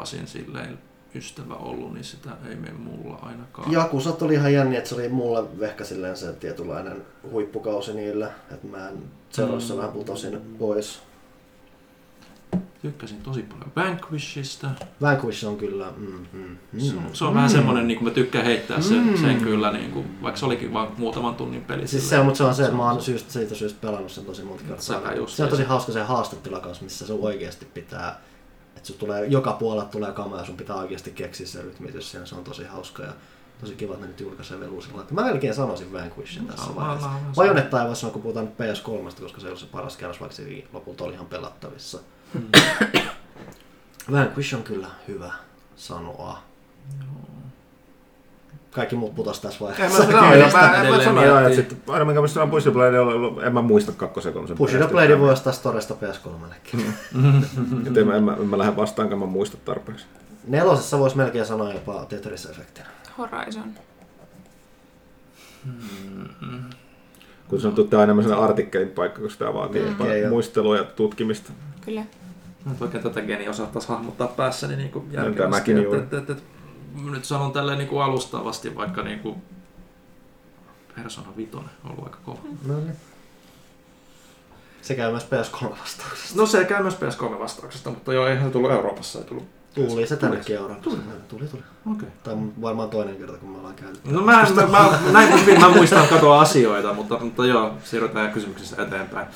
[0.02, 0.78] Usin silleen
[1.14, 3.72] ystävä ollut, niin sitä ei mene mulla ainakaan.
[3.72, 8.30] Jakusat oli ihan jänni, että se oli mulle ehkä silleen se tietynlainen huippukausi niillä.
[8.50, 9.78] Että mä en seuraavassa Mm.
[9.78, 11.00] vähän putosin pois.
[12.82, 14.70] Tykkäsin tosi paljon Vanquishista.
[15.02, 15.92] Vanquish on kyllä...
[15.96, 16.80] Mm, mm, mm.
[16.80, 19.90] Se on, se on vähän semmonen, niin kuin mä tykkään heittää sen, sen kyllä, niin
[19.90, 21.86] kuin, vaikka se olikin vain muutaman tunnin peli.
[21.86, 22.20] Siis se silleen.
[22.20, 24.64] on, mutta se on se, että mä oon syystä, siitä syystä pelannut sen tosi monta
[24.64, 24.80] kertaa.
[24.80, 25.46] Se on se.
[25.46, 28.20] tosi hauska se haastattelu kanssa, missä sun oikeasti pitää,
[28.92, 32.34] sun tulee, joka puolella tulee kama ja sun pitää oikeasti keksiä se rytmitys siinä, se
[32.34, 33.12] on tosi hauska ja
[33.60, 35.04] tosi kiva, että ne nyt julkaisee velusilla.
[35.10, 37.10] Mä melkein sanoisin Vanquishin tässä No, vaiheessa.
[37.82, 40.36] ei voi sanoa, kun puhutaan nyt PS3, koska se ei ole se paras käännös, vaikka
[40.36, 41.98] se lopulta oli ihan pelattavissa.
[44.12, 45.32] Vanquish on kyllä hyvä
[45.76, 46.42] sanoa.
[48.78, 49.98] Kaikki muut putos tässä En vaiheessa.
[49.98, 51.76] mä sanoin, Kyllä, mä, mä, mä edelleen sanoin jo, että miettii.
[51.78, 54.56] sit, aina minkä mä sanoin Push Blade, ollut- en mä muista kakkosen kolmosen.
[54.56, 56.28] Push the Blade voi ostaa Storesta PS3.
[57.86, 60.06] Et en, mä, en, mä, en mä lähde vastaan, kun mä muista tarpeeksi.
[60.46, 62.86] Nelosessa voisi melkein sanoa jopa Tetris-efektinä.
[63.18, 63.64] Horizon.
[67.48, 70.00] Kun sanottu, että tämä on enemmän sellainen artikkelin paikka, koska tämä vaatii Mm.
[70.00, 71.52] Okei, muistelua ja tutkimista.
[71.84, 72.00] Kyllä.
[72.64, 75.72] Mä nyt oikein tätä geniä osattaisi hahmottaa päässäni niin kuin tämäkin järkevästi.
[75.82, 75.98] juuri.
[75.98, 76.42] Et, et, et,
[77.04, 79.42] nyt sanon tälleen niin kuin alustavasti, vaikka niin kuin
[80.94, 82.38] Persona 5 on ollut aika kova.
[82.66, 82.96] No niin.
[84.82, 86.36] Se käy myös PS3-vastauksesta.
[86.36, 89.44] No se käy myös PS3 vastauksesta, mutta joo, eihän se tullut Euroopassa, ei tullut.
[89.74, 90.90] Tuli se tännekin Euroopassa.
[91.28, 91.62] Tuli, tuli.
[91.92, 92.08] Okei.
[92.24, 94.04] Tämä on varmaan toinen kerta, kun me ollaan käynyt.
[94.04, 98.82] No mä, mä, mä, näin hyvin mä muistan katoa asioita, mutta, mutta joo, siirrytään kysymyksessä
[98.82, 99.26] eteenpäin.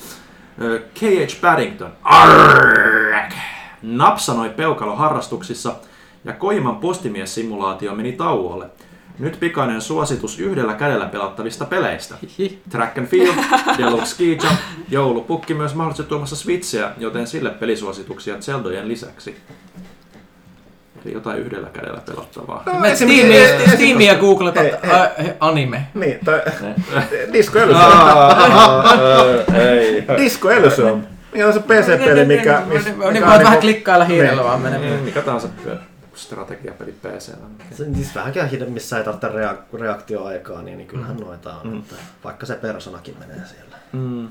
[0.93, 1.41] K.H.
[1.41, 1.93] Paddington.
[2.03, 3.35] Arrgh!
[3.81, 5.75] Napsanoi peukaloharrastuksissa
[6.25, 8.65] ja Koiman postimies-simulaatio meni tauolle.
[9.19, 12.15] Nyt pikainen suositus yhdellä kädellä pelattavista peleistä.
[12.69, 13.35] Track and Field,
[13.77, 14.59] Deluxe Ski Jump,
[14.89, 19.37] joulupukki myös mahdollisesti tuomassa Switchiä, joten sille pelisuosituksia Zeldojen lisäksi.
[21.05, 22.63] Eli jotain yhdellä kädellä pelattavaa.
[22.79, 25.87] Me Steamia, Steamia googletat ä, anime.
[25.93, 26.41] Niin, tai
[27.33, 27.83] Disco Elysium.
[29.55, 30.03] Ei.
[30.17, 31.03] Disco Elysium.
[31.33, 32.61] Mikä on se PC-peli, mikä...
[32.69, 34.43] Niin voit vähän niinku- klikkailla hiirellä Niin.
[34.43, 34.99] vaan menemään.
[34.99, 35.47] Mikä tahansa
[36.23, 37.31] strategiapeli PC.
[37.71, 41.23] Se, siis vähänkään hide, missä ei tarvitse rea- reaktioaikaa, niin, niin kyllähän mm.
[41.23, 41.67] noita on.
[41.67, 41.79] Mm.
[41.79, 43.77] Että vaikka se personakin menee siellä.
[43.93, 44.27] Mm.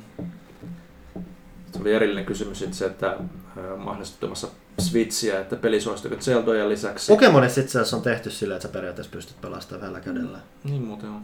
[1.73, 3.17] Se oli erillinen kysymys sitten se, että
[3.57, 4.49] ö, mahdollisesti tuomassa
[4.79, 7.13] Switchiä, että pelisuositukset Zeldojen lisäksi.
[7.13, 10.39] Pokemonissa itse asiassa on tehty silleen, että sä periaatteessa pystyt pelastamaan yhdellä kädellä.
[10.65, 11.23] Niin muuten on.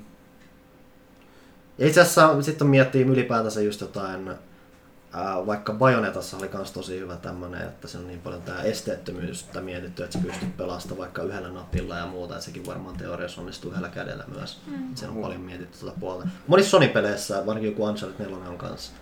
[1.78, 4.34] Ja itse asiassa sitten miettii ylipäätänsä just jotain,
[5.12, 9.60] ää, vaikka Bajonetassa oli kans tosi hyvä tämmönen, että se on niin paljon tää esteettömyystä
[9.60, 13.70] mietitty, että sä pystyt pelastamaan vaikka yhdellä napilla ja muuta, että sekin varmaan teoriassa onnistuu
[13.70, 14.60] yhdellä kädellä myös.
[14.66, 14.94] Mm.
[14.94, 16.28] Se on paljon mietitty tuota puolta.
[16.46, 18.92] Monissa Sony-peleissä, varsinkin joku Uncharted 4 on kans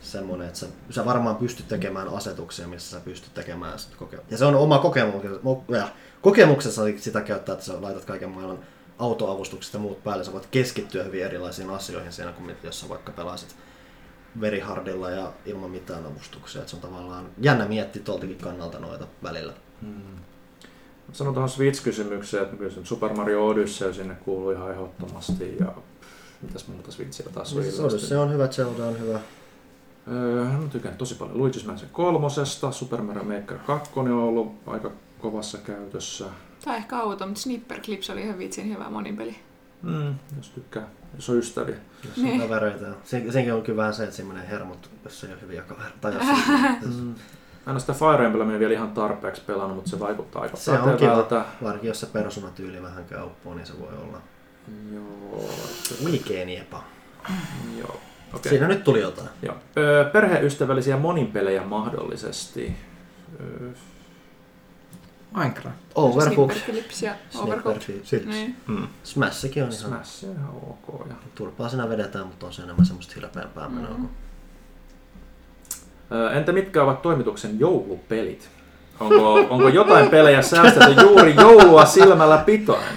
[0.00, 4.38] semmonen, että sä, sä varmaan pystyt tekemään asetuksia, missä sä pystyt tekemään sit koke- Ja
[4.38, 5.88] se on oma kokemuksessa,
[6.22, 8.58] kokemuksessa sitä käyttää, että sä laitat kaiken maailman
[8.98, 13.12] autoavustukset ja muut päälle, sä voit keskittyä hyvin erilaisiin asioihin siinä, kuin jos sä vaikka
[13.12, 13.56] pelaisit
[14.40, 16.62] verihardilla ja ilman mitään avustuksia.
[16.62, 19.52] Et se on tavallaan jännä miettiä tuoltakin kannalta noita välillä.
[21.12, 25.56] Sanon tuohon Switch-kysymykseen, että kyllä Super Mario Odyssey sinne kuuluu ihan ehdottomasti.
[25.60, 25.72] Ja
[26.42, 28.08] mitäs muuta Switchillä taas on ilmeisesti?
[28.08, 29.20] Se on hyvä, Zelda on hyvä.
[30.12, 34.90] Öö, mä tykkään tosi paljon Luigi's Mansion kolmosesta, Super Mario Maker 2 on ollut aika
[35.18, 36.24] kovassa käytössä.
[36.64, 39.36] Tai ehkä auto, mutta Snipper Clips oli ihan vitsin hyvä monin peli.
[39.82, 40.86] Mm, jos tykkää,
[41.16, 41.76] jos on ystäviä.
[42.04, 42.40] Jos on Niin.
[42.40, 42.84] kavereita.
[43.04, 45.96] Sen, senkin on kyllä vähän se, että menee hermot, jos ei ole hyviä kavereita.
[46.00, 46.22] Tai jos,
[46.82, 47.14] jos, Mm.
[47.66, 50.70] Mä en ole sitä Fire Emblemia vielä ihan tarpeeksi pelannut, mutta se vaikuttaa aika Se
[50.72, 51.44] on pätevältä.
[51.62, 54.20] varsinkin jos se persoonatyyli vähän käy uppoon, niin se voi olla
[54.94, 55.50] Joo,
[56.04, 56.84] oikein epa.
[57.78, 57.88] joo.
[57.88, 58.00] Okay.
[58.34, 58.50] Okei.
[58.50, 59.28] Siinä nyt tuli jotain.
[59.42, 59.54] Joo.
[59.76, 62.76] Öö, perheystävällisiä moninpelejä mahdollisesti.
[63.40, 63.70] Öö,
[65.36, 65.76] Minecraft.
[65.94, 66.56] Overcooked.
[66.56, 68.26] Snipper Clips ja Snipper Overcooked.
[68.26, 68.56] Niin.
[68.66, 68.88] Mm.
[69.04, 71.06] Smashkin on ihan Smash on ihan ok.
[71.08, 71.14] Ja...
[71.34, 73.90] turpaa siinä vedetään, mutta on se enemmän semmoista hilpeämpää menoa.
[73.90, 73.96] Mm.
[73.96, 74.10] kuin
[76.12, 78.48] Ö, Entä mitkä ovat toimituksen joulupelit?
[79.00, 82.94] Onko, onko jotain pelejä säästetty juuri joulua silmällä pitoen?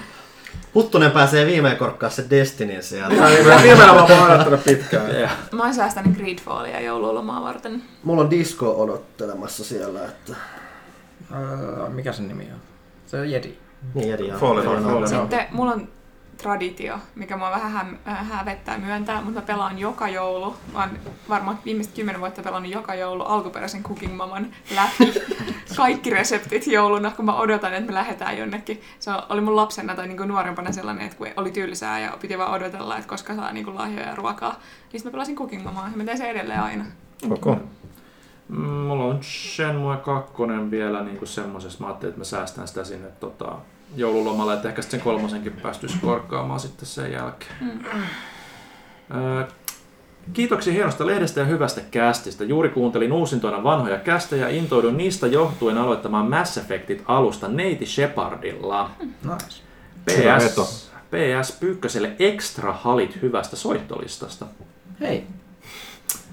[0.75, 3.15] Huttunen pääsee viimein korkkaa se Destinyin sieltä.
[3.63, 5.11] Nimenomaan mä oon odottanut pitkään.
[5.15, 5.31] Yeah.
[5.51, 7.83] Mä oon säästänyt Greedfallia joululomaa varten.
[8.03, 10.35] Mulla on disco odottelemassa siellä, että...
[11.33, 12.59] Öö, mikä sen nimi on?
[13.05, 13.57] Se on Jedi.
[13.93, 14.39] Niin, Jedi on.
[14.39, 14.85] Fallen Fallen.
[14.85, 15.07] Order.
[15.07, 15.87] Sitten mulla on
[16.41, 20.55] traditio, mikä mua vähän häm, äh, hävettää myöntää, mutta mä pelaan joka joulu.
[20.73, 20.89] Mä oon
[21.29, 25.13] varmaan viimeiset kymmenen vuotta pelannut joka joulu alkuperäisen Cooking Maman läpi.
[25.77, 28.81] Kaikki reseptit jouluna, kun mä odotan, että me lähdetään jonnekin.
[28.99, 32.51] Se oli mun lapsena tai niinku nuorempana sellainen, että kun oli tylsää ja piti vaan
[32.51, 34.59] odotella, että koska saa niinku lahjoja ja ruokaa.
[34.93, 36.85] Niin mä pelasin Cooking Mamaa ja mä teen sen edelleen aina.
[37.29, 37.55] Okay.
[38.51, 40.33] Mm, Mulla on Shenmue 2
[40.71, 41.79] vielä niin semmosessa.
[41.79, 43.55] Mä ajattelin, että mä säästän sitä sinne tota,
[43.95, 47.55] joululomalle, että ehkä sitten sen kolmosenkin päästyisi korkkaamaan sitten sen jälkeen.
[47.61, 47.79] Mm.
[49.15, 49.47] Öö,
[50.33, 52.43] Kiitoksia hienosta lehdestä ja hyvästä kästistä.
[52.43, 58.89] Juuri kuuntelin uusintoina vanhoja kästejä ja intouduin niistä johtuen aloittamaan Mass Effectit alusta Neiti Shepardilla.
[59.01, 59.61] Nice.
[60.17, 60.63] Hyvä veto.
[60.63, 64.45] PS, PS Pyykköselle extra halit hyvästä soittolistasta.
[64.99, 65.27] Hei.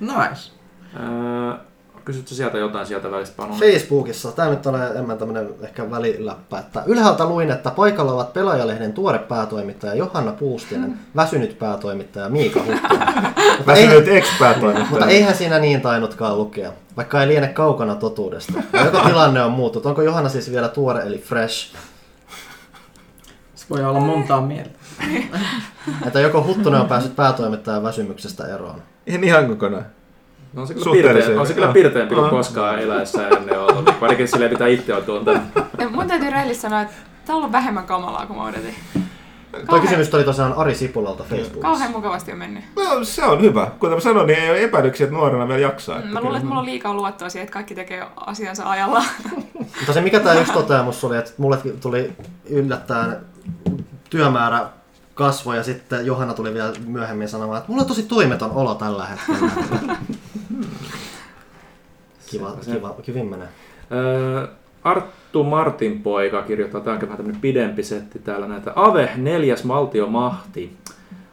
[0.00, 0.52] Nice.
[0.94, 1.67] Öö,
[2.08, 3.54] kysytkö sieltä jotain sieltä välistä Panu?
[3.54, 8.92] Facebookissa, tämä nyt on enemmän tämmönen ehkä väliläppä, että ylhäältä luin, että paikalla ovat Pelaajalehden
[8.92, 13.10] tuore päätoimittaja Johanna Puustinen, väsynyt päätoimittaja Miika Huttunen.
[13.56, 14.56] mutta, ei, Väsynyt expert
[14.90, 18.52] mutta eihän siinä niin tainnutkaan lukea, vaikka ei liene kaukana totuudesta.
[18.72, 21.74] Ja Joko tilanne on muuttunut, onko Johanna siis vielä tuore eli fresh,
[23.54, 24.78] Se voi olla montaa mieltä.
[26.06, 28.82] että joko Huttunen on päässyt päätoimittajan väsymyksestä eroon.
[29.06, 29.97] En ihan kokonaan.
[30.52, 31.72] No on se kyllä, pirteä, on se kyllä joo.
[31.72, 33.84] pirteämpi kuin koskaan eläessä ennen ollut.
[33.84, 35.42] Niin Varsinkin silleen pitää itse on tuntenut.
[35.78, 36.94] Ja mun täytyy rehellisesti sanoa, että
[37.26, 38.74] tää on ollut vähemmän kamalaa kuin mä odotin.
[39.70, 41.60] Tuo kysymys oli tosiaan Ari Sipulalta Facebookissa.
[41.60, 42.64] Kauhean mukavasti on mennyt.
[42.76, 43.70] No, se on hyvä.
[43.78, 46.00] Kuten mä sanoin, niin ei ole epäilyksiä, että nuorena vielä jaksaa.
[46.00, 49.04] Mä luulen, että mulla on liikaa luottoa siihen, että kaikki tekee asiansa ajalla.
[49.78, 52.12] Mutta se mikä tämä yksi toteamus oli, että mulle tuli
[52.50, 53.16] yllättäen
[54.10, 54.66] työmäärä
[55.14, 59.06] kasvoi ja sitten Johanna tuli vielä myöhemmin sanomaan, että mulla on tosi toimeton olo tällä
[59.06, 59.50] hetkellä.
[62.30, 63.48] Kiva, kiva, kivin menee.
[63.92, 64.46] Öö,
[64.84, 68.72] Arttu Martin poika kirjoittaa, tämä on vähän tämmöinen pidempi setti täällä näitä.
[68.76, 70.76] Ave, neljäs valtiomahti.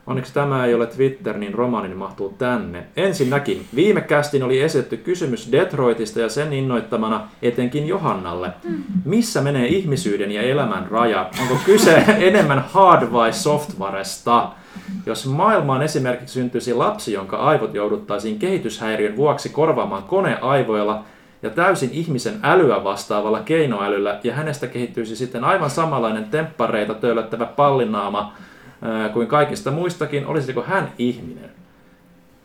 [0.08, 2.84] Onneksi tämä ei ole Twitter, niin romaanini mahtuu tänne.
[2.98, 8.52] Ensinnäkin, viime kästin oli esitetty kysymys Detroitista ja sen innoittamana etenkin Johannalle.
[9.06, 11.30] Missä menee ihmisyyden ja elämän raja?
[11.42, 14.52] Onko kyse enemmän hard vai softwaresta?
[15.06, 21.04] Jos maailmaan esimerkiksi syntyisi lapsi, jonka aivot jouduttaisiin kehityshäiriön vuoksi korvaamaan koneaivoilla
[21.44, 28.34] ja täysin ihmisen älyä vastaavalla keinoälyllä, ja hänestä kehittyisi sitten aivan samanlainen temppareita töölöttävä pallinaama
[28.82, 31.50] ää, kuin kaikista muistakin, olisiko hän ihminen?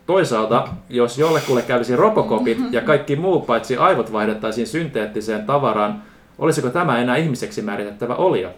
[0.07, 6.03] Toisaalta, jos jollekulle kävisi robokopit ja kaikki muu paitsi aivot vaihdettaisiin synteettiseen tavaraan,
[6.39, 8.51] olisiko tämä enää ihmiseksi määritettävä olio?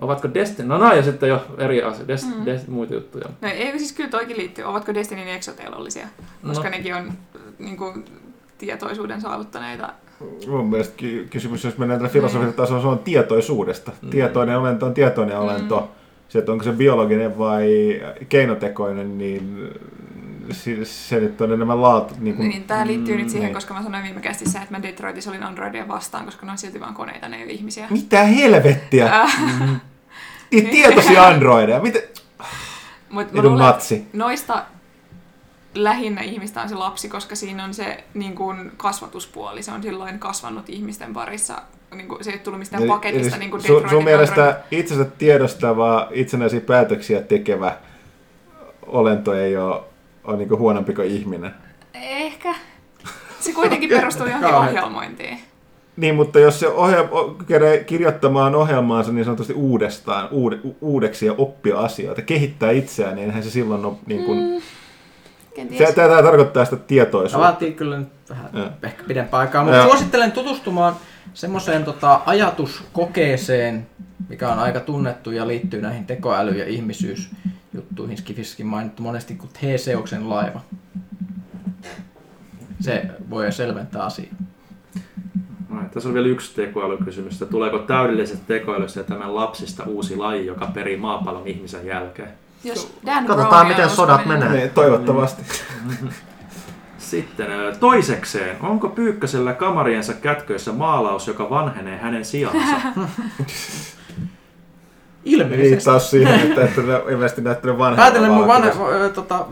[0.00, 0.68] Ovatko Destiny...
[0.68, 2.26] No näin ja sitten jo eri asia, Dest...
[2.36, 2.46] Mm.
[2.46, 2.68] Dest...
[2.68, 3.24] muita juttuja.
[3.40, 4.64] No ei siis kyllä toikin liittyy.
[4.64, 6.06] Ovatko Destinyn eksotelollisia?
[6.46, 6.70] Koska No.
[6.70, 7.12] nekin on
[7.58, 8.04] niin kuin,
[8.58, 9.92] tietoisuuden saavuttaneita.
[10.48, 13.92] Mun mielestä ky- kysymys, jos mennään tällä filosofisella tasolla, se on tietoisuudesta.
[14.02, 14.10] Mm.
[14.10, 15.90] Tietoinen olento on tietoinen olento.
[16.28, 17.68] Se, että onko se biologinen vai
[18.28, 19.70] keinotekoinen, niin
[20.84, 22.14] se, nyt on enemmän laatu.
[22.18, 23.54] Niin kuin, Niin, tämä liittyy nyt siihen, niin.
[23.54, 26.80] koska mä sanoin viime kästissä, että mä Detroitissa olin Androidia vastaan, koska ne on silti
[26.80, 27.86] vaan koneita, ne ei ole ihmisiä.
[27.90, 29.20] Mitä helvettiä?
[29.22, 29.80] Äh, Niitä
[30.50, 31.80] tietoisia androideja.
[31.80, 31.98] Mitä?
[33.10, 34.06] Mut mä luulen, natsi.
[34.12, 34.64] noista
[35.74, 39.62] lähinnä ihmistä on se lapsi, koska siinä on se niin kuin kasvatuspuoli.
[39.62, 41.62] Se on silloin kasvanut ihmisten parissa.
[41.94, 43.36] Niin kuin, se ei ole tullut mistään Eli- paketista.
[43.36, 44.64] eli niin kuin sun, sun mielestä Android.
[44.70, 47.76] itsensä tiedostava, itsenäisiä päätöksiä tekevä
[48.86, 49.80] olento ei ole,
[50.24, 51.54] ole niin huonompi kuin ihminen.
[51.94, 52.54] Ehkä.
[53.40, 55.38] Se kuitenkin perustuu johonkin ohjelmointiin.
[56.00, 61.26] Niin, mutta jos se ohjel, o- kykenee kirjoittamaan ohjelmaansa niin sanotusti uudestaan, uude, u- uudeksi
[61.26, 64.38] ja oppia asioita, kehittää itseään, niin eihän se silloin ole niin kuin...
[64.38, 64.60] Mm.
[65.78, 67.46] Se, tämä tarkoittaa sitä tietoisuutta.
[67.46, 68.68] vaatii kyllä nyt vähän Joo.
[68.82, 69.86] ehkä pidempää aikaa, mutta Joo.
[69.86, 70.94] suosittelen tutustumaan
[71.34, 73.86] semmoiseen tota, ajatuskokeeseen,
[74.28, 78.16] mikä on aika tunnettu ja liittyy näihin tekoäly- ja ihmisyysjuttuihin.
[78.18, 80.60] Skifiskin mainittu monesti kuin Theseuksen laiva.
[82.80, 84.34] Se voi selventää asiaa.
[85.70, 90.46] No, tässä on vielä yksi tekoälykysymys, että tuleeko täydellisestä tekoälystä ja tämän lapsista uusi laji,
[90.46, 92.28] joka perii maapallon ihmisen jälkeen?
[92.64, 94.48] Jos Dan Katsotaan, Brownia miten sodat menee.
[94.48, 95.42] Niin, toivottavasti.
[96.98, 97.46] Sitten
[97.80, 102.76] toisekseen, onko Pyykkösellä kamariensa kätköissä maalaus, joka vanhenee hänen sijansa?
[105.24, 105.70] Ilmeisesti.
[105.70, 108.04] Viittaus siihen, että, että ne ilmeisesti näyttänyt vanhaa.
[108.04, 109.46] Päätellen mun vanha, ö, tota,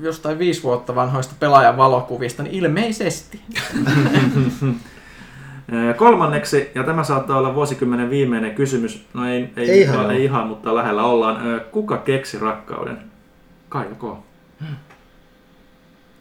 [0.00, 3.40] jostain viisi vuotta vanhoista pelaajan valokuvista, niin ilmeisesti.
[5.96, 10.46] Kolmanneksi, ja tämä saattaa olla vuosikymmenen viimeinen kysymys, no ei, ei, Ei ihan ei, ihan,
[10.46, 11.60] mutta lähellä ollaan.
[11.70, 12.98] Kuka keksi rakkauden?
[13.68, 14.02] Kaija K.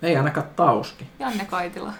[0.02, 1.08] Ei ainakaan Tauski.
[1.20, 1.94] Janne Kaitila.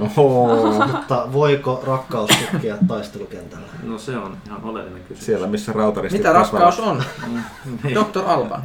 [0.00, 0.86] Oho.
[0.86, 3.66] Mutta voiko rakkaus tukkia taistelukentällä?
[3.82, 5.26] No se on ihan oleellinen kysymys.
[5.26, 7.02] Siellä missä rautaristit Mitä rakkaus on?
[7.82, 7.94] Niin.
[7.94, 8.22] Dr.
[8.26, 8.62] Alban.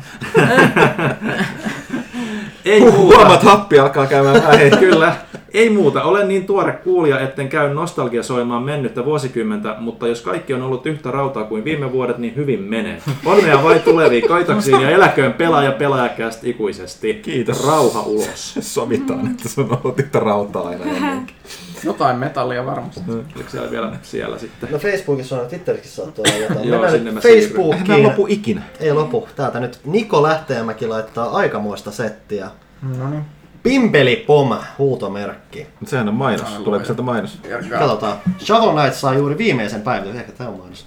[2.66, 4.77] Ei huomaat happi alkaa käymään päin.
[4.77, 5.16] Kyllä.
[5.53, 6.03] Ei muuta.
[6.03, 11.11] Olen niin tuore kuulija, etten käy nostalgiasoimaan mennyttä vuosikymmentä, mutta jos kaikki on ollut yhtä
[11.11, 13.02] rautaa kuin viime vuodet, niin hyvin menee.
[13.26, 17.14] Onnea vain tuleviin kaitaksiin ja eläköön pelaaja pelaajakästä ikuisesti.
[17.14, 17.68] Kiitos.
[17.68, 18.56] Rauha ulos.
[18.60, 21.36] Sovitaan, että sun on ollut yhtä rautaa aina ennenkin.
[21.84, 23.02] Jotain metallia varmasti.
[23.36, 24.72] Oliko siellä vielä siellä sitten?
[24.72, 26.68] No Facebookissa on, Twitterissäkin saattaa olla jotain.
[26.68, 28.03] Joo, Mennään sinne nyt Facebookiin.
[28.03, 28.61] lopu ikinä.
[28.80, 29.28] Ei lopu.
[29.36, 32.50] Täältä nyt Niko Lähteenmäki laittaa aikamoista settiä.
[32.98, 33.39] No niin.
[33.64, 35.68] Pimpeli Pom, huutomerkki.
[35.80, 36.54] Mutta sehän on mainos.
[36.54, 37.40] Ai, Tuleeko sieltä mainos?
[37.80, 38.18] Katsotaan.
[38.46, 40.86] Shovel Knight saa juuri viimeisen päivityksen, ehkä tämä on mainos.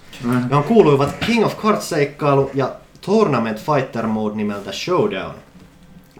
[0.49, 2.71] Johon kuuluivat King of Cards-seikkailu ja
[3.01, 5.35] Tournament Fighter Mode nimeltä Showdown.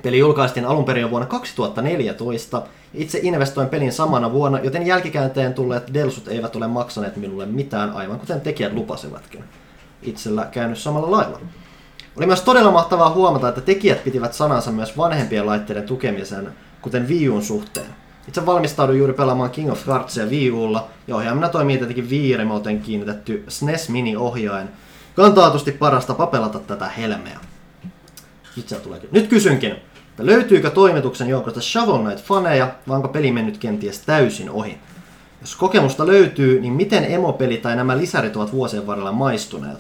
[0.04, 2.62] Peli julkaistiin alun perin jo vuonna 2014.
[2.94, 8.20] Itse investoin pelin samana vuonna, joten jälkikäänteen tulleet delsut eivät ole maksaneet minulle mitään, aivan
[8.20, 9.44] kuten tekijät lupasivatkin.
[10.02, 11.40] Itsellä käynyt samalla lailla.
[12.18, 17.30] Oli myös todella mahtavaa huomata, että tekijät pitivät sanansa myös vanhempien laitteiden tukemisen, kuten Wii
[17.30, 17.88] Uun suhteen.
[18.28, 22.82] Itse valmistauduin juuri pelaamaan King of Cardsia Wii Ulla, ja ohjaamina toimii tietenkin Wii Remoten
[22.82, 24.68] kiinnitetty SNES Mini-ohjain,
[25.10, 27.40] joka on taatusti parasta papelata tätä helmeä.
[28.56, 29.10] Sieltä tuleekin.
[29.12, 34.78] Nyt kysynkin, että löytyykö toimituksen joukosta Shovel Knight-faneja, vai onko peli mennyt kenties täysin ohi?
[35.42, 39.78] Jos kokemusta löytyy, niin miten emopeli tai nämä lisärit ovat vuosien varrella maistuneet?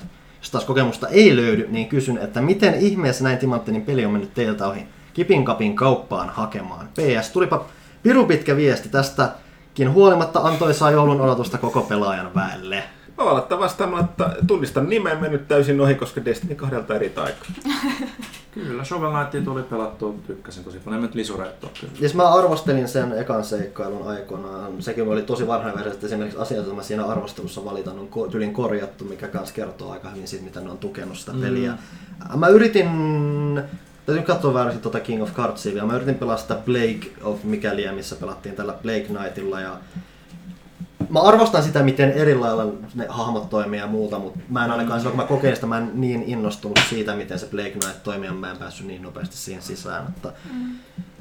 [0.52, 4.68] Taas kokemusta ei löydy, niin kysyn, että miten ihmeessä näin timanttinen peli on mennyt teiltä
[4.68, 4.88] ohi?
[5.14, 6.88] Kipin kapin kauppaan hakemaan.
[6.88, 7.66] PS, tulipa
[8.04, 12.84] piru pitkä viesti tästäkin huolimatta antoisaa joulun odotusta koko pelaajan väelle.
[13.60, 17.52] Vastaamalla, että tunnistan nimen mennyt täysin ohi, koska Destiny kahdelta eri taikaa.
[18.54, 21.00] Kyllä, Shovel Knightia tuli pelattua, tykkäsin tosi paljon.
[21.00, 21.94] En nyt lisureet ole kyllä.
[22.00, 24.82] Ja mä arvostelin sen ekan seikkailun aikoinaan.
[24.82, 28.54] Sekin oli tosi varhain versio, että esimerkiksi asiat, joita mä siinä arvostelussa valitan, on tylin
[28.54, 31.72] korjattu, mikä kans kertoo aika hyvin siitä, miten ne on tukenut sitä peliä.
[31.72, 32.40] Mm.
[32.40, 32.90] Mä yritin,
[34.06, 35.88] täytyy katsoa vähän tuota King of Cardsia vielä.
[35.88, 39.78] Mä yritin pelaa sitä Blake of mikäliä, missä pelattiin tällä Blake Knightilla ja
[41.10, 45.00] Mä arvostan sitä, miten eri lailla ne hahmot toimii ja muuta, mutta mä en ainakaan
[45.00, 48.28] silloin, kun mä kokeilin sitä, mä en niin innostunut siitä, miten se Blake Knight toimii,
[48.28, 50.08] ja mä en päässyt niin nopeasti siihen sisään.
[50.08, 50.34] Että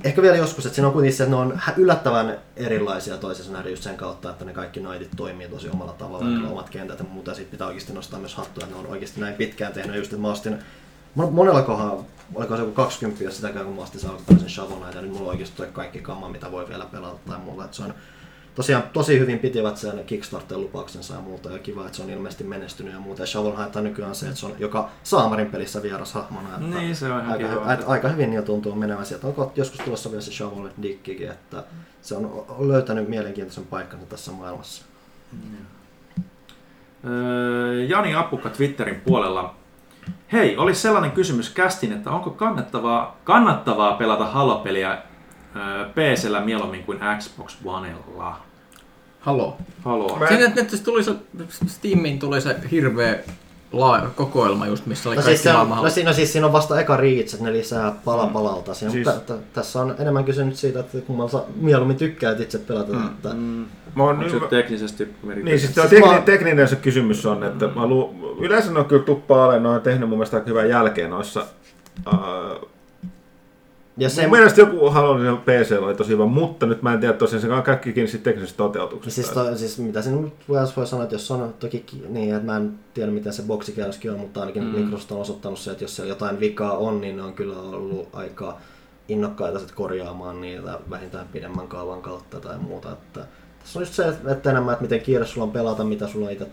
[0.04, 3.70] Ehkä vielä joskus, että siinä on kuitenkin se, että ne on yllättävän erilaisia toisessa nähdä
[3.70, 6.50] just sen kautta, että ne kaikki Knightit toimii tosi omalla tavalla, mm.
[6.50, 9.20] omat kentät ja muuta, ja sit pitää oikeasti nostaa myös hattua, että ne on oikeasti
[9.20, 10.58] näin pitkään tehnyt, just, että mä ostin
[11.18, 12.04] mon- monella kohdalla,
[12.34, 15.10] oliko se joku 20, jos sitäkään kun mä ostin sen alkuperäisen Shovel Knight, ja nyt
[15.10, 17.94] mulla on oikeasti toi kaikki kamma, mitä voi vielä pelata tai muuta, että se on
[18.54, 22.92] tosiaan tosi hyvin pitivät sen Kickstarter-lupauksensa ja muuta, ja kiva, että se on ilmeisesti menestynyt
[22.92, 23.22] ja muuta.
[23.22, 26.48] Ja Shovel Knight on nykyään se, että se on joka Saamarin pelissä vieras hahmona.
[26.48, 27.60] Että Niin, se on ihan aika, kiva.
[27.64, 29.26] aika, aika hyvin niin tuntuu menevän sieltä.
[29.26, 31.64] Onko joskus tulossa vielä se Shovel Dickikin, että
[32.02, 34.84] se on löytänyt mielenkiintoisen paikkansa tässä maailmassa.
[37.04, 39.54] Öö, Jani Appukka Twitterin puolella.
[40.32, 44.98] Hei, olisi sellainen kysymys kästin, että onko kannattavaa, kannattavaa pelata Halo-peliä
[45.94, 48.36] PCllä mieluummin kuin Xbox Onella?
[49.20, 49.56] Halo.
[50.20, 51.14] Mä- Sen, että nyt tuli se,
[51.66, 53.18] Steamiin tuli se hirveä
[53.72, 55.90] laaja kokoelma just, missä oli No kaikki siis, maailman no, halo.
[55.90, 58.74] siinä, no siis siinä on vasta eka Reach, että ne lisää pala palalta.
[58.74, 59.20] Siinä, Siis- siis...
[59.22, 62.92] t- tässä on enemmän kysymys siitä, että kumman sä mieluummin tykkäät itse pelata.
[62.92, 63.06] Mm.
[63.06, 63.28] Että...
[63.34, 63.64] Mm,
[63.94, 67.44] Mä oon onko se nyt- teknisesti Niin, siis Siis tekninen, mä- tekninen se kysymys on,
[67.44, 70.48] että mä lu, yleensä ne on kyllä tuppaa alle, ne on tehnyt mun mielestä aika
[70.50, 71.46] hyvän jälkeen noissa.
[72.12, 72.68] Uh,
[73.96, 74.22] Ja se...
[74.22, 77.52] Mun mielestä joku Halo PC oli tosi hyvä, mutta nyt mä en tiedä tosiaan, se
[77.52, 79.22] on kaikki kiinni teknisestä toteutuksesta.
[79.22, 80.32] Siis, to, siis mitä siinä nyt
[80.76, 84.10] voi sanoa, että jos on toki ki- niin, että mä en tiedä miten se boksikäännöskin
[84.10, 84.68] on, mutta ainakin mm.
[84.68, 88.08] Microsoft on osoittanut se, että jos siellä jotain vikaa on, niin ne on kyllä ollut
[88.12, 88.58] aika
[89.08, 92.92] innokkaita sit korjaamaan niitä vähintään pidemmän kaavan kautta tai muuta.
[92.92, 93.20] Että
[93.58, 96.32] tässä on just se, että enemmän, että miten kiire sulla on pelata, mitä sulla on
[96.32, 96.46] itse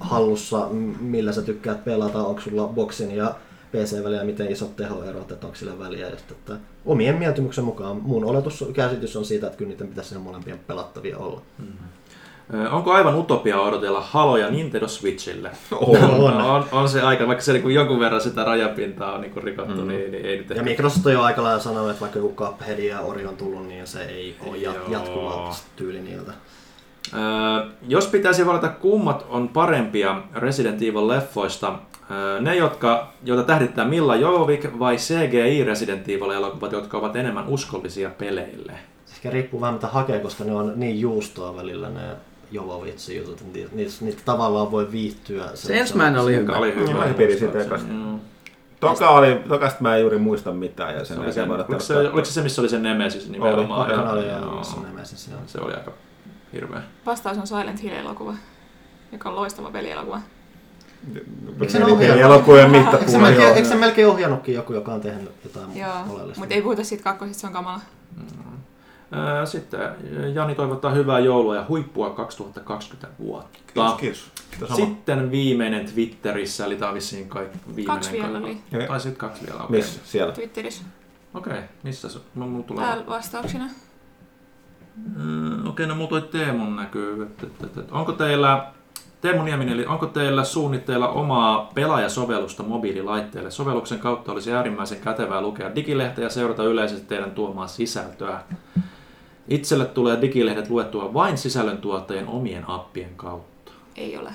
[0.00, 0.68] hallussa,
[1.00, 3.34] millä sä tykkäät pelata, onko sulla boksin ja
[3.72, 6.08] PC välillä miten isot tehoerot, että onko sillä väliä.
[6.08, 6.56] Just, että
[6.86, 11.18] omien mieltymyksen mukaan mun oletus, käsitys on siitä, että kyllä niiden pitäisi ne molempien pelattavia
[11.18, 11.40] olla.
[12.54, 15.50] Öö, Onko aivan utopia odotella Haloja Nintendo Switchille?
[15.72, 16.04] On.
[16.04, 16.42] On.
[16.42, 19.88] on, on se aika, vaikka se niin jonkun verran sitä rajapintaa on niin rikottu, mm.
[19.88, 20.62] niin, niin ei nyt Ja.
[20.62, 23.86] Microsoft on jo aika lailla sanonut, että vaikka joku Cuphead ja Ori on tullut, niin
[23.86, 24.88] se ei ole jat- Joo.
[24.88, 26.32] jatkuvaa tyyli niiltä.
[27.14, 27.20] Öö,
[27.88, 31.72] jos pitäisi valita kummat on parempia Resident Evil-leffoista,
[32.40, 38.72] Ne, jotka, joita tähdittää Milla Jovovik vai CGI Resident Evil-elokuvat, jotka ovat enemmän uskollisia peleille?
[39.12, 42.00] Ehkä riippuu vähän mitä hakee, koska ne on niin juustoa välillä ne
[42.50, 43.52] Jovovitsin jutut.
[43.54, 45.44] Niitä, niitä, niitä tavallaan voi viihtyä.
[45.54, 46.56] Se ensimmäinen oli hyvä.
[46.56, 46.92] oli hyvä.
[47.06, 47.88] Mä pidin sitä ekasta.
[48.80, 51.96] Toka oli, tokasta mä en juuri muista mitään ja sen Se oli sen, oliko, se,
[51.96, 53.86] oliko se se, missä oli se Nemesis nimenomaan?
[53.86, 54.58] Oli, Ja- oli joo.
[54.58, 55.40] missä Nemesis, joo.
[55.46, 55.92] Se oli aika
[56.52, 56.82] hirveä.
[57.06, 58.34] Vastaus on Silent Hill-elokuva,
[59.12, 60.20] joka on loistava pelielokuva.
[61.60, 65.30] Eikö se Eli ohjannut- Elokuven Eikö melkein, eikö se melkein ohjannutkin joku, joka on tehnyt
[65.44, 66.40] jotain Joo, oleellista?
[66.40, 67.80] mutta ei puhuta siitä kakkosista, se on kamala.
[69.16, 69.80] Öö, Sitten
[70.34, 73.58] Jani toivottaa hyvää joulua ja huippua 2020 vuotta.
[73.74, 74.30] Kiitos, kiitos.
[74.50, 74.80] Kiitos sama.
[74.86, 77.86] Sitten viimeinen Twitterissä, eli tämä on vissiin kaikki viimeinen.
[77.94, 79.76] Kaksi vielä oli Tai sitten kaksi vielä, okei.
[79.76, 80.00] Missä?
[80.04, 80.32] Siellä.
[80.32, 80.82] Twitterissä.
[81.34, 82.18] Okei, missä se?
[82.34, 82.84] No mulla tulee...
[82.84, 83.64] Täällä vastauksina.
[85.16, 87.36] Mm, Okei, no mulla toi Teemun näkyy.
[87.90, 88.72] Onko teillä,
[89.20, 93.50] Teemu Nieminen, eli onko teillä suunnitteilla omaa pelaajasovellusta mobiililaitteelle?
[93.50, 98.40] Sovelluksen kautta olisi äärimmäisen kätevää lukea digilehteä ja seurata yleisesti teidän tuomaa sisältöä.
[99.48, 103.72] Itselle tulee digilehdet luettua vain sisällöntuottajien omien appien kautta.
[103.96, 104.30] Ei ole.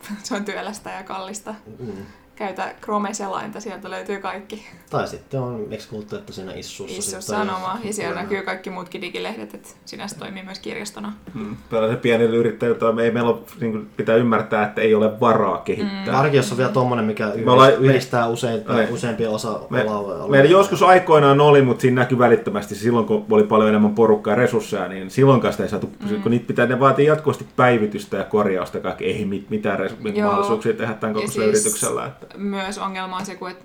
[0.22, 1.54] se on työlästä ja kallista.
[1.78, 1.92] Mm.
[2.40, 4.66] Käytä Chrome-selainta, sieltä löytyy kaikki.
[4.90, 6.94] Tai sitten on, eikö kuultu, että siinä issussa...
[6.98, 10.58] Issussa sitten on on- oma, ja siellä näkyy kaikki muutkin digilehdet, että sinänsä toimii myös
[10.58, 11.12] kirjastona.
[11.34, 11.56] Mm.
[11.70, 16.12] Tällaisen pienille yrittäjille ei meillä ole, niin kuin, pitää ymmärtää, että ei ole varaa kehittää.
[16.16, 19.84] Varsinkin jos on vielä tommonen, mikä Me ollaan- yhdistää, yhdistää usein, Me- useampia osa Me,
[20.28, 24.36] meillä joskus aikoinaan oli, mutta siinä näkyy välittömästi silloin, kun oli paljon enemmän porukkaa ja
[24.36, 26.22] resursseja, niin silloinkaan sitä ei saatu, mm.
[26.22, 30.14] kun niitä pitää, ne vaatii jatkuvasti päivitystä ja korjausta ja kaikki, ei mit- mitään res-
[30.14, 30.26] Joo.
[30.28, 32.06] mahdollisuuksia tehdä tämän Ja kokoisella siis- yrityksellä.
[32.06, 32.29] Että.
[32.36, 33.58] Myös ongelma on se, kun et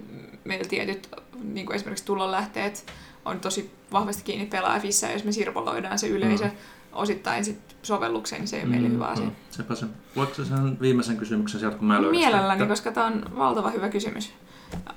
[0.43, 1.09] meillä tietyt,
[1.43, 2.85] niin kuin esimerkiksi tulonlähteet,
[3.25, 6.49] on tosi vahvasti kiinni pelaajissa, ja jos me sirpaloidaan se yleisö
[6.93, 9.27] osittain sit sovellukseen, niin se ei ole meille hyvä asia.
[9.51, 9.85] Sepä se.
[10.15, 12.29] Voitko sen viimeisen kysymyksen sieltä, kun mä löydän sitä?
[12.29, 14.33] Mielelläni, koska tämä on valtava hyvä kysymys.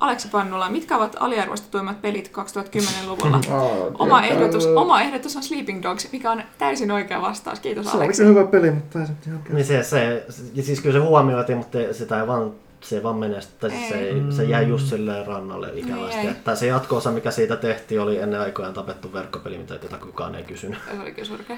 [0.00, 3.40] Aleksi Pannula, mitkä ovat aliarvostetuimmat pelit 2010-luvulla?
[3.98, 7.60] Oma ehdotus, oma ehdotus on Sleeping Dogs, mikä on täysin oikea vastaus.
[7.60, 8.24] Kiitos Aleksi.
[8.24, 11.78] hyvä peli, mutta ei se ihan Niin se, se, se, siis kyllä se huomioitiin, mutta
[11.92, 15.26] sitä ei vaan, se ei vaan mene, tai siis se, ei, se jäi just silleen
[15.26, 16.16] rannalle ikävästi.
[16.16, 16.34] Niin jäi.
[16.44, 20.42] Tai se jatko-osa, mikä siitä tehtiin, oli ennen aikojaan tapettu verkkopeli, mitä jota kukaan ei
[20.42, 20.78] kysynyt.
[20.90, 21.57] Se oli surkea.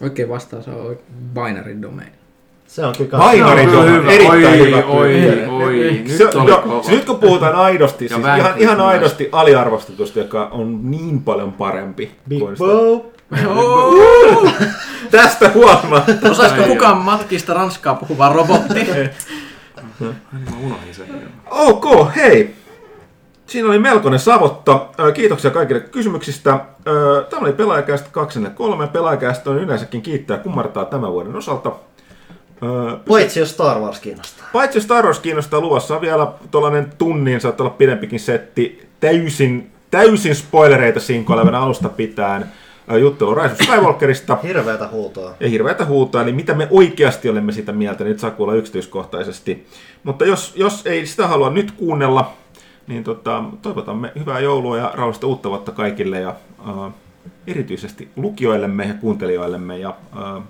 [0.00, 0.98] Oikein vastaus on
[1.34, 2.12] binary domain.
[2.66, 4.12] Se on kyllä Binary Domain, hyvä.
[4.12, 4.84] erittäin oi, hyvä.
[4.86, 5.52] Oi, kyllä.
[5.52, 6.82] oi, nyt se, oli jo, kova.
[6.82, 12.10] se nyt kun puhutaan aidosti, siis ihan, ihan aidosti aliarvostetusta, joka on niin paljon parempi
[12.28, 12.68] Big kuin sitä.
[12.68, 13.12] Bo!
[15.10, 16.30] Tästä huolimatta.
[16.30, 18.80] Osaisiko kukaan matkista ranskaa puhuva robotti?
[20.00, 21.06] Ai, Mä unohdin sen.
[21.50, 21.84] Ok,
[22.16, 22.54] hei.
[23.46, 24.86] Siinä oli melkoinen savotta.
[25.14, 26.60] Kiitoksia kaikille kysymyksistä.
[27.30, 28.86] Tämä oli Pelaajakästä 2 ja 3.
[28.86, 31.72] Pelaajakästä on yleensäkin kiittää ja kumartaa tämän vuoden osalta.
[33.08, 34.46] Paitsi jos Star Wars kiinnostaa.
[34.52, 39.70] Paitsi jos Star Wars kiinnostaa, luvassa on vielä tuollainen tunnin, saattaa olla pidempikin setti, täysin,
[39.90, 42.46] täysin spoilereita sinkoilevana alusta pitäen
[42.94, 44.38] juttelu Rise of Skywalkerista.
[44.42, 45.34] Hirveätä huutoa.
[45.40, 49.66] Ja hirveätä huutoa, eli mitä me oikeasti olemme sitä mieltä, nyt saa kuulla yksityiskohtaisesti.
[50.04, 52.32] Mutta jos, jos ei sitä halua nyt kuunnella,
[52.86, 56.34] niin tota, toivotamme hyvää joulua ja rauhallista uutta vuotta kaikille ja
[56.68, 56.92] äh,
[57.46, 59.78] erityisesti lukijoillemme ja kuuntelijoillemme.
[59.78, 60.42] Ja, äh,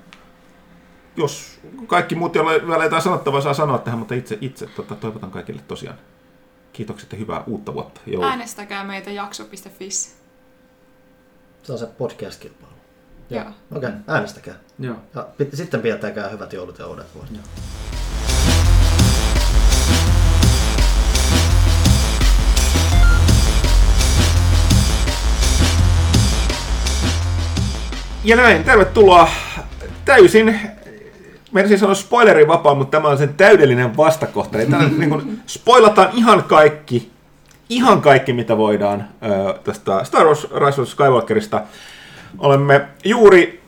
[1.16, 4.94] jos kaikki muut, joilla ei vielä jotain sanottavaa, saa sanoa tähän, mutta itse, itse tota,
[4.94, 5.98] toivotan kaikille tosiaan
[6.76, 8.00] kiitokset ja hyvää uutta vuotta.
[8.06, 8.30] Joulua.
[8.30, 9.88] Äänestäkää meitä jakso.fi.
[11.66, 12.74] Se on se podcast-kilpailu.
[13.30, 13.42] Joo.
[13.42, 14.54] Okei, okay, äänestäkää.
[14.78, 14.96] Joo.
[15.14, 17.30] Ja pit- sitten pidättäkää hyvät joulut ja uudet vuodet.
[28.24, 29.28] Ja näin, tervetuloa
[30.04, 30.60] täysin,
[31.52, 34.58] meidän siis sanoa spoilerin vapaa, mutta tämä on sen täydellinen vastakohta.
[34.58, 37.15] Eli täällä niin kuin, spoilataan ihan kaikki,
[37.68, 39.08] ihan kaikki mitä voidaan
[39.64, 41.62] tästä Star Wars Rise of Skywalkerista.
[42.38, 43.62] Olemme juuri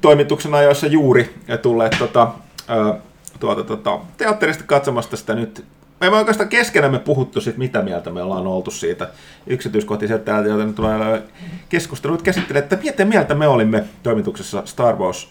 [0.00, 2.32] toimituksen ajoissa juuri tulleet tota,
[2.70, 2.94] ö,
[3.40, 5.64] tuota, tota, teatterista katsomasta sitä nyt.
[6.00, 9.08] Me emme oikeastaan keskenämme puhuttu siitä, mitä mieltä me ollaan oltu siitä
[9.46, 11.22] yksityiskohtaisesti täältä, joten tulee
[11.68, 15.28] keskustelut käsittelee, että mitä mieltä me olimme toimituksessa Star Wars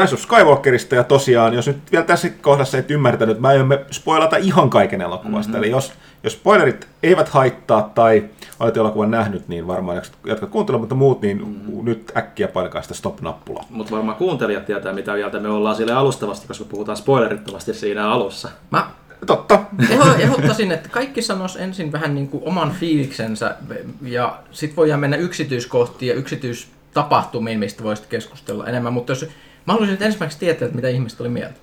[0.00, 4.36] Rise of Skywalkerista, ja tosiaan, jos nyt vielä tässä kohdassa et ymmärtänyt, mä aiomme spoilata
[4.36, 5.64] ihan kaiken elokuvasta, mm-hmm.
[5.64, 8.24] eli jos, jos spoilerit eivät haittaa tai
[8.60, 11.84] olet elokuvan nähnyt, niin varmaan jatka kuuntelemaan, mutta muut, niin mm-hmm.
[11.84, 13.64] nyt äkkiä painakaa sitä stop-nappulaa.
[13.70, 18.48] Mutta varmaan kuuntelijat tietää, mitä mieltä me ollaan sille alustavasti, koska puhutaan spoilerittomasti siinä alussa.
[18.70, 18.90] Mä
[19.26, 19.60] Totta.
[19.88, 23.54] eho- ehdottaisin, että kaikki sanois ensin vähän niin kuin oman fiiliksensä
[24.02, 28.92] ja sit voidaan mennä yksityiskohtiin ja yksityistapahtumiin, mistä voisit keskustella enemmän.
[28.92, 29.22] Mutta jos
[29.66, 31.54] mä haluaisin nyt ensimmäiseksi tietää, että mitä ihmiset oli mieltä.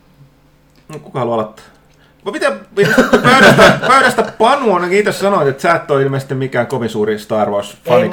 [0.88, 1.66] No, kuka haluaa aloittaa?
[2.32, 2.52] Mitä
[3.24, 7.50] pöydästä, pöydästä Panu on itse sanoit, että sä et ole ilmeisesti mikään kovin suuri Star
[7.50, 8.10] Wars-fani Ei,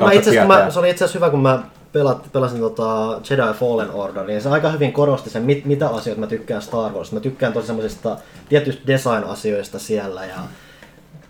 [0.47, 4.26] mä kautta se oli itse asiassa hyvä, kun mä pelat, pelasin tota Jedi Fallen Order,
[4.26, 7.12] niin se aika hyvin korosti sen, mit, mitä asioita mä tykkään Star Wars.
[7.12, 8.16] Mä tykkään tosi semmoisista
[8.49, 10.36] tietyistä design-asioista siellä ja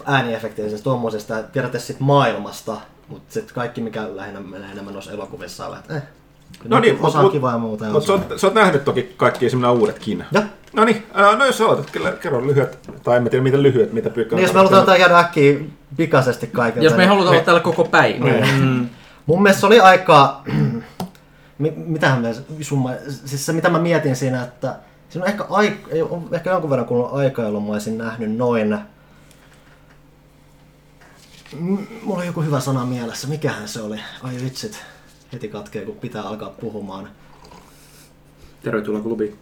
[0.05, 2.77] ääniefekteistä tuommoisesta periaatteessa sit maailmasta,
[3.09, 6.03] mutta sitten kaikki mikä lähinnä menee enemmän noissa elokuvissa on, että eh,
[6.65, 7.85] No niin, osa mut- on kivaa ja muuta.
[7.85, 10.25] Mutta sä, osa- oot- sä oot nähnyt toki kaikki esimerkiksi nämä uudetkin.
[10.33, 11.07] Ja, No niin,
[11.39, 14.37] no jos sä aloitat, kyllä kerro lyhyet, tai en mä tiedä miten lyhyet, mitä pyykkä
[14.37, 15.59] niin jos me halutaan tää käydä äkkiä
[15.97, 16.85] pikaisesti kaikilta.
[16.85, 18.27] Jos me ei niin- haluta olla täällä koko päivä.
[18.61, 18.89] Mm.
[19.27, 20.43] Mun mielestä se oli aika...
[21.59, 22.91] Mi- mitähän me summa...
[23.25, 24.77] Siis se mitä mä mietin siinä, että
[25.09, 28.37] siinä on ehkä, aik- ei, on ehkä jonkun verran kulunut aikaa, jolloin mä olisin nähnyt
[28.37, 28.79] noin...
[31.61, 33.29] M- Mulla on joku hyvä sana mielessä.
[33.29, 34.01] Mikähän se oli?
[34.23, 34.85] Ai vitsit.
[35.33, 37.09] Heti katkee, kun pitää alkaa puhumaan.
[38.63, 39.39] Tervetuloa klubiin.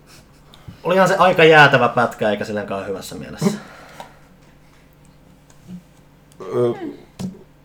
[0.84, 3.50] Olihan se aika jäätävä pätkä, eikä silläkään hyvässä mielessä.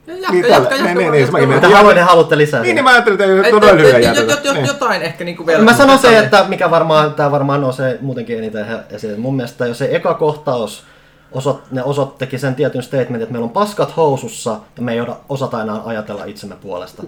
[0.07, 1.49] Jatka, Niin, jatka, niin, niin, niin, mäkin.
[1.49, 2.61] Mitä haluatte, haluatte lisää?
[2.61, 4.65] Niin, niin mä ajattelin, että Et- todella lyhyen jot- Niin.
[4.65, 5.63] Jotain ehkä niinku vielä.
[5.63, 9.17] Mä sanon se, että mikä varmaan, tämä varmaan nousee muutenkin eniten he- esille.
[9.17, 10.83] Mun mielestä jos se eka kohtaus
[11.31, 14.99] osot, ne osot teki sen tietyn statementin, että meillä on paskat housussa ja me ei
[15.29, 17.03] osata enää ajatella itsemme puolesta.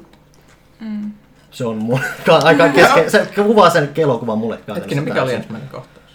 [0.79, 1.11] Mm.
[1.51, 5.69] Se on mun ka- aika kesken, se kuvaa sen elokuvan mulle Hetkinen, mikä oli ensimmäinen
[5.69, 6.07] kohtaus?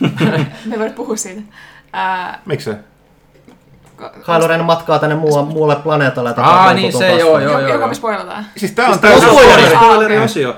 [0.66, 1.42] Me voidaan puhua siitä.
[1.92, 2.76] Ää, Miksi se?
[4.26, 6.30] Kylo Ren matkaa tänne muu, muulle planeetalle.
[6.30, 7.72] ja Aa, tapaa niin se, joo, joo, jo- joo.
[7.72, 8.46] Joka me spoilataan.
[8.56, 9.38] Siis tää on Siis tää on täysin...
[9.38, 9.74] spoileri.
[9.74, 10.56] Ah, Spoileri osio.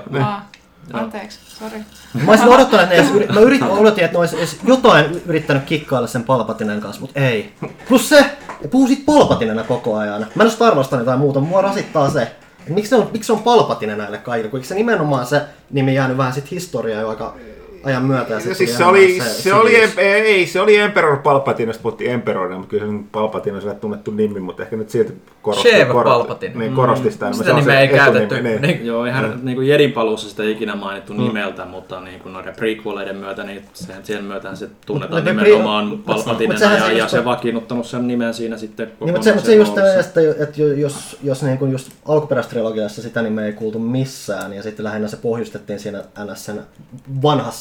[0.93, 1.79] Anteeksi, sori.
[2.25, 5.63] Mä olisin odottanut, että ne edes mä yrit, odotin, että ne olisi edes jotain yrittänyt
[5.63, 7.53] kikkailla sen Palpatinen kanssa, mutta ei.
[7.89, 8.21] Plus se,
[8.61, 10.19] ne puhuu siitä Palpatinena koko ajan.
[10.21, 12.35] Mä en ole Star Warsta tai muuta, mua rasittaa se.
[12.69, 16.17] Miksi se on, miksi on Palpatinen näille kaikille, kun eikö se nimenomaan se nimi jäänyt
[16.17, 17.35] vähän sit historiaa jo aika
[17.83, 18.33] ajan myötä.
[18.33, 19.93] Ja sit Siis se oli, se, oli, Sidious.
[19.95, 23.75] em- ei, se oli Emperor Palpatine, jos puhuttiin Emperorina, mutta kyllä se Palpatine on sille
[23.75, 26.53] tunnettu nimi, mutta ehkä nyt silti korosti, Sheev korosti, Palpatine.
[26.55, 27.31] niin, korosti sitä.
[27.33, 28.41] Sitä Se on se nimeä ei käytetty.
[28.41, 28.61] Niin.
[28.61, 28.85] Niin.
[28.85, 33.15] Joo, eihän niin kuin Jedin paluussa sitä ikinä mainittu nimeltä, mutta niin kuin noiden prequeleiden
[33.15, 36.85] myötä, niin sen, sen myötä se tunnetaan Mut ne nimenomaan pre- mut- Palpatinena sehän ja,
[36.85, 39.99] se ja se vakiinnuttanut sen nimen siinä sitten Niin, mutta se, mutta se just, roolissa.
[39.99, 44.83] että, että jos, jos niin kuin just alkuperäistrilogiassa sitä nimeä ei kuultu missään, ja sitten
[44.83, 46.59] lähinnä se pohjustettiin siinä NS sen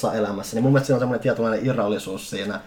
[0.06, 2.60] vanhassa elämässä, niin mun mielestä siinä on semmoinen tietynlainen irrallisuus siinä,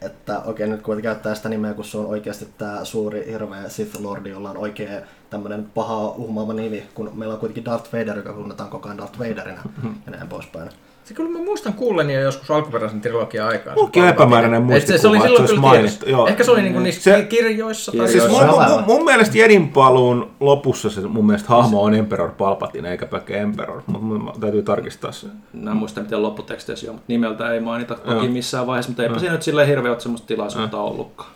[0.00, 4.00] että okei, nyt kun käyttää sitä nimeä, kun se on oikeasti tämä suuri hirveä Sith
[4.00, 8.32] Lordi, jolla on oikea tämmöinen paha uhmaava nimi, kun meillä on kuitenkin Darth Vader, joka
[8.32, 9.62] tunnetaan koko ajan Darth Vaderina
[10.06, 10.70] ja näin poispäin.
[11.04, 13.74] Se kyllä mä muistan kuulleeni jo joskus alkuperäisen trilogian aikaa.
[13.74, 16.26] Mullakin on epämääräinen Et se, se muistikuva, oli että silloin se kyllä olisi mainittu, joo.
[16.28, 19.68] Ehkä se oli niinku niissä Se- kirjoissa tai Siis mun, Se mun, mun, mielestä Jedin
[19.68, 24.62] paluun lopussa se mun mielestä hahmo on Emperor Palpatine eikä pelkkä Emperor, mutta mun täytyy
[24.62, 25.26] tarkistaa se.
[25.52, 29.18] Mä en muista miten lopputeksteissä on, mutta nimeltä ei mainita toki missään vaiheessa, mutta eipä
[29.18, 31.30] siinä nyt silleen hirveä semmoista tilaisuutta ollutkaan.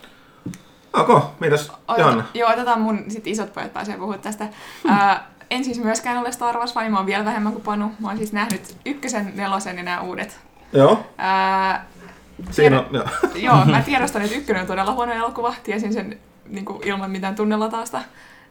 [0.93, 2.23] Okay, mitäs Janne?
[2.35, 4.49] Joo, otetaan mun sit isot pojat pääsee puhua tästä.
[4.89, 7.93] Ää, en siis myöskään ole Star Wars fani, mä oon vielä vähemmän kuin Panu.
[7.99, 10.39] Mä oon siis nähnyt ykkösen, nelosen ja nämä uudet.
[10.73, 11.87] Joo, Ää,
[12.51, 13.05] siinä on, joo.
[13.55, 15.55] joo, mä tiedostan, että ykkönen on todella huono elokuva.
[15.63, 16.19] Tiesin sen
[16.49, 18.01] niin kuin, ilman mitään tunnelatausta.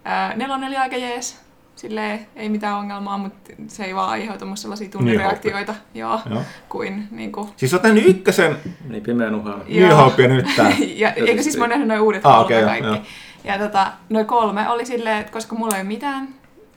[0.05, 1.39] Ää, nelonen oli aika jees.
[1.75, 6.41] Silleen ei mitään ongelmaa, mutta se ei vaan aiheuta musta sellaisia tunnereaktioita, joo, Joo.
[6.69, 8.57] kuin, niin kuin, Siis oot nähnyt ykkösen
[8.89, 9.61] Niin pimeän uhan.
[9.69, 10.71] New Hope ja nyt tää.
[10.95, 12.87] ja, eikö siis mä oon nähnyt noin uudet Ah, joo, kaikki.
[12.87, 12.97] joo.
[13.43, 16.27] Ja tota, noin kolme oli silleen, että koska mulla ei ole mitään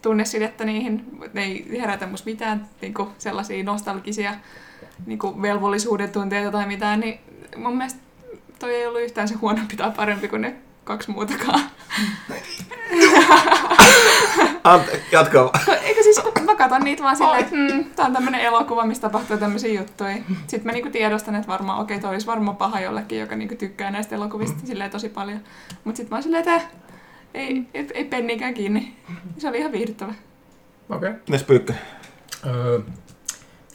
[0.03, 4.35] tunnesidettä niihin, ne ei herätä musta mitään niin kuin sellaisia nostalgisia
[5.07, 7.21] niin kuin velvollisuuden tunteita tai mitään, niin
[7.57, 8.01] mun mielestä
[8.59, 10.55] toi ei ollut yhtään se huonompi tai parempi kuin ne
[10.85, 11.61] kaksi muutakaan.
[14.65, 15.53] Ante, jatka.
[15.57, 18.87] Ko- Eikö siis, kun mä katson niitä vaan silleen, että mm, tää on tämmönen elokuva,
[18.87, 20.17] missä tapahtuu tämmöisiä juttuja.
[20.47, 23.91] Sitten mä niinku tiedostan, että varmaan, okei, toi olisi varmaan paha jollekin, joka niinku tykkää
[23.91, 25.41] näistä elokuvista silleen tosi paljon.
[25.85, 26.67] Mut sit mä oon silleen, että
[27.35, 28.97] ei, ei, ei pennikään kiinni.
[29.39, 30.15] Se oli ihan viihdyttävä.
[30.89, 31.11] Okei.
[31.11, 31.21] Okay.
[31.29, 31.75] Nes Pyykkä.
[32.47, 32.81] Öö,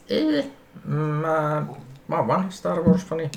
[0.08, 0.52] ei.
[0.84, 1.66] Mä,
[2.08, 3.30] mä oon vanha Star Wars-fani.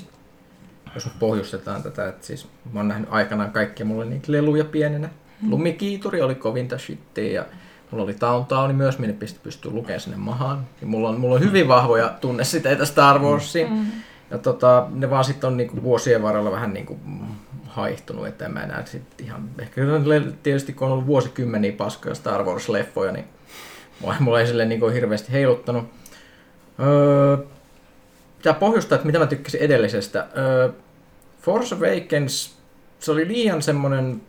[0.94, 4.64] Jos nyt pohjustetaan tätä, että siis mä oon nähnyt aikanaan kaikkia, mulla oli niitä leluja
[4.64, 5.08] pienenä.
[5.48, 7.44] Lumikiituri oli kovinta shittiä ja
[7.90, 10.66] mulla oli Towntowni myös, minne pystyi pystyy lukemaan sinne mahaan.
[10.80, 13.72] Ja mulla on, mulla on hyvin vahvoja tunnesiteitä Star Warsiin.
[13.72, 13.86] Mm.
[14.30, 16.98] Ja tota, ne vaan sitten on niinku vuosien varrella vähän niinku
[17.78, 19.80] haihtunut, että en mä enää sit ihan, ehkä
[20.42, 23.24] tietysti kun on ollut vuosikymmeniä paskoja Star Wars-leffoja, niin
[24.20, 25.84] mulla, ei silleen niinku hirveästi heiluttanut.
[26.80, 27.36] Öö,
[28.36, 30.26] pitää pohjustaa, että mitä mä tykkäsin edellisestä.
[30.38, 30.68] Öö,
[31.42, 32.58] Force Awakens,
[32.98, 34.20] se oli liian semmonen,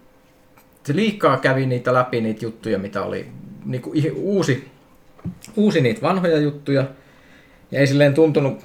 [0.84, 3.28] se liikaa kävi niitä läpi niitä juttuja, mitä oli
[3.66, 4.72] niinku ih- uusi,
[5.56, 6.86] uusi niitä vanhoja juttuja.
[7.72, 8.60] Ja ei silleen tuntunut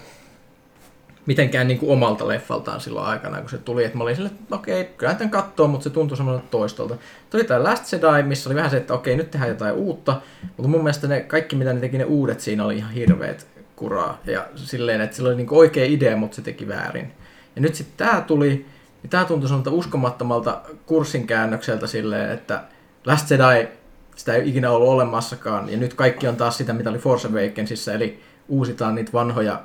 [1.26, 3.84] mitenkään niin kuin omalta leffaltaan silloin aikana, kun se tuli.
[3.84, 6.96] Että mä olin silleen, että okei, kyllä tämän katsoo, mutta se tuntui semmoiselta toistolta.
[7.30, 10.20] Tuli tämä Last Jedi, missä oli vähän se, että okei, nyt tehdään jotain uutta.
[10.56, 13.46] Mutta mun mielestä ne, kaikki, mitä ne teki, ne uudet siinä oli ihan hirveet
[13.76, 14.20] kuraa.
[14.24, 17.12] Ja silleen, että sillä oli niin kuin oikea idea, mutta se teki väärin.
[17.56, 18.66] Ja nyt sitten tämä tuli,
[19.02, 22.62] niin tämä tuntui semmoilta uskomattomalta kurssin käännökseltä silleen, että
[23.06, 23.68] Last Jedi,
[24.16, 27.92] sitä ei ikinä ollut olemassakaan, ja nyt kaikki on taas sitä, mitä oli Force Awakensissa,
[27.92, 29.60] eli uusitaan niitä vanhoja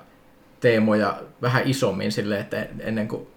[0.60, 3.28] teemoja vähän isommin silleen, että ennen kuin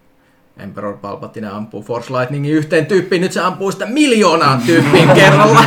[0.58, 5.64] Emperor Palpatine ampuu Force Lightningin yhteen tyyppiin, nyt se ampuu sitä miljoonaan tyyppiin kerralla.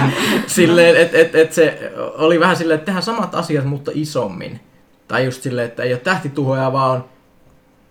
[0.47, 4.59] Silleen, että et, et se oli vähän silleen, että tehdään samat asiat, mutta isommin.
[5.07, 7.05] Tai just silleen, että ei ole tähtituhoja, vaan on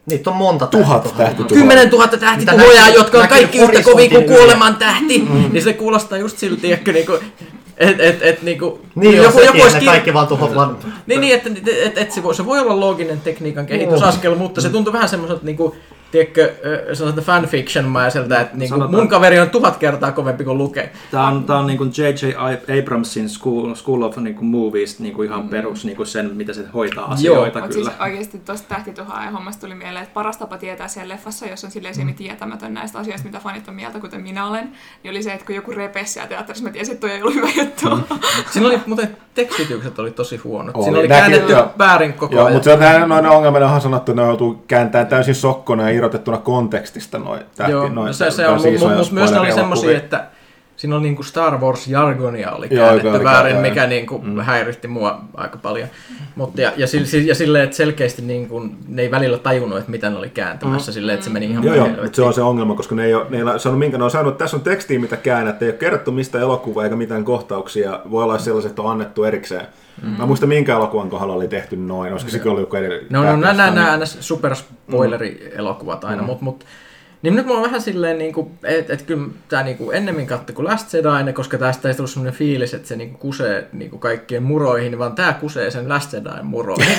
[0.06, 1.26] Niitä on monta Tuhat tähtituhoa.
[1.26, 1.60] tähtituhoa.
[1.62, 5.18] 10 000 tähtituhojaa, näkyy- jotka on kaikki yhtä kovia kuin kuoleman tähti.
[5.18, 5.52] Mm.
[5.52, 7.12] Niin se kuulostaa just silti, että niinku,
[7.76, 10.76] et, et, et, niinku, Niin joku, joku olisi kir- kaikki vaan tuhoat vaan...
[11.06, 14.60] Niin, niin että, että, että, että se, voi, se voi olla looginen tekniikan kehitysaskel, mutta
[14.60, 15.72] se tuntuu vähän semmoiselta, niin kuin,
[16.14, 20.58] tiedätkö, ö, sellaiselta fanfiction-maiselta, että niin kuin, Sanotaan- mun kaveri on tuhat kertaa kovempi kuin
[20.58, 20.90] Luke.
[21.10, 22.34] Tämä on, tää on niin kuin J.J.
[22.80, 26.52] Abramsin School, school of niin kuin Movies niin kuin ihan perus niin kuin sen, mitä
[26.52, 27.90] se hoitaa asioita Mutta kyllä.
[27.90, 31.64] siis oikeasti tuosta tähtituhaa ja hommasta tuli mieleen, että paras tapa tietää siellä leffassa, jos
[31.64, 35.22] on silleen semi tietämätön näistä asioista, mitä fanit on mieltä, kuten minä olen, niin oli
[35.22, 37.88] se, että kun joku repesi siellä teatterissa, mä tiesin, että toi ei ollut hyvä juttu.
[38.52, 40.74] Siinä oli muuten tekstitykset oli tosi huonot.
[40.76, 40.84] Oli.
[40.84, 41.70] Siinä oli Näkyy, käännetty joo.
[41.78, 42.52] väärin koko Joo, ajan.
[42.52, 45.90] mutta se on tähän noin ongelmana on sanottu, että ne joutuu kääntämään täysin sokkona ja
[46.04, 47.72] irrotettuna kontekstista noin tähti.
[47.72, 50.26] Joo, noin, no se, se on, täysin mutta myös ne oli semmosia, että
[50.84, 53.70] siinä oli niinku Star Wars-jargonia oli Joo, käännetty oli väärin, käännetty.
[53.70, 54.40] mikä niinku mm.
[54.40, 55.88] häiritti mua aika paljon.
[56.36, 60.10] Mut ja, ja, sille, ja silleen, että selkeästi niinku, ne ei välillä tajunnut, että mitä
[60.10, 60.94] ne oli kääntämässä, mm.
[60.94, 63.14] silleen, että se meni ihan Joo, joo, mutta se on se ongelma, koska ne ei
[63.14, 65.62] ole, ne ei ole sanonut minkä, ne on sanonut, että tässä on tekstiä, mitä käännät,
[65.62, 69.66] ei ole kerrottu mistä elokuvaa eikä mitään kohtauksia, voi olla sellaiset, että on annettu erikseen.
[70.02, 70.08] Mm.
[70.08, 73.06] Mä muistan, minkä elokuvan kohdalla oli tehty noin, olisiko sekin ollut joku edellinen.
[73.10, 76.26] No, no nämä, nämä, nämä superspoileri-elokuvat aina, mm.
[76.26, 76.64] mutta mut,
[77.24, 80.64] niin nyt mulla on vähän silleen, niinku, että et kyllä tämä niinku ennemmin katto kuin
[80.66, 84.98] Last Jedi, koska tästä ei tullut semmoinen fiilis, että se niinku kusee niinku kaikkien muroihin,
[84.98, 86.96] vaan tämä kusee sen Last Jedin muroihin.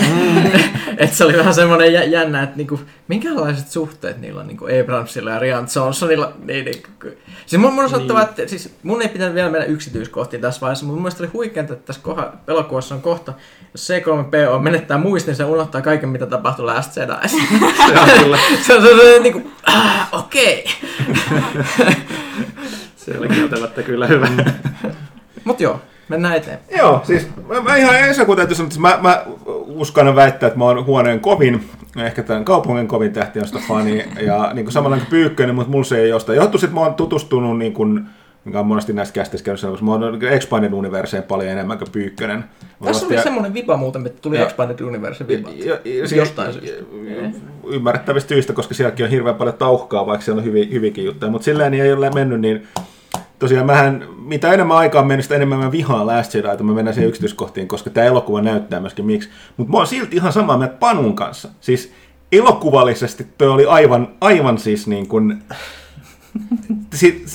[0.98, 5.32] että se oli vähän semmoinen jä, jännä, että niinku, minkälaiset suhteet niillä on niinku Abramsilla
[5.32, 6.34] ja Rian Johnsonilla.
[6.44, 6.84] Niin, niin,
[7.46, 10.86] siis mun, mun on sanottava, että siis mun ei pitänyt vielä mennä yksityiskohtiin tässä vaiheessa,
[10.86, 13.34] mutta mun mielestä oli huikeaa, että tässä koha, elokuvassa on kohta,
[13.74, 17.28] jos C3PO menettää muistin, se unohtaa kaiken, mitä tapahtui Last Jedi.
[17.88, 18.38] Se on kyllä,
[18.68, 20.66] se on sellainen niinku, ah, okei.
[22.96, 24.28] se oli kieltämättä kyllä hyvä.
[25.44, 26.78] Mut joo, mennään eteenpäin.
[26.78, 29.24] Joo, siis mä, mä ihan ensin kun täytyy sanoa, että mä, mä
[29.68, 34.06] uskallan väittää, että mä oon huoneen kovin, ehkä tämän kaupungin kovin tähti on sitä fani,
[34.22, 36.38] ja niin kuin samalla kuin Pyykkönen, mutta mulla se ei jostain.
[36.38, 38.06] Johtuu, että mä oon tutustunut niin kuin,
[38.46, 42.44] mikä on monesti näistä kästeistä käynyt koska mä oon Expanded Universeen paljon enemmän kuin Pyykkönen.
[42.84, 45.50] Tässä oli Ja- semmoinen vipa muuten, että tuli Ja- Expanded Universe vipa.
[45.50, 46.84] Ja, ja, ja, Jostain syystä.
[47.68, 51.32] Ymmärrettävistä syistä, koska sielläkin on hirveän paljon tauhkaa, vaikka siellä on hyviä, hyviäkin juttuja.
[51.32, 52.68] Mutta silleen niin ei ole mennyt, niin
[53.40, 56.94] tosiaan mähän, mitä enemmän aikaa on mennyt, sitä enemmän mä vihaan Last Jedi, mä mennään
[56.94, 59.30] siihen yksityiskohtiin, koska tämä elokuva näyttää myöskin miksi.
[59.58, 61.50] Mutta mä oon silti ihan samaa mieltä Panun kanssa.
[61.62, 61.94] Siis
[62.32, 65.44] elokuvallisesti toi oli aivan, aivan siis niin kuin,
[66.94, 67.26] si,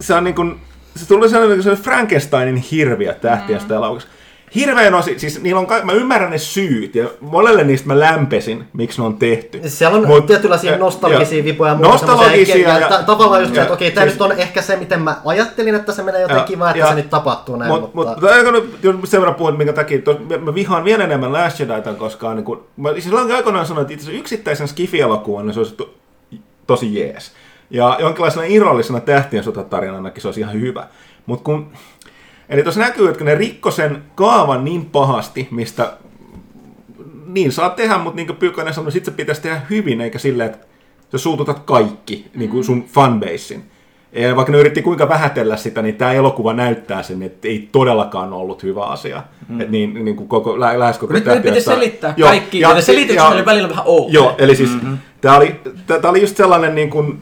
[0.00, 0.60] se on niin kuin,
[0.96, 4.08] se tuli sellainen, sellainen Frankensteinin hirviö tähtiä sitä elokuvassa.
[4.54, 9.00] Hirveän osi, siis niillä on, mä ymmärrän ne syyt ja monelle niistä mä lämpesin, miksi
[9.00, 9.60] ne on tehty.
[9.68, 13.58] Siellä on Mut- tietynlaisia nostalgisia ja- vipoja ja Nostalgisia ja, ja- ta- tavallaan just se,
[13.58, 16.20] ja- että okei, tämä siis- nyt on ehkä se, miten mä ajattelin, että se menee
[16.20, 17.96] jotenkin Ja- kivaa, että ja- se nyt tapahtuu näin, Mut, mutta...
[17.96, 18.10] mutta
[18.42, 21.32] mutta nyt jos sen verran puhun, että minkä takia tos, mä, mä vihaan vielä enemmän
[21.32, 25.54] Last Jedita, koska niin kun, mä siis aikoinaan sanoin, että itse asiassa yksittäisen skifi-elokuvan niin
[25.54, 25.94] se olisi to,
[26.66, 27.32] tosi jees.
[27.70, 30.86] Ja jonkinlaisena irrallisena tähtien sotatarinanakin se olisi ihan hyvä.
[31.26, 31.72] Mutta kun,
[32.48, 35.92] eli tuossa näkyy, että kun ne rikko sen kaavan niin pahasti, mistä
[37.26, 40.50] niin saa tehdä, mutta niin kuin Pyykkönen sanoi, sit se pitäisi tehdä hyvin, eikä silleen,
[40.50, 40.66] että
[41.12, 43.62] sä suututat kaikki niin kuin sun fanbasein.
[44.12, 48.32] Ja vaikka ne yritti kuinka vähätellä sitä, niin tämä elokuva näyttää sen, että ei todellakaan
[48.32, 49.22] ollut hyvä asia.
[49.48, 49.60] Mm.
[49.60, 52.60] Et niin, niin kuin koko, lä- lähes koko Nyt, nyt piti tähtiöstä- selittää Joo, kaikki,
[52.60, 54.14] ja, ja ne selitykset oli välillä vähän outoja.
[54.14, 54.98] Joo, eli siis mm-hmm.
[55.20, 57.18] tämä oli, tää, tää oli just sellainen niin kuin,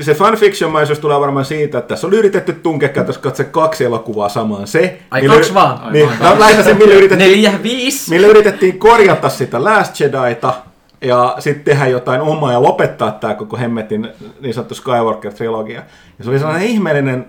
[0.00, 4.66] se fanfiction-maisuus tulee varmaan siitä, että tässä oli yritetty tunkea käytössä katse kaksi elokuvaa samaan.
[4.66, 5.92] Se, Ai, millä- kaksi vaan?
[5.92, 8.10] Niin, Ai, no, lähinnä se, millä yritettiin, Neljä, viisi.
[8.10, 10.54] millä yritettiin korjata sitä Last Jedita
[11.00, 14.08] ja sitten tehdä jotain omaa ja lopettaa tämä koko hemmetin
[14.40, 15.82] niin sanottu Skywalker-trilogia.
[16.18, 17.26] Ja se oli sellainen ihmeellinen,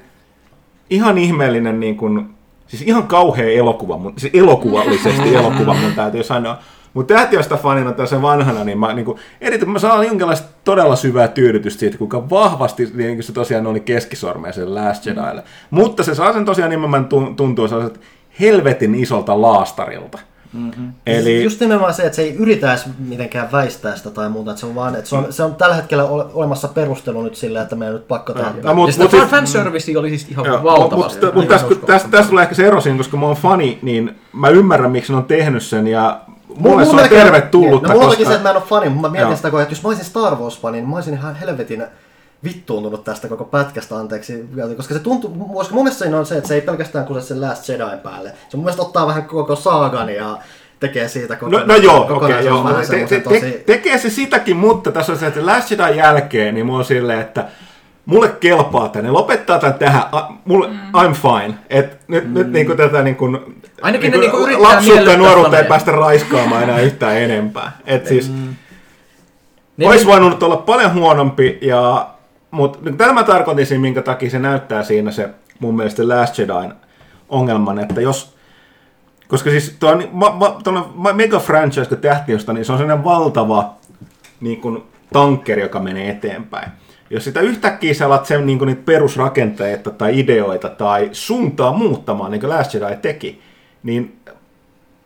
[0.90, 2.30] ihan ihmeellinen niin kuin,
[2.68, 6.58] siis ihan kauhea elokuva, mun, siis elokuvallisesti elokuva mun täytyy sanoa.
[6.98, 11.27] Mutta tähtiöstä fanina tässä vanhana, niin mä, niin kuin, erityisesti mä saan jonkinlaista todella syvää
[11.27, 15.43] tyydytystä siitä, kuinka vahvasti niin kuin se tosiaan oli keskisormea sen Last Jedille.
[15.69, 18.00] Mutta se saa sen tosiaan nimenomaan tun- tuntua sellaiset
[18.40, 20.19] helvetin isolta laastarilta.
[20.53, 20.92] Mm-hmm.
[21.06, 24.59] Eli Just nimenomaan se, että se ei yritä edes mitenkään väistää sitä tai muuta, että
[24.59, 27.61] se on vaan, että se on, se on tällä hetkellä ole, olemassa perustelu nyt sillä,
[27.61, 28.53] että meidän on nyt pakko tehdä.
[28.64, 31.26] No, mut, ja sitä mut, fan, siis, fanservice oli siis ihan joo, valtavasti.
[31.26, 34.16] Mutta mut tässä, tässä, tässä tulee ehkä se ero siinä, koska mä oon fani, niin
[34.34, 36.22] mä ymmärrän, miksi ne on tehnyt sen, ja
[36.60, 38.24] mulle se on melkein- tervetullutta, No, mulla koska...
[38.26, 39.36] se, että mä en ole fani, mutta mä mietin Joo.
[39.36, 41.84] sitä, että jos mä olisin Star Wars-fani, niin mä olisin ihan helvetin
[42.44, 46.48] vittuuntunut tästä koko pätkästä, anteeksi, koska se tuntuu, koska mun mielestä siinä on se, että
[46.48, 48.34] se ei pelkästään kuse sen Last Jedin päälle.
[48.50, 50.38] Se mun mielestä ottaa vähän koko saagan ja
[50.80, 52.64] tekee siitä koko No, no joo, okei, kokonaisuuden joo.
[52.64, 53.64] Te, te, semmoisen te, tosi...
[53.66, 57.22] tekee se sitäkin, mutta tässä on se, että Last Jedin jälkeen, niin mulla on silleen,
[57.22, 57.45] että
[58.08, 60.77] mulle kelpaa tänne, lopettaa tämän tähän, a, mulle, mm.
[60.95, 61.53] I'm fine.
[61.69, 62.34] Et nyt, mm.
[62.34, 63.40] nyt niinku tätä niinku,
[63.82, 67.72] Ainakin ne niinku yrittää lapsuutta ja nuoruutta ei päästä raiskaamaan enää yhtään enempää.
[67.86, 68.32] Et siis,
[69.77, 72.10] Niin, olisi voinut olla paljon huonompi, ja,
[72.52, 75.30] mutta nyt tällä mä tarkoitin siinä, minkä takia se näyttää siinä se
[75.60, 76.74] mun mielestä Last Jedin
[77.30, 78.38] ongelman, että jos
[79.27, 80.30] koska siis tuo ma,
[80.95, 83.76] ma, mega franchise, kun tähtiöstä, niin se on sellainen valtava
[84.40, 86.72] niin kuin, tankkeri, joka menee eteenpäin.
[87.10, 92.42] Jos sitä yhtäkkiä sä alat sen niin niitä perusrakenteita tai ideoita tai suuntaa muuttamaan, niin
[92.42, 93.42] kuin Last Jedi teki,
[93.84, 94.19] niin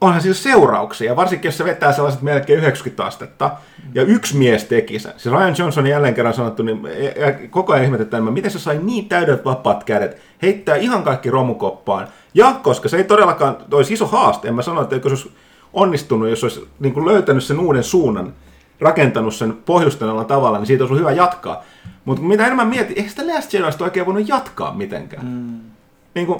[0.02, 3.52] onhan sillä seurauksia, varsinkin jos se vetää sellaiset melkein 90 astetta,
[3.94, 5.12] ja yksi mies teki sen.
[5.18, 6.82] Siis Ryan Johnson jälleen kerran sanottu, niin
[7.20, 12.08] ja koko ajan ihmetetään, miten se sai niin täydet vapaat kädet, heittää ihan kaikki romukoppaan,
[12.34, 15.32] ja koska se ei todellakaan, olisi iso haaste, en mä sano, että se olisi
[15.74, 18.34] onnistunut, jos olisi niin löytänyt sen uuden suunnan,
[18.80, 21.64] rakentanut sen pohjustaneella tavalla, niin siitä olisi hyvä jatkaa.
[22.06, 25.26] Mutta mitä enemmän mietin, eihän sitä Last Jedistä oikein voinut jatkaa mitenkään.
[25.26, 25.60] Mm.
[26.16, 26.40] Niin kuin,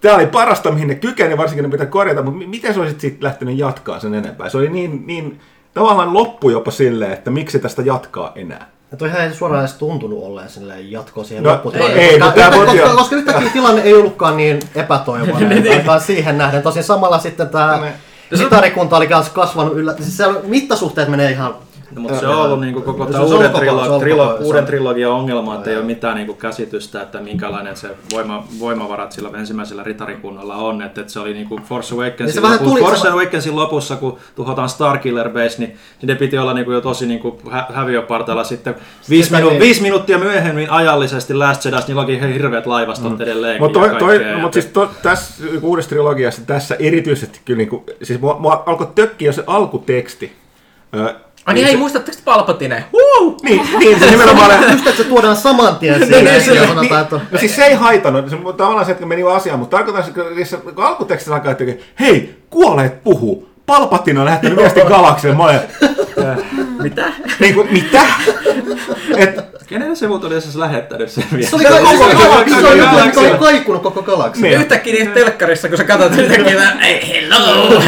[0.00, 3.00] Tämä oli parasta, mihin ne kykeni, varsinkin ne pitää korjata, mutta mi- miten se olisit
[3.00, 4.48] sitten lähtenyt jatkaa sen enempää?
[4.48, 5.40] Se oli niin, niin
[5.74, 8.68] tavallaan loppu jopa silleen, että miksi tästä jatkaa enää.
[8.90, 11.98] Ja toihan ei suoraan edes tuntunut olleen silleen jatko siihen No, lopputulokseen.
[12.00, 16.62] ei, koska, mutta koska, koska, koska yhtäkkiä tilanne ei ollutkaan niin epätoivoinen, ainakaan siihen nähden.
[16.62, 17.92] Tosin samalla sitten tämä Ne.
[18.38, 19.94] sitarikunta oli kanssa kasvanut yllä.
[19.96, 21.54] Siis siellä mittasuhteet menee ihan...
[21.96, 24.66] No, mutta se on ollut niinku koko Se tämä uuden, koko- trilo- trilo- koko- uuden
[24.66, 29.82] trilogian ongelma, että ei ole mitään niinku käsitystä, että minkälainen se voima, voimavarat sillä ensimmäisellä
[29.82, 30.82] ritarikunnalla on.
[30.82, 33.56] Että, että se oli niinku Force Niin Awakensin, se vähän lopussa, tuli- Force se- Awakensin
[33.56, 37.66] lopussa, kun tuhotaan Starkiller Base, niin, niin ne piti olla niinku jo tosi niinku hä-
[37.74, 38.74] häviöpartaalla sitten
[39.10, 39.60] viisi, minu- niin.
[39.60, 43.22] viisi minuuttia myöhemmin ajallisesti Last Jedi, niillä onkin hirveät laivastot mm.
[43.22, 43.62] edelleenkin.
[43.62, 48.20] Mutta toi, toi, no, mut siis to, tässä uudessa trilogiassa tässä erityisesti kyllä, niinku, siis
[48.20, 50.32] mua, mua alkoi tökkiä se alkuteksti.
[51.46, 52.84] Ai niin, se- ei muistatteko te Palpatine?
[52.92, 53.36] Huu!
[53.42, 54.50] Niin, niin se nimenomaan...
[54.72, 56.24] Just, että se tuodaan saman tien Niin, siihen.
[56.24, 57.20] niin, se- sanotaan, että...
[57.32, 60.34] No siis se ei haitannut, se, tavallaan se, että meni asiaan, mutta tarkoitan, että kun-
[60.34, 61.64] siis kun alkutekstissä alkaa, että
[62.00, 65.60] hei, kuolleet puhuu, Palpatine on lähettänyt viestin galaksille, mä olen,
[66.82, 67.12] Mitä?
[67.40, 68.02] niin kuin, mitä?
[69.16, 71.56] Et, Kenelle se muut oli edes lähettänyt sen Se viestin?
[71.56, 74.42] oli koko galaksi, se oli joku, se oli kaikunut koko galaksi.
[74.42, 74.60] Niin.
[74.60, 77.80] Yhtäkkiä niitä telkkarissa, kun sä katsot yhtäkkiä, että, hey, hello,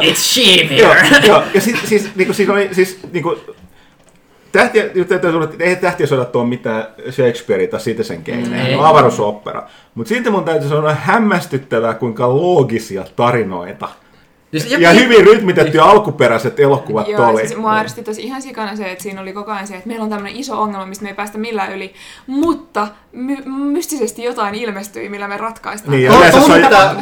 [0.00, 0.40] it's
[0.80, 1.26] joo, here.
[1.26, 3.38] joo, ja siis, siis, niin kuin, siis oli, siis, niin kuin,
[4.52, 8.74] Tähtiä, nyt täytyy sanoa, että ei tähtiösodat ole mitään Shakespearea tai Citizen Kane, ne Ei.
[8.74, 9.68] on avaruusopera.
[9.94, 13.88] Mutta silti mun täytyy sanoa hämmästyttävää, kuinka loogisia tarinoita.
[14.58, 17.46] Siis Ja hyvin rytmitettyjä alkuperäiset elokuvat Joo, oli.
[17.46, 20.02] siis mua ärsytti tosi ihan sikana se, että siinä oli koko ajan se, että meillä
[20.04, 21.94] on tämmöinen iso ongelma, mistä me ei päästä millään yli,
[22.26, 25.90] mutta my- mystisesti jotain ilmestyi, millä me ratkaistaan.
[25.92, 26.24] Niin, ja No, on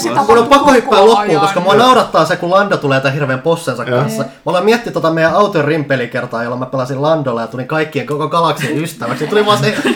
[0.00, 1.40] se mun on pakko hyppää loppuun, ajan.
[1.40, 4.00] koska mua naurattaa se, kun Lando tulee tämän hirveän possensa Joo.
[4.00, 4.22] kanssa.
[4.22, 8.28] Mä ollaan miettinyt tota meidän auton rimpelikertaa, jolla mä pelasin Landolla ja tulin kaikkien koko
[8.28, 9.24] galaksin ystäväksi.
[9.24, 9.88] Ja tuli vaan se, että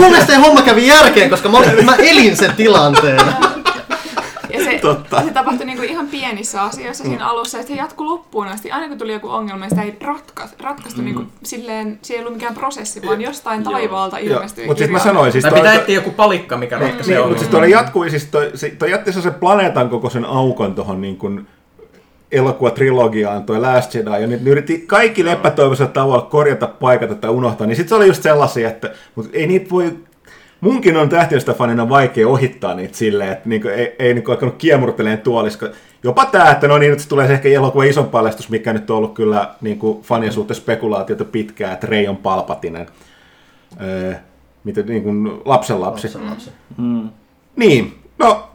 [0.00, 3.20] mun mielestä se homma kävi järkeen, koska mä, olin, mä elin sen tilanteen.
[4.92, 5.22] Se, Totta.
[5.22, 8.70] se tapahtui niinku ihan pienissä asioissa siinä alussa, että se jatkui loppuun asti.
[8.70, 11.04] Aina kun tuli joku ongelma, niin sitä ei ratka, ratkaistu mm.
[11.04, 14.98] niinku silleen, se ei ollut mikään prosessi, vaan jostain taivaalta Joo, ilmestyi Mutta siis mä
[14.98, 17.66] sanoin, siis Tai toi- pitää toi- etsiä joku palikka, mikä ratkaisee Niin, mutta siis tuolla
[17.66, 21.46] jatkui, siis toi, se, toi jätti sen planeetan kokoisen aukon tuohon niin kuin
[22.32, 27.66] elokuvatrilogiaan, toi Last Jedi, ja nyt ne yritti kaikilla epätoivoisella tavalla korjata, paikata tai unohtaa,
[27.66, 29.96] niin sitten se oli just sellaisia, että mutta ei niitä voi,
[30.60, 35.18] munkin on tähtiöstä fanina vaikea ohittaa niitä silleen, että niinku, ei, ei niinku alkanut kiemurteleen
[35.18, 35.70] tuolissa.
[36.02, 38.96] Jopa tämä, että no niin, nyt se tulee ehkä elokuva ison paljastus, mikä nyt on
[38.96, 42.86] ollut kyllä niinku fanien suhteen spekulaatiota pitkään, että Rei on palpatinen.
[43.80, 44.14] Öö,
[44.64, 46.08] miten niin kuin lapsenlapsi.
[46.28, 46.52] Lapsen.
[46.76, 47.08] Mm.
[47.56, 48.48] Nyt No,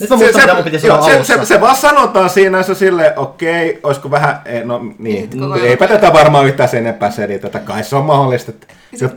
[0.00, 3.80] mitä mun piti sanoa joo, se, se, se, vaan sanotaan siinä, se sille, okei, okay,
[3.82, 5.66] olisiko vähän, eh, no niin, Niin, koko ajan.
[5.66, 9.10] eipä tätä varmaan yhtään sen enempää selitetä, kai se on mahdollista, että se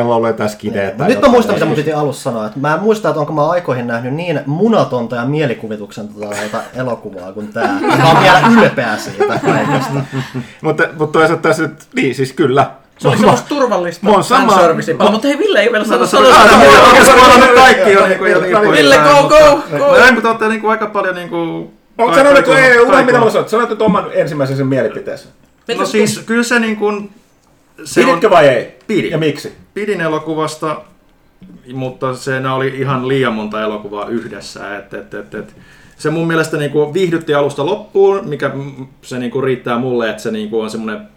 [0.00, 2.46] ollut jotain skideä Mut tai Nyt mä muistan, mitä mun piti alussa sanoa.
[2.46, 7.32] Että mä en muista, että onko mä aikoihin nähnyt niin munatonta ja mielikuvituksen tota elokuvaa
[7.32, 7.78] kuin tää.
[7.80, 10.00] Mä oon vielä ylpeä siitä kaikesta.
[10.62, 11.48] Mutta, mutta toisaalta
[11.94, 12.81] niin siis kyllä.
[13.02, 16.06] Se oli semmoista turvallista Mä oon sama- fanservicea paljon, mutta hei Ville ei vielä sano
[16.06, 17.54] Sano, sanoa.
[17.54, 18.78] kaikki on niinku jotenkin pois.
[18.78, 19.96] Ville, go, go, go!
[19.98, 23.30] Näin, mutta olette niinku aika paljon niinku Onko sanonut, että Kaiku- ei, unohda mitä mä
[23.30, 23.50] sanoin.
[23.50, 25.28] Sanoit nyt oman ensimmäisen sen mielipiteensä.
[25.78, 27.10] No siis kyllä se niin kuin...
[27.84, 28.78] Se Piditkö vai ei?
[28.86, 29.10] Pidin.
[29.10, 29.52] Ja miksi?
[29.74, 30.76] Pidin elokuvasta,
[31.74, 34.78] mutta se oli ihan liian monta elokuvaa yhdessä.
[34.78, 35.56] Et, et, et, et.
[35.96, 38.50] Se mun mielestä niinku viihdytti alusta loppuun, mikä
[39.02, 41.08] se niinku riittää mulle, että se niinku on semmoinen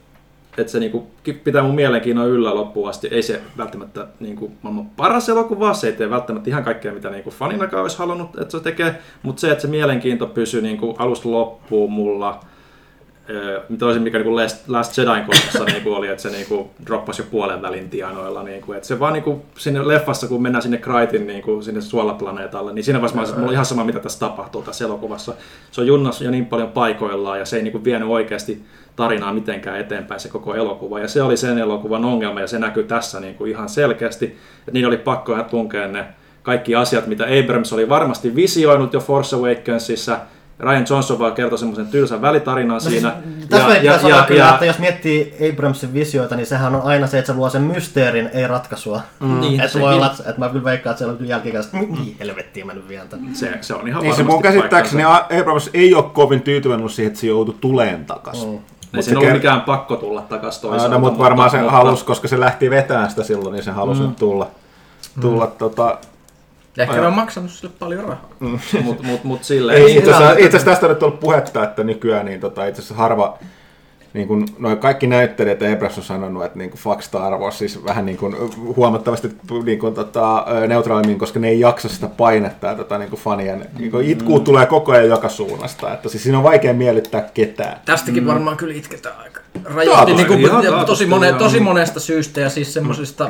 [0.58, 1.08] että se niinku
[1.43, 3.08] pitää mun mielenkiinnon yllä loppuun asti.
[3.11, 7.30] Ei se välttämättä niinku maailman paras elokuva, se ei tee välttämättä ihan kaikkea, mitä niinku
[7.30, 11.92] faninakaan olisi halunnut, että se tekee, mutta se, että se mielenkiinto pysyy niinku alusta loppuun
[11.92, 12.40] mulla,
[13.30, 17.25] Öö, toisin mikä niinku Last, Last Jedin kohdassa niinku oli, että se niinku droppasi jo
[17.32, 18.43] puolen välin tienoilla.
[18.43, 22.84] Niinku, että se vaan niinku sinne leffassa, kun mennään sinne Kraitin niinku, sinne suolaplaneetalle, niin
[22.84, 25.34] siinä vaiheessa mä olisin, että mulla on ihan sama, mitä tässä tapahtuu tässä elokuvassa.
[25.72, 28.64] Se on junnas jo niin paljon paikoillaan ja se ei niinku vienyt oikeasti
[28.95, 30.99] tarinaa mitenkään eteenpäin se koko elokuva.
[30.99, 34.25] Ja se oli sen elokuvan ongelma ja se näkyy tässä niinku ihan selkeästi.
[34.25, 36.06] Että niin oli pakko tunkea ne
[36.43, 40.19] kaikki asiat, mitä Abrams oli varmasti visioinut jo Force Awakensissa.
[40.59, 43.14] Ryan Johnson vaan kertoi semmoisen tylsän välitarinan siinä.
[43.49, 47.19] Tässä ja, ja, sanoa kyllä, että jos miettii Abramsin visioita, niin sehän on aina se,
[47.19, 49.01] että se luo sen mysteerin, ei ratkaisua.
[49.19, 49.40] Mm.
[49.40, 52.15] Niin, että voi olla, että mä kyllä veikkaan, että siellä on kyllä jälkikäistä, että niin
[52.19, 53.19] helvettiä mä nyt vien tän.
[53.33, 55.03] se, se on ihan Niin se mun käsittääkseni.
[55.41, 58.45] Abrams ei ole kovin tyytyväinen siihen, että se joutui tuleen takas.
[58.48, 58.59] Mm.
[58.98, 60.93] Ei siinä ollut mikään pakko tulla takaisin toisaalta.
[60.95, 64.01] No, mutta varmaan se mutta- halusi, koska se lähti vetämään sitä silloin, niin se halusi
[64.01, 64.15] mm.
[64.15, 64.48] tulla.
[65.22, 65.98] tulla tota,
[66.77, 68.25] Ehkä ne on maksanut sille paljon rahaa.
[68.83, 69.77] Mut, mut, mut silleen.
[69.77, 70.33] Ei, Ei, itse asiassa, hyvä.
[70.33, 73.38] itse asiassa tästä on nyt ollut puhetta, että nykyään niin tota, itse asiassa harva,
[74.16, 77.58] niin kuin, noi kaikki näyttelijät ja Ebras on sanonut, että niin kuin fuck Star Wars,
[77.58, 78.35] siis vähän niin kuin,
[78.76, 79.32] huomattavasti
[79.66, 83.66] niin kuin, tota, neutraalimmin, koska ne ei jaksa sitä painetta ja tota, niin kuin fanien
[83.80, 87.77] niin kuin itkuu tulee koko ajan joka suunnasta, että siis siinä on vaikea miellyttää ketään.
[87.85, 88.27] Tästäkin mm.
[88.27, 89.42] varmaan kyllä itketään aika
[89.85, 93.30] Taatusti, niin kuin, ihan tosi, mone, tosi monesta syystä ja siis semmosista,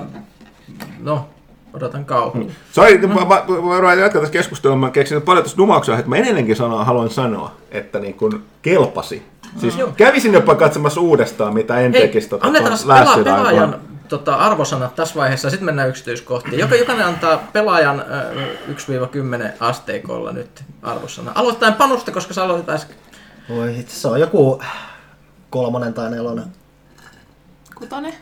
[0.99, 1.25] no,
[1.73, 2.45] odotan kauhua.
[2.71, 6.15] Sori, mä, mä, mä, mä jatkaa tässä keskustelua, mä keksin paljon tuossa numauksia, että mä
[6.15, 9.23] edelleenkin sanon, haluan sanoa, että niin kuin kelpasi.
[9.57, 9.93] Siis Joo.
[9.97, 13.75] kävisin jopa katsomassa uudestaan, mitä en Hei, tekisi tota, annetaan tuon pela, Last Jedin pelaajan
[14.09, 16.59] tota, arvosanat tässä vaiheessa, sitten mennään yksityiskohtiin.
[16.59, 21.31] Joka, jokainen antaa pelaajan äh, 1-10 asteikolla nyt arvosana.
[21.35, 22.95] Aloittaen Panusta, koska sä aloitit äsken.
[23.49, 24.61] Voi itse, se on joku
[25.49, 26.45] kolmonen tai nelonen.
[27.75, 28.13] Kutonen?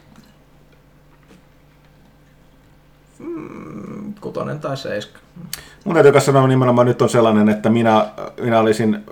[4.22, 5.20] Kutonen tai seiska.
[5.84, 8.10] Mun täytyy sanoa nimenomaan nyt on sellainen, että minä,
[8.42, 9.06] minä olisin,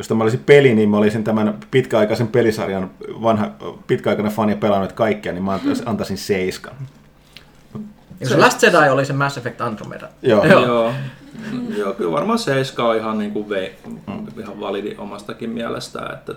[0.00, 2.90] jos tämä olisi peli, niin mä olisin tämän pitkäaikaisen pelisarjan
[3.22, 3.50] vanha
[3.86, 6.72] pitkäaikainen fani pelannut kaikkia, niin mä antaisin- antaisin seiskan.
[8.20, 10.08] Ja se Last Jedi oli se Mass Effect Andromeda.
[10.22, 10.44] Joo.
[10.46, 10.66] Joo.
[10.66, 10.92] Joo.
[11.76, 13.74] Joo, kyllä varmaan seiska on ihan, niin kuin vei,
[14.40, 16.00] ihan validi omastakin mielestä.
[16.12, 16.34] Että,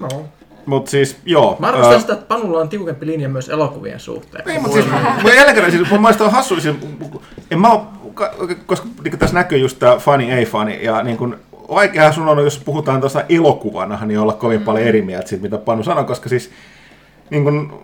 [0.00, 0.08] No.
[0.66, 1.56] Mutta siis, joo.
[1.58, 4.48] Mä arvostan ää, sitä, että Panulla on tiukempi linja myös elokuvien suhteen.
[4.50, 4.86] Ei, mutta siis,
[5.24, 6.76] mä jälleen kerran, siis mun mielestä on hassu, siis,
[7.50, 8.32] en mä oo, ka-
[8.66, 11.36] koska niin tässä näkyy just tää fani, ei fani, ja niin kun,
[11.68, 15.58] vaikeahan sun on, jos puhutaan tuosta elokuvana, niin olla kovin paljon eri mieltä siitä, mitä
[15.58, 16.50] Panu sanoi, koska siis,
[17.30, 17.82] niin kun,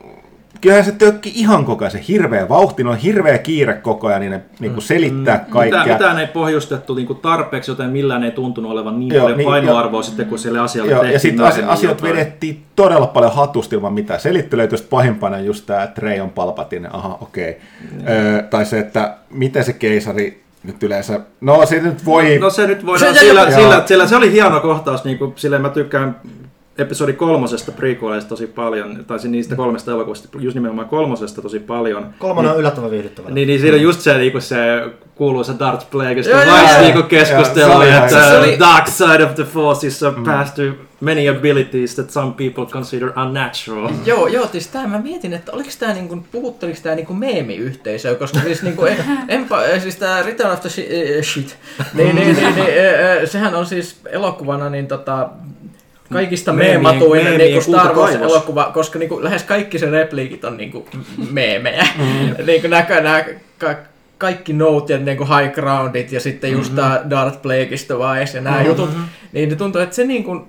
[0.60, 4.30] kyllähän se tökki ihan koko ajan, se hirveä vauhti, on hirveä kiire koko ajan, niin
[4.30, 5.80] ne niin kun selittää kaikkea.
[5.80, 9.38] Mitään, mitään ei pohjustettu niin kuin tarpeeksi, joten millään ei tuntunut olevan niin Joo, paljon
[9.38, 12.12] niin, painoarvoa sitten, kun sille asialle Joo, ja tehtiin sitten myöhemmin asiat jotain.
[12.12, 16.88] vedettiin todella paljon hatusta ilman mitään selittelyä, just pahimpana just tämä, että Rey on Palpatine,
[16.92, 17.60] aha, okei.
[18.02, 18.14] Okay.
[18.14, 22.38] Öö, tai se, että miten se keisari nyt yleensä, no se nyt voi...
[22.38, 23.50] No se nyt voidaan Se- se- sillä, joo.
[23.60, 26.20] sillä, sillä, se oli hieno kohtaus, niin kuin, silleen mä tykkään
[26.78, 32.14] episodi kolmosesta prequeleista tosi paljon, tai niistä kolmesta elokuvasta, just nimenomaan kolmosesta tosi paljon.
[32.18, 33.30] Kolmonen on yllättävän viihdyttävä.
[33.30, 34.56] Niin, niin siinä on just se, niinku se
[35.14, 36.80] kuuluisa Darth Plagueista Joo, joo, Vice joo.
[36.80, 40.62] niinku keskustelu, että se oli- dark side of the force is a path to
[41.00, 43.90] many abilities that some people consider unnatural.
[44.06, 48.40] Joo, joo, siis tää mä mietin, että oliko tää niinku, puhutteliko tää niinku meemiyhteisöä, koska
[48.40, 48.96] siis niinku, en,
[49.28, 51.56] enpa, siis tää Return of the eh, shit,
[51.94, 55.28] niin, niin, niin, niin eh, eh, sehän on siis elokuvana niin tota,
[56.12, 58.32] kaikista meematuinen niinku Star Wars kultakaivos.
[58.32, 60.88] elokuva, koska niinku lähes kaikki sen repliikit on niinku
[61.30, 61.86] meemejä.
[61.98, 62.34] Mm.
[62.46, 63.24] niinku näkö, nää,
[63.58, 63.74] ka,
[64.18, 64.52] kaikki
[64.88, 66.90] ja niinku high groundit ja sitten just mm-hmm.
[66.90, 68.70] tää Darth Plagueista Vice ja nämä mm-hmm.
[68.70, 68.90] jutut,
[69.32, 70.46] niin ne tuntuu, että se niinku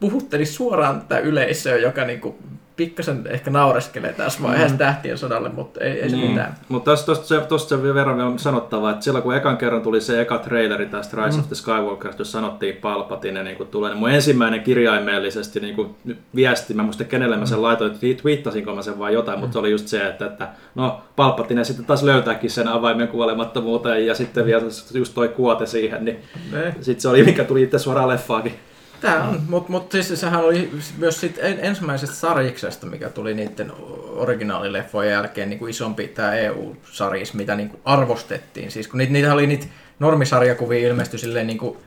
[0.00, 2.38] puhutteli suoraan tätä yleisöä, joka niinku
[2.78, 4.78] pikkasen ehkä naureskelee tässä vaiheessa mm.
[4.78, 6.30] tähtien sodalle, mutta ei, ei se Niin.
[6.30, 6.54] mitään.
[6.68, 10.20] Mutta tosta, se- tosta sen verran on sanottava, että silloin kun ekan kerran tuli se
[10.20, 11.42] eka traileri tästä Rise mm.
[11.42, 15.94] of the Skywalker, jos sanottiin Palpatine niin kun tulee, niin mun ensimmäinen kirjaimellisesti niin kun
[16.34, 19.58] viesti, mä muista kenelle mä sen laitoin, twi- twiittasinko mä sen vai jotain, mutta se
[19.58, 24.46] oli just se, että, että no Palpatine sitten taas löytääkin sen avaimen kuolemattomuuteen ja sitten
[24.46, 24.62] vielä
[24.94, 26.16] just toi kuote siihen, niin
[26.52, 26.74] Eh.
[26.80, 28.54] sitten se oli mikä tuli itse suoraan leffaakin.
[29.00, 33.72] Tää on, mutta mut siis sehän oli myös sit en, ensimmäisestä sarjiksesta, mikä tuli niiden
[34.16, 38.70] originaalileffojen jälkeen niin kuin isompi tämä EU-sarjis, mitä niin kuin arvostettiin.
[38.70, 39.66] Siis kun niitä, niitä oli niitä
[39.98, 41.78] normisarjakuvia ilmestyi silleen niin kuin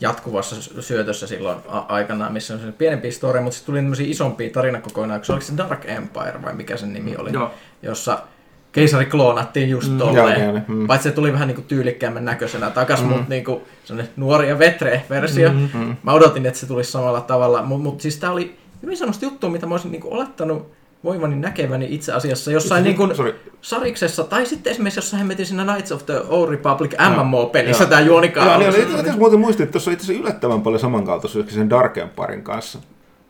[0.00, 5.34] jatkuvassa syötössä silloin aikanaan, missä on se pienempi story, mutta sitten tuli tämmöisiä isompia tarinakokonaisuuksia.
[5.34, 7.32] Oliko se Dark Empire vai mikä sen nimi oli?
[7.32, 7.50] Joo.
[7.82, 8.18] Jossa
[8.76, 10.44] keisari kloonattiin just Mm, tolleen.
[10.44, 10.86] joo, mm.
[10.86, 13.08] Paitsi se tuli vähän niinku tyylikkäämmän näköisenä takas, mm.
[13.08, 13.62] mutta niinku
[14.16, 15.50] nuori ja vetre versio.
[15.52, 15.96] Mm.
[16.02, 19.50] Mä odotin, että se tulisi samalla tavalla, mutta mut siis tää oli hyvin sellaista juttua,
[19.50, 20.72] mitä mä olisin niinku olettanut
[21.04, 23.34] voivani näkeväni itse asiassa jossain niinku Sorry.
[23.60, 28.46] sariksessa, tai sitten esimerkiksi jossain hemmetin siinä Knights of the Old Republic MMO-pelissä tää juonikaan.
[28.48, 28.82] Joo, niin.
[28.82, 32.42] Itse asiassa muuten muistin, että tuossa on itse asiassa yllättävän paljon samankaltaisuuksia sen Dark Empiren
[32.42, 32.78] kanssa.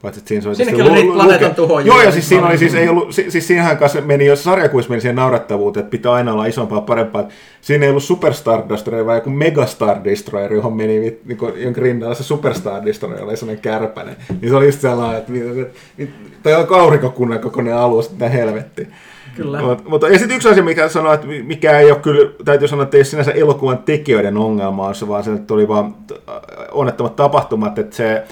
[0.02, 1.92] Paitsi, että siinä se oli Siinäkin tietysti oli niitä planeetan tuhoajia.
[1.92, 4.90] Joo, ja siis siinä oli siis, ei ollut, si- siis siinähän kanssa meni, jos sarjakuvissa
[4.90, 7.28] meni siihen naurettavuuteen, että pitää aina olla isompaa, parempaa.
[7.60, 12.14] Siinä ei ollut Superstar Destroyer, vaan joku Megastar Destroyer, johon meni niin kuin, jonka rinnalla
[12.14, 14.16] se Superstar Destroyer oli sellainen kärpänen.
[14.40, 18.28] Niin se oli just sellainen, että, että, että, että tai on aurinkokunnan kokoinen alus, että
[18.28, 18.88] helvetti.
[19.36, 19.60] Kyllä.
[19.60, 22.82] Mut, mutta ja sitten yksi asia, mikä sanoo, että mikä ei ole kyllä, täytyy sanoa,
[22.84, 25.94] että ei sinänsä elokuvan tekijöiden ongelma, on se vaan se, että oli vaan
[26.72, 28.22] onnettomat tapahtumat, että se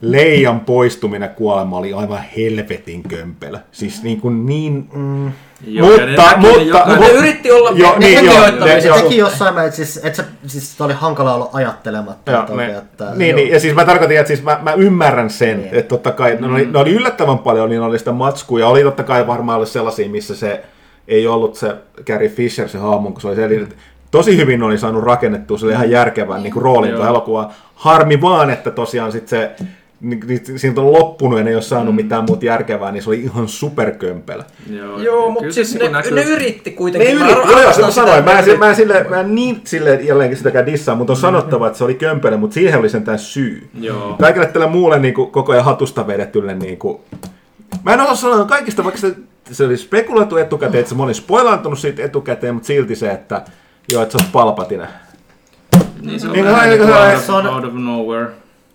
[0.00, 3.58] Leijan poistuminen kuolema oli aivan helvetin kömpelö.
[3.72, 4.88] Siis niin kuin niin...
[4.94, 5.32] Mm,
[5.66, 8.74] Joo, ja ne mutta, näki ne mutta, Ne mutta, yritti olla Joo, ne niin, hemioittamisen
[8.74, 9.00] ne- Se joo.
[9.00, 12.30] teki jossain määrin, siis, että se, siis oli hankala olla ajattelematta.
[12.32, 13.36] Joo, että ne, että, niin, joo.
[13.36, 15.74] niin, ja siis mä tarkoitin, että siis mä, mä ymmärrän sen, Niin.
[15.74, 18.82] että totta kai, ne oli, ne oli yllättävän paljon, niin oli sitä matskua, ja oli
[18.82, 20.62] totta kai varmaan ollut sellaisia, missä se
[21.08, 23.66] ei ollut se Carrie Fisher se hahmo, kun se oli se, eli
[24.10, 27.08] tosi hyvin oli saanut rakennettua sille ihan järkevän niin kuin roolin tuo Joo.
[27.10, 27.50] elokuva.
[27.74, 29.79] Harmi vaan, että tosiaan sit se niin, niin,
[30.56, 33.48] siitä on loppunut ja ne ei ole saanut mitään muuta järkevää, niin se oli ihan
[33.48, 34.42] superkömpelö.
[34.70, 37.10] Joo, Joo, mutta siis niinku ne, näkyy- ne yritti Ne kuitenkin.
[37.16, 39.60] yritti, Mä joo, joo, mä sanoin, mä en, että mä en, sille, mä en niin
[39.64, 43.18] sille jälleenkin sitäkään dissaa, mutta on sanottava, että se oli kömpelö, mutta siihen oli sentään
[43.18, 43.68] syy.
[43.80, 44.16] Joo.
[44.20, 46.98] Kaikille tälle muulle niin kuin, koko ajan hatusta vedetylle niin kuin...
[47.84, 49.14] Mä en osaa sanoa kaikista, vaikka se,
[49.50, 53.42] se oli spekuloitu etukäteen, että se moni spoilantunut siitä etukäteen, mutta silti se, että
[53.92, 54.88] joo, että sä oot palpatinen.
[56.02, 58.26] Niin se on Niin, vähän se- niin kuin se- se on- out of nowhere.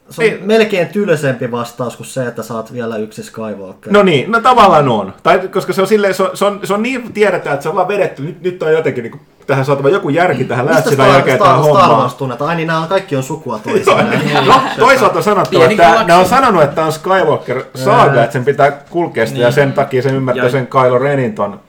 [0.10, 3.94] Se on Ei- melkein tylsempi vastaus kuin se, että saat vielä yksi Skywalker.
[3.94, 5.14] No niin, no tavallaan on.
[5.24, 7.70] Tai, koska se on, silleen, se on, se on, se on niin tiedetään, että se
[7.70, 10.76] on vaan vedetty, nyt, nyt on jotenkin niin kuin, tähän saatava joku järki tähän Mistä
[10.76, 12.02] lähtsinä Star, jälkeen tähän Star hommaan.
[12.02, 12.50] Wars tunnetaan?
[12.50, 14.10] Ai niin, nämä kaikki on sukua Joo, toisilleen.
[14.26, 14.48] niin.
[14.48, 18.46] no, toisaalta on Pieni että ne on sanonut, että tämä on Skywalker saaga, että sen
[18.46, 19.54] pitää kulkea sitä, ja Niin.
[19.54, 21.60] sen takia se ymmärtää Ja- sen Kylo Renin ton,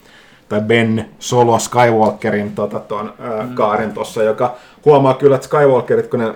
[0.49, 3.55] tai Ben Solo Skywalkerin tota, ton, ää, Mm.
[3.55, 4.55] kaaren tossa, joka
[4.87, 6.35] huomaa kyllä, että Skywalkerit, kun ne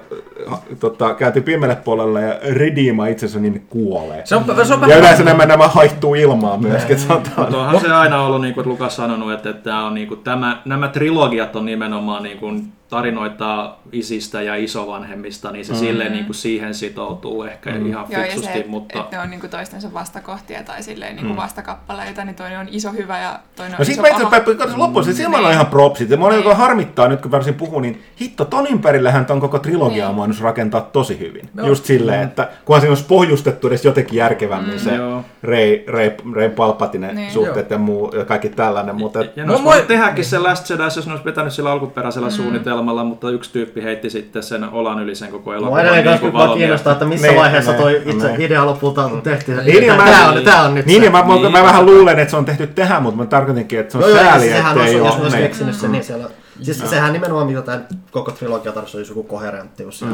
[0.52, 4.22] äh, tota, kääntyy pimeälle puolelle ja redeemaa itsensä, niin ne kuolee.
[4.24, 4.98] Se on, se on Ja vähän...
[4.98, 8.54] yleensä nämä, nämä haihtuu ilmaan myöskin, että se on Mutta onhan se aina ollut, niin
[8.54, 12.38] kuin Lukas sanonut, että, että tämä on, niin kuin, tämä, nämä trilogiat on nimenomaan niin
[12.38, 15.78] kuin, tarinoita isistä ja isovanhemmista, niin se mm.
[15.78, 17.86] silleen niin kuin, siihen sitoutuu ehkä mm.
[17.86, 19.00] ihan Joo, ja fiksusti, se, että mutta...
[19.00, 23.18] et ne on niinku toistensa vastakohtia tai silleen niinku vastakappaleita, niin toinen on iso hyvä
[23.18, 24.36] ja toinen on No iso sit mä itse paha.
[24.36, 25.52] asiassa loppuun, se silloin on Niin.
[25.54, 26.10] ihan propsit.
[26.10, 26.34] Ja Niin.
[26.34, 30.16] joka harmittaa nyt, kun varsin puhuu, niin hitto, ton ympärillähän ton koko trilogia on Niin.
[30.16, 31.48] voinut rakentaa tosi hyvin.
[31.54, 31.66] No.
[31.66, 35.24] Just silleen, että kunhan siinä olisi pohjustettu edes jotenkin järkevämmin se Joo.
[35.42, 37.30] Rei, Rei, Rei Palpatinen Niin.
[37.32, 40.38] suhteet ja muu ja kaikki tällainen, mutta Ja ne No olisi moi- voinut tehdäkin se
[40.38, 42.32] Last Jedi, jos ne olisi vetänyt sillä alkuperäisellä mm.
[42.32, 45.80] suunnitelmalla, mutta yksi tyyppi heitti sitten sen olan yli sen koko Mua elokuvan.
[45.80, 48.40] edelleen kanssa niin vaan kiinnostaa, että missä Niin, vaiheessa niin, toi itse niin.
[48.40, 49.58] idea lopulta tehtiin.
[49.64, 51.04] Niin, ja mä- Tää on, tää on nyt niin, se.
[51.04, 51.52] ja mä, Niin.
[51.52, 54.10] mä, vähän luulen, että se on tehty tähän, mutta mä tarkoitinkin, että se on Joo,
[54.10, 55.16] joo, ja sääli, että on, ei jos ole.
[55.16, 55.46] ne olisi niin.
[55.48, 56.24] keksinyt sen, niin siellä...
[56.62, 57.80] Siis sehän nimenomaan, mitä tämä
[58.10, 60.06] koko trilogia tarvitsisi, olisi joku koherenttius ja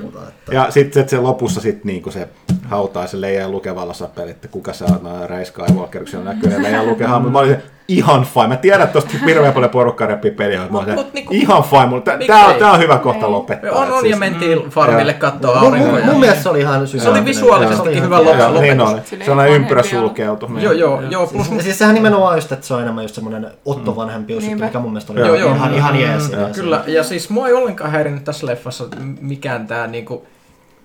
[0.00, 0.28] muuta.
[0.28, 0.54] Että...
[0.54, 2.28] Ja sitten sit se lopussa sit niinku se
[2.64, 6.84] hautaa se Leija lukevalla sapeli, että kuka sä oot, mä Skywalker, kun näkyy, ja Leija
[6.84, 8.46] lukehan, mutta mä olin se, ihan fine.
[8.46, 11.86] Mä tiedän, että tosta hirveän paljon porukkaa repii peliä, mutta se, Mut niinku- ihan fine,
[11.86, 13.70] mutta tää, tää, on, tää on hyvä kohta lopettaa.
[13.72, 15.20] On, on, siis- ja mentiin farmille Joo.
[15.20, 15.92] katsoa Mun, aurinkoja.
[16.04, 18.38] mun, mun mielestä se oli ihan Se oli visuaalisestikin hyvä loppu.
[18.42, 19.12] Joo, niin lopetus.
[19.12, 19.24] oli.
[19.24, 20.00] Sellainen ympyrä vanhempi
[20.48, 20.62] niin.
[20.64, 23.46] Joo, joo, joo, plus Siis, siis sehän nimenomaan just, että se on enemmän just semmoinen
[23.64, 24.64] Otto-vanhempius, juttu, Niinpä.
[24.66, 25.54] mikä mun mielestä oli Joo, joo.
[25.54, 26.28] ihan, ihan jees.
[26.32, 26.48] Joo.
[26.54, 28.84] Kyllä, ja siis mua ei ollenkaan häirinnyt tässä leffassa
[29.20, 30.26] mikään tää niinku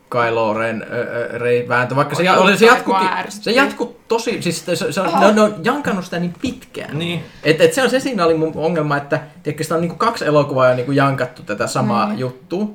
[0.09, 0.85] Kylo Ren
[1.33, 3.43] Rey vääntö, vaikka se, ja, oli, se, ärsytti.
[3.43, 6.99] se jatku tosi, siis se, se on, ne, on, ne on jankannut sitä niin pitkään.
[6.99, 7.23] Niin.
[7.43, 10.25] Et, et se on se siinä oli mun ongelma, että tiedätkö, sitä on niinku kaksi
[10.25, 12.17] elokuvaa jo niinku jankattu tätä samaa Mm.
[12.17, 12.67] juttua.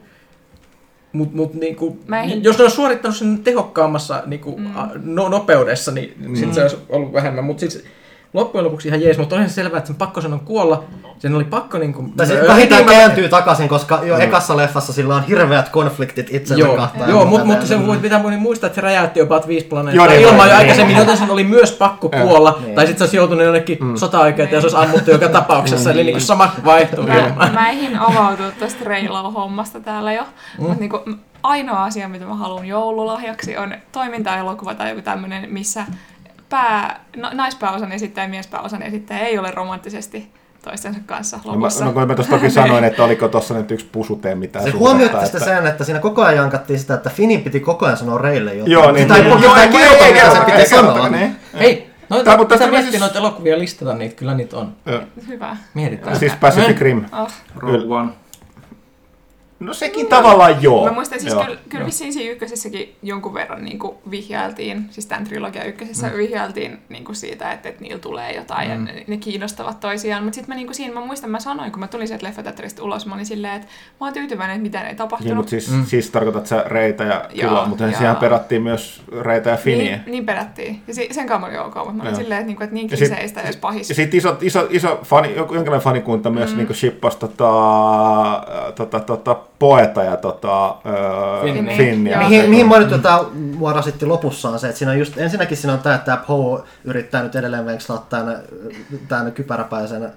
[1.12, 5.92] Mut, mut niinku, Mä en- jos ne olisi suorittanut sen tehokkaammassa niinku, a, no, nopeudessa,
[5.92, 6.34] niin mm.
[6.36, 7.44] sit se olisi ollut vähemmän.
[7.44, 7.84] Mutta siis
[8.34, 10.84] loppujen lopuksi ihan jees, mutta olihan se selvää, että sen pakko on kuolla.
[11.18, 12.12] Sen oli pakko niinku...
[12.16, 16.60] Tai se ö, vähintään kääntyy takaisin, koska jo ekassa leffassa sillä on hirveät konfliktit itsensä
[16.60, 17.10] Joo, kahtaan.
[17.10, 20.20] joo mutta, mutta se voi pitää muistaa, että se räjäytti jopa viisi Joo, planeettaa niin,
[20.20, 20.98] ilman jo niin, aikaisemmin, niin.
[20.98, 22.58] joten sen oli myös pakko kuolla.
[22.60, 22.74] Niin.
[22.74, 23.96] Tai sitten se olisi joutunut jonnekin mm.
[23.96, 27.98] sota-aikaan ja se olisi ammuttu joka tapauksessa, eli niin kuin sama vaihtuu Mä, mä ehdin
[27.98, 30.64] avautua tästä Reilau-hommasta täällä jo, mm.
[30.64, 31.00] mutta niinku,
[31.42, 35.84] ainoa asia, mitä mä haluan joululahjaksi, on toimintaelokuva tai joku tämmönen, missä
[36.54, 40.28] pää, no, naispääosan esittäjä ja miespääosan esittäjä ei ole romanttisesti
[40.64, 41.84] toistensa kanssa No, mä, lopussa.
[41.84, 44.88] no, kun mä tuossa toki sanoin, että oliko tuossa nyt yksi pusutee mitään Se suhdetta,
[44.88, 47.96] huomioitte sitten että- sen, että siinä koko ajan jankattiin sitä, että Finin piti koko ajan
[47.98, 48.72] sanoa Reille jotain.
[48.72, 49.02] Joo, niin.
[49.08, 51.08] Sitä ei, Joo, sitä ei ei- kerrota, ei mitä se piti ei sanoa.
[51.08, 51.36] niin.
[51.58, 54.72] Hei, noita, Tää, mutta pitää tästä miettiä siis- noita elokuvia listata niitä, kyllä niitä on.
[55.28, 55.56] Hyvä.
[55.74, 56.16] Mietitään.
[56.18, 57.04] Siis Pacific Rim.
[57.12, 57.28] Oh.
[57.56, 58.10] Rogue One.
[59.64, 60.84] No sekin tavallaan joo.
[60.86, 61.44] Mä muistan siis Joo.
[61.44, 66.16] kyllä, kyllä vissiin siinä ykkösessäkin jonkun verran niin kuin vihjailtiin, siis tämän trilogian ykkösessä mm.
[66.16, 68.86] vihjailtiin niin kuin siitä, että, että niillä tulee jotain mm.
[68.86, 70.22] ja ne, ne kiinnostavat toisiaan.
[70.24, 72.82] Mutta sitten mä niin kuin siinä, mä muistan, mä sanoin, kun mä tulin sieltä leffateatterista
[72.84, 73.66] ulos, mä olin silleen, että
[74.00, 75.24] mä oon tyytyväinen, että mitään ei tapahtunut.
[75.28, 75.84] Niin, mutta siis, Mm.
[75.86, 79.96] siis tarkoitat sä Reitä ja Joo, Kyloa, mutta siihen perattiin myös Reitä ja Finiä.
[79.96, 80.82] Niin, niin perättiin.
[80.88, 82.20] Ja si- sen kanssa mä olin ok, mutta mä olin Joo.
[82.20, 83.88] silleen, että, niin, kuin, että niin Ja sit- kliseistä edes pahis.
[83.88, 86.56] Ja sitten iso, iso, iso fani, joku- jonkinlainen fanikunta myös mm.
[86.56, 87.44] niin shippasi tota,
[88.74, 91.76] tota, tota, Poeta ja tota, öö, Finniä.
[91.76, 92.20] Finniä.
[92.20, 92.28] Joo.
[92.28, 95.56] Mihin, mihin mä nyt tota, mua rasitti lopussa on se, että siinä on just, ensinnäkin
[95.56, 98.38] siinä on tämä, että tämä Poe yrittää nyt edelleen venkslaa tämän,
[99.08, 100.12] tämän kypäräpäisen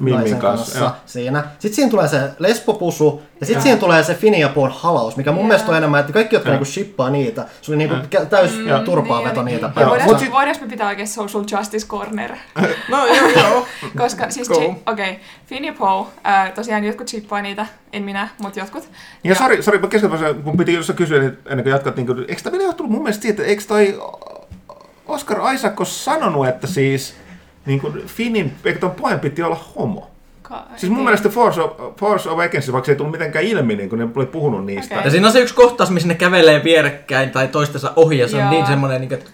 [0.00, 0.90] Mimmin kanssa, kanssa, joo.
[1.06, 1.44] siinä.
[1.58, 5.30] Sitten siinä tulee se lesbopusu ja sitten siinä tulee se Fini ja Poen halaus, mikä
[5.32, 5.46] mun Joo.
[5.46, 7.96] mielestä on enemmän, että kaikki, jotka niinku shippaa niitä, se oli niinku
[8.30, 8.78] täys Joo.
[8.78, 9.88] turpaa veto niitä Ja päin.
[9.88, 12.30] voidaan, Mut sit- voidaanko me pitää oikein social justice corner?
[12.88, 13.66] No joo, joo.
[13.98, 15.14] Koska siis, okei, okay,
[15.46, 18.88] Finn ja Poe, ää, tosiaan jotkut chippaa niitä, en minä, mutta jotkut.
[19.24, 22.24] Ja sori, sori, mä keskeytän, kun piti jossain kysyä, niin ennen kuin jatkat, niin kuin,
[22.28, 24.00] eikö tämä johtunut mun mielestä siitä, että eikö toi
[25.06, 27.14] Oscar Isaac ole sanonut, että siis
[27.66, 30.10] niin kuin Finnin, eikö ton poen piti olla homo?
[30.42, 33.76] Ka- Siis mun ei- mielestä Force, of, Force Awakens, vaikka se ei tullut mitenkään ilmi,
[33.76, 34.94] niin kun ne oli puhunut niistä.
[34.94, 35.06] Okei.
[35.06, 38.36] Ja siinä on se yksi kohtaus, missä ne kävelee vierekkäin tai toistensa ohi ja se
[38.36, 38.50] on Joo.
[38.50, 39.30] niin semmoinen, niin että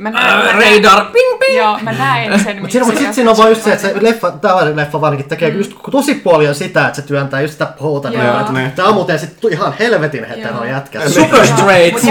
[0.00, 1.56] Mä näin, äh, radar, ping ping!
[1.58, 2.56] Joo, mä näin sen.
[2.60, 5.28] Mutta siinä, mut sit siinä on vaan just se, että se leffa, tällainen leffa varsinkin
[5.28, 5.56] tekee mm.
[5.56, 8.10] just tosi paljon sitä, että se työntää just sitä pouta.
[8.10, 8.20] Niin,
[8.52, 8.72] Niin.
[8.72, 11.08] tää on muuten sit ihan helvetin hetero jätkä.
[11.08, 12.02] Super straight!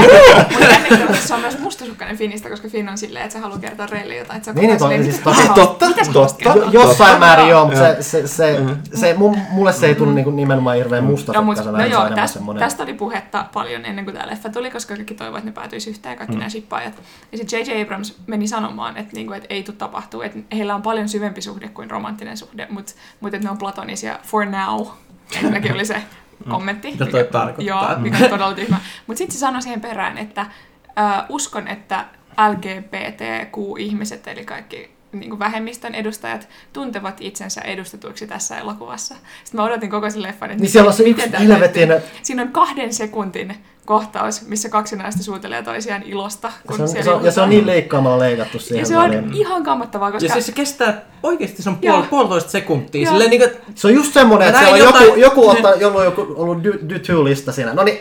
[1.08, 4.16] Mutta se on myös mustasukkainen Finnistä, koska Finn on silleen, että se haluaa kertoa Reille
[4.16, 4.38] jotain.
[4.38, 5.86] Että se on Niin, niin, siis totta- totta,
[6.72, 8.60] jossain määrin joo, mutta se, se, se,
[8.94, 9.16] se
[9.50, 11.78] mulle se ei tullut niinku nimenomaan hirveän mut, mustasukkaisena.
[11.78, 12.10] no joo,
[12.60, 15.90] tästä oli puhetta paljon ennen kuin tämä leffa tuli, koska kaikki toivoivat, että ne päätyisi
[15.90, 16.40] yhteen, kaikki mm.
[16.40, 16.94] nämä shippaajat.
[17.32, 17.71] Ja sitten J.J.
[17.82, 21.68] Abrams meni sanomaan, että, niinku, että ei tule tapahtuu, että heillä on paljon syvempi suhde
[21.70, 24.88] kuin romanttinen suhde, mutta, mutta että ne on platonisia for now.
[25.36, 26.04] Ensinnäkin oli se
[26.50, 26.92] kommentti.
[26.92, 27.92] Mitä toi tarkoittaa?
[27.92, 28.78] Joo, mikä on todella tyhmä.
[29.08, 32.06] Mutta sitten se sanoi siihen perään, että äh, uskon, että
[32.50, 39.16] LGBTQ-ihmiset, eli kaikki niin vähemmistön edustajat, tuntevat itsensä edustetuiksi tässä elokuvassa.
[39.44, 42.42] Sitten mä odotin koko sen leffan, että Niin siellä on se miten yksi helvetin- Siinä
[42.42, 46.52] on kahden sekuntin kohtaus, missä kaksi naista suutelee toisiaan ilosta.
[46.68, 49.04] Kun se on, se on, ja se on niin leikkaamalla leikattu siihen ja se on
[49.04, 49.34] väliin.
[49.34, 50.26] ihan kammottavaa, koska...
[50.28, 53.10] Ja siis se kestää oikeasti se on puol, puolitoista sekuntia.
[53.10, 55.50] Silleen niin kuin, Se on just semmonen, Mä että siellä on näin joku, jotain- joku
[55.50, 57.74] ottaa, jolla on joku, ollut do-to-lista siinä.
[57.74, 58.00] No niin,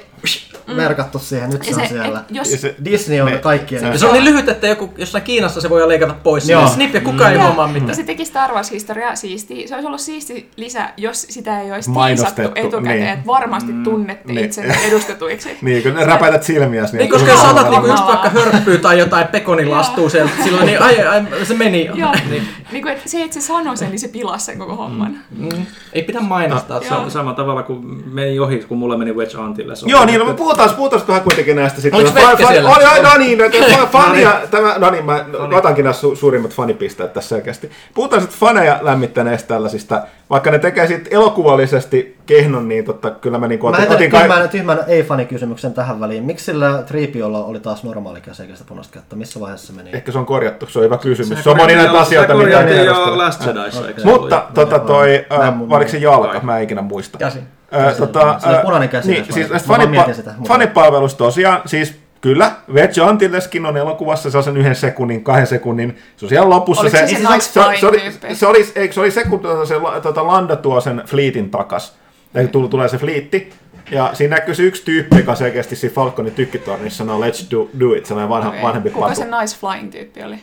[0.75, 2.19] merkattu siihen, nyt se, ja on se, siellä.
[2.21, 3.85] et, jos, Ja se- Disney on Ne- kaikkien.
[3.85, 6.49] ja se on niin lyhyt, että joku jossain Kiinassa se voi leikata pois.
[6.49, 6.69] Joo.
[6.69, 7.95] Snip ja kukaan ei Joo, huomaa Ja mitään.
[7.95, 9.69] se teki Star Wars-historiaa siistiä.
[9.69, 13.13] Se olisi ollut siisti lisä, jos sitä ei olisi Mainostettu, tiisattu etukäteen, niin.
[13.13, 14.45] että varmasti tunnette niin.
[14.45, 15.59] itsenne edustetuiksi.
[15.71, 16.97] Niin, kun ne räpätät silmiäsi.
[16.97, 21.07] Niin, koska jos otat niinku just vaikka hörppyy tai jotain pekonilastuu sieltä, silloin niin ai,
[21.07, 21.95] ai, se meni jo.
[21.95, 22.43] Joo, Niin,
[22.73, 25.17] niin kuin, että se, että se sanoi sen, niin se pilasi sen koko homman.
[25.39, 26.81] mm, ei pidä mainostaa.
[26.91, 27.05] Joo.
[27.05, 29.77] Sa- samalla tavalla kuin meni ohi, kun mulle meni Wedge Antille.
[29.77, 32.01] Se on Joo, niin, no me puhutaan, puhutaan vähän kuitenkin näistä sitten.
[32.01, 32.71] Oliko Vekke siellä?
[33.03, 35.25] No niin, no, fa- fania, tämä, no niin, mä
[35.57, 37.71] otankin nämä su- suurimmat fanipisteet tässä selkeästi.
[37.95, 43.49] Puhutaan sitten faneja lämmittäneistä tällaisista, vaikka ne tekee sitten elokuvallisesti kehnon, niin totta, kyllä mä
[43.49, 44.21] niin Mä otin, heitän otin kai...
[44.21, 46.25] tyhmän, tyhmän ei-fanikysymyksen tähän väliin.
[46.25, 49.17] Miksi sillä Triipiolla oli taas normaali käsikästä punaista kättä?
[49.17, 49.91] Missä vaiheessa se meni?
[49.93, 51.39] Ehkä se on korjattu, se on hyvä kysymys.
[51.39, 53.19] Se, Se on moni näitä korjattiin- asioita, se mitä korjattiin ne jo.
[53.19, 56.41] Last Jediissa, se Mutta tota toi, Mä äh, oliko se jalka?
[56.41, 57.19] Mä en ikinä muista.
[57.19, 57.39] Käsi.
[57.75, 61.63] Äh, tota, Se oli äh, punainen käsi, Niin, siis mä- mä fanipa- sitä, fanipalvelusta tosiaan,
[61.67, 66.81] siis kyllä, Veg Antilleskin on elokuvassa sellaisen yhden sekunnin, kahden sekunnin, se on siellä lopussa.
[66.83, 69.67] Oliko se se se, se, flying oli, se, oli, eikö, se oli se, kun tuota,
[69.67, 71.97] se tuota, Landa tuo sen fleetin takas,
[72.35, 73.53] ja kun tulee se fliitti,
[73.91, 77.95] ja siinä näkyy se yksi tyyppi, joka selkeästi siinä Falconin tykkitornissa sanoo let's do, do
[77.95, 78.63] it, sellainen vanha, Okei.
[78.63, 79.21] vanhempi Kuka patu.
[79.21, 80.39] se nice flying tyyppi oli?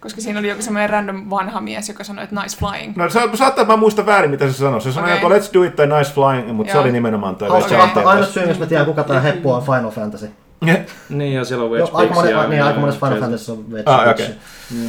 [0.00, 2.96] Koska siinä oli joku semmoinen random vanha mies, joka sanoi, että nice flying.
[2.96, 4.80] No se saattaa, että mä muistan väärin, mitä se sanoi.
[4.80, 7.82] Se sanoi joko let's do it tai nice flying, mutta se oli nimenomaan toi fakta,
[7.82, 8.06] Antilles.
[8.06, 10.30] ainut syy, miksi mä tiedän, kuka tää heppu on Final Fantasy.
[11.08, 12.48] Niin, ja siellä on Joo, Wedge aika ja...
[12.48, 13.90] niin, aika monessa Final Fantasy on Wedge.
[13.90, 14.26] Ah, okei.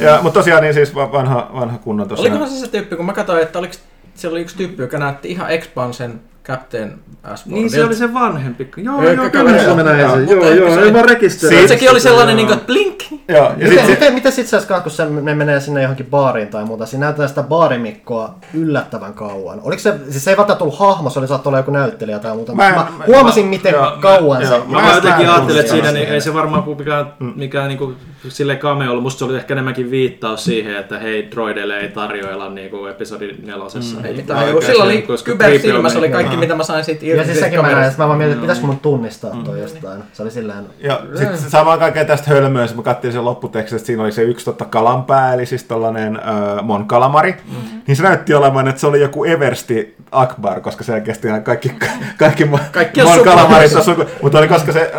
[0.00, 2.32] Ja, mutta tosiaan niin siis va- vanha, vanha kunnon tosiaan.
[2.32, 3.74] Olikohan se se tyyppi, kun mä katsoin, että oliko,
[4.16, 7.60] siellä oli yksi tyyppi, joka näytti ihan Expansen Captain Ashfordilta.
[7.60, 8.70] Niin se oli se vanhempi.
[8.76, 10.28] Joo, Joo, joo, kyllä joo, se mä näin joo, sen.
[10.56, 11.58] Joo, se- ei vaan rekisteröi.
[11.58, 12.98] Siis- Sekin oli sellainen, niin kuin, blink.
[13.28, 16.48] Joo, ja Miten, sitten miten, miten sit sä kun se, ne menee sinne johonkin baariin
[16.48, 19.60] tai muuta, siinä näytetään sitä baarimikkoa yllättävän kauan.
[19.62, 22.34] Oliko se, siis se ei välttämättä tullut hahmo, se oli saattaa olla joku näyttelijä tai
[22.36, 24.58] muuta, Mä mä, huomasin mä- miten joo, kauan joo, se...
[24.58, 27.96] mä- Mä, Mä jotenkin ajattelin, että siinä niin, ei se varmaan mikään, mikään niin
[28.28, 32.86] sille cameolla, musta se oli ehkä enemmänkin viittaus siihen, että hei, droideille ei tarjoilla niinku
[32.86, 33.96] episodi nelosessa.
[33.96, 37.18] Ei Niin, mitään, joo, sillä oli koska kybersilmässä oli kaikki, mitä mä sain siitä irti.
[37.18, 40.02] Ja siis sekin mä näin, että mä vaan mietin, että pitäisikö mun tunnistaa toi jostain.
[40.12, 40.66] Se oli silleen...
[40.78, 44.44] Ja sitten samaan kaikkeen tästä hölmöä, mä katsoin sen lopputekstin, että siinä oli se yksi
[44.44, 47.32] totta kalanpää, eli siis tollanen äh, Mon Calamari.
[47.32, 47.80] Mm-hmm.
[47.86, 51.72] Niin se näytti olevan, että se oli joku Eversti Akbar, koska se oikeasti ihan kaikki,
[52.18, 53.78] kaikki, Kaikki on Mon Calamarit sukulaisia.
[53.78, 54.04] on suku.
[54.22, 54.92] Mutta oli koska se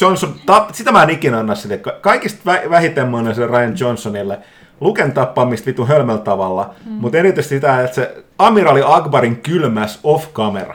[0.00, 1.78] Johnson, tap, sitä mä en ikinä anna sille.
[1.78, 4.38] Ka- Kaikista vä- vähiten sen Ryan Johnsonille.
[4.80, 6.92] Luken tappamista vitu hölmällä tavalla, mm.
[6.92, 10.74] mutta erityisesti sitä, että se Amiraali Akbarin kylmäs off-camera.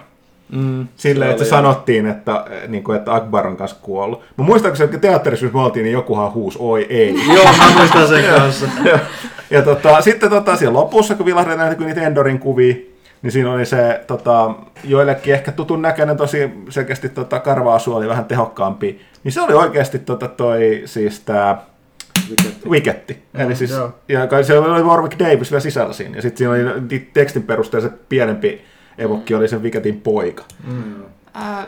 [0.52, 4.24] Mm, Silleen, että se sanottiin, että, äh, niin kuin, että Akbar on kanssa kuollut.
[4.38, 7.16] Mä muistan, kun se teatterissa, missä me oltiin, niin jokuhan huusi, oi ei.
[7.36, 8.66] Joo, mä muistan sen kanssa.
[8.92, 9.00] ja,
[9.50, 12.76] ja tota, sitten tota, siellä lopussa, kun vilahdetaan näitä niitä Endorin kuvia,
[13.22, 14.52] niin siinä oli se tota,
[14.84, 19.02] joillekin ehkä tutun näköinen, tosi selkeästi tota, karva-asu oli vähän tehokkaampi.
[19.24, 21.62] Niin se oli oikeasti tota, toi, siis tää
[22.70, 23.18] Wicketti.
[23.34, 23.96] Eli siis, joo.
[24.10, 26.16] ja kai se oli Warwick Davis vielä sisällä siinä.
[26.16, 28.62] Ja sitten siinä oli ti- tekstin perusteella se pienempi
[28.98, 30.44] evokki oli sen Wicketin poika.
[31.34, 31.68] Ää,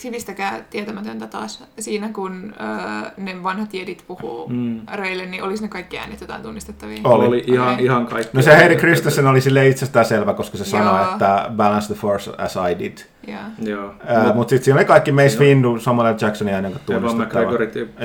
[0.00, 1.64] sivistäkää tietämätöntä taas.
[1.78, 4.80] Siinä kun ää, ne vanhat jedit puhuu Mm.
[4.94, 7.00] Reille, niin olisi ne kaikki äänet jotain tunnistettavia?
[7.04, 7.26] Oli.
[7.26, 7.84] Oli, ihan, Okei.
[7.84, 8.36] ihan kaikki.
[8.36, 12.30] No se Heidi Christensen oli sille itsestään selvä, koska se sanoi, että balance the force
[12.38, 12.98] as I did.
[13.26, 13.38] Joo.
[13.62, 13.86] Joo.
[13.86, 16.16] Uh, mutta sitten siinä oli kaikki Mace Windu, Samuel L.
[16.20, 17.52] Jacksonin äänen Evan tunnistettava.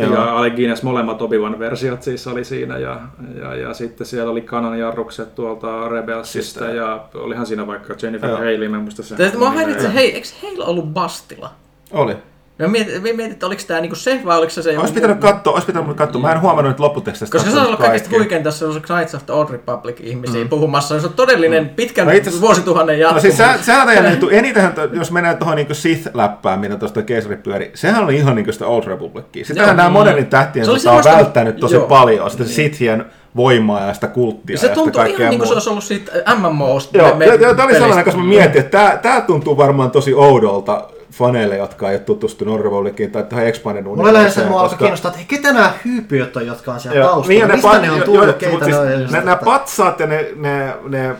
[0.02, 3.02] Ja Alec Guinness, molemmat Obi-Wan versiot siis oli siinä ja,
[3.42, 8.30] ja, ja sitten siellä oli Kanan jarrukset tuolta Rebelsista Siis, ja olihan siinä vaikka Jennifer
[8.30, 8.38] Joo.
[8.38, 9.18] Haley, mä en muista sen.
[9.18, 9.50] Mä nimeä.
[9.50, 11.52] häiritsin, hei, eikö heillä ollut Bastila?
[11.92, 12.16] Oli.
[12.60, 14.78] Mä mietin, mä mietin että oliko tämä niinku se vai oliko se se...
[14.78, 16.22] Olisi pitänyt katsoa, olisi pitänyt katsoa.
[16.22, 17.38] Mä en huomannut nyt lopputekstistä.
[17.38, 20.44] Koska se on ollut kaikista huikeinta, se on se Knights of the Old Republic ihmisiä
[20.44, 20.50] mm.
[20.50, 21.00] puhumassa.
[21.00, 23.22] Se on todellinen pitkän No itse vuosituhannen No jatkumo.
[23.22, 27.72] siis se, sehän on jännä, eniten, jos mennään tuohon niin Sith-läppään, mitä tuosta keisari pyöri,
[27.74, 29.46] sehän oli ihan niin sitä Old Republicia.
[29.46, 29.76] Sitähän Joo.
[29.78, 31.88] nämä modernin tähtien Se sota on semmoista- välttänyt tosi joo.
[31.88, 33.06] paljon, sitä Sithien
[33.36, 35.84] voimaa ja sitä kulttia se ja tuntuu sitä kaikkea ihan niin kuin se olisi ollut
[35.84, 36.98] siitä MMOsta.
[36.98, 39.92] Joo, me- ja, ja tämä oli sellainen, koska mä mietin, että tämä, tämä tuntuu varmaan
[39.92, 44.48] tosi oudolta faneille, jotka ei ole tutustunut Republiciin tai tähän Expanded Mulla lähinnä se universeen,
[44.48, 47.28] mua koska- kiinnostaa, että hei, ketä nämä hyypiöt on, jotka on siellä Joo, taustalla?
[47.30, 49.12] niin ja ne, Mistä pat, ne on jo- tullut, jo- keitä ne siis ne, just
[49.14, 51.16] nämä patsaat ja ne, ne, ne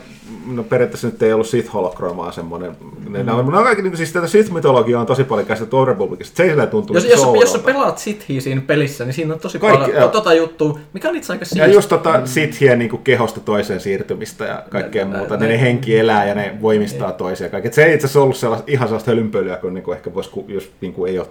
[0.46, 2.76] no periaatteessa nyt ei ollut Sith holokromaa semmoinen.
[3.08, 5.86] Ne, ne, on, ne on kaikki, niin siis tätä Sith-mytologiaa on tosi paljon käsitelty Old
[5.88, 6.36] Republicista.
[6.36, 9.40] Se ei tuntuu Jos, niin jos, jos sä pelaat Sithiä siinä pelissä, niin siinä on
[9.40, 10.08] tosi Kaikki, paljon joo.
[10.08, 11.66] tota juttua, mikä on itse aika Ja siistiä.
[11.66, 15.36] just tota Sithien niin kehosta toiseen siirtymistä ja kaikkea Ne- ne- muuta.
[15.36, 17.48] ne- Ne, ne henki elää ja ne voimistaa toisia.
[17.48, 17.72] Kaikki.
[17.72, 20.44] Se ei itse asiassa ollut sellaista, ihan sellaista hölynpölyä, kun, niin kuin ehkä vois, ku-
[20.48, 21.26] jos niin kuin ei ole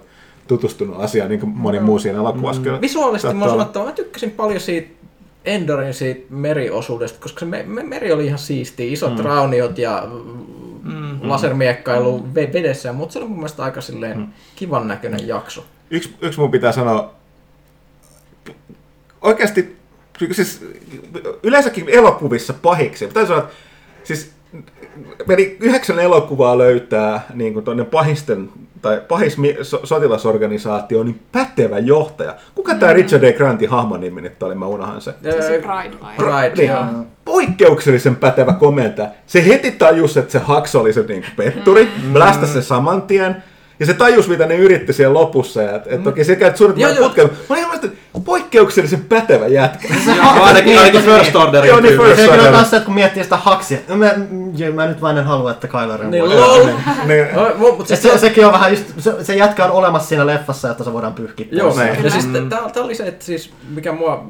[0.48, 2.62] tutustunut asiaan, niin kuin moni muu siinä elokuvassa.
[2.62, 4.88] kyllä Visuaalisesti mä oon sanottava, mä tykkäsin paljon siitä
[5.46, 9.24] Endorin siitä meriosuudesta, koska se me, me, meri oli ihan siistiä, isot mm.
[9.24, 10.08] rauniot ja
[10.82, 12.34] mm, lasermiekkailu mm.
[12.34, 14.26] vedessä, mutta se oli mun mielestä aika silleen mm.
[14.56, 15.64] kivan näköinen jakso.
[15.90, 17.14] yksi, yksi mun pitää sanoa,
[19.20, 19.76] oikeasti,
[20.32, 20.64] siis
[21.42, 23.54] yleensäkin elokuvissa pahiksi, mutta sanoa, että
[24.04, 24.32] siis
[25.26, 28.50] meni yhdeksän elokuvaa löytää niin kuin pahisten,
[28.86, 32.34] tai pahis mi- so- sotilasorganisaatio, niin pätevä johtaja.
[32.54, 33.32] Kuka tämä Richard A.
[33.32, 35.14] Grantin hahmon nimi nyt oli, mä unohan se.
[35.22, 35.96] Se, Pride?
[36.16, 39.08] Pride, Niin, poikkeuksellisen pätevä komentaja.
[39.26, 42.12] Se heti tajus, että se Hux oli se niin petturi, mm.
[42.12, 43.42] blästäsi se saman tien.
[43.80, 45.62] Ja se tajus, mitä ne yritti siellä lopussa.
[45.62, 46.94] Ja, et, et toki se käy joo.
[46.98, 47.30] putkella.
[47.30, 47.80] Mä olin ihan
[48.26, 49.88] poikkeuksellisen pätevä jätkä.
[50.16, 51.96] Joo, ainakin, ainakin First Orderin Joo, niin.
[52.00, 53.78] First Se on taas se, että kun miettii sitä haksia.
[53.88, 54.14] No mä,
[54.74, 56.66] mä nyt vaan en halua, että Kylo Ren Niin, voi- lol.
[57.06, 60.08] Niin, No, mu- mut Se, se, sekin on vähän just, se, se jätkä on olemassa
[60.08, 61.74] siinä leffassa, että se voidaan pyyhkiä Joo,
[62.04, 64.26] ja siis tää oli se, että siis, mikä mua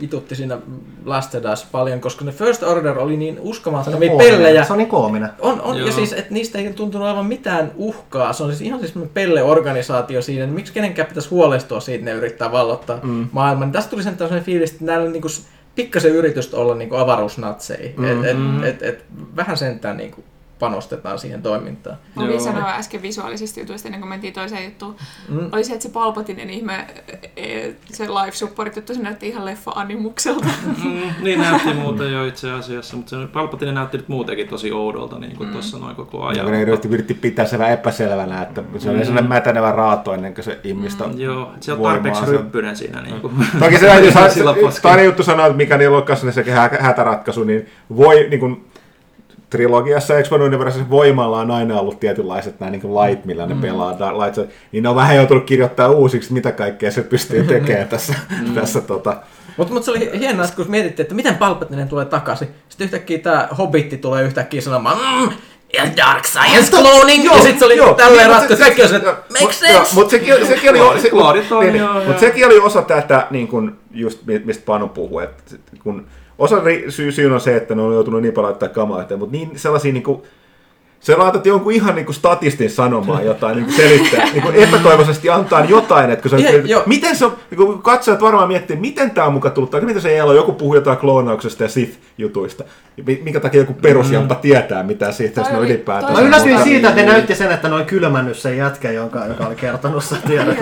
[0.00, 0.58] vitutti siinä
[1.04, 4.64] Last of Us paljon, koska ne First Order oli niin Se on uskomattomia pellejä.
[4.64, 5.30] Se on niin koominen.
[5.40, 8.32] On, on ja siis, että niistä ei tuntunut olevan mitään uhkaa.
[8.32, 10.46] Se on siis ihan siis semmoinen pelle-organisaatio siinä.
[10.46, 13.28] Niin miksi kenenkään pitäisi huolestua siitä, että ne yrittää vallottaa mm.
[13.32, 13.72] maailman.
[13.72, 17.90] Tästä tuli sen tämmöinen fiilis, että näillä on niinku s- pikkasen yritystä olla niinku avaruusnatseja.
[17.96, 18.04] Mm.
[18.04, 19.04] Et, et, et, et,
[19.36, 20.24] vähän sentään niinku
[20.58, 21.96] panostetaan siihen toimintaan.
[22.16, 24.96] Mä olin sanoa äsken visuaalisista jutuista ennen kuin mentiin toiseen juttuun.
[25.28, 25.40] Mm.
[25.40, 25.48] Mm.
[25.52, 26.86] Oli se, että se Palpatinen ihme,
[27.36, 30.46] e, se live support juttu, se näytti ihan leffa-animukselta.
[30.84, 35.18] Mm, niin näytti muuten jo itse asiassa, mutta se Palpatine näytti nyt muutenkin tosi oudolta
[35.18, 35.52] niin kuin mm.
[35.52, 36.44] tuossa noin koko ja ajan.
[36.44, 40.34] kun ne yritti, yritti pitää se vähän epäselvänä, että se oli sellainen mätänevä raato ennen
[40.34, 43.02] kuin se ihmistä Mm, Joo, se on tarpeeksi ryppyinen siinä.
[43.02, 43.34] Niin kuin.
[43.58, 43.86] Toki se
[44.62, 44.82] poskella.
[44.82, 48.64] toinen juttu sanoa, että mikä niillä on kanssa se hä- hätäratkaisu, niin voi niin kuin,
[49.50, 54.18] trilogiassa Expand Universessa voimalla on aina ollut tietynlaiset nämä niin lait, millä ne pelaa, da-
[54.18, 54.36] lait,
[54.72, 58.14] niin ne on vähän joutunut kirjoittaa uusiksi, mitä kaikkea se pystyy tekemään tässä,
[58.54, 59.16] tässä tota,
[59.56, 62.48] Mutta mut se oli hienoa, kun mietittiin, että miten Palpatinen tulee takaisin.
[62.68, 65.32] Sitten yhtäkkiä tämä Hobbitti tulee yhtäkkiä sanomaan, mmm,
[65.72, 68.62] ja Dark Science cloning, ja sitten se oli Joo, tälleen niin, ratkaisu.
[68.62, 69.94] Kaikki on se, että make sense.
[69.94, 71.10] Mutta sekin, sekin oli, se,
[71.60, 75.56] niin, niin, mut sekin oli osa tätä, niin kun, just mi- mistä Panu puhuu, että
[75.82, 76.06] kun
[76.38, 79.36] osa ri- syy, on se, että ne on joutunut niin paljon laittaa kamaa eteen, mutta
[79.36, 80.22] niin sellaisia niin kuin,
[81.00, 85.30] sä laitat jonkun ihan niin kuin statistin sanomaan jotain, niin kuin selittää, niin kuin epätoivoisesti
[85.30, 89.10] antaa jotain, että kun sä, Je- miten se on, niin kuin katsojat varmaan miettii, miten
[89.10, 92.64] tämä on muka tullut, tai miten se ei ole, joku puhuu jotain kloonauksesta ja Sith-jutuista,
[93.06, 96.12] Mi- minkä takia joku perusjampa tietää, mitä siitä ne oli- ylipäätään.
[96.12, 99.26] Mä oli- yllätyin siitä, että ne näytti sen, että ne oli kylmännyt sen jätkän, jonka,
[99.26, 100.56] joka oli kertonut sen tiedot.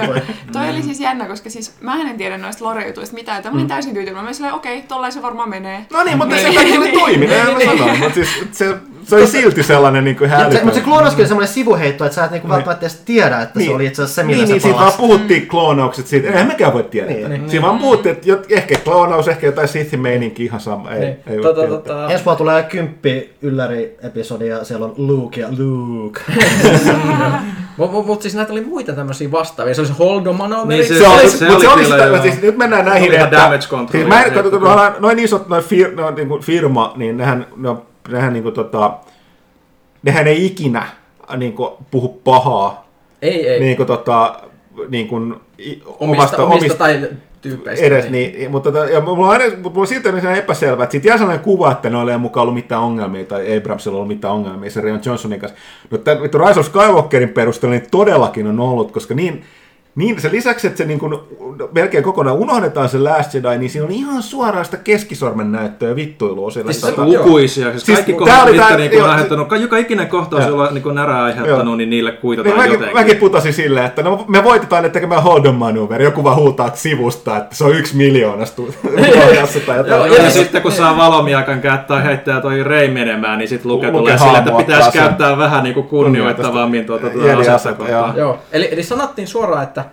[0.53, 3.43] Toi oli siis jännä, koska siis mä en tiedä noista lore-jutuista mitään.
[3.43, 4.23] Tämä oli täysin tyytyväinen.
[4.25, 5.87] Mä olin silleen, okei, tollain se varmaan menee.
[5.93, 6.49] No niin, mutta Niin.
[6.49, 10.17] se takia oli toiminut, en mä sano, mutta siis se, se oli silti sellainen niin
[10.17, 10.65] kuin se, hälytön.
[10.65, 13.71] mut se kloonaus oli semmoinen sivuheitto, että sä et niinku välttämättä edes tiedä, että se
[13.71, 16.73] oli itse asiassa se, millä niin, se niin, siitä vaan puhuttiin kloonaukset siitä, eihän mekään
[16.73, 17.15] voi tietää.
[17.15, 17.29] Niin.
[17.31, 17.51] Niin.
[17.51, 20.91] Siinä vaan puhuttiin, että jot, ehkä kloonaus, ehkä jotain Sithin meininki ihan sama.
[20.91, 25.49] Ei, Niin, ei tota, tota, Ensi vuonna tulee kymppi ylläri-episodi ja siellä on Luke ja
[25.59, 26.21] Luke.
[27.77, 29.75] Mutta mut, siis näitä oli muita tämmöisiä vastaavia.
[29.75, 30.69] Se oli se Holdo-manoveri.
[30.79, 33.09] Niin se- Se, oli, se mutta se oli oli kyllä sitä, siis nyt mennään näihin,
[33.09, 33.93] oli ihan että, damage control.
[34.01, 38.33] siis mä en, Se- noin isot noin fir, no, niin firma, niin nehän, no, nehän
[38.33, 38.95] niin kuin, tota,
[40.07, 40.87] nehän ei ikinä
[41.37, 42.87] niin kuin, puhu pahaa
[43.23, 43.61] Ei, ei.
[43.61, 44.41] niin kuin, tota,
[44.89, 47.09] niin kuin, i- omista, omista, tai
[47.41, 47.87] tyypeistä.
[47.87, 50.83] edes, niin, mutta, tota, ja mulla on, aina, mutta mulla on silti on sellainen epäselvä,
[50.85, 54.09] että siitä jää sellainen kuva, että ne ei mukaan ollut mitään ongelmia, tai Abramsilla ollut
[54.09, 55.59] mitään ongelmia se Rian Johnsonin kanssa.
[55.91, 59.45] No tämän vittu Rise of Skywalkerin perusteella niin todellakin on ollut, koska niin,
[59.97, 61.15] niin sen lisäksi, että se niin kuin,
[61.73, 65.97] melkein kokonaan unohdetaan se Last Jedi, niin siinä on ihan suoraan sitä keskisormen näyttöä ja
[65.97, 66.73] vittuilua siellä.
[66.73, 67.71] Siis tota, se- lukuisia.
[67.71, 70.51] Siis Siis kaikki kohdat, mitkä joo, on aiheuttanut, joka ikinen kohtaus, Joo.
[70.51, 71.77] jolla on niinku närää aiheuttanut, Joo.
[71.77, 72.97] niin niille Niin kuitataan mäkin, jotenkin.
[72.97, 76.05] mäkin putosin silleen, että no, me voitetaan ne tekemään hold on manuveri.
[76.05, 78.63] Joku vaan huutaa sivusta, että se on yksi miljoonasta
[79.27, 79.97] ohjassa tai jotain.
[79.97, 83.73] Joo, Ja, ja Ja sitten kun saa valomiakan käyttää heittää toi Rei menemään, niin sitten
[83.73, 87.85] Luke Luke tulee sille, että pitäisi käyttää vähän niinku kunnioittavammin tuota, tuota asetta
[88.53, 89.85] eli, eli sanottiin suoraan, että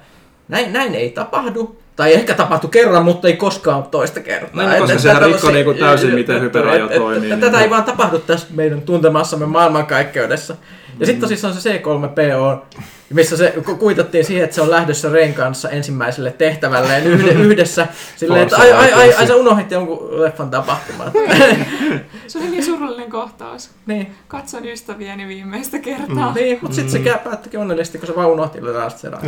[0.47, 4.67] näin, näin ei tapahdu, tai ehkä tapahtu kerran, mutta ei koskaan toista kertaa.
[4.67, 7.69] Niin, koska Et- et sehän rikkoi niinku täysin, miten et- toimii, et- niin- Tätä ei
[7.69, 10.55] vaan tapahdu tässä meidän tuntemassamme maailmankaikkeudessa.
[10.99, 12.65] Ja sitten tosissaan se C3PO,
[13.13, 17.87] missä se ku- kuitattiin siihen, että se on lähdössä Ren kanssa ensimmäiselle tehtälleen yhde, yhdessä.
[18.15, 21.13] Silleen, että ai, ai, ai, ai, sä unohdit jonkun leffan tapahtumat.
[22.27, 23.69] Se oli niin surullinen kohtaus.
[23.85, 26.33] niin, Katson ystäviäni viimeistä kertaa.
[26.33, 28.59] niin mutta sitten se päättikin onnellisesti, kun se vaan unohti.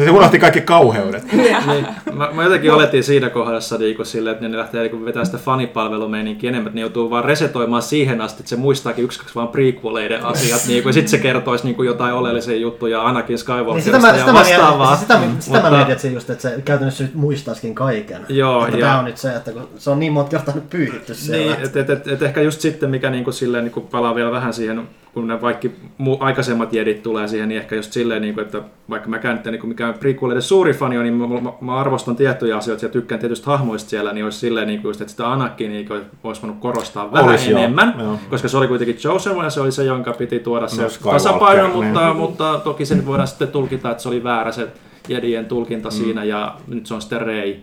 [0.05, 1.23] Se unohti kaikki kauheudet.
[1.35, 1.87] Niin.
[2.13, 6.49] Mä, mä jotenkin oletin siinä kohdassa niinku silleen, että ne lähtee niinku vetää sitä fanipalvelumeininkiä
[6.49, 10.25] enemmän, että ne joutuu vaan resetoimaan siihen asti, että se muistaakin yksi kaksi vaan prequeleiden
[10.25, 13.37] asiat, niinku, ja sitten se kertoisi niinku jotain oleellisia juttuja Anakin
[13.75, 14.95] Niin sitä mä, sitä mä, vastaavaa.
[14.95, 18.25] sitä, sitä mä Mutta- mietin, että se just, että se käytännössä nyt muistaisikin kaiken.
[18.29, 20.69] Joo, että ja- Tämä on nyt se, että kun se on niin monta kertaa nyt
[20.69, 21.55] pyyhitty siellä.
[21.55, 24.53] Niin, et, et, et, et ehkä just sitten, mikä niinku silleen, niinku palaa vielä vähän
[24.53, 25.67] siihen, kun ne vaikka
[26.01, 29.67] mu- aikaisemmat jedit tulee siihen, niin ehkä just silleen, niinku, että vaikka mä nyt niinku
[29.67, 33.45] mikään prequeleiden suuri fani on, niin mä, mä, mä, arvostan tiettyjä asioita ja tykkään tietystä
[33.45, 35.87] hahmoista siellä, niin olisi silleen, niinku just, että sitä Anakin niin
[36.23, 38.19] olisi voinut korostaa vähän Olisi, enemmän, joo.
[38.29, 41.11] koska se oli kuitenkin Chosen One ja se oli se, jonka piti tuoda se No,
[41.11, 41.85] tasapaino, niin.
[41.85, 44.67] mutta, mutta toki se nyt voidaan sitten tulkita, että se oli väärä se
[45.07, 45.95] jedien tulkinta mm.
[45.95, 47.55] siinä ja nyt se on sitten Rey.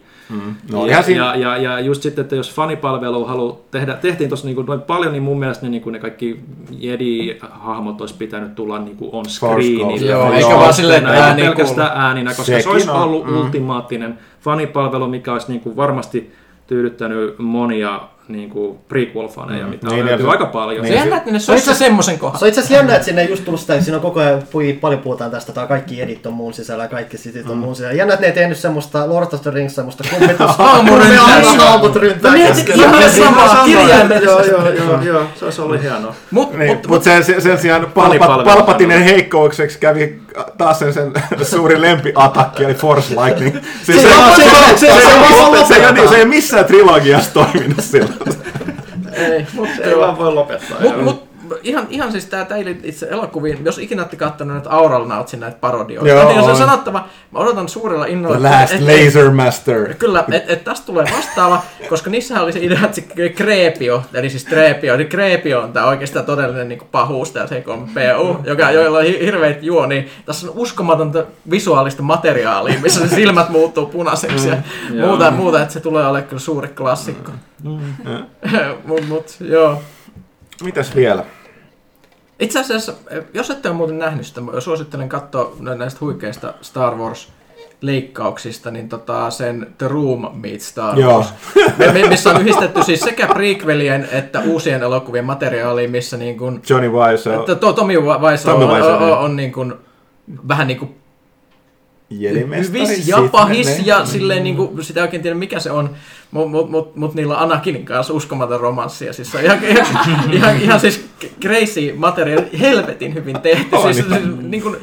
[0.73, 4.31] No, ja, ihan siinä, ja, ja, ja, just sitten, että jos fanipalvelu halu tehdä, tehtiin
[4.31, 6.41] tuossa niin noin paljon, niin mun mielestä ne, niin kuin ne kaikki
[6.71, 10.11] Jedi-hahmot olisi pitänyt tulla niin kuin on screenilla.
[10.11, 12.97] Joo, Eikä eikä vaan vaan silleen, että ääni pelkästään ääninä, koska se Sekin olisi on,
[12.97, 13.37] ollut mm.
[13.37, 16.33] ultimaattinen fanipalvelu, mikä olisi niin kuin varmasti
[16.67, 20.85] tyydyttänyt monia niin kuin prequel-faneja, mitä Niin, löytyy aika paljon.
[20.85, 22.39] Se Niin, jännä, että ne Se on itse söisi semmoisen kohdan.
[22.39, 24.73] Se on itse asiassa jännä, että sinne just tullut sitä, siinä on koko ajan pui,
[24.73, 27.95] paljon puhutaan tästä, että kaikki edit on muun sisällä ja kaikki sitit on muun sisällä.
[27.95, 30.57] Jännä, että ne ei tehnyt semmoista Lord of the Rings semmoista kummitus.
[30.59, 31.57] Haamuryntäys.
[31.57, 34.51] Haamut ryntää No mietit ihan samaa Joo, kirjaimellisesti.
[34.51, 36.15] joo, joo, joo, se olisi ollut hienoa.
[36.31, 37.03] Mut, Niin, mut, mutta mut
[37.43, 37.87] sen, sijaan.
[38.45, 40.21] Palpatinen heikkoukseksi kävi
[40.59, 41.13] taas sen, sen
[41.43, 43.57] suuri lempiatakki, eli Force Lightning.
[43.83, 46.03] Siis Se se, on- se, se on- se, se, se on- se, se on- se,
[46.03, 48.15] se, se ei missään trilogiassa toiminut silloin.
[49.13, 50.79] ei, mut, Ei vaan voi lopettaa.
[51.03, 51.32] Mut
[51.63, 55.57] ihan, ihan siis ei liity itse elokuviin, jos ikinä olette kattonut näitä Aural Nautsin näitä
[55.61, 59.95] parodioita, Joo, niin se on sanottava, mä odotan suurella innolla, The Last Laser Master.
[59.95, 64.31] Kyllä, että et tästä tulee vastaava, koska niissähän oli se idea, että se Krepio, eli
[64.31, 69.05] siis Trepio, niin Krepio on tämä oikeastaan todellinen niin pahuus, tämä C3PU, joka, joilla on
[69.05, 70.09] hi- hirveät juoni.
[70.27, 74.57] Tässä on uskomatonta visuaalista materiaalia, missä se silmät muuttuu punaiseksi ja
[74.91, 75.09] Joo.
[75.09, 77.33] muuta, muuta, että se tulee olemaan kyllä suuri klassikko.
[78.87, 79.83] mut, mut, joo.
[80.63, 81.25] Mitäs vielä?
[82.41, 82.93] Itse asiassa,
[83.35, 87.29] jos ette ole muuten nähnyt sitä, suosittelen katsoa nä- näistä huikeista Star Wars
[87.81, 91.13] leikkauksista, niin tota, sen The Room Meets Star Joo.
[91.13, 91.35] Wars,
[91.93, 96.91] mi- missä on yhdistetty siis sekä prequelien että uusien elokuvien materiaaliin, missä niin kuin, Johnny
[96.91, 99.75] Wiseau, to, to, Tommy Wiseau Tommy on, Wiseau, on, on, on niin kuin,
[100.49, 101.02] vähän niin kuin
[102.59, 105.91] Hyvis ja pahis ne- ja silleen niinku, sitä ei oikein tiedä mikä se on,
[106.31, 109.59] mutta mut, mut, mut niillä on Anakinin kanssa uskomaton romanssi ja siis se on ihan,
[109.65, 109.87] ihan,
[110.33, 111.05] ihan, ihan siis
[111.41, 114.25] crazy materiaali, helvetin hyvin tehty, On siis, niitä.
[114.25, 114.77] siis niin kuin,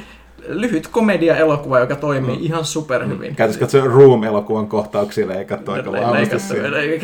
[0.47, 2.43] lyhyt komedia-elokuva, joka toimii Mm.
[2.43, 3.35] ihan superhyvin.
[3.35, 6.55] Käytäis katsoa Room-elokuvan kohtauksia leikattu aika vahvasti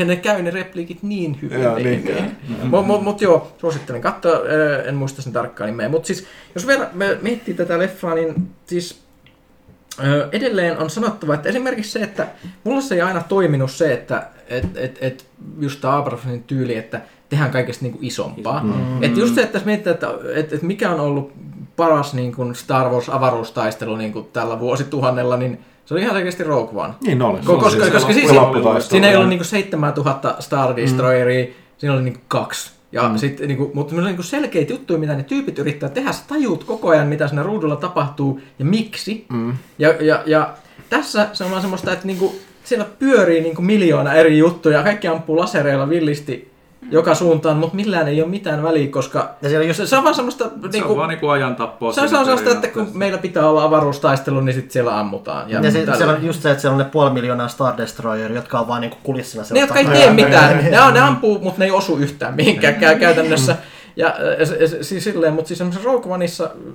[0.05, 1.61] ne käy ne repliikit niin hyvin.
[1.61, 2.31] Joo, niin, niin.
[2.63, 4.33] Mut, mut, mut joo, suosittelen katsoa,
[4.85, 5.89] en muista sen tarkkaan nimeä.
[5.89, 8.33] Mutta siis, jos vielä me miettii tätä leffaa, niin
[8.65, 9.04] siis
[10.31, 12.27] edelleen on sanottava, että esimerkiksi se, että
[12.63, 15.25] mulla se ei aina toiminut se, että et, et, et
[15.59, 18.63] just tämä Abrahamsin tyyli, että tehdään kaikesta niinku isompaa.
[18.63, 19.03] Mm.
[19.03, 21.33] Että just se, että jos mietitään, että et, et mikä on ollut
[21.75, 26.43] paras niin kuin Star Wars avaruustaistelu niin kuin tällä vuosituhannella, niin se oli ihan selkeästi
[26.43, 26.93] Rogue One.
[27.01, 27.39] Niin oli.
[27.39, 28.31] Ko- koska, koska oli siis,
[28.89, 31.45] siinä ei ollut niinku 7000 Star Destroyeria,
[31.77, 32.74] siinä oli niinku kaksi.
[32.95, 33.17] Ja Mm.
[33.17, 36.89] sit, niinku, mutta semmoisia niinku selkeitä juttuja, mitä ne tyypit yrittää tehdä, sä tajuut koko
[36.89, 39.25] ajan, mitä siinä ruudulla tapahtuu ja miksi.
[39.29, 39.53] Mm.
[39.79, 40.53] Ja, ja, ja
[40.89, 45.37] tässä se on vaan semmoista, että niinku, siellä pyörii niinku miljoona eri juttuja, kaikki ampuu
[45.37, 46.51] lasereilla villisti
[46.91, 50.03] joka suuntaan, mutta millään ei ole mitään väliä, koska Ja siellä just se, se on
[50.03, 50.45] vaan semmoista...
[50.45, 51.93] Se niinku, on vaan niinku ajan tappoa.
[51.93, 55.49] se on, se on sellaista, että kun meillä pitää olla avaruustaistelu, niin sitten siellä ammutaan.
[55.49, 58.31] Ja se, tällä- siellä on just se, että siellä on ne puoli miljoonaa Star Destroyer,
[58.31, 60.65] jotka on vaan niinku kulissina Ne, jotka ei tee mitään.
[60.71, 63.55] Ne, on, ne ampuu, mutta ne ei osu yhtään mihinkään kä- käytännössä.
[63.95, 66.73] Ja se- se- siis silleen, mutta siis semmoisessa Rogue Oneissa mm,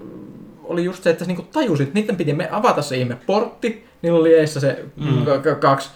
[0.64, 3.86] oli just se, että niinku tajusit, että niiden piti me avata se ihme portti.
[4.02, 5.24] Niillä oli eessä se mm.
[5.60, 5.90] kaksi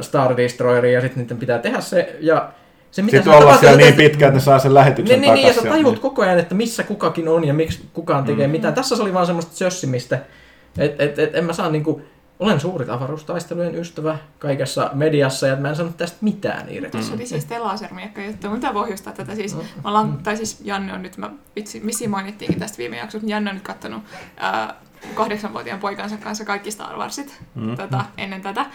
[0.00, 2.16] Star Destroyeria ja sitten niiden pitää tehdä se.
[2.20, 2.48] Ja
[2.96, 5.34] se, mitä Sitten se olla tapahtuu, siellä niin pitkään, että ne saa sen lähetyksen niin,
[5.34, 8.46] niin, niin, ja sä tajut koko ajan, että missä kukakin on ja miksi kukaan tekee
[8.46, 8.50] mm.
[8.50, 8.74] mitään.
[8.74, 10.18] Tässä se oli vaan semmoista sössimistä,
[10.78, 12.02] että et, et, en mä saa niinku,
[12.38, 17.02] olen suuri avaruustaistelujen ystävä kaikessa mediassa ja mä en sano tästä mitään irti.
[17.02, 18.50] Se oli siis te lasermiekka juttu.
[18.50, 19.56] Pitää pohjustaa tätä siis.
[19.56, 23.32] Me ollaan, tai siis Janne on nyt, mä vitsi, missä mainittiinkin tästä viime jaksossa, mutta
[23.32, 24.02] Janne on nyt kattonut
[24.36, 24.74] ää,
[25.14, 27.76] kahdeksanvuotiaan poikansa kanssa kaikki Star Warsit mm.
[27.76, 28.66] tätä, ennen tätä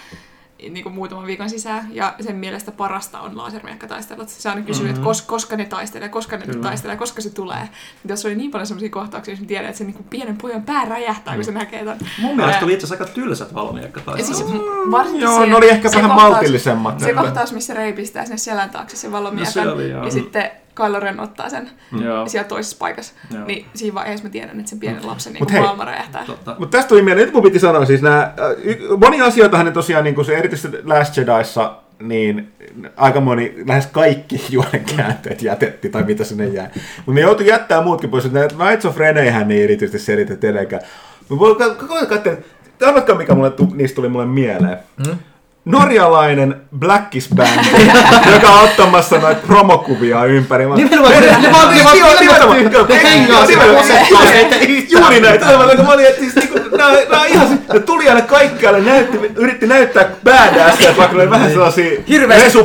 [0.70, 4.30] niin kuin muutaman viikon sisään, ja sen mielestä parasta on lasermiekkataistelut.
[4.30, 4.96] Se aina kysyy, mm-hmm.
[4.96, 7.70] että kos, koska ne taistelee, koska ne taistelee, koska se tulee.
[8.08, 10.64] Tässä oli niin paljon sellaisia kohtauksia, jos mä tiedän, että se niin kuin pienen pojan
[10.64, 11.96] pää räjähtää, kun se näkee ton.
[12.22, 14.38] Mun mielestä Ää, oli itse asiassa aika tylsät ja valmiakkataistelut.
[14.38, 17.00] siis varsinkin Joo, se, ne oli ehkä vähän kohtaus- maltillisemmat.
[17.00, 20.52] Se kohtaus, missä Rei pistää sinne selän taakse sen valomiekan, No se oli, ja sitten
[20.76, 21.70] Kylo Ren ottaa sen
[22.04, 22.28] Joo.
[22.28, 23.14] siellä toisessa paikassa.
[23.34, 23.46] Joo.
[23.46, 25.62] Niin siinä vaiheessa mä tiedän, että sen pienen lapsen niin hei.
[25.62, 26.26] maailma räjähtää.
[26.60, 28.34] Mutta tästä tuli mieleen, nyt mun piti sanoa siis nämä,
[28.98, 32.52] moni asioitahan ne tosiaan, niin kuin se erityisesti Last Jediissa, niin
[32.98, 36.68] aika moni, lähes kaikki juonen käänteet jätetti, tai mitä sinne jäi.
[36.76, 40.82] Mutta ne joutui jättää muutkin pois, että Knights of Reneihän ei erityisesti selitä etenkään.
[41.30, 41.76] Mutta
[42.10, 42.46] katselin,
[42.88, 44.78] Arvatkaa mikä mulle tu, niistä tuli mulle mieleen.
[45.06, 45.18] Hmm?
[45.66, 47.66] Norjalainen Blackis Band,
[48.34, 50.68] joka on ottamassa noita promokuvia ympäri.
[50.68, 51.70] Mä- Nimenomaan, ne- vaan-
[54.92, 55.16] Juuri.
[55.40, 59.68] Tällä mä olin, että siis niinku, nää, nää ihan, ne tuli aina kaikkialle, näytti, yritti
[59.68, 61.92] näyttää badassia, vaikka ne oli vähän sellaisia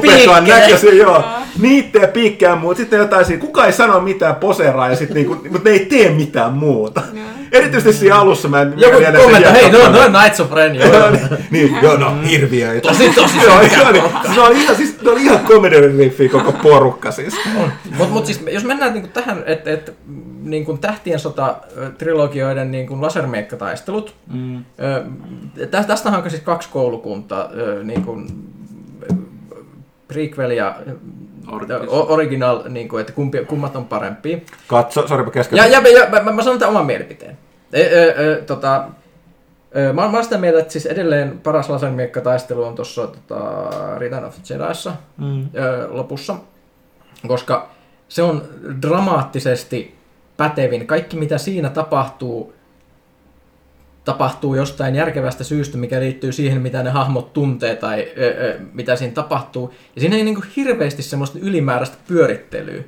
[0.01, 0.25] piikkejä.
[0.61, 1.25] näköisiä, joo.
[1.61, 2.77] Niittejä ja piikkejä ja muut.
[2.77, 6.11] Sitten jotain siinä, kuka ei sano mitään poseraa ja sit niinku, mutta ne ei tee
[6.11, 7.03] mitään muuta.
[7.57, 11.11] Erityisesti siinä alussa mä en Joku kommentoi, hei, no, no Knights of Ren, joo.
[11.11, 12.89] Niin, niin, joo, no hirviöitä.
[12.89, 14.05] Tosi, tosi Joo, joo, niin,
[14.39, 17.35] oli ihan, siis, ne oli ihan comedy reliefiä koko porukka siis.
[17.99, 19.93] Mutta mut siis, jos mennään niinku tähän, että et,
[20.43, 24.65] niinku Tähtien sota-trilogioiden niinku lasermiekkataistelut, Mm.
[25.71, 27.49] tä, tästä on siis kaksi koulukuntaa,
[27.83, 28.23] niinku,
[30.09, 30.77] prequel ja
[32.09, 34.39] original, niinku, että kumpi, kummat on parempia.
[34.67, 35.57] Katso, sori mä kesken.
[35.57, 37.39] Ja, ja, ja mä, mä, mä sanon tämän oman mielipiteen.
[37.73, 38.85] E, ö, ö, tota,
[39.77, 44.25] ö, mä, mä oon sitä mieltä, että siis edelleen paras lasermiekkataistelu on tuossa tota, Return
[44.25, 45.43] of the Jediissa Mm.
[45.57, 46.37] ö, lopussa,
[47.29, 47.71] koska
[48.09, 48.43] se on
[48.83, 49.95] dramaattisesti
[50.37, 50.87] pätevin.
[50.87, 52.53] Kaikki mitä siinä tapahtuu,
[54.05, 58.97] tapahtuu jostain järkevästä syystä, mikä liittyy siihen, mitä ne hahmot tuntee tai ö, ö, mitä
[58.97, 59.75] siinä tapahtuu.
[59.95, 62.83] Ja siinä ei niinku hirveästi semmoista ylimääräistä pyörittelyä.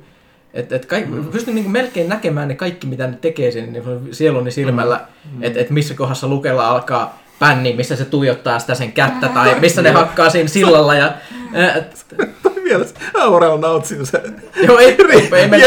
[0.53, 1.25] Et, et kaik, mm.
[1.25, 4.99] Pystyn niinku melkein näkemään ne kaikki, mitä ne tekee siinä niinku sieluni silmällä,
[5.35, 5.43] mm.
[5.43, 9.81] että et missä kohdassa Lukella alkaa pänni, missä se tuijottaa sitä sen kättä, tai missä
[9.81, 10.95] ne hakkaa siinä sillalla.
[10.95, 11.13] Ja,
[12.63, 14.21] Mielessä Aurel nautsin se.
[14.67, 15.57] joo, ei, ei, ei, mennä-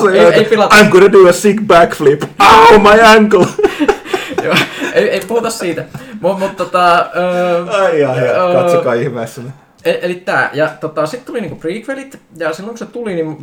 [0.00, 0.18] se.
[0.18, 0.76] Ei- ei pilata.
[0.76, 2.22] I'm gonna do a sick backflip.
[2.40, 3.46] Ow, my ankle.
[4.44, 4.54] Joo,
[4.92, 5.84] ei, ei puhuta siitä.
[6.20, 9.40] Mutta mut, tota, ö, Ai ai ai, katsokaa ihmeessä.
[9.84, 13.36] E- Eli tää, ja tota, sitten tuli niinku prequelit, ja silloin kun se tuli, niin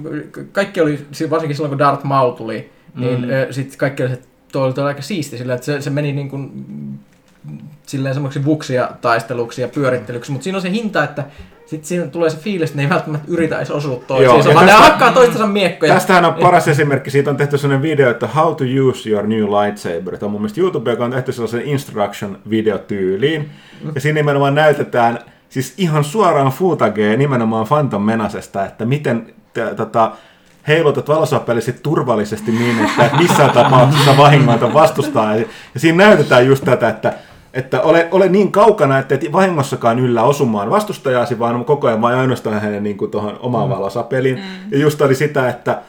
[0.51, 3.25] kaikki oli, si- varsinkin silloin kun Darth Maul tuli, niin Mm.
[3.27, 3.31] mm.
[3.51, 6.37] sitten kaikki oli, se- toi oli, aika siisti sillä, että se, se meni niinku
[7.85, 11.23] silleen semmoiksi vuksia taisteluksi ja pyörittelyksi, mutta siinä on se hinta, että
[11.65, 14.71] sitten siinä tulee se fiilis, että ne ei välttämättä yritä edes osua toisiinsa, vaan ne
[14.71, 15.93] tästä- hakkaa toistensa miekkoja.
[15.93, 19.43] Tästähän on paras esimerkki, siitä on tehty sellainen video, että How to use your new
[19.45, 20.17] lightsaber.
[20.17, 23.49] Tämä on mun mielestä YouTube, joka on tehty sellaisen instruction videotyyliin.
[23.95, 30.11] Ja siinä nimenomaan näytetään siis ihan suoraan footage nimenomaan Phantom Menasesta, että miten t- tota,
[30.67, 35.35] heilutat valosapelisi turvallisesti niin, että et missään tapauksessa vahingoita vastustaa.
[35.35, 37.13] Ja, ja siinä näytetään just tätä, että
[37.53, 42.17] että ole, ole niin kaukana, että et vahingossakaan yllä osumaan vastustajaasi, vaan koko ajan vain
[42.17, 44.35] ainoastaan hänen niin kuin tuohon omaan valosapeliin.
[44.35, 44.71] Mm.
[44.71, 45.81] Ja just oli sitä, että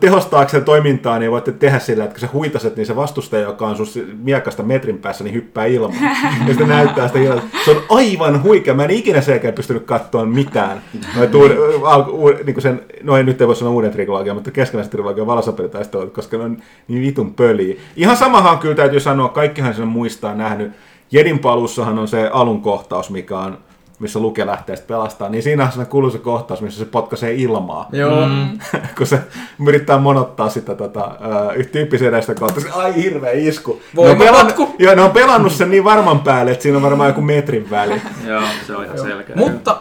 [0.00, 3.76] tehostaakseen toimintaa, niin voitte tehdä sillä, että kun sä huitaset, niin se vastustaja, joka on
[3.76, 3.86] sun
[4.22, 5.94] miekasta metrin päässä, niin hyppää ilmaan.
[6.40, 7.42] ja sitten näyttää sitä ilmaa.
[7.64, 8.74] Se on aivan huikea.
[8.74, 10.82] Mä en ikinä sen jälkeen pystynyt katsoa mitään.
[11.16, 11.50] Noit uud,
[11.84, 15.26] alku, uud, niin sen, no ei nyt ei voi sanoa uuden trilogian, mutta keskenäisen trilogian
[15.26, 16.56] valosapelitaistelut, koska ne on
[16.88, 17.74] niin vitun pöliä.
[17.96, 20.72] Ihan samahan kyllä täytyy sanoa, kaikkihan sen muistaa nähnyt.
[21.12, 23.58] Jedin palussahan on se alun kohtaus, mikä on
[24.00, 27.88] missä Luke lähtee sitten pelastaa, niin siinä on sellainen kuuluisa kohtaus, missä se potkaisee ilmaa.
[27.92, 28.28] Joo.
[28.98, 29.20] kun se
[29.66, 32.34] yrittää monottaa sitä tota, uh, tyyppisen edestä.
[32.58, 33.80] Se, ai hirveä isku.
[33.96, 37.08] Ne on, pelannut, joo, ne on pelannut sen niin varman päälle, että siinä on varmaan
[37.08, 38.02] joku metrin väli.
[38.28, 39.36] Joo, se on ihan selkeä.
[39.36, 39.80] Mutta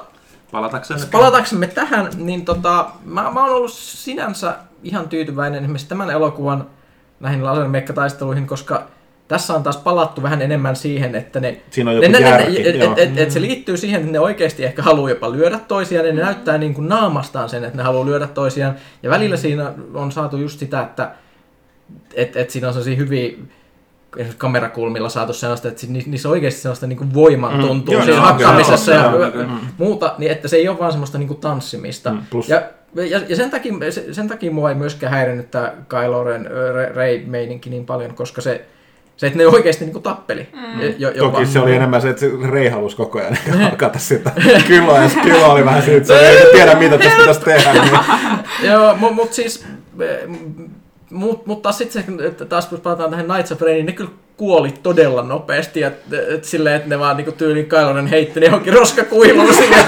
[0.52, 6.70] Palataksemme palataksemme tähän, niin tota, mä, mä oon ollut sinänsä ihan tyytyväinen esimerkiksi tämän elokuvan
[7.20, 8.84] näihin lasermiekkataisteluihin, koska
[9.30, 11.62] tässä on taas palattu vähän enemmän siihen, että ne...
[11.72, 12.92] Siinä on ne, joku ne, ne, järki, et, joo.
[12.92, 16.14] et, et, et se liittyy siihen, että ne oikeasti ehkä haluaa jopa lyödä toisiaan, ja
[16.14, 18.76] ne näyttää niin kuin naamastaan sen, että ne haluaa lyödä toisiaan.
[19.04, 21.12] Ja välillä siinä on saatu just sitä, että
[22.14, 23.30] et, et siinä on sellaisia hyviä
[24.16, 27.62] esimerkiksi kamerakulmilla saatu sellaista, että ni- niissä on oikeasti sellaista niin kuin voiman Mm.
[27.62, 29.50] tuntuu Joo, siinä hakkaamisessa ja joo, kyllä.
[29.78, 32.12] muuta, niin että se ei ole vaan semmoista niin kuin tanssimista.
[32.12, 32.62] Mm, plus- Ja,
[32.96, 36.96] ja, ja sen, takia, se- sen takia mua ei myöskään häirinnyt tämä Kylo Ren Re-
[36.96, 38.66] Rey-meininki niin paljon, koska se,
[39.20, 40.48] se että ne oikeasti niin kuin tappeli.
[40.54, 40.94] Mm.
[40.98, 43.38] Jo, Toki se oli enemmän se, että se Rei halusi koko ajan
[43.72, 44.32] hakata sitä
[44.68, 47.74] kyllä, ja se kyllä oli vähän siitä, että se ei tiedä mitä tästä pitäisi tehdä.
[47.74, 47.92] Niin.
[48.72, 49.66] Joo, mutta mut siis...
[51.10, 54.12] Mutta mut taas sitten se, että taas kun palataan tähän Knights of niin ne kyllä
[54.38, 55.84] kuoli todella nopeasti.
[55.84, 59.86] Et, et silleen, että ne vaan niinku tyyliin Kylo Ren heitti ne johonkin roskakuiluun silleen,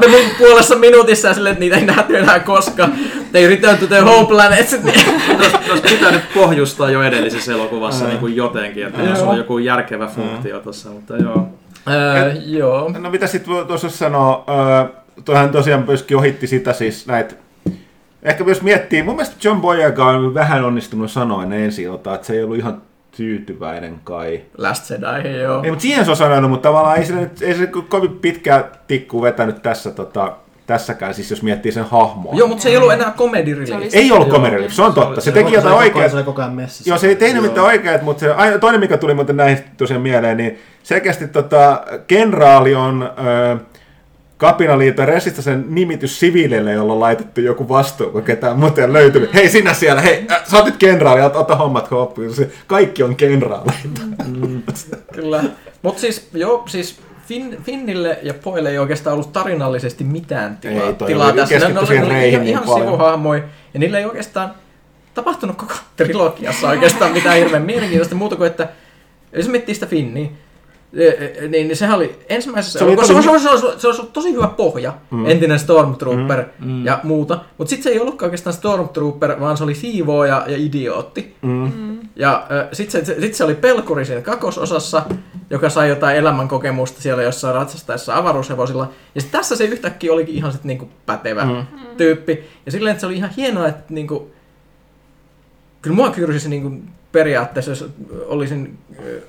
[0.00, 2.94] ne mun puolessa minuutissa ja silleen, että niitä ei nähty enää koskaan.
[3.32, 4.80] They return to their home planet.
[4.82, 5.00] Niin.
[5.70, 10.60] Olisi pitänyt pohjustaa jo edellisessä elokuvassa niin kuin jotenkin, että jos on joku järkevä funktio
[10.60, 11.48] tuossa, mutta joo.
[11.88, 12.90] Öö, joo.
[12.98, 17.34] No mitä sitten tuossa sanoa, öö, tuohan tosiaan myöskin ohitti sitä siis näitä
[18.22, 21.84] Ehkä jos miettii, mun mielestä John Boyega on vähän onnistunut sanoa ennen ensi
[22.14, 22.82] että se ei ollut ihan
[23.16, 24.40] tyytyväinen kai.
[24.58, 25.62] Last Jedi, joo.
[25.64, 28.18] Ei, mutta siihen se on sanonut, mutta tavallaan ei se, nyt, ei se ko- kovin
[28.18, 30.32] pitkää tikku vetänyt tässä, tota,
[30.66, 32.34] tässäkään, siis jos miettii sen hahmoa.
[32.34, 33.64] Joo, mutta se ei ollut enää comedy.
[33.92, 35.20] Ei ollut comedy relief, se on totta.
[35.20, 36.08] Se Se teki jotain oikeaa.
[36.08, 36.90] Se koko ajan messissä.
[36.90, 40.36] Joo, se ei tehnyt mitään oikeat, mutta se, toinen mikä tuli muuten näihin tosiaan mieleen,
[40.36, 43.56] niin selkeästi tota, kenraali on ö,
[44.40, 49.34] kapinaliiton resistä sen nimitys siviileille, jolla on laitettu joku vastuu, kun ketään ole löytynyt.
[49.34, 52.30] Hei sinä siellä, hei, äh, sä oot nyt kenraali, ota, ota hommat hoppuun.
[52.66, 54.00] Kaikki on kenraaleita.
[55.12, 55.44] Kyllä.
[55.82, 60.94] Mutta siis, joo, siis Finn, Finnille ja Poille ei oikeastaan ollut tarinallisesti mitään tilaa, Ei,
[61.06, 61.54] tilaa tässä.
[61.54, 62.86] keskitty siihen oli ihan, niin ihan paljon.
[62.86, 63.42] sivuhahmoja,
[63.74, 64.54] ja niillä ei oikeastaan
[65.14, 68.68] tapahtunut koko trilogiassa oikeastaan mitään hirveän mielenkiintoista muuta kuin, että
[69.32, 70.28] jos miettii sitä Finniä,
[70.92, 73.86] niin, niin sehän oli ensimmäisessä Se oli se, oli, tosi- se, olisi, se, olisi, se
[73.86, 75.26] olisi ollut tosi hyvä pohja, mm.
[75.26, 76.84] entinen Stormtrooper mm.
[76.84, 81.36] ja muuta, mutta sitten se ei ollutkaan oikeastaan Stormtrooper, vaan se oli siivooja ja idiootti.
[81.42, 81.98] Mm.
[82.16, 85.02] Ja äh, sitten se, sit se oli pelkuri siinä kakososassa,
[85.50, 88.90] joka sai jotain elämänkokemusta siellä jossain ratsastaessa avaruushevosilla.
[89.14, 91.66] Ja sit tässä se yhtäkkiä olikin ihan sit niinku pätevä mm.
[91.96, 92.44] tyyppi.
[92.66, 94.30] Ja silleen, että se oli ihan hienoa, että niinku,
[95.82, 96.72] kyllä mua kyrsisi niinku
[97.12, 97.90] periaatteessa, jos
[98.26, 98.78] olisin,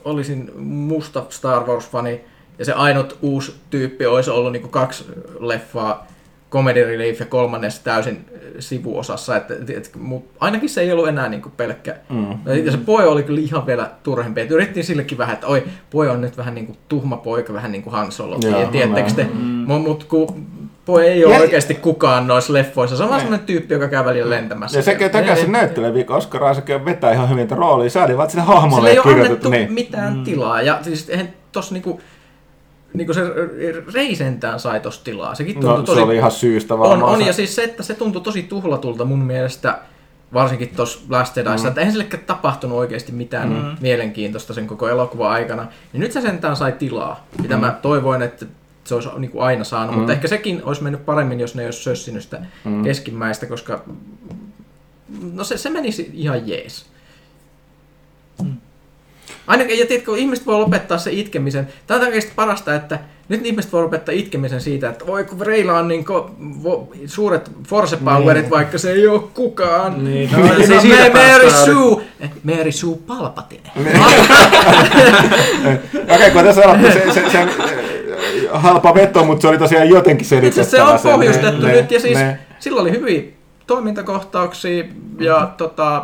[0.05, 2.21] olisin musta Star Wars-fani
[2.59, 5.05] ja se ainut uusi tyyppi olisi ollut niinku kaksi
[5.39, 6.07] leffaa,
[6.51, 8.25] Comedy Relief ja kolmannessa täysin
[8.59, 11.95] sivuosassa, että, et, et, mut ainakin se ei ollut enää niinku pelkkä.
[12.09, 12.55] Mm.
[12.65, 14.41] Ja se poja oli kyllä ihan vielä turhempi.
[14.41, 17.71] Et yritettiin sillekin vähän, että oi, poja on nyt vähän niin kuin tuhma poika, vähän
[17.71, 18.37] niin kuin Han Solo.
[19.15, 19.23] Te?
[19.23, 19.39] Mm.
[19.39, 20.47] Mut, mut kun
[20.91, 22.97] poja ei ole Ja- oikeasti kukaan noissa leffoissa.
[22.97, 23.23] Se on vaan Ei.
[23.23, 24.79] semmoinen tyyppi, joka käy välillä lentämässä.
[24.79, 27.89] Ja sekä takaa se näyttelee viikon Oscar Isaac vetää ihan hyvin roolia.
[27.89, 29.73] Sääli vaan, sille hahmolle ei ei ole annettu Niin.
[29.73, 30.23] mitään mm.
[30.23, 30.61] tilaa.
[30.61, 32.01] Ja siis eihän tossa niinku,
[32.93, 33.21] niinku se
[33.93, 35.35] reisentään sai tossa tilaa.
[35.35, 35.95] Sekin tuntui No, tosi...
[35.97, 37.11] se oli ihan syystä on, varmaan.
[37.13, 39.77] on, se- ja siis se, että se tuntui tosi tuhlatulta mun mielestä,
[40.33, 41.67] varsinkin tuossa Last Jediissa, mm.
[41.67, 43.75] että eihän sillekään tapahtunut oikeasti mitään mm.
[43.81, 45.67] mielenkiintoista sen koko elokuvan aikana.
[45.93, 47.61] Niin nyt se sentään sai tilaa, mitä mm.
[47.61, 48.45] mä toivoin, että
[48.91, 49.97] se olisi niin kuin aina saanut, mm.
[49.97, 52.83] mutta ehkä sekin olisi mennyt paremmin, jos ne ei olisi sössinyt sitä mm.
[52.83, 53.83] keskimmäistä, koska
[55.33, 56.85] no se, se menisi ihan jees.
[59.47, 61.67] Ainakin, ja tiedätkö, kun ihmiset voi lopettaa se itkemisen.
[61.87, 65.79] Tämä on oikeasti parasta, että nyt ihmiset voi lopettaa itkemisen siitä, että voi kun Reila
[65.79, 66.31] on niin ko,
[66.63, 70.03] vo, suuret force powerit, vaikka se ei ole kukaan.
[70.03, 73.71] Niin, No, no, se siitä Mary Sue, eh, Mary Sue Palpatine.
[76.15, 77.80] Okei, kun tässä sanottu, se, se, se,
[78.51, 80.83] halpa veto, mutta se oli tosiaan jotenkin Itse selitettävä.
[80.83, 83.21] asiassa se on pohjustettu Ne- nyt, ja siis ne- silloin oli hyviä
[83.67, 84.83] toimintakohtauksia,
[85.19, 86.03] ja tota,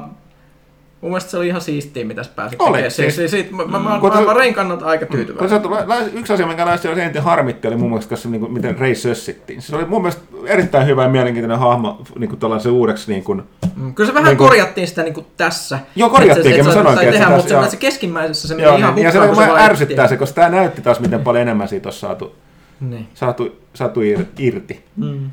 [1.01, 2.91] mun mielestä se oli ihan siistiä, mitä se pääsi Oli, tekemään.
[2.91, 5.49] Siis, siis- siis, mä, mä, mä, mä, se- mä Rein kannalta aika Kun tyytyväinen.
[5.49, 8.39] sä lä- lä- yksi asia, minkä lähes oli eniten harmitti, oli mun mielestä kanssa, niin
[8.41, 9.61] kuin, miten Rey sössittiin.
[9.61, 13.43] Se oli mun mielestä erittäin hyvä ja mielenkiintoinen hahmo niin kuin tällaisen uudeksi niin kuin,
[13.75, 15.79] Mm, Kyllä se vähän Niin kuin- korjattiin sitä niin kuin tässä.
[15.95, 18.77] Joo, korjattiinkin, se- mä se- sanoinkin, että tehdä, se mutta se, se keskimmäisessä se meni
[18.77, 21.67] ihan niin, ja se, hukkaan, vaan ärsyttää se, koska tämä näytti taas, miten paljon enemmän
[21.67, 22.35] siitä on saatu,
[22.79, 23.07] Niin.
[23.13, 24.83] saatu, saatu ir- irti.
[24.95, 25.29] Mm.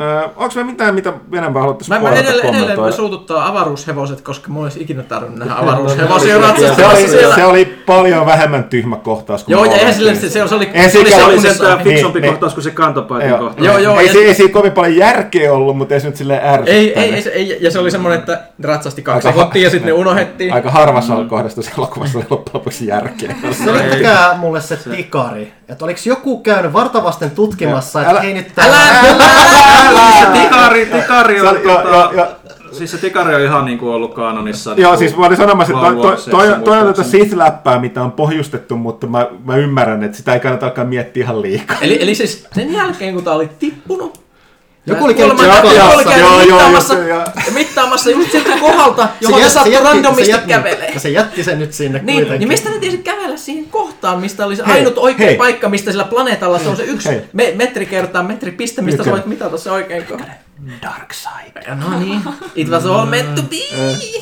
[0.00, 2.96] Öö, onko me mitään, mitä enempää haluttaisiin Mä, mä puolelta edelleen, edelleen kommentoida?
[2.96, 7.08] suututtaa avaruushevoset, koska mulla olisi ikinä tarvinnut nähdä No, avaruushevosia no, no, Se ratsastamassa oli,
[7.08, 7.34] siellä.
[7.34, 10.54] se oli paljon vähemmän tyhmä kohtaus kuin Joo, ja me eihän sille, se, se, se
[10.54, 11.84] oli, Ei se oli Se oli sentään ohi.
[11.84, 13.38] fiksumpi Niin, kohtaus kuin se kantopaitin Joo.
[13.38, 13.66] kohtaus.
[13.66, 16.16] Joo, joo, ei, ja- se, ei siinä kovin paljon järkeä ollut, mutta ei se nyt
[16.16, 16.80] silleen ärsyttänyt.
[16.82, 19.86] Ei, ei, ei, se, ei, ja se oli semmoinen, että ratsasti kaksi sekuntia ja sitten
[19.86, 20.52] ne unohdettiin.
[20.54, 21.28] Aika harvassa mm.
[21.28, 23.34] kohdassa tässä elokuvassa oli loppujen lopuksi järkeä.
[23.64, 25.52] Selittäkää mulle se tikari.
[25.68, 28.76] Että oliko joku käynyt vartavasten tutkimassa, että hei nyt Älä.
[30.20, 32.26] Se tikari, tikari on, tota,
[32.72, 34.70] siis se tikari on ihan niinku ollut kanonissa.
[34.70, 37.02] Joo, niinku siis mä olin sanomassa, että toi, toi, toi, toi on tätä.
[37.02, 41.42] Sith-läppää, mitä on pohjustettu, mutta mä, mä ymmärrän, että sitä ei kannata alkaa miettiä ihan
[41.42, 41.76] liikaa.
[41.80, 44.20] Eli, eli siis sen jälkeen, kun tää oli tippunut,
[44.88, 47.24] Joku oli käynyt käynyt Joo, joo, mittaamassa, joo, joo.
[47.54, 50.98] mittaamassa just siltä kohdalta, johon se saattoi randomisti kävelee.
[50.98, 52.38] Se jätti sen nyt sinne Niin, kuitenkin.
[52.38, 55.36] niin mistä ne tiesi kävellä siihen kohtaan, mistä oli se Hei, ainut oikea hei.
[55.36, 57.22] paikka, mistä sillä planeetalla se on se yksi Hei.
[57.32, 60.24] me, metri kertaa metri piste, mistä sä voit mitata se oikein kohde.
[60.82, 61.60] Dark side.
[61.68, 62.20] Ja No niin,
[62.54, 63.56] it was all meant to be.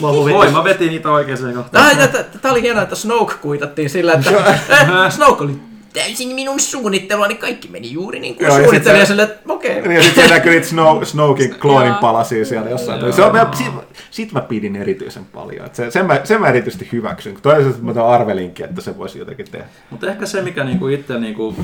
[0.03, 1.97] Voi, mä vetin niitä oikeeseen kohtaan.
[1.97, 4.31] Tää, tää, tää oli hienoa, että Snoke kuitattiin sillä, että
[5.17, 5.59] Snoke oli
[5.97, 8.99] täysin minun suunnittelua, niin kaikki meni juuri niin kuin Joo, ja sit suunnittelin.
[8.99, 9.77] Ja se- sillä, että okei.
[9.77, 13.13] Ja sitten siellä näkyy niitä Snow, Snowkin kloonin palasia siellä jossain.
[13.13, 13.67] Se on, mä, sit,
[14.11, 15.67] sit mä pidin erityisen paljon.
[15.67, 17.37] Et se, sen, mä, sen mä erityisesti hyväksyn.
[17.43, 19.67] Toisaalta mä tämän arvelinkin, että se voisi jotenkin tehdä.
[19.91, 21.57] Mutta ehkä se, mikä niinku itse niinku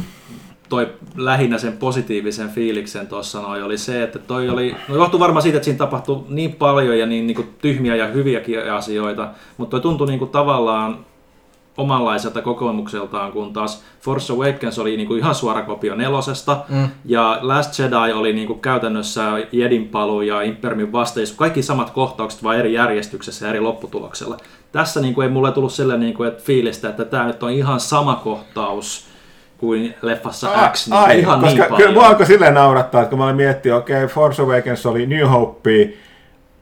[0.69, 5.43] toi lähinnä sen positiivisen fiiliksen tuossa noin, oli se, että toi oli, no johtui varmaan
[5.43, 9.81] siitä, että siinä tapahtui niin paljon ja niin niinku tyhmiä ja hyviäkin asioita, mutta toi
[9.81, 11.05] tuntui niinku tavallaan
[11.77, 16.89] omanlaiselta kokemukseltaan, kun taas Force Awakens oli niinku ihan suora kopio nelosesta, Mm.
[17.05, 22.57] ja Last Jedi oli niinku käytännössä Jedin paluu ja Imperiumin vasteisku, kaikki samat kohtaukset, vaan
[22.59, 24.37] eri järjestyksessä ja eri lopputuloksella.
[24.73, 28.15] Tässä niinku ei mulle tullut sille niinku, että fiilistä, että tämä nyt on ihan sama
[28.25, 29.07] kohtaus
[29.59, 31.93] kuin leffassa X, niin Ai, ihan koska niin kyllä paljon.
[31.95, 35.27] mua alkoi silleen naurattaa, että kun mä olin miettinyt, okei, okay, Force Awakens oli New
[35.27, 35.95] Hope,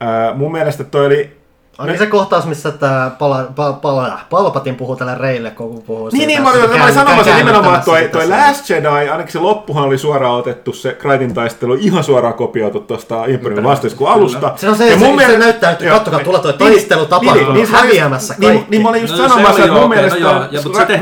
[0.03, 1.40] äh, mun mielestä toi oli
[1.81, 6.10] Onko se kohtaus, missä tämä pala, pala, pala, Palpatin puhuu tälle Reille, kun puhuu Niin,
[6.10, 8.86] siitä, niin, että mä olin, se mä olin sanomassa nimenomaan, että toi, toi Last Jedi,
[8.86, 14.07] ainakin se loppuhan oli suoraan otettu, se Kraitin taistelu, ihan suoraan kopioitu tuosta Imperiumin vastaisku
[14.07, 14.52] alusta.
[14.57, 17.05] Se on se, Ja se, mun se, mielestä- näyttää, että kattokaa, tuolla toi Niin, taistelu
[17.07, 18.70] tapahtuu, niin, niin, niin, häviämässä niin, kaikki.
[18.70, 21.00] niin mä olin just No se sanomassa, että mun no mielestä joo, ja, mutta se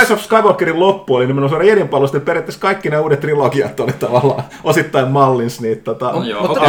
[0.00, 3.80] Rise, of Skywalkerin loppu oli nimenomaan suoraan Jedin palvelusta, että periaatteessa kaikki nämä uudet trilogiat
[3.80, 6.60] oli tavallaan osittain mallins niitä tota, No joo, Mutta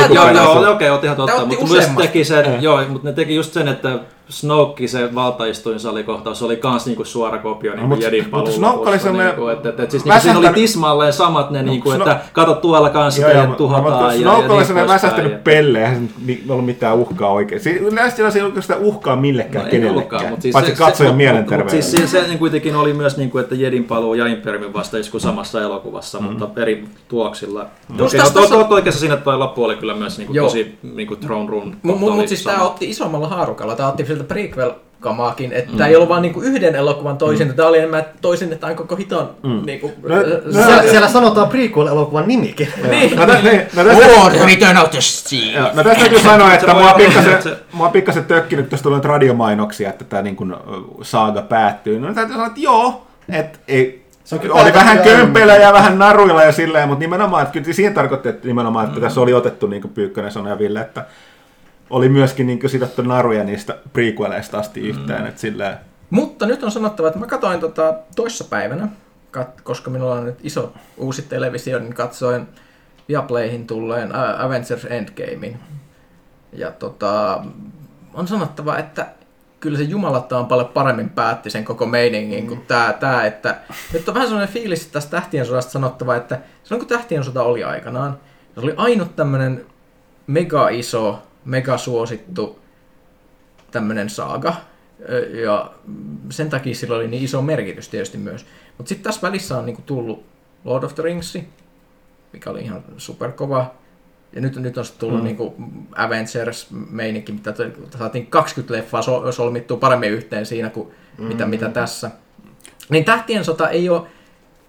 [0.71, 3.99] okei, oot ihan totta, mutta myös teki sen, joo, mutta ne teki just sen, että
[4.29, 8.99] Snoke, se valtaistuinsalikohtaus, oli kans niinku suora kopio niinku mut- Jedin mut paluun Snoke oli
[8.99, 11.95] semmonen niinku, että, että, että siis niinku, siinä oli väsähtänyt- tismalleen samat ne, niinku, Sno-
[11.97, 14.87] että kato tuolla kanssa, Joo, joo, teidät mutta- tuhotaan ja, ja Snoke oli niin poispäin.
[14.87, 16.09] väsähtänyt pelle, eihän
[16.49, 17.61] ollut mitään uhkaa oikein.
[17.61, 21.15] Siinä Last Jedi ei ollut sitä uhkaa millekään No, kenellekään, mutta siis paitsi se- katsojan.
[21.57, 24.73] Mutta siis se, se niin kuitenkin oli myös, niin kuin, että Jedin paluu ja Imperiumin
[24.73, 26.39] vastaisku samassa elokuvassa, Mm-hmm.
[26.39, 26.83] mutta eri
[27.99, 30.39] Okei, tässä- oot, oot, oot oikeassa siinä, että toi loppu oli kyllä myös niin kuin,
[30.41, 31.71] tosi niin kuin Throne Room.
[31.83, 32.55] Mutta siis sama.
[32.57, 33.75] tää otti isommalla haarukalla.
[33.75, 35.77] Tää otti sieltä prequel kamaakin, että mm.
[35.77, 37.53] tää ei ollut vaan niinku yhden elokuvan toisin, mm.
[37.53, 39.61] tää oli enemmän että toisinnetaan koko hiton mm.
[39.65, 42.67] niinku, No, äh, no, sä- Siellä, siellä sanotaan prequel-elokuvan nimikin.
[42.89, 43.15] Niin.
[43.15, 45.61] No, tä- niin, no, tästä, War, Return of the Sea.
[45.73, 49.01] no tästä täytyy sanoa, että Se mua pikkasen, että se- mua pikkasen tökkinyt, tuosta tulee
[49.03, 50.55] radiomainoksia, että tämä niin kuin,
[51.01, 51.99] saaga päättyy.
[51.99, 55.99] No täytyy sanoa, että joo, että ei, Se on kyllä oli vähän kömpelä ja vähän
[55.99, 59.67] naruilla ja silleen, mutta nimenomaan, että kyllä siihen tarkoitti, että nimenomaan, että tässä oli otettu
[59.67, 61.05] niin kuin Pyykkönen sanoi ja Ville, että
[61.89, 65.77] oli myöskin niin kuin sidottu naruja niistä prequeleista asti yhteen, että silleen,
[66.09, 68.87] Mutta nyt on sanottava, että mä katsoin tota toissapäivänä,
[69.37, 72.47] kat- koska minulla on nyt iso uusi televisio, niin katsoin
[73.09, 75.59] Viaplayhin tulleen Avengers Endgamein.
[76.53, 77.43] Ja tota,
[78.13, 79.07] on sanottava, että
[79.59, 83.55] kyllä se jumalattaan paljon paremmin päätti sen koko meiningin kuin tää, tää, että
[83.93, 87.63] nyt on vähän sellainen fiilis tästä Tähtien sodasta sanottava, että silloin kun Tähtien sota oli
[87.63, 88.19] aikanaan,
[88.55, 89.65] se oli ainut tämmönen
[90.27, 92.59] mega iso, mega suosittu
[93.71, 94.55] tämmönen saaga,
[95.41, 95.71] Ja
[96.29, 98.45] sen takia sillä oli niin iso merkitys tietysti myös.
[98.77, 100.25] Mutta sitten tässä välissä on niinku tullut
[100.63, 101.37] Lord of the Rings,
[102.33, 103.73] mikä oli ihan superkova.
[104.33, 105.25] Ja nyt, nyt on sitten tullut mm.
[105.25, 105.55] niinku
[105.95, 107.53] Avengers-meininki, mitä
[107.97, 110.87] saatiin 20 leffaa so, solmittua paremmin yhteen siinä kuin
[111.17, 111.25] mm.
[111.25, 112.11] mitä, mitä tässä.
[112.89, 114.07] Niin Tähtien sota ei ole,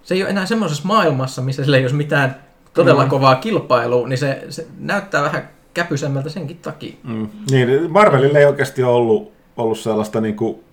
[0.02, 2.36] se ei ole enää semmoisessa maailmassa, missä sillä ei olisi mitään
[2.74, 3.10] todella mm.
[3.10, 6.94] kovaa kilpailua, niin se, se näyttää vähän käpysemmältä senkin takia.
[7.02, 7.28] Mm.
[7.50, 10.64] Niin, Marvelilla ei oikeasti ole ollut, ollut sellaista niin kuin,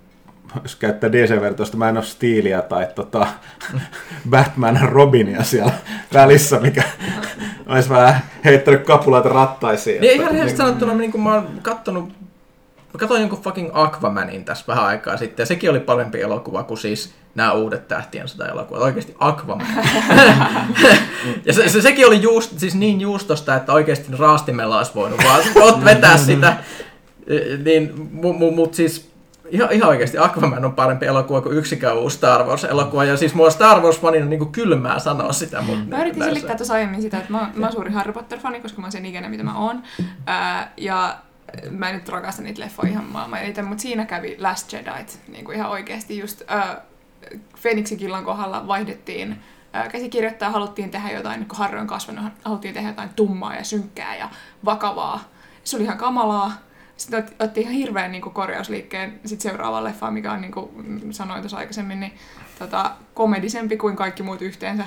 [0.64, 3.28] jos käyttää DC-vertoista Man of Steelia tai tota,
[4.30, 5.74] Batman Robinia siellä
[6.14, 6.84] välissä, mikä
[7.66, 10.02] olisi vähän heittänyt kapulaita rattaisiin.
[10.02, 12.10] Niin ihan rehellisesti sanottuna, niin kun mä oon kattonut,
[12.98, 16.78] mä katsoin jonkun fucking Aquamanin tässä vähän aikaa sitten, ja sekin oli parempi elokuva kuin
[16.78, 18.82] siis nämä uudet tähtien sota elokuvat.
[18.82, 19.68] Oikeasti Aquaman.
[21.46, 25.42] ja se, se, sekin oli just, siis niin juustosta, että oikeasti raastimella olisi voinut vaan
[25.42, 26.58] ot- vetää sitä.
[27.28, 29.12] E, Niin, mutta mu, mut siis
[29.50, 33.04] ihan, ihan oikeasti Aquaman on parempi elokuva kuin yksikään uusi Star Wars-elokuva.
[33.06, 35.62] Ja siis mulla Star Wars-fanina on niin kylmää sanoa sitä.
[35.62, 38.82] Mutta Mä yritin selittää tuossa aiemmin sitä, että mä, mä oon suuri Harry Potter-fani, koska
[38.82, 39.84] mä oon sen ikäinen, mitä mä oon.
[40.26, 41.18] Ää, ja
[41.72, 45.46] mä en nyt rakasta niitä leffoja ihan maailman eniten, mutta siinä kävi Last Jedi, niin
[45.46, 46.82] kuin ihan oikeasti just ää,
[47.62, 49.40] Phoenixin killan kohdalla vaihdettiin
[49.92, 54.30] käsikirjoittaa, haluttiin tehdä jotain, kun Harry on kasvanut, haluttiin tehdä jotain tummaa ja synkkää ja
[54.66, 55.24] vakavaa.
[55.64, 56.52] Se oli ihan kamalaa.
[56.98, 61.14] Sitten ot- otti ihan hirveän niin kuin, korjausliikkeen sit seuraavaan leffaan, mikä on, niin kuin
[61.14, 62.14] sanoin tuossa aikaisemmin, niin
[62.60, 64.86] tota, komedisempi kuin kaikki muut yhteensä.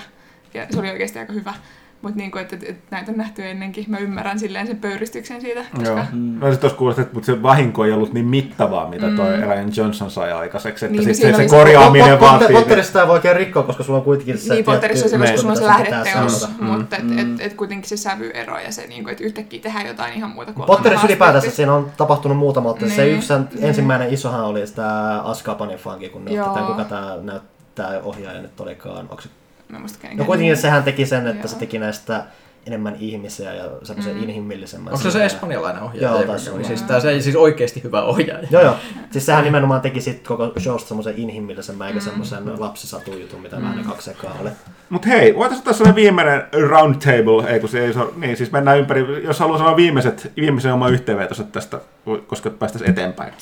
[0.54, 1.54] Ja se oli oikeasti aika hyvä.
[2.02, 3.84] Mutta niin kuin, että, että, että näitä on nähty ennenkin.
[3.88, 5.64] Mä ymmärrän silleen sen pöyristyksen siitä.
[5.74, 5.88] Koska...
[5.88, 5.96] Joo.
[5.98, 9.42] No sitten tuossa kuulostaa, että mutta se vahinko ei ollut niin mittavaa, mitä toi mm.
[9.42, 12.48] Ryan Johnson sai aikaiseksi, että Niin, niin, sit siinä se, se se- korjaaminen Pot- vaatii...
[12.48, 15.16] Pot- Potterista ei voi oikein rikkoa, koska sulla on kuitenkin se Niin, Potterissa on se,
[15.16, 17.18] tietty koska sulla on se lähdeteos, mutta et, Mm.
[17.18, 20.52] et, et, kuitenkin se sävyero ja se, niin kuin, että yhtäkkiä tehdään jotain ihan muuta
[20.52, 20.66] kuin...
[20.66, 22.90] Potterissa ylipäätänsä siinä on tapahtunut muutama ottelu.
[22.90, 23.16] Se Niin.
[23.16, 23.64] yksi Niin.
[23.64, 26.46] ensimmäinen isohan oli sitä Askapanin funki, kun ne Joo.
[26.46, 28.96] otti tämän, kuka tämä näyttää ohjaaja nyt olikaan.
[28.98, 29.28] Onko se...
[29.70, 31.48] Mä en muista No kuitenkin sehän teki sen, että Joo.
[31.48, 32.24] se teki näistä
[32.66, 34.22] enemmän ihmisiä ja semmoisen Mm.
[34.22, 34.92] inhimillisemmän.
[34.92, 36.16] Onko se se espanjalainen ohjaaja?
[36.18, 36.66] Joo, taisi oli olla.
[36.66, 38.46] siis, tää, se siis oikeasti hyvä ohjaaja.
[38.50, 38.76] Joo, joo.
[39.10, 42.04] Siis sehän nimenomaan teki sit koko showsta semmoisen inhimillisemmän, eikä Mm.
[42.04, 44.50] semmoisen lapsisatujutun, mitä vähän ne kaksi ekaa oli.
[44.90, 48.78] Mutta hei, voitaisiin ottaa sellainen viimeinen roundtable, ei kun se ei se, niin siis mennään
[48.78, 51.80] ympäri, jos haluaa sanoa viimeiset, viimeisen oma yhteenvetoset tästä,
[52.26, 53.32] koska päästäisiin eteenpäin.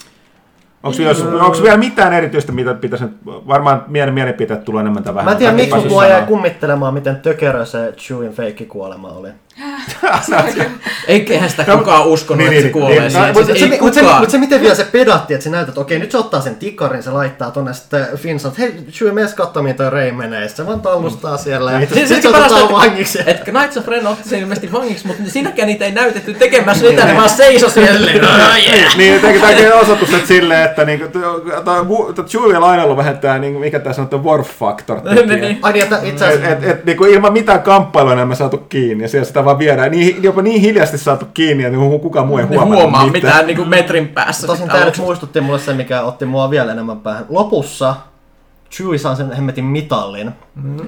[0.83, 5.15] Onko, jos, onko vielä mitään erityistä, mitä pitäisi nyt, varmaan mielen mielipiteet tulee enemmän tai
[5.25, 9.29] Mä en tiedä, miksi mua jäi kummittelemaan, miten tökerö se Chewin feikki kuolema oli.
[11.08, 13.34] Eiköhän sitä kukaan uskonut, Niin, että se niin, kuolee niin, siihen.
[13.34, 15.81] Siis Mutta se, mut se, mut se, miten vielä se pedatti, että se näyttää, että
[15.81, 19.12] okei, nyt se ottaa sen tikarin, se laittaa tonne sitten Finn sanoo, että hei, Chewie,
[19.12, 20.42] mees katsoa, mihin toi Rey menee.
[20.42, 23.18] Ja se vaan tallustaa siellä ja Se- sitten se- se, se otetaan vangiksi.
[23.26, 27.08] että Knights of Ren otti sen ilmeisesti vangiksi, mutta siinäkään niitä ei näytetty tekemässä mitään,
[27.08, 28.10] ne vaan seisoi siellä.
[28.97, 31.05] Niin, tämäkin osoitus, että silleen, että niinku,
[32.26, 35.00] Chewie lainalla vähentää, niin mikä tässä on, war factor.
[35.15, 35.58] Niin, niin.
[35.62, 36.76] Ai niin, että itse asiassa...
[36.84, 39.78] niinku ilman mitään kamppailua enemmän saatu kiinni ja siellä sitä vaan viedään.
[39.89, 43.69] Niin, jopa niin hiljaisesti saatu kiinni, että kukaan muu ei huomaa, huomaa mitään niin kuin
[43.69, 44.47] metrin päässä.
[44.47, 47.27] Tosin tämä nyt muistutti mulle se, mikä otti mua vielä enemmän päähän.
[47.29, 47.95] Lopussa
[48.71, 50.33] Chewie saa sen hemmetin mitallin.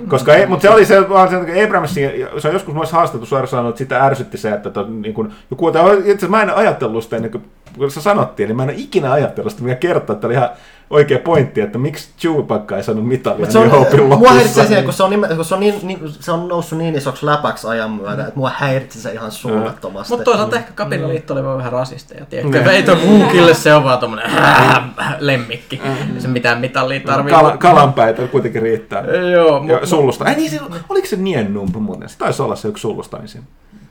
[0.08, 3.26] Koska ei, mutta se oli se, vaan se että Abramsin, se on joskus myös haastettu
[3.26, 6.42] suoraan sanonut, että sitä ärsytti se, että to, niin kun, joku, tai itse asiassa mä
[6.42, 7.44] en ajatellut sitä ennen kuin
[7.76, 10.50] kun se sanottiin, niin mä en ole ikinä ajatellut sitä, mikä kertoo, että oli ihan
[10.90, 14.34] oikea pointti, että miksi Chewbacca ei saanut mitalia Mutta se on, Hopein mua lopussa.
[14.34, 16.94] häiritsee siinä, kun se on, nime, kun se on, niin, niin, se on noussut niin
[16.94, 20.12] isoksi läpäksi ajan myötä, että mua häiritsi se ihan suunnattomasti.
[20.12, 22.56] Mutta toisaalta ehkä kapinaliitto oli vaan vähän rasisteja, tiedätkö?
[22.58, 22.64] Niin.
[22.64, 24.30] Veito Googille se on vaan tommonen
[25.18, 25.80] lemmikki.
[26.14, 27.32] Ei se mitään mitallia tarvii.
[27.32, 29.04] Kala, kalanpäitä kuitenkin riittää.
[29.32, 30.24] Joo, Ja mut, sullusta.
[30.28, 32.08] Ei niin, se, oliko se niennumpu muuten?
[32.08, 33.18] Se taisi olla se yksi sullusta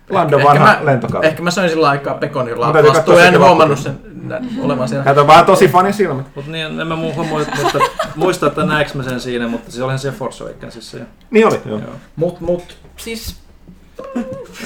[0.10, 1.24] Lando ehkä, vanha mä, lentokala.
[1.24, 4.00] ehkä mä söin sillä aikaa pekonilla lastua ja en huomannut sen
[4.62, 5.04] olevan siellä.
[5.04, 6.26] Kato vähän tosi fanin silmät.
[6.36, 7.80] Mutta niin, en mä muuhun muista, mutta,
[8.16, 10.98] muista, että näekö mä sen siinä, mutta se olihan se Force Awakensissa.
[10.98, 11.80] Ja, Niin oli, joo.
[11.80, 11.92] joo.
[12.16, 13.36] Mut, mut, siis...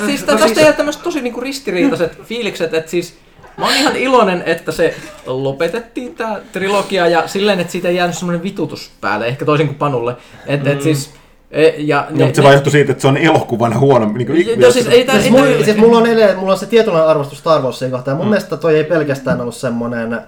[0.06, 3.18] Siis no tästä siis- jää tämmöiset tosi niinku ristiriitaiset fiilikset, että siis...
[3.58, 8.18] Mä oon ihan iloinen, että se lopetettiin tää trilogia ja silleen, että siitä ei jäänyt
[8.18, 10.16] semmoinen vitutus päälle, ehkä toisin kuin Panulle.
[10.46, 11.14] Et, et siis...
[11.54, 14.12] e- Ja, Ja, mutta se vaan johtui siitä, että se on elokuvana huono.
[14.14, 15.16] Niin kuin, Joo, siis ei tää...
[15.16, 18.18] Siis, ei mulla, siis mulla on edelleen, mulla on se tietynlainen arvostus Star Warsia kohtaan.
[18.18, 18.20] Mm.
[18.20, 20.22] Mun mielestä toi ei pelkästään ollut semmonen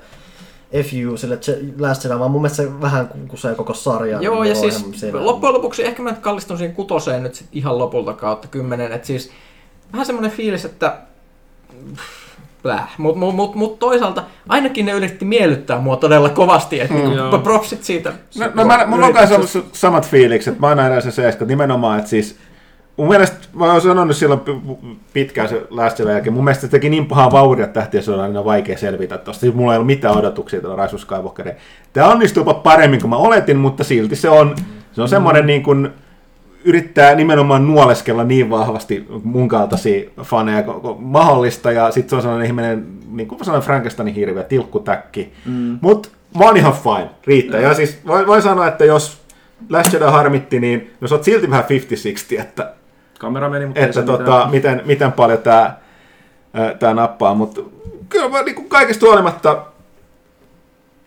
[0.73, 1.39] FU sille
[1.79, 4.23] Last Jedi, vaan mun mielestä se vähän kusee koko sarjan.
[4.23, 5.25] Joo, ja siis siinä.
[5.25, 9.07] loppujen lopuksi ehkä mä nyt kallistun siihen kutoseen nyt sit ihan lopulta kautta kymmenen, että
[9.07, 9.31] siis
[9.91, 10.97] vähän semmoinen fiilis, että
[12.65, 12.89] Bläh.
[12.97, 17.09] Mut, mut, mut, mut toisaalta ainakin ne yritti miellyttää mua todella kovasti, että mm, Joo.
[17.09, 18.13] niinku, propsit siitä.
[18.39, 20.59] No, no mä, mulla on kanssa ollut samat fiilikset.
[20.59, 21.45] Mä edes se seiska.
[21.45, 22.37] Nimenomaan, että siis
[22.97, 24.41] mun mielestä, mä oon sanonut silloin
[25.13, 28.45] pitkään se Last jälkeen, mun mielestä se teki niin pahaa vauhtia tähtiä, se on aina
[28.45, 29.41] vaikea selvitä tosta.
[29.41, 31.55] Siis mulla ei ollut mitään odotuksia tällä Rise of Skywalkeriin.
[31.93, 34.55] Tää onnistuu paremmin kuin mä oletin, mutta silti se on,
[34.91, 35.89] se on semmoinen niin kuin,
[36.65, 42.47] yrittää nimenomaan nuoleskella niin vahvasti mun kaltaisia faneja kuin mahdollista, ja sitten se on sellainen
[42.47, 45.33] ihminen, niin kuin mä sanoin, Frankensteinin hirveä tilkkutäkki.
[45.45, 45.79] Mm.
[45.81, 47.59] Mutta mä oon ihan fine, riittää.
[47.59, 49.21] Ja siis voin, voin sanoa, että jos
[49.69, 51.65] Last Jedi harmitti, niin no sä oot silti vähän
[52.37, 52.73] 50-60, että,
[53.19, 54.51] Kamera meni, mutta että tota, mitään.
[54.51, 55.75] miten, miten paljon tämä
[56.79, 57.61] tää nappaa, mutta
[58.09, 59.65] kyllä mä niin kaikesta huolimatta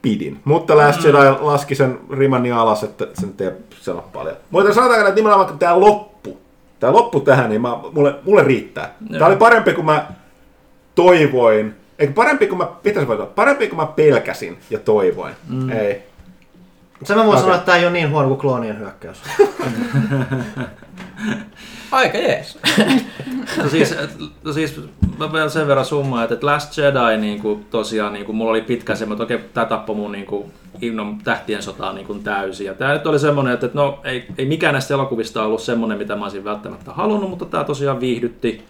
[0.02, 0.40] pidin.
[0.44, 4.36] Mutta Last Jedi laski sen riman niin alas, että se nyt ei sano paljon.
[4.50, 6.38] Mutta sanotaan, että nimenomaan kun tämä loppu,
[6.80, 8.94] tämä loppu tähän, niin mä, mulle, mulle riittää.
[9.12, 10.06] Tämä oli parempi kuin mä
[10.94, 11.74] toivoin.
[11.98, 15.34] Eikö parempi kuin mä, pitäisi voida, parempi kuin mä pelkäsin ja toivoin.
[15.48, 15.70] Mm.
[15.70, 16.02] Ei.
[17.04, 17.40] Sen mä voin Okei.
[17.40, 19.22] sanoa, että tää ei ole niin huono kuin kloonien hyökkäys.
[21.92, 22.58] Aika jees.
[23.56, 23.94] No siis,
[24.44, 24.80] no siis
[25.18, 28.50] mä vielä sen verran summaan, että et Last Jedi niin kuin, tosiaan niin kuin, mulla
[28.50, 32.22] oli pitkä semmoinen, että okei, tämä tappoi mun niin kuin, innon tähtien sotaa niin kuin,
[32.22, 32.66] täysin.
[32.66, 35.98] Ja tämä nyt oli semmoinen, että, että no, ei, ei mikään näistä elokuvista ollut semmoinen,
[35.98, 38.64] mitä mä olisin välttämättä halunnut, mutta tämä tosiaan viihdytti.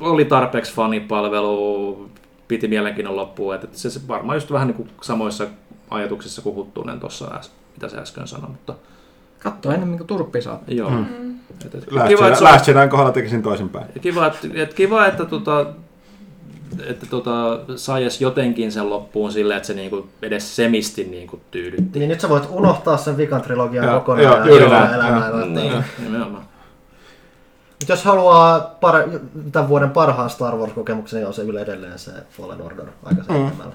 [0.00, 2.10] Oli tarpeeksi fanipalvelu,
[2.48, 3.54] piti mielenkiinnon loppuun.
[3.54, 5.46] Että se, se varmaan just vähän niin kuin samoissa
[5.90, 7.40] ajatuksissa kuin Huttunen tuossa,
[7.74, 8.74] mitä se äsken sanoi, mutta
[9.38, 10.60] Katso enemmän kuin turppi saa.
[10.68, 10.90] joo.
[10.90, 11.06] Mm.
[11.66, 13.86] Et, et, Last, kiva, Jedi, että Jedin kohdalla tekisin toisinpäin.
[13.94, 15.66] ja kiva, että, että, kiva, että, tota,
[16.86, 21.98] että tota, sai edes jotenkin sen loppuun silleen, että se niinku edes semisti niinku tyydytti.
[21.98, 25.28] Niin nyt sä voit unohtaa sen vikan trilogian Joo, kokonaan joo, ja elää näin, elämää.
[25.28, 25.44] joo.
[25.44, 25.84] Niin.
[25.98, 26.42] Nimenomaan.
[27.82, 29.18] Mut jos haluaa par-
[29.52, 33.72] tämän vuoden parhaan Star Wars-kokemuksen, niin on se kyllä edelleen se Fallen Order aika seitsemällä.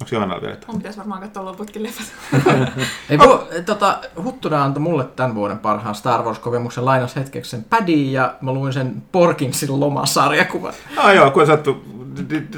[0.00, 0.70] Onko Johannalla vielä jotain?
[0.70, 2.06] Mun pitäisi varmaan katsoa loputkin leffat.
[3.10, 8.12] Ei, vo, tota, Huttunen antoi mulle tämän vuoden parhaan Star Wars-kokemuksen lainas hetkeksi sen padin
[8.12, 10.74] ja mä luin sen Porkinsin lomasarjakuvan.
[10.96, 11.84] Ah joo, kun sattu,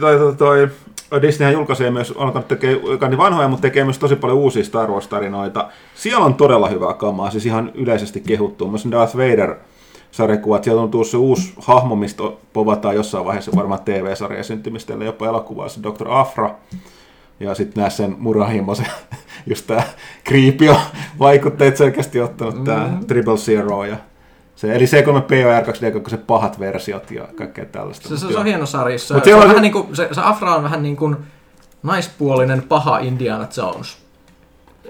[0.00, 0.70] toi, toi, toi,
[1.22, 4.90] Disneyhän julkaisee myös, on alkanut tekee kaikki vanhoja, mutta tekee myös tosi paljon uusia Star
[4.90, 5.68] Wars-tarinoita.
[5.94, 8.70] Siellä on todella hyvää kamaa, siis ihan yleisesti kehuttuu.
[8.70, 9.54] Myös Darth Vader
[10.10, 15.26] sarjakuvat, sieltä on tullut se uusi hahmo, mistä povataan jossain vaiheessa varmaan TV-sarja syntymistä, jopa
[15.26, 16.08] elokuvaa, se Dr.
[16.08, 16.54] Afra.
[17.40, 18.84] Ja sitten näe sen Murahimo, se,
[19.46, 19.82] just tää
[20.28, 20.76] Creepio
[21.18, 23.96] vaikutteet selkeästi ottanut, tää Triple Zero ja
[24.56, 28.08] se, eli C3PO ja R2D2, se pahat versiot ja kaikkea tällaista.
[28.08, 28.98] Se, se, se on hieno sarja.
[28.98, 30.96] Se, Mut se, on on vähän se- niin kuin, se, se Afra on vähän niin
[30.96, 31.16] kuin
[31.82, 33.98] naispuolinen paha Indiana Jones.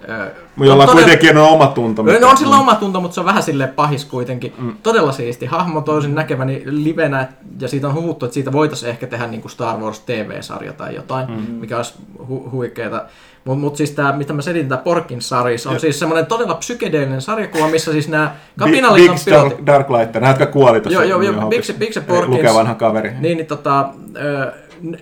[0.08, 0.30] Ö,
[0.64, 2.02] Jolla todella- kuitenkin on oma tunto.
[2.02, 4.52] No, no on sillä oma tunto, mutta se on vähän silleen pahis kuitenkin.
[4.58, 4.76] Mm.
[4.82, 5.46] Todella siisti.
[5.46, 7.28] Hahmo toisin näkeväni livenä,
[7.60, 10.94] ja siitä on huhuttu, että siitä voitaisiin ehkä tehdä niin kuin Star Wars TV-sarja tai
[10.94, 11.54] jotain, mm-hmm.
[11.54, 13.04] mikä olisi hu- huikeeta.
[13.44, 15.80] Mutta mut siis tämä, mitä mä selitin, tämä Porkin saris on Joo.
[15.80, 19.66] siis semmoinen todella psykedeellinen sarjakuva, missä siis nämä Big, kapinalliton Big pilotit...
[19.66, 21.04] Dark, Lighter, nämä jotka kuoli tuossa.
[21.04, 21.50] Joo, joo, joo.
[21.50, 22.36] Big- Big Porkins.
[22.36, 23.10] Lukee vanha kaveri.
[23.20, 24.52] Niin, niin tota, ö,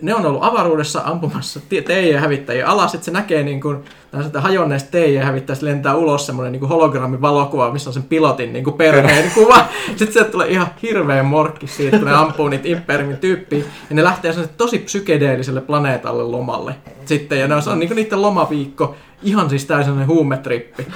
[0.03, 5.67] ne on ollut avaruudessa ampumassa TJ-hävittäjiä alas, että se näkee niin kuin, tällaiset hajonneista TJ-hävittäjistä
[5.67, 9.67] lentää ulos semmoinen niin hologrammivalokuva, missä on sen pilotin niin kuin perheen kuva.
[9.87, 13.65] Sitten sieltä tulee ihan hirveä morkki siitä, kun ne ampuu niitä Imperiumin tyyppiä.
[13.91, 16.75] Ja ne lähtee tosi psykedeelliselle planeetalle lomalle.
[17.05, 18.97] Sitten, ja ne on, se on niin kuin niiden lomaviikko.
[19.23, 20.87] Ihan siis täysin huumetrippi.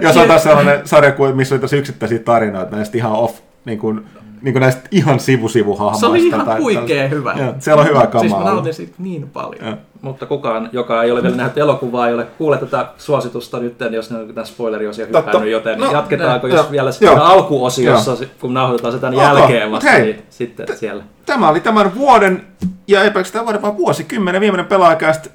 [0.00, 3.78] Ja se on taas sellainen sarja, missä oli tosi yksittäisiä tarinoita näistä ihan off, niin
[3.78, 4.06] kuin,
[4.42, 6.00] niin kuin näistä ihan sivusivuhahmoista.
[6.00, 7.34] Se oli ihan tai- huikea tai- hyvä.
[7.38, 8.20] Joo, siellä on hyvää kamaa.
[8.20, 9.66] Siis mä nautin siitä niin paljon.
[9.66, 9.76] Joo.
[10.02, 14.10] Mutta kukaan, joka ei ole vielä nähnyt elokuvaa, ei ole kuule tätä suositusta nyt, jos
[14.10, 15.22] ne on tämän spoileriosia Totta.
[15.30, 16.92] hyppännyt, joten No, jatketaanko, ne- jos joo, vielä joo.
[16.92, 20.02] siinä alkuosiossa, kun nauhoitetaan se tämän Ok, jälkeen vasta, hei.
[20.02, 21.02] niin sitten siellä.
[21.26, 22.46] Tämä oli tämän vuoden,
[22.88, 25.26] ja ei pelkästään vuoden, vaan vuosikymmenen viimeinen pelaajakäst.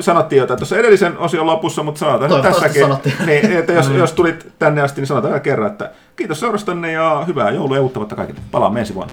[0.00, 2.82] Sanottiin jo tuossa edellisen osion lopussa, mutta sanotaan nyt tässäkin.
[2.82, 3.14] sanottiin.
[3.26, 7.24] Niin, että jos, jos tulit tänne asti, niin sanotaan vielä kerran, että kiitos seurastanne ja
[7.26, 8.40] hyvää joulua ja uutta vuotta kaikille.
[8.50, 9.12] Palaamme ensi vuonna.